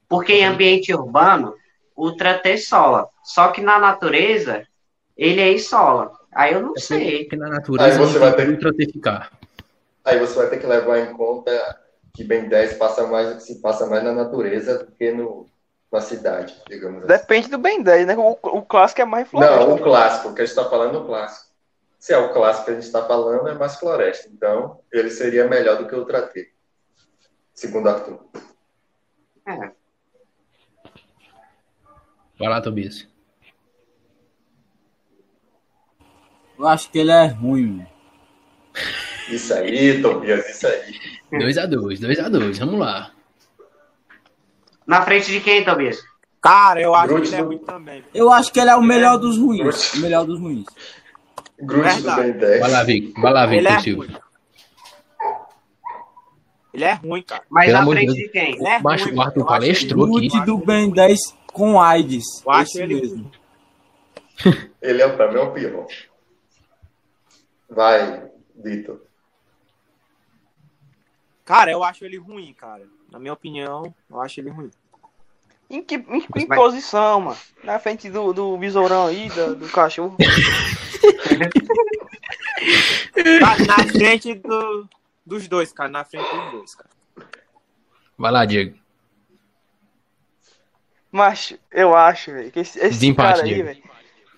[0.08, 1.56] Porque em ambiente urbano,
[1.96, 3.08] o Ultra-T sola.
[3.24, 4.68] Só que na natureza,
[5.18, 6.12] ele aí sola.
[6.34, 7.24] Aí eu não sei.
[7.24, 9.32] Porque na Aí natureza você não vai ter- ultra ter ficar.
[10.04, 11.80] Aí você vai ter que levar em conta
[12.14, 15.48] que Ben 10 passa mais, se passa mais na natureza do que no,
[15.96, 17.08] na cidade, digamos assim.
[17.08, 18.18] Depende do Ben 10, né?
[18.18, 19.58] O, o clássico é mais floresta.
[19.58, 21.46] Não, o clássico, que a gente está falando é o clássico.
[21.98, 24.30] Se é o clássico que a gente está falando, é mais floresta.
[24.32, 26.52] Então, ele seria melhor do que o Ultra T.
[27.54, 28.20] Segundo Arthur.
[29.48, 29.72] É.
[32.38, 33.08] Vai lá, Tobias.
[36.60, 37.90] Eu acho que ele é ruim, mano.
[39.30, 40.94] Isso aí, Tobias, isso aí.
[41.32, 43.15] 2x2, 2x2, vamos lá.
[44.86, 45.98] Na frente de quem, Tobias?
[46.42, 48.04] Cara, eu acho Groot que ele é do- ruim também.
[48.14, 49.94] Eu acho que ele é o melhor dos ruins.
[49.96, 50.66] O melhor dos ruins.
[51.60, 52.16] Groot do.
[52.16, 52.60] Ben 10.
[52.62, 53.20] Vai lá, Vic.
[53.22, 54.26] Vai lá, Ele Victor é.
[56.74, 57.44] Ele é ruim, cara.
[57.50, 58.18] Mas Pelo na frente Deus.
[58.18, 58.56] de quem?
[58.58, 60.28] Ele é Macho, ruim, o Arthur ele palestrou aqui.
[60.28, 61.20] Root do Ben 10
[61.54, 62.26] com AIDS.
[62.46, 63.32] Eu acho ele- mesmo.
[64.82, 65.88] Ele é, pra mim, é o pior.
[67.70, 69.02] Vai, Vitor.
[71.46, 72.84] Cara, eu acho ele ruim, cara.
[73.12, 74.72] Na minha opinião, eu acho ele ruim.
[75.70, 76.58] Em que em, em Vai.
[76.58, 77.38] posição, mano?
[77.64, 80.16] Na frente do, do besourão aí, do, do cachorro.
[83.40, 84.88] Cara, na frente do,
[85.26, 85.90] dos dois, cara.
[85.90, 86.90] Na frente dos dois, cara.
[88.18, 88.78] Vai lá, Diego.
[91.12, 93.84] Mas eu acho, velho, que esse, esse Desempate, cara aí, velho.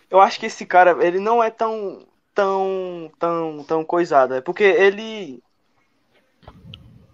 [0.09, 2.05] Eu acho que esse cara, ele não é tão.
[2.33, 3.11] tão.
[3.19, 3.63] tão.
[3.67, 5.41] tão coisado, é porque ele.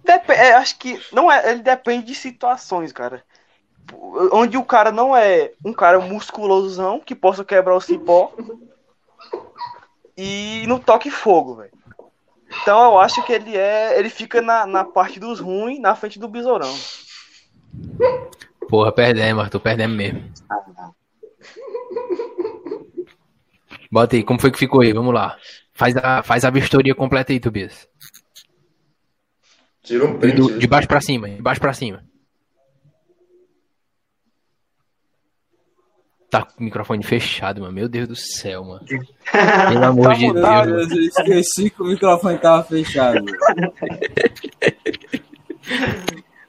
[0.04, 1.02] Dep é, acho que.
[1.12, 1.52] Não é.
[1.52, 3.24] Ele depende de situações, cara.
[4.32, 8.34] Onde o cara não é um cara musculosão que possa quebrar o cipó.
[10.16, 11.72] E não toque fogo, velho.
[12.62, 13.98] Então eu acho que ele é.
[13.98, 16.74] Ele fica na, na parte dos ruins, na frente do besourão.
[18.70, 20.32] Porra, perdemos, Arthur, perdemos mesmo.
[23.92, 24.92] Bota aí, como foi que ficou aí?
[24.94, 25.38] Vamos lá.
[25.74, 27.88] Faz a, faz a vistoria completa aí, Tobias.
[29.84, 30.36] Tira um De, print.
[30.38, 32.04] do- de baixo pra cima, de baixo pra cima.
[36.30, 37.74] Tá com o microfone fechado, mano.
[37.74, 38.84] Meu Deus do céu, mano.
[39.70, 40.92] Pelo amor de Ah, Deus.
[40.92, 43.24] eu esqueci que o microfone tava fechado.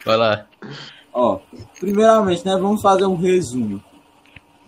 [0.06, 0.46] Vai lá.
[1.12, 1.38] Ó,
[1.78, 3.82] primeiramente, né, vamos fazer um resumo.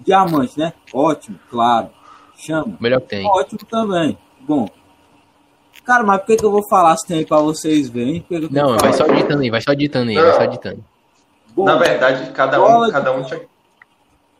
[0.01, 0.73] Diamante, né?
[0.93, 1.91] Ótimo, claro.
[2.37, 2.77] Chama.
[2.79, 3.27] Melhor que tem.
[3.27, 4.19] Ótimo também.
[4.41, 4.69] Bom.
[5.87, 8.21] Cara, mas por que, que eu vou falar se tem aí pra vocês verem?
[8.21, 10.85] Que que Não, vai só ditando aí, vai só ditando aí, vai só ditando.
[11.57, 13.41] Na verdade, cada um, cada um tinha,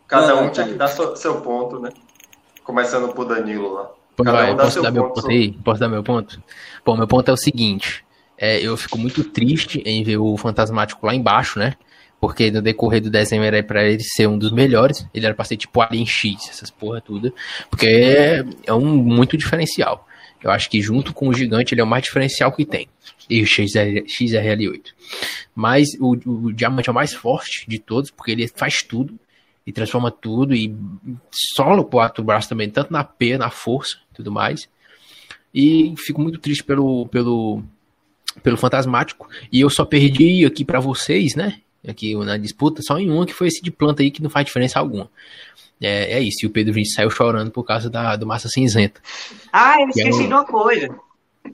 [0.07, 0.79] cada Não, um tinha que não.
[0.79, 1.91] dar seu, seu ponto, né?
[2.65, 3.91] Começando por Danilo lá.
[4.19, 5.53] Vai, um dá posso seu dar meu ponto ponto aí?
[5.53, 6.43] Posso dar meu ponto?
[6.85, 8.05] Bom, meu ponto é o seguinte.
[8.39, 11.75] é, eu fico muito triste em ver o Fantasmático lá embaixo, né?
[12.21, 15.07] Porque no decorrer do desenho era pra ele ser um dos melhores.
[15.15, 17.33] Ele era pra ser tipo Alien X, essas porra tudo.
[17.71, 20.07] Porque é, é um muito diferencial.
[20.43, 22.89] Eu acho que junto com o Gigante ele é o mais diferencial que tem.
[23.29, 24.93] E o XR, XRL8.
[25.55, 26.13] Mas o,
[26.47, 29.19] o Diamante é o mais forte de todos, porque ele faz tudo.
[29.67, 30.73] E transforma tudo e
[31.57, 34.69] sola o quatro braços também, tanto na P, na força tudo mais.
[35.55, 37.63] E fico muito triste pelo, pelo,
[38.43, 39.29] pelo Fantasmático.
[39.53, 41.61] E eu só perdi aqui pra vocês, né?
[41.87, 44.47] Aqui na disputa, só em uma que foi esse de planta aí que não faz
[44.47, 45.09] diferença alguma.
[45.81, 46.45] É, é isso.
[46.45, 49.01] E o Pedro Vinci saiu chorando por causa da, do Massa Cinzenta.
[49.53, 50.89] Ah, eu Que é esqueci o- de uma coisa.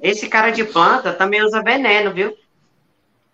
[0.00, 2.32] Esse cara de planta também usa veneno, viu?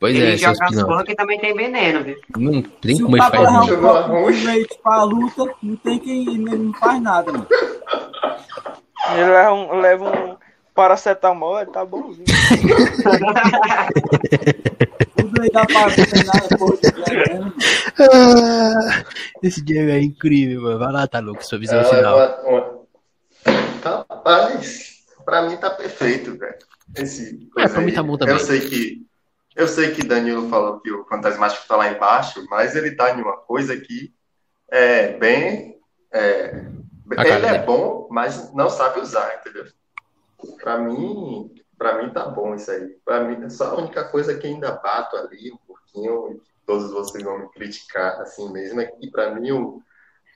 [0.01, 2.16] Pois ele é, joga as porra que também tem veneno, viu?
[2.36, 6.73] Não tem se como ele faz de leite pra luta, não tem quem ele não
[6.74, 7.47] faz nada, mano.
[9.12, 10.36] Ele leva um, leva um
[10.79, 12.25] paracetamol, tá bonzinho.
[15.17, 17.53] Veneno, mano.
[17.99, 19.05] Ah,
[19.43, 20.79] esse Diego é incrível, mano.
[20.79, 22.17] Vai lá, tá louco, sua visão É final.
[22.17, 22.79] uma- uma-
[23.83, 26.55] Rapaz, pra mim tá perfeito, velho.
[26.97, 28.35] Esse coisa pra mim tá bom também.
[28.35, 29.07] Eu sei que
[29.57, 33.21] eu sei que Danilo falou que o Fantasmático tá lá embaixo, mas ele tá em
[33.21, 34.13] uma coisa que
[34.71, 35.77] é bem
[36.13, 36.65] é,
[37.19, 39.65] ele é bom, mas não sabe usar, entendeu?
[40.62, 42.89] Pra mim, para mim tá bom isso aí.
[43.05, 47.39] Pra mim, só a única coisa que ainda bato ali um pouquinho, todos vocês vão
[47.39, 49.82] me criticar assim mesmo, é que pra mim o,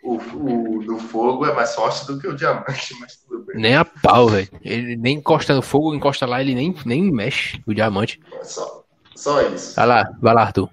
[0.02, 3.60] o, o do fogo é mais forte do que o diamante, mas tudo bem.
[3.60, 4.48] Nem a pau, velho.
[4.62, 8.20] Ele nem encosta no fogo, encosta lá, ele nem, nem mexe o diamante.
[8.42, 8.84] Só,
[9.14, 9.76] só isso.
[9.76, 10.68] Vai lá, vai lá, Arthur.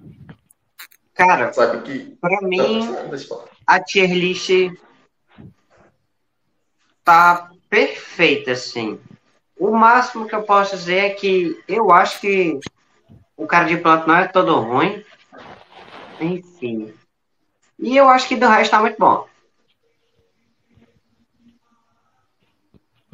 [1.13, 2.17] Cara, Sabe que.
[2.21, 3.09] pra mim, Não,
[3.67, 4.49] a tier list
[7.03, 8.97] tá perfeita, assim.
[9.59, 12.59] O máximo que eu posso dizer é que eu acho que
[13.37, 15.03] o cara de planta não é todo ruim.
[16.19, 16.93] Enfim.
[17.77, 19.27] E eu acho que do resto tá muito bom.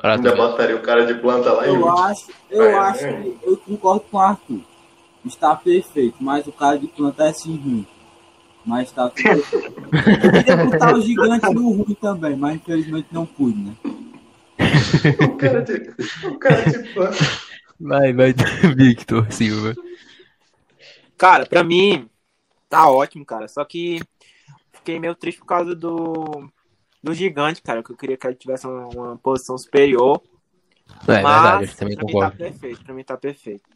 [0.03, 0.35] Ainda Arthur.
[0.35, 1.97] botaria o cara de planta lá em Eu último.
[1.97, 3.21] acho, eu É, acho é.
[3.21, 4.61] que eu concordo com o Arthur.
[5.25, 7.87] Está perfeito, mas o cara de planta é sim ruim.
[8.65, 9.73] Mas está perfeito.
[10.23, 13.75] Eu queria botar o gigante no ruim também, mas infelizmente não pude, né?
[15.23, 17.17] O cara de, o cara de planta.
[17.77, 18.33] Vai, vai,
[18.73, 19.75] Victor Silva.
[21.17, 22.09] Cara, pra mim,
[22.69, 23.49] tá ótimo, cara.
[23.49, 23.99] Só que
[24.71, 26.49] fiquei meio triste por causa do,
[27.03, 27.83] do gigante, cara.
[27.83, 30.21] Que eu queria que ele tivesse uma, uma posição superior.
[31.05, 32.31] É mas verdade, eu também pra mim concordo.
[32.31, 33.69] tá perfeito, pra mim tá perfeito.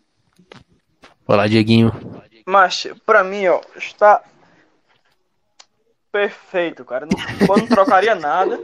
[1.28, 1.92] Vai lá, Dieguinho.
[2.46, 4.24] Mas, pra mim, ó, está
[6.12, 7.06] perfeito, cara.
[7.06, 8.64] Não, eu não trocaria nada.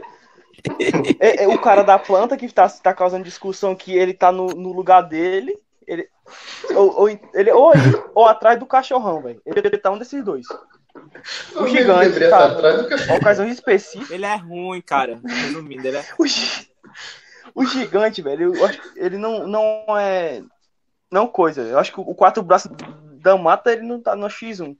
[1.20, 4.46] É, é o cara da planta que tá, tá causando discussão que ele tá no,
[4.48, 5.56] no lugar dele.
[5.86, 6.08] Ele,
[6.74, 7.78] ou, ou, ele, ou, aí,
[8.14, 9.40] ou atrás do cachorrão, velho.
[9.46, 10.46] Ele, ele tá um desses dois.
[11.54, 13.10] O Ele gigante deveria tá estar atrás do cachorro.
[13.10, 14.14] uma ocasião específica.
[14.14, 15.20] Ele é ruim, cara.
[15.24, 16.04] Resumindo, ele é.
[16.18, 16.68] O, gi-
[17.54, 20.42] o gigante, velho, eu acho que ele não, não é.
[21.10, 21.62] Não coisa.
[21.62, 22.70] Eu acho que o quatro braços
[23.20, 24.76] da mata ele não tá no X1.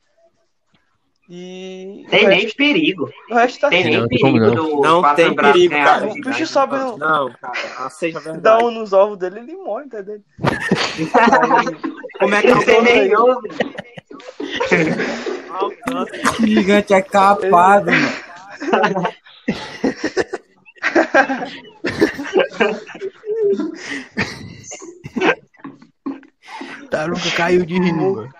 [1.28, 2.05] E.
[2.06, 3.10] o Tem nem resto, perigo.
[3.30, 4.55] o resto tá Tem Não, nem não perigo não.
[4.55, 6.06] do Não tem perigo, cara.
[6.06, 6.96] O bicho sobe no.
[6.96, 10.20] Não, cara, seja Dá um nos ovos dele, ele morre, entendeu?
[12.20, 13.40] Como é que Não nome nem ovo.
[16.40, 19.06] O gigante é capado, mano.
[26.90, 28.32] Taruca caiu de rir, mano.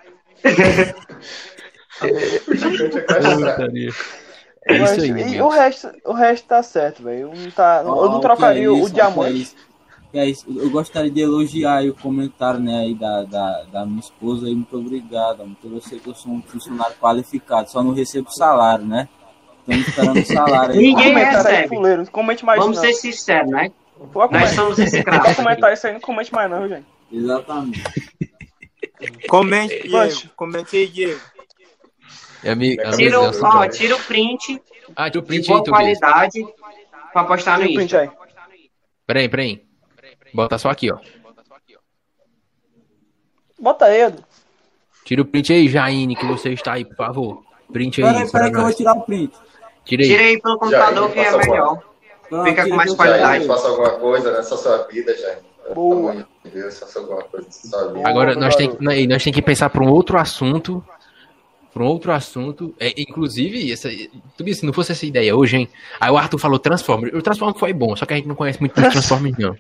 [2.49, 4.17] O gigante é.
[4.69, 7.31] É isso aí, e o resto, o resto tá certo, velho.
[7.31, 9.55] Eu não, tá, eu Ó, não trocaria é o isso, diamante.
[10.11, 10.47] que é isso.
[10.49, 10.65] É.
[10.65, 14.55] Eu gostaria de elogiar aí o comentário né, aí da, da, da minha esposa aí.
[14.55, 15.47] Muito obrigado.
[15.47, 19.09] Muito eu sei que eu sou um funcionário qualificado, só não recebo salário, né?
[19.69, 20.81] Estamos esperando o salário aí.
[20.81, 21.69] Ninguém aí, recebe.
[21.69, 22.11] fuleiro.
[22.11, 22.85] Comente mais Vamos não.
[22.85, 23.71] ser sinceros, né?
[24.13, 25.37] Nós somos escravos.
[25.37, 26.87] comentar isso aí, não comente mais não, gente.
[27.13, 27.85] Exatamente.
[29.29, 30.23] Comente, Diego.
[30.35, 31.21] Comente aí, Diego.
[32.49, 34.63] É amigo, Tira o- ó, tira o print
[34.95, 35.99] Ah, tira o de print aí, boa Tobias.
[35.99, 36.47] qualidade
[37.13, 38.01] pra postar no Tira o print Insta.
[38.01, 38.11] aí.
[39.07, 39.63] Peraí, peraí.
[40.35, 40.99] Bota só aqui, ó.
[43.59, 44.23] Bota aí, Edu.
[45.05, 47.43] Tira o print aí, Jaine, que você está aí, por favor.
[47.73, 48.13] Print aí.
[48.13, 49.33] Peraí, para peraí que eu vou tirar o print.
[49.85, 50.09] Tira aí.
[50.09, 51.83] Tira aí pelo computador que é melhor.
[52.29, 53.47] Pronto, Fica com mais qualidade.
[53.47, 55.39] Faça alguma coisa nessa sua vida, Jair.
[55.75, 56.27] Boa.
[56.45, 58.09] De Deus, faça alguma coisa nessa sua vida.
[58.09, 58.85] Agora Boa, nós tem, garoto.
[58.89, 60.85] que- nós tem que pensar para um outro assunto.
[61.77, 62.75] Para um outro assunto.
[62.81, 63.91] É, inclusive, essa,
[64.35, 65.69] tudo isso, se não fosse essa ideia hoje, hein?
[66.01, 67.13] Aí o Arthur falou Transformers.
[67.15, 69.55] O Transformers foi bom, só que a gente não conhece muito dos Transformers, não.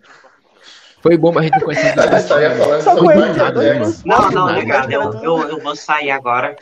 [1.02, 3.94] Foi bom, mas a gente não conhece muito dos Ele estaria falando Só nada, mano.
[4.06, 4.52] Não, não, Nada.
[4.52, 4.90] obrigado.
[4.90, 6.56] Eu, eu, eu vou sair agora.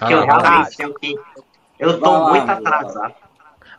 [0.00, 0.42] Ah, Que eu vai lá.
[0.42, 1.14] realmente tenho que.
[1.78, 3.14] Eu tô muito atrasado.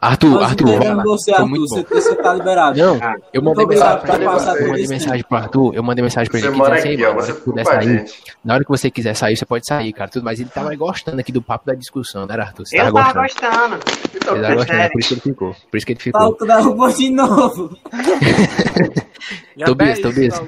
[0.08, 1.04] Arthur, Nós Arthur, lá.
[1.04, 1.48] você, Arthur.
[1.48, 1.88] muito Você, bom.
[1.90, 2.78] você tá liberado.
[2.80, 5.76] Não, Ah, eu mandei mensagem pra Eu mandei mensagem pro Arthur.
[5.76, 6.50] Eu mandei mensagem pra ele.
[6.52, 7.10] Que mora quisesse aqui, ir, ó.
[7.10, 8.06] mano, Você se puder sair.
[8.44, 10.10] Na hora que você quiser sair, você pode sair, cara.
[10.10, 12.66] Tudo, mas ele tava gostando aqui do papo da discussão, né, Arthur?
[12.66, 13.22] Você Eu tava gostando.
[13.22, 13.80] gostando.
[14.16, 15.56] Então, Ele tava gostando, é por isso que ele ficou.
[15.72, 16.34] Por isso que ele ficou.
[16.34, 17.78] tu derrubou de novo.
[19.66, 20.42] Tobias, Tobias.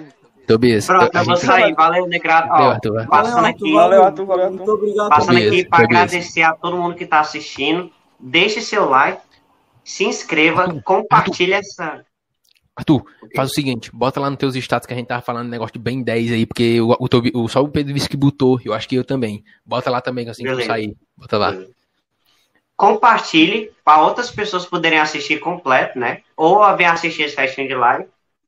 [0.48, 1.74] Tobias, Pronto, eu vou gente- sair.
[1.76, 2.48] Valeu, Negrado.
[2.48, 3.08] Valeu, Arthur.
[3.08, 4.58] passando Valeu, aqui, Valeu, Arthur, valeu, Arthur.
[4.58, 5.10] Muito obrigado.
[5.10, 7.92] passando Tobias, aqui para agradecer a todo mundo que tá assistindo.
[8.20, 9.20] Deixe seu like,
[9.90, 12.04] se inscreva, Arthur, compartilhe essa.
[12.76, 13.04] Arthur,
[13.36, 15.80] faz o seguinte, bota lá nos teus status que a gente tava falando negócio de
[15.80, 17.08] Ben 10 aí, porque o, o,
[17.44, 19.44] o- só o Pedro disse que botou, eu acho que eu também.
[19.66, 20.72] Bota lá também, assim que eu Beleza.
[20.74, 20.96] sair.
[21.18, 21.56] Bota lá.
[22.76, 26.22] Compartilhe para outras pessoas poderem assistir completo, né?
[26.36, 28.06] Ou vir assistir esse restinho de live.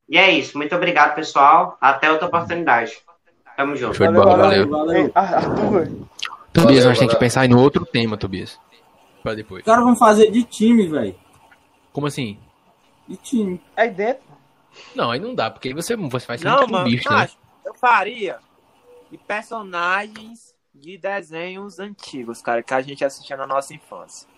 [0.08, 0.56] E é isso.
[0.58, 1.78] Muito obrigado, pessoal.
[1.82, 2.92] Até outra oportunidade.
[3.58, 3.96] Tamo junto.
[3.96, 4.70] Show de bola, valeu.
[4.70, 5.12] Valeu.
[5.16, 5.88] Ar- Arthur.
[6.54, 7.20] Tobias, Valeu, nós temos que valeu.
[7.20, 8.60] pensar em outro tema, Tobias.
[9.24, 9.62] Pra depois.
[9.62, 11.16] Os caras vão fazer de time, velho.
[12.00, 12.40] Como assim?
[13.10, 13.62] De time.
[13.76, 14.24] aí dentro.
[14.96, 17.28] Não, aí não dá, porque aí você, você vai ser Não, muito mano, bicho, né?
[17.66, 18.38] eu faria
[19.12, 24.30] de personagens de desenhos antigos, cara, que a gente assistia na nossa infância.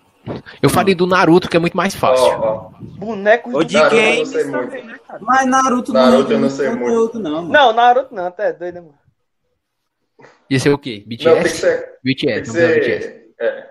[0.59, 2.25] Eu faria do Naruto, que é muito mais fácil.
[2.25, 2.72] Ó, ó.
[2.80, 4.88] Bonecos Ou de Naruto não games também, muito.
[4.88, 5.19] né, cara?
[5.22, 7.49] Mas Naruto, Naruto não é eu não sei conteúdo, não, mano.
[7.49, 8.98] Não, Naruto não, até doido, né, mano?
[10.49, 11.06] Ia ser o quê?
[11.07, 11.57] Não, tem que BTS?
[11.57, 11.99] ser.
[12.03, 13.03] Tem BTS, que não é BTS.
[13.03, 13.33] ser.
[13.40, 13.70] É.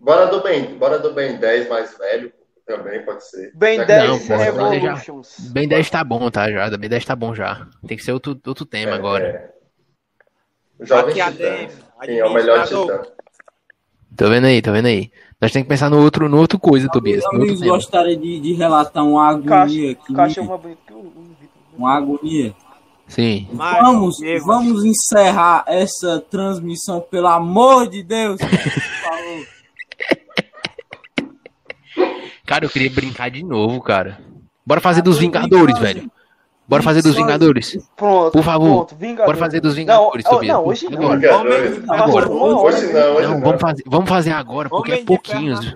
[0.00, 2.32] Bora do Ben, bora do Ben 10 mais velho.
[2.66, 3.50] Também pode ser.
[3.54, 5.50] Ben Já que 10 Não, Revolutions.
[5.52, 6.50] Ben 10 tá bom, tá?
[6.50, 7.66] Já, Ben 10 tá bom já.
[7.86, 9.24] Tem que ser outro, outro tema agora.
[9.24, 9.50] É.
[10.78, 11.68] O Jovem Aqui, Titã.
[12.02, 13.02] Quem é o melhor titã?
[14.16, 15.10] Tô vendo aí, tô vendo aí.
[15.40, 17.24] Nós temos que pensar no outro, no outro coisa, Tobias.
[17.32, 20.12] No outro gostariam de, de relatar uma agonia aqui.
[20.14, 21.12] Caixa é uma Vitor-
[21.76, 22.54] Uma agonia.
[23.06, 23.48] Sim.
[23.52, 28.36] Mas, Vamos, Diego, vamos encerrar essa transmissão, pelo amor de Deus.
[28.42, 29.57] Por favor.
[32.48, 34.18] Cara, eu queria brincar de novo, cara.
[34.64, 36.10] Bora fazer dos Vingadores, velho.
[36.66, 37.76] Bora fazer dos Vingadores.
[37.94, 38.86] Pronto, Por favor.
[38.86, 39.26] pronto, Vingadores.
[39.26, 40.54] Bora fazer dos Vingadores, Não, Tobias.
[40.54, 41.12] não, hoje não.
[41.12, 42.02] Agora.
[42.02, 42.28] Agora.
[42.30, 45.74] Hoje não, hoje Não, vamos fazer, vamos fazer agora, porque é pouquinhos.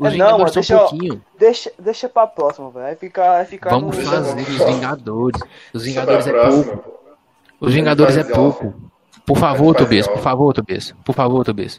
[0.00, 1.22] Os É, não, mano, são deixa pouquinho.
[1.38, 2.86] Deixa, deixa pra próxima, velho.
[2.86, 5.40] Vai ficar, vai ficar Vamos no- fazer os Vingadores.
[5.74, 6.92] Os Deixa pra Vingadores é pouco.
[7.60, 8.74] Os Vingadores é pouco.
[9.26, 10.08] Por favor, Tobias.
[10.08, 10.94] Por favor, Tobias.
[11.04, 11.78] Por favor, Tobias.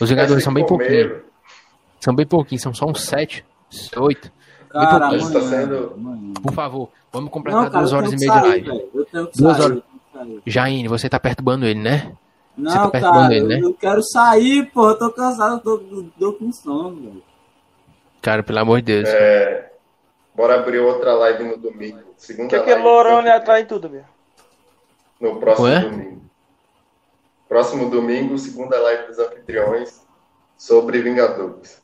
[0.00, 1.31] Os Vingadores são bem Comeram.
[2.02, 2.62] São bem pouquinhos.
[2.62, 3.44] São só uns sete,
[3.96, 4.30] oito.
[4.70, 6.32] Cara, Bem Isso amanhã, tá sendo- amanhã.
[6.42, 8.66] Por favor, vamos Não, completar cara, duas horas e meia que de live.
[8.66, 8.90] velho.
[8.94, 9.76] Eu tenho que Duas sair, horas.
[9.76, 10.42] eu tenho que sair.
[10.46, 12.12] Jaine, você tá perturbando ele, né?
[12.56, 13.60] Você tá Não, perturbando cara, ele, eu, né?
[13.62, 14.88] eu quero sair, pô.
[14.88, 17.22] Eu tô cansado, eu tô, tô com sono, velho.
[18.22, 19.08] Cara, pelo amor de Deus.
[19.08, 19.72] É,
[20.34, 22.00] bora abrir outra live no domingo.
[22.16, 24.04] Segunda Que aquele live atrás em tudo, velho.
[25.20, 25.80] No próximo Ué?
[25.80, 26.22] domingo.
[27.48, 30.00] Próximo domingo, segunda live dos anfitriões
[30.56, 31.81] sobre Vingadores.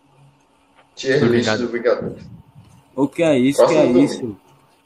[0.99, 2.23] Tier list do Vingadores.
[2.94, 3.65] O que é isso?
[3.67, 4.36] que é Próximo isso?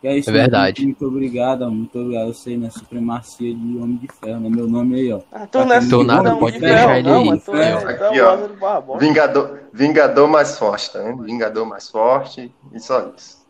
[0.00, 0.30] Que é isso?
[0.30, 0.84] É verdade.
[0.84, 2.26] Muito, obrigado, muito obrigado.
[2.28, 4.48] Eu sei na supremacia de Homem de Ferro, né?
[4.50, 5.20] Meu nome aí, ó.
[5.32, 7.40] Ah, tu não é Tô nada, não, pode de deixar ferro, ele não, aí.
[7.40, 8.98] tu é- Aqui, é ó.
[8.98, 11.22] Vingador, Vingador mais forte, tá vendo?
[11.22, 13.40] Vingador mais forte e só isso.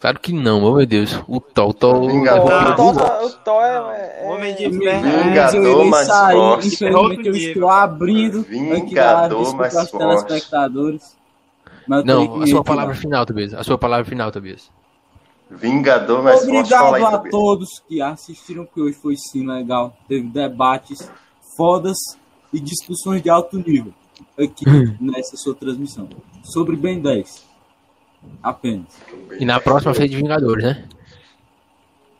[0.00, 1.22] Claro que não, meu Deus.
[1.28, 2.10] O Thor, o Thor.
[2.10, 2.72] Vingador.
[2.72, 5.22] O Thor o Thor é- é- Homem de ferro.
[5.22, 6.66] Vingador mais sair, forte.
[6.66, 9.96] infelizmente eu estou abrindo Vingador mais forte.
[10.26, 11.21] telespectadores.
[11.86, 13.54] Mas Não, a sua palavra final, Tobias.
[13.54, 14.70] A sua palavra final, Tobias.
[15.50, 16.70] Vingador mais forte.
[16.70, 17.30] Fala Obrigado aí, a Tobias.
[17.30, 19.96] todos que assistiram, que hoje foi sim legal.
[20.08, 21.10] Teve debates
[21.56, 21.96] fodas
[22.52, 23.92] e discussões de alto nível
[24.38, 24.64] aqui
[25.00, 26.08] nessa sua transmissão.
[26.42, 27.44] Sobre Ben 10.
[28.42, 28.86] Apenas.
[29.38, 30.88] E na próxima feita de Vingadores, né?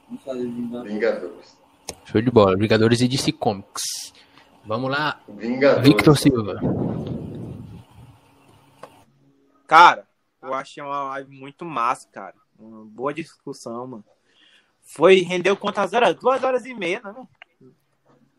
[0.08, 0.82] Vamos fazer vingar.
[0.84, 1.56] Vingadores.
[2.04, 2.56] Show de bola.
[2.56, 4.12] Vingadores e DC Comics.
[4.64, 5.88] Vamos lá, Vingadores.
[5.88, 6.60] Victor Silva.
[9.72, 10.06] Cara,
[10.42, 12.34] eu achei uma live muito massa, cara.
[12.58, 14.04] Uma boa discussão, mano.
[14.82, 16.14] Foi, rendeu quantas horas?
[16.14, 17.28] Duas horas e meia, né, mano?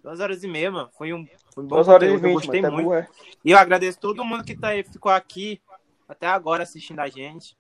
[0.04, 0.92] Duas horas e meia, mano.
[0.96, 2.94] Foi um, foi um bom Duas horas e conteúdo, eu vinte, gostei mas tá muito.
[2.94, 3.08] é.
[3.44, 5.60] E eu agradeço todo mundo que tá aí, ficou aqui
[6.08, 7.58] até agora assistindo a gente.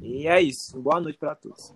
[0.00, 0.80] E é isso.
[0.80, 1.74] Boa noite pra todos.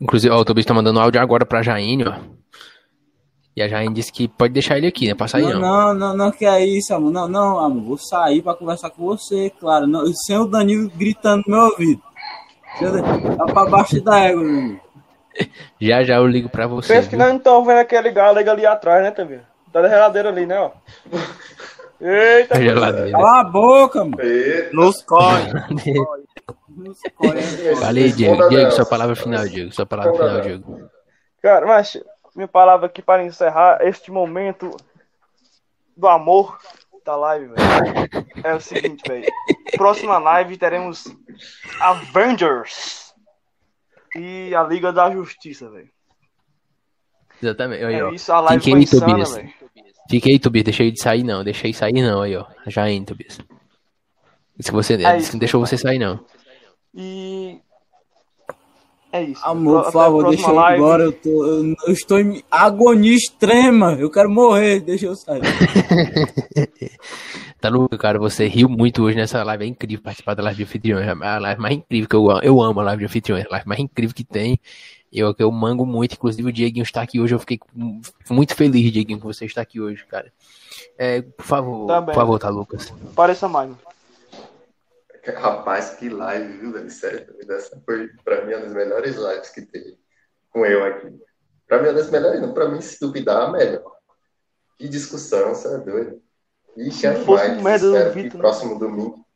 [0.00, 2.18] Inclusive, ó, o Tobias tá mandando áudio agora pra Jaine, ó.
[3.56, 5.14] E a Jaine disse que pode deixar ele aqui, né?
[5.14, 5.60] Pra sair Não, não.
[5.60, 7.10] não, não, não, que é isso, amor.
[7.10, 7.82] Não, não, amor.
[7.82, 9.86] Vou sair pra conversar com você, claro.
[9.86, 12.02] Não, sem o Danilo gritando no meu ouvido.
[13.38, 14.80] Tá pra baixo da égua, meu amigo.
[15.78, 16.94] Já já eu ligo pra você.
[16.94, 19.40] Pensa que nós não estamos vendo aquele galego ali atrás, né, também?
[19.70, 20.70] Tá da geladeira ali, né, ó.
[22.00, 23.10] Eita, geladeira.
[23.10, 24.22] Cala a boca, mano.
[24.22, 24.70] Eita.
[24.72, 25.52] Nos corre.
[26.74, 27.42] Nos corre.
[27.80, 28.48] Falei, Diego.
[28.48, 29.72] Diego, sua palavra final, Diego.
[29.72, 30.40] Sua palavra final.
[30.40, 30.90] Diego.
[31.42, 31.98] Cara, mas
[32.36, 34.76] minha palavra aqui para encerrar este momento
[35.96, 36.58] do amor
[37.04, 37.56] da live, velho.
[38.44, 39.26] É o seguinte, velho.
[39.76, 41.04] Próxima live teremos
[41.80, 43.14] Avengers
[44.14, 45.90] e a Liga da Justiça, velho.
[47.42, 47.84] Exatamente.
[47.84, 48.10] Aí, ó.
[48.10, 49.34] É isso, a live Fique foi aí, insana, Tobias.
[49.34, 49.54] velho.
[50.10, 50.64] Fique aí, Tobias.
[50.64, 51.44] Deixa ele sair, não.
[51.44, 52.22] Deixa ele sair, não.
[52.22, 52.46] Aí, ó.
[52.66, 53.38] Jaine, Tobias.
[54.56, 55.32] Disse que você É isso.
[55.32, 56.24] não deixou você sair, não.
[56.94, 57.60] E
[59.16, 59.40] é isso.
[59.44, 60.78] Amor, por favor, deixa eu ir live.
[60.78, 61.02] embora.
[61.04, 63.92] Eu, tô, eu, eu estou em agonia extrema.
[63.98, 64.80] Eu quero morrer.
[64.80, 65.42] Deixa eu sair.
[67.58, 68.18] Tá louco, cara.
[68.18, 69.64] Você riu muito hoje nessa live.
[69.64, 71.06] É incrível participar da live de anfitriões.
[71.06, 72.40] É a live mais incrível que eu amo.
[72.42, 73.44] Eu amo a live de anfitriões.
[73.44, 74.60] É a live mais incrível que tem.
[75.12, 76.14] Eu, eu mango muito.
[76.14, 77.34] Inclusive, o Dieguinho está aqui hoje.
[77.34, 77.58] Eu fiquei
[78.30, 80.30] muito feliz, Dieguinho, que você está aqui hoje, cara.
[80.98, 82.92] É, por favor, Tá por favor, tá, Lucas?
[83.14, 83.80] Pareça mais, mano.
[85.32, 86.90] Rapaz, que live, viu, velho?
[86.90, 89.98] Sério, essa foi, pra mim, uma das melhores lives que teve
[90.50, 91.08] com eu aqui.
[91.66, 92.52] Pra mim, uma das melhores, não.
[92.54, 93.92] Pra mim, se duvidar, a melhor.
[94.78, 96.20] Que discussão, você é doido.
[96.76, 97.82] Ixi, é Se fosse mais.
[97.82, 98.38] o merda do Vitor, né?
[98.40, 99.26] próximo domingo.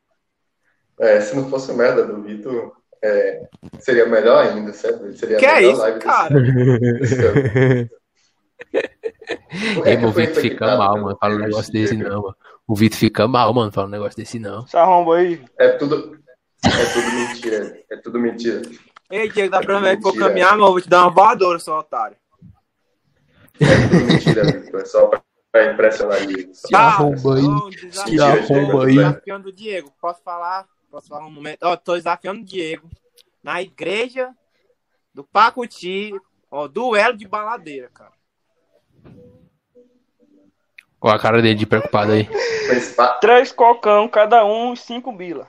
[0.99, 5.11] É, se não fosse o merda do Vitor, é, seria melhor ainda, certo?
[5.17, 6.41] Seria Que a é melhor isso, live desse- cara?
[9.83, 11.17] desse meu, o foi Vitor fica mal, mano.
[11.19, 12.37] Fala um vírus, negócio desse não, mano.
[12.71, 13.73] O Vitor fica mal, mano.
[13.73, 14.65] Fala um negócio desse não.
[14.65, 15.45] Se arromba aí.
[15.59, 16.17] É tudo,
[16.65, 17.85] é tudo mentira.
[17.91, 18.63] É tudo mentira.
[19.11, 21.75] Ei, Diego, dá pra ver que vou caminhar, eu vou te dar uma voadora, seu
[21.75, 22.17] otário.
[23.59, 24.81] É tudo mentira, Vitor.
[24.83, 25.11] É só
[25.51, 26.49] pra, impressionar ele.
[26.55, 27.91] Se arromba aí.
[27.91, 28.95] Se arromba aí.
[28.95, 30.65] Desafiando o Diego, posso falar?
[30.89, 31.65] Posso falar um momento?
[31.65, 32.89] Ó, tô desafiando o Diego
[33.43, 34.33] na igreja
[35.13, 36.13] do Pacuti.
[36.49, 38.13] Ó, duelo de baladeira, cara.
[41.01, 42.29] Ó, a cara dele de preocupado aí.
[43.21, 45.49] Três cocão, cada um, cinco bila.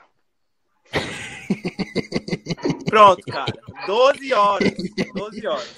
[2.90, 3.54] Pronto, cara.
[3.86, 4.74] 12 horas.
[5.14, 5.76] 12 horas.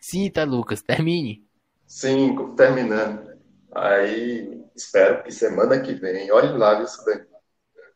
[0.00, 0.82] Sim, tá, Lucas.
[0.82, 1.46] Termine.
[1.86, 3.32] Cinco, terminando.
[3.74, 7.22] Aí, espero que semana que vem, olhe lá isso daí.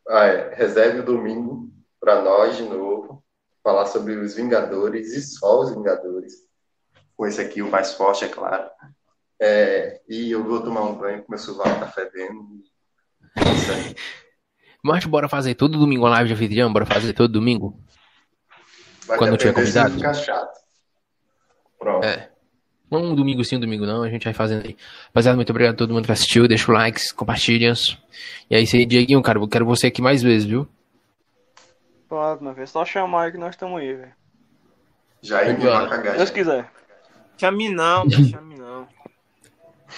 [0.09, 1.70] Ah, é, reserve o domingo
[2.01, 3.23] para nós de novo,
[3.62, 6.33] falar sobre os Vingadores e só os Vingadores.
[7.17, 8.70] Com esse aqui, o mais forte, é claro.
[9.40, 12.62] É, e eu vou tomar um banho, porque meu sovaco tá fedendo.
[13.36, 13.94] Isso aí.
[14.82, 16.73] Mas bora fazer todo domingo uma live de anfitrião?
[16.73, 17.78] Bora fazer todo domingo?
[19.06, 19.94] Vai Quando tiver convidado?
[19.94, 20.58] ficar chato.
[21.78, 22.05] Pronto.
[22.05, 22.31] É.
[22.90, 24.76] Um domingo sim, um domingo não, a gente vai fazendo aí.
[25.08, 26.47] Rapaziada, muito obrigado a todo mundo que assistiu.
[26.47, 27.73] Deixa o like, compartilha.
[28.48, 29.39] E é isso aí, Dieguinho, cara.
[29.39, 30.68] Eu quero você aqui mais vezes, viu?
[32.08, 32.68] Pronto, meu filho.
[32.68, 34.12] Só chamar aí que nós estamos aí, velho.
[35.20, 36.12] Já aí me cagar.
[36.12, 36.70] Se Deus quiser.
[37.36, 38.08] Chame não.
[38.08, 38.56] Chame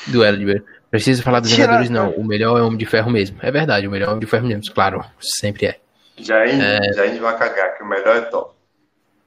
[0.07, 0.65] de ver.
[0.91, 2.11] Precisa falar dos Tira- Vingadores, não.
[2.13, 3.39] O melhor é o Homem de Ferro mesmo.
[3.43, 4.73] É verdade, o melhor é o Homem de Ferro mesmo.
[4.75, 5.79] Claro, sempre é.
[6.17, 6.59] Já aí,
[6.95, 8.55] já aí vai cagar, que o melhor é top.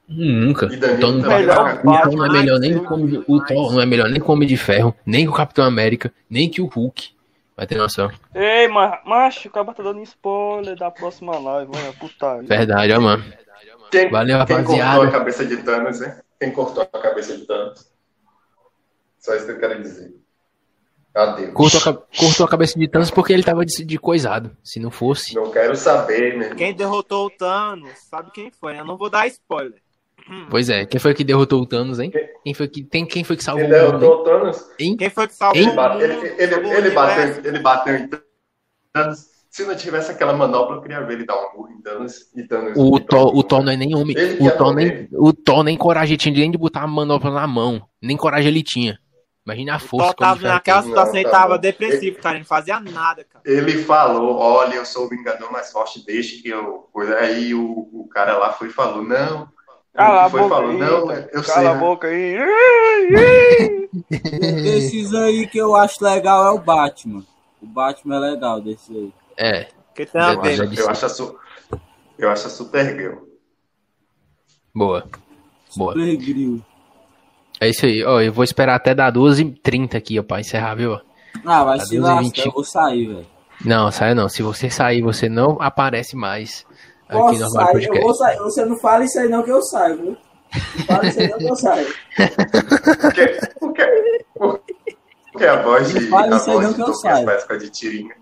[0.08, 0.66] Nunca.
[0.66, 2.10] E Danilo O Thor não, o.
[2.10, 4.94] Thor é melhor nem como o Thor não é melhor nem como Homem de Ferro,
[5.06, 7.10] nem que o Capitão América, nem que o Hulk.
[7.56, 8.10] Vai ter noção.
[8.34, 11.70] Ei, ma- macho, o cara tá dando spoiler da próxima live.
[11.74, 12.42] Olha, puta.
[12.42, 13.22] Verdade, ó, mano.
[13.90, 15.08] Quem, Valeu, quem cortou rapaziada.
[15.08, 16.12] a cabeça de Thanos, hein?
[16.40, 17.90] Quem cortou a cabeça de Thanos?
[19.18, 20.12] Só isso que eu quero dizer.
[21.14, 21.52] Adeus.
[21.52, 24.56] Cortou a, cortou a cabeça de Thanos porque ele tava de, de coisado.
[24.64, 25.34] Se não fosse.
[25.34, 26.56] Não quero saber, irmão.
[26.56, 28.78] Quem derrotou o Thanos, sabe quem foi?
[28.78, 29.80] Eu não vou dar spoiler.
[30.48, 32.12] Pois é, quem foi que derrotou o Thanos, hein?
[32.44, 34.96] Quem foi que, tem, quem foi que salvou Quem o mundo, o Thanos, hein?
[34.96, 35.64] Quem foi que salvou Hein?
[35.68, 36.04] ele, o bate- mundo?
[36.04, 38.08] ele, ele, o ele, bateu, ele bateu em
[38.94, 39.32] Thanos.
[39.50, 42.30] Se não tivesse aquela manopla, eu queria ver ele dar um murro em Thanos.
[42.34, 43.36] E Thanos O Thor, pronto.
[43.36, 44.16] o Thor não é nem homem.
[44.16, 47.46] Ele O Thor, nem, o Thor nem coragem tinha nem de botar a manopla na
[47.46, 47.82] mão.
[48.00, 48.98] Nem coragem ele tinha.
[49.44, 50.10] Imagina a força.
[50.10, 52.36] O tava naquela situação e tá tava depressivo, cara.
[52.36, 53.42] Ele não fazia nada, cara.
[53.44, 56.88] Ele falou, olha, eu sou o Vingador mais forte, deixa que eu...
[57.20, 59.50] Aí o, o cara lá foi e falou, não...
[59.94, 60.78] Cala Ele a foi e boca falou, aí.
[60.78, 61.80] não, eu sei, Cala a né?
[61.80, 62.38] boca aí.
[64.62, 67.22] Desses aí que eu acho legal é o Batman.
[67.60, 69.12] O Batman é legal desse aí.
[69.36, 69.68] É.
[69.94, 70.88] Que tem a Eu Eu disse.
[70.88, 71.38] acho a, su...
[72.18, 73.18] eu acho a Supergirl.
[74.74, 75.06] Boa.
[75.76, 75.92] Boa.
[75.92, 76.64] Super Grill.
[77.62, 78.04] É isso aí.
[78.04, 80.98] Ó, eu vou esperar até dar 12h30 aqui, ó, pra encerrar, viu?
[81.46, 82.46] Ah, vai Tá se 12 lascar, 20.
[82.46, 83.26] eu vou sair, velho.
[83.64, 84.28] Não, saia não.
[84.28, 86.66] Se você sair, você não aparece mais
[87.08, 88.02] aqui Posso no Armário sair, eu Podcast.
[88.02, 88.38] vou sair.
[88.38, 90.16] Você não fala isso aí não que eu saio, viu?
[90.78, 91.86] Não fala isso aí não que eu saio.
[93.00, 94.24] Porque, porque,
[95.32, 97.24] porque a voz de, a isso aí voz não de que eu Tobias saio.
[97.26, 98.14] parece com a de Tiringa.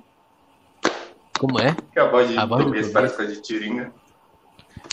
[1.38, 1.72] Como é?
[1.72, 3.92] Porque a voz de A Tobias parece com a de Tiringa.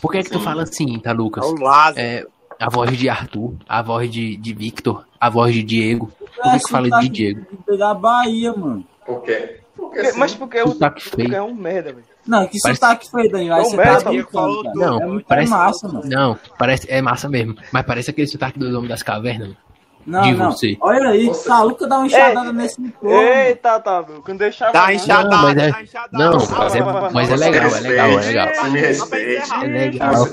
[0.02, 1.44] Por que, que tu fala assim, tá, Lucas?
[1.46, 2.00] É o Lázaro.
[2.00, 2.26] É,
[2.60, 6.12] a voz de Arthur, a voz de, de Victor, a voz de Diego.
[6.20, 7.46] Por que, É, sotaque de Diego?
[7.78, 8.86] Da Bahia, mano.
[9.06, 9.60] Por quê?
[9.76, 11.36] Porque, assim, Mas porque o Sotaque feio.
[11.36, 12.04] é um merda, velho.
[12.26, 13.54] Não, que Parece- sotaque feio, Daniel.
[13.56, 14.76] Aí É um você merda, tá brincando, cara.
[14.76, 16.02] Não, é muito parece- massa, mano.
[16.06, 17.56] Não, parece, é massa mesmo.
[17.72, 19.50] Mas parece aquele sotaque do Homem das Cavernas.
[19.50, 19.58] mano.
[20.06, 20.52] Não, de não.
[20.52, 20.78] você.
[20.82, 23.14] Olha aí, Você- Taluca dá uma enxadada Ei, nesse povo.
[23.14, 23.28] mano.
[23.28, 24.22] Eita, tá, meu.
[24.22, 24.72] Quando deixava.
[24.74, 26.18] Dá enxadada, Não, mas é- dá enxadada.
[26.18, 28.48] não, mas é- mas é legal, é legal, é legal.
[28.56, 29.42] Você me Só pra respeite.
[29.44, 30.26] encerrar, É legal.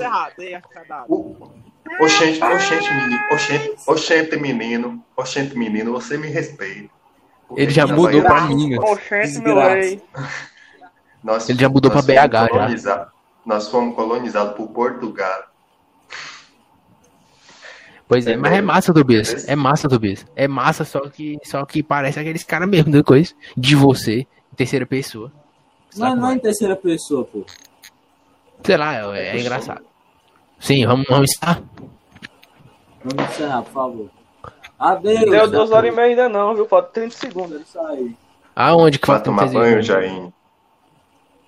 [2.01, 6.89] Oxente, oxente, menino, oxente, oxente, menino, oxente, menino, você me respeita.
[7.55, 8.81] Ele já mudou pra mim, velho.
[8.81, 10.01] Oxente, meu rei.
[11.23, 13.07] nós- Ele já mudou pra BH fomos já.
[13.45, 15.43] Nós fomos colonizados por Portugal.
[18.07, 19.47] Pois é, mas é massa, Tobias.
[19.47, 20.25] É massa, Tobias.
[20.35, 23.33] É massa, só que, só que parece aqueles caras mesmo da coisa.
[23.57, 24.19] De você,
[24.51, 25.31] em terceira pessoa.
[25.95, 27.45] Não, não é como em terceira pessoa, pô.
[28.63, 29.83] Sei lá, é, é engraçado.
[30.59, 31.61] Sim, vamos, vamos estar.
[33.03, 34.09] Vamos encerrar, por favor.
[34.79, 35.19] Adeus.
[35.31, 36.65] Deu duas horas e meia ainda não, viu?
[36.67, 37.61] Falta 30 segundos.
[37.61, 38.15] Isso aí.
[38.55, 39.87] Aonde que Vai falta tomar banho, isso?
[39.87, 40.31] Jair.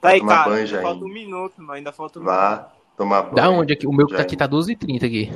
[0.02, 0.50] Tá aí, Tomar cara.
[0.50, 0.84] banho, Jair.
[0.84, 2.36] Falta um minuto, mas ainda falta um minuto.
[2.38, 3.36] Vá tomar banho.
[3.36, 3.88] Da onde aqui?
[3.88, 5.32] O meu que tá aqui tá 12h30 aqui.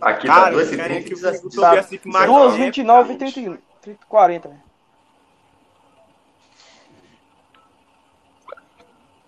[0.00, 2.26] Aqui Cara, tá 2 eu e quero 30 que o e YouTube Tobias fique mais
[2.26, 3.32] Duas, tempo, 29 e cara.
[3.32, 4.48] 30, 30, 40.
[4.48, 4.60] velho.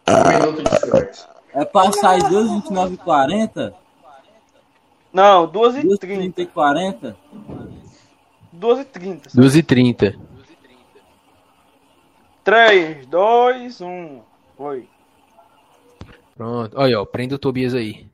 [0.09, 1.29] Um minuto de silêncio.
[1.55, 3.75] É pra sair 2, 29 e 40?
[5.13, 6.17] Não, 2 e 2, 30.
[6.23, 7.17] 30 e 40?
[8.53, 9.31] 2 e 30.
[9.31, 10.19] 12h30.
[12.45, 14.23] 3, 2, 1.
[14.57, 14.89] Foi.
[16.37, 16.75] Pronto.
[16.77, 18.07] Olha, ó, prende o Tobias aí.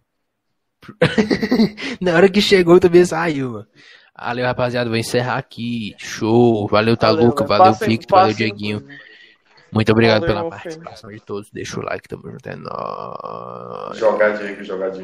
[2.00, 3.66] Na hora que chegou, o Tobias saiu, mano.
[4.18, 4.90] Valeu, rapaziada.
[4.90, 5.94] Vou encerrar aqui.
[5.98, 6.66] Show.
[6.68, 7.44] Valeu, Taluca.
[7.44, 7.48] velho.
[7.58, 8.18] Valeu, Passem- Victor.
[8.18, 8.84] Valeu, Dieguinho.
[9.70, 10.62] Muito obrigado Valeu, pela meu filho.
[10.80, 11.50] participação de todos.
[11.52, 12.48] Deixa o like, tamo junto.
[12.48, 13.98] É nóis.
[13.98, 14.64] Jogar Diego.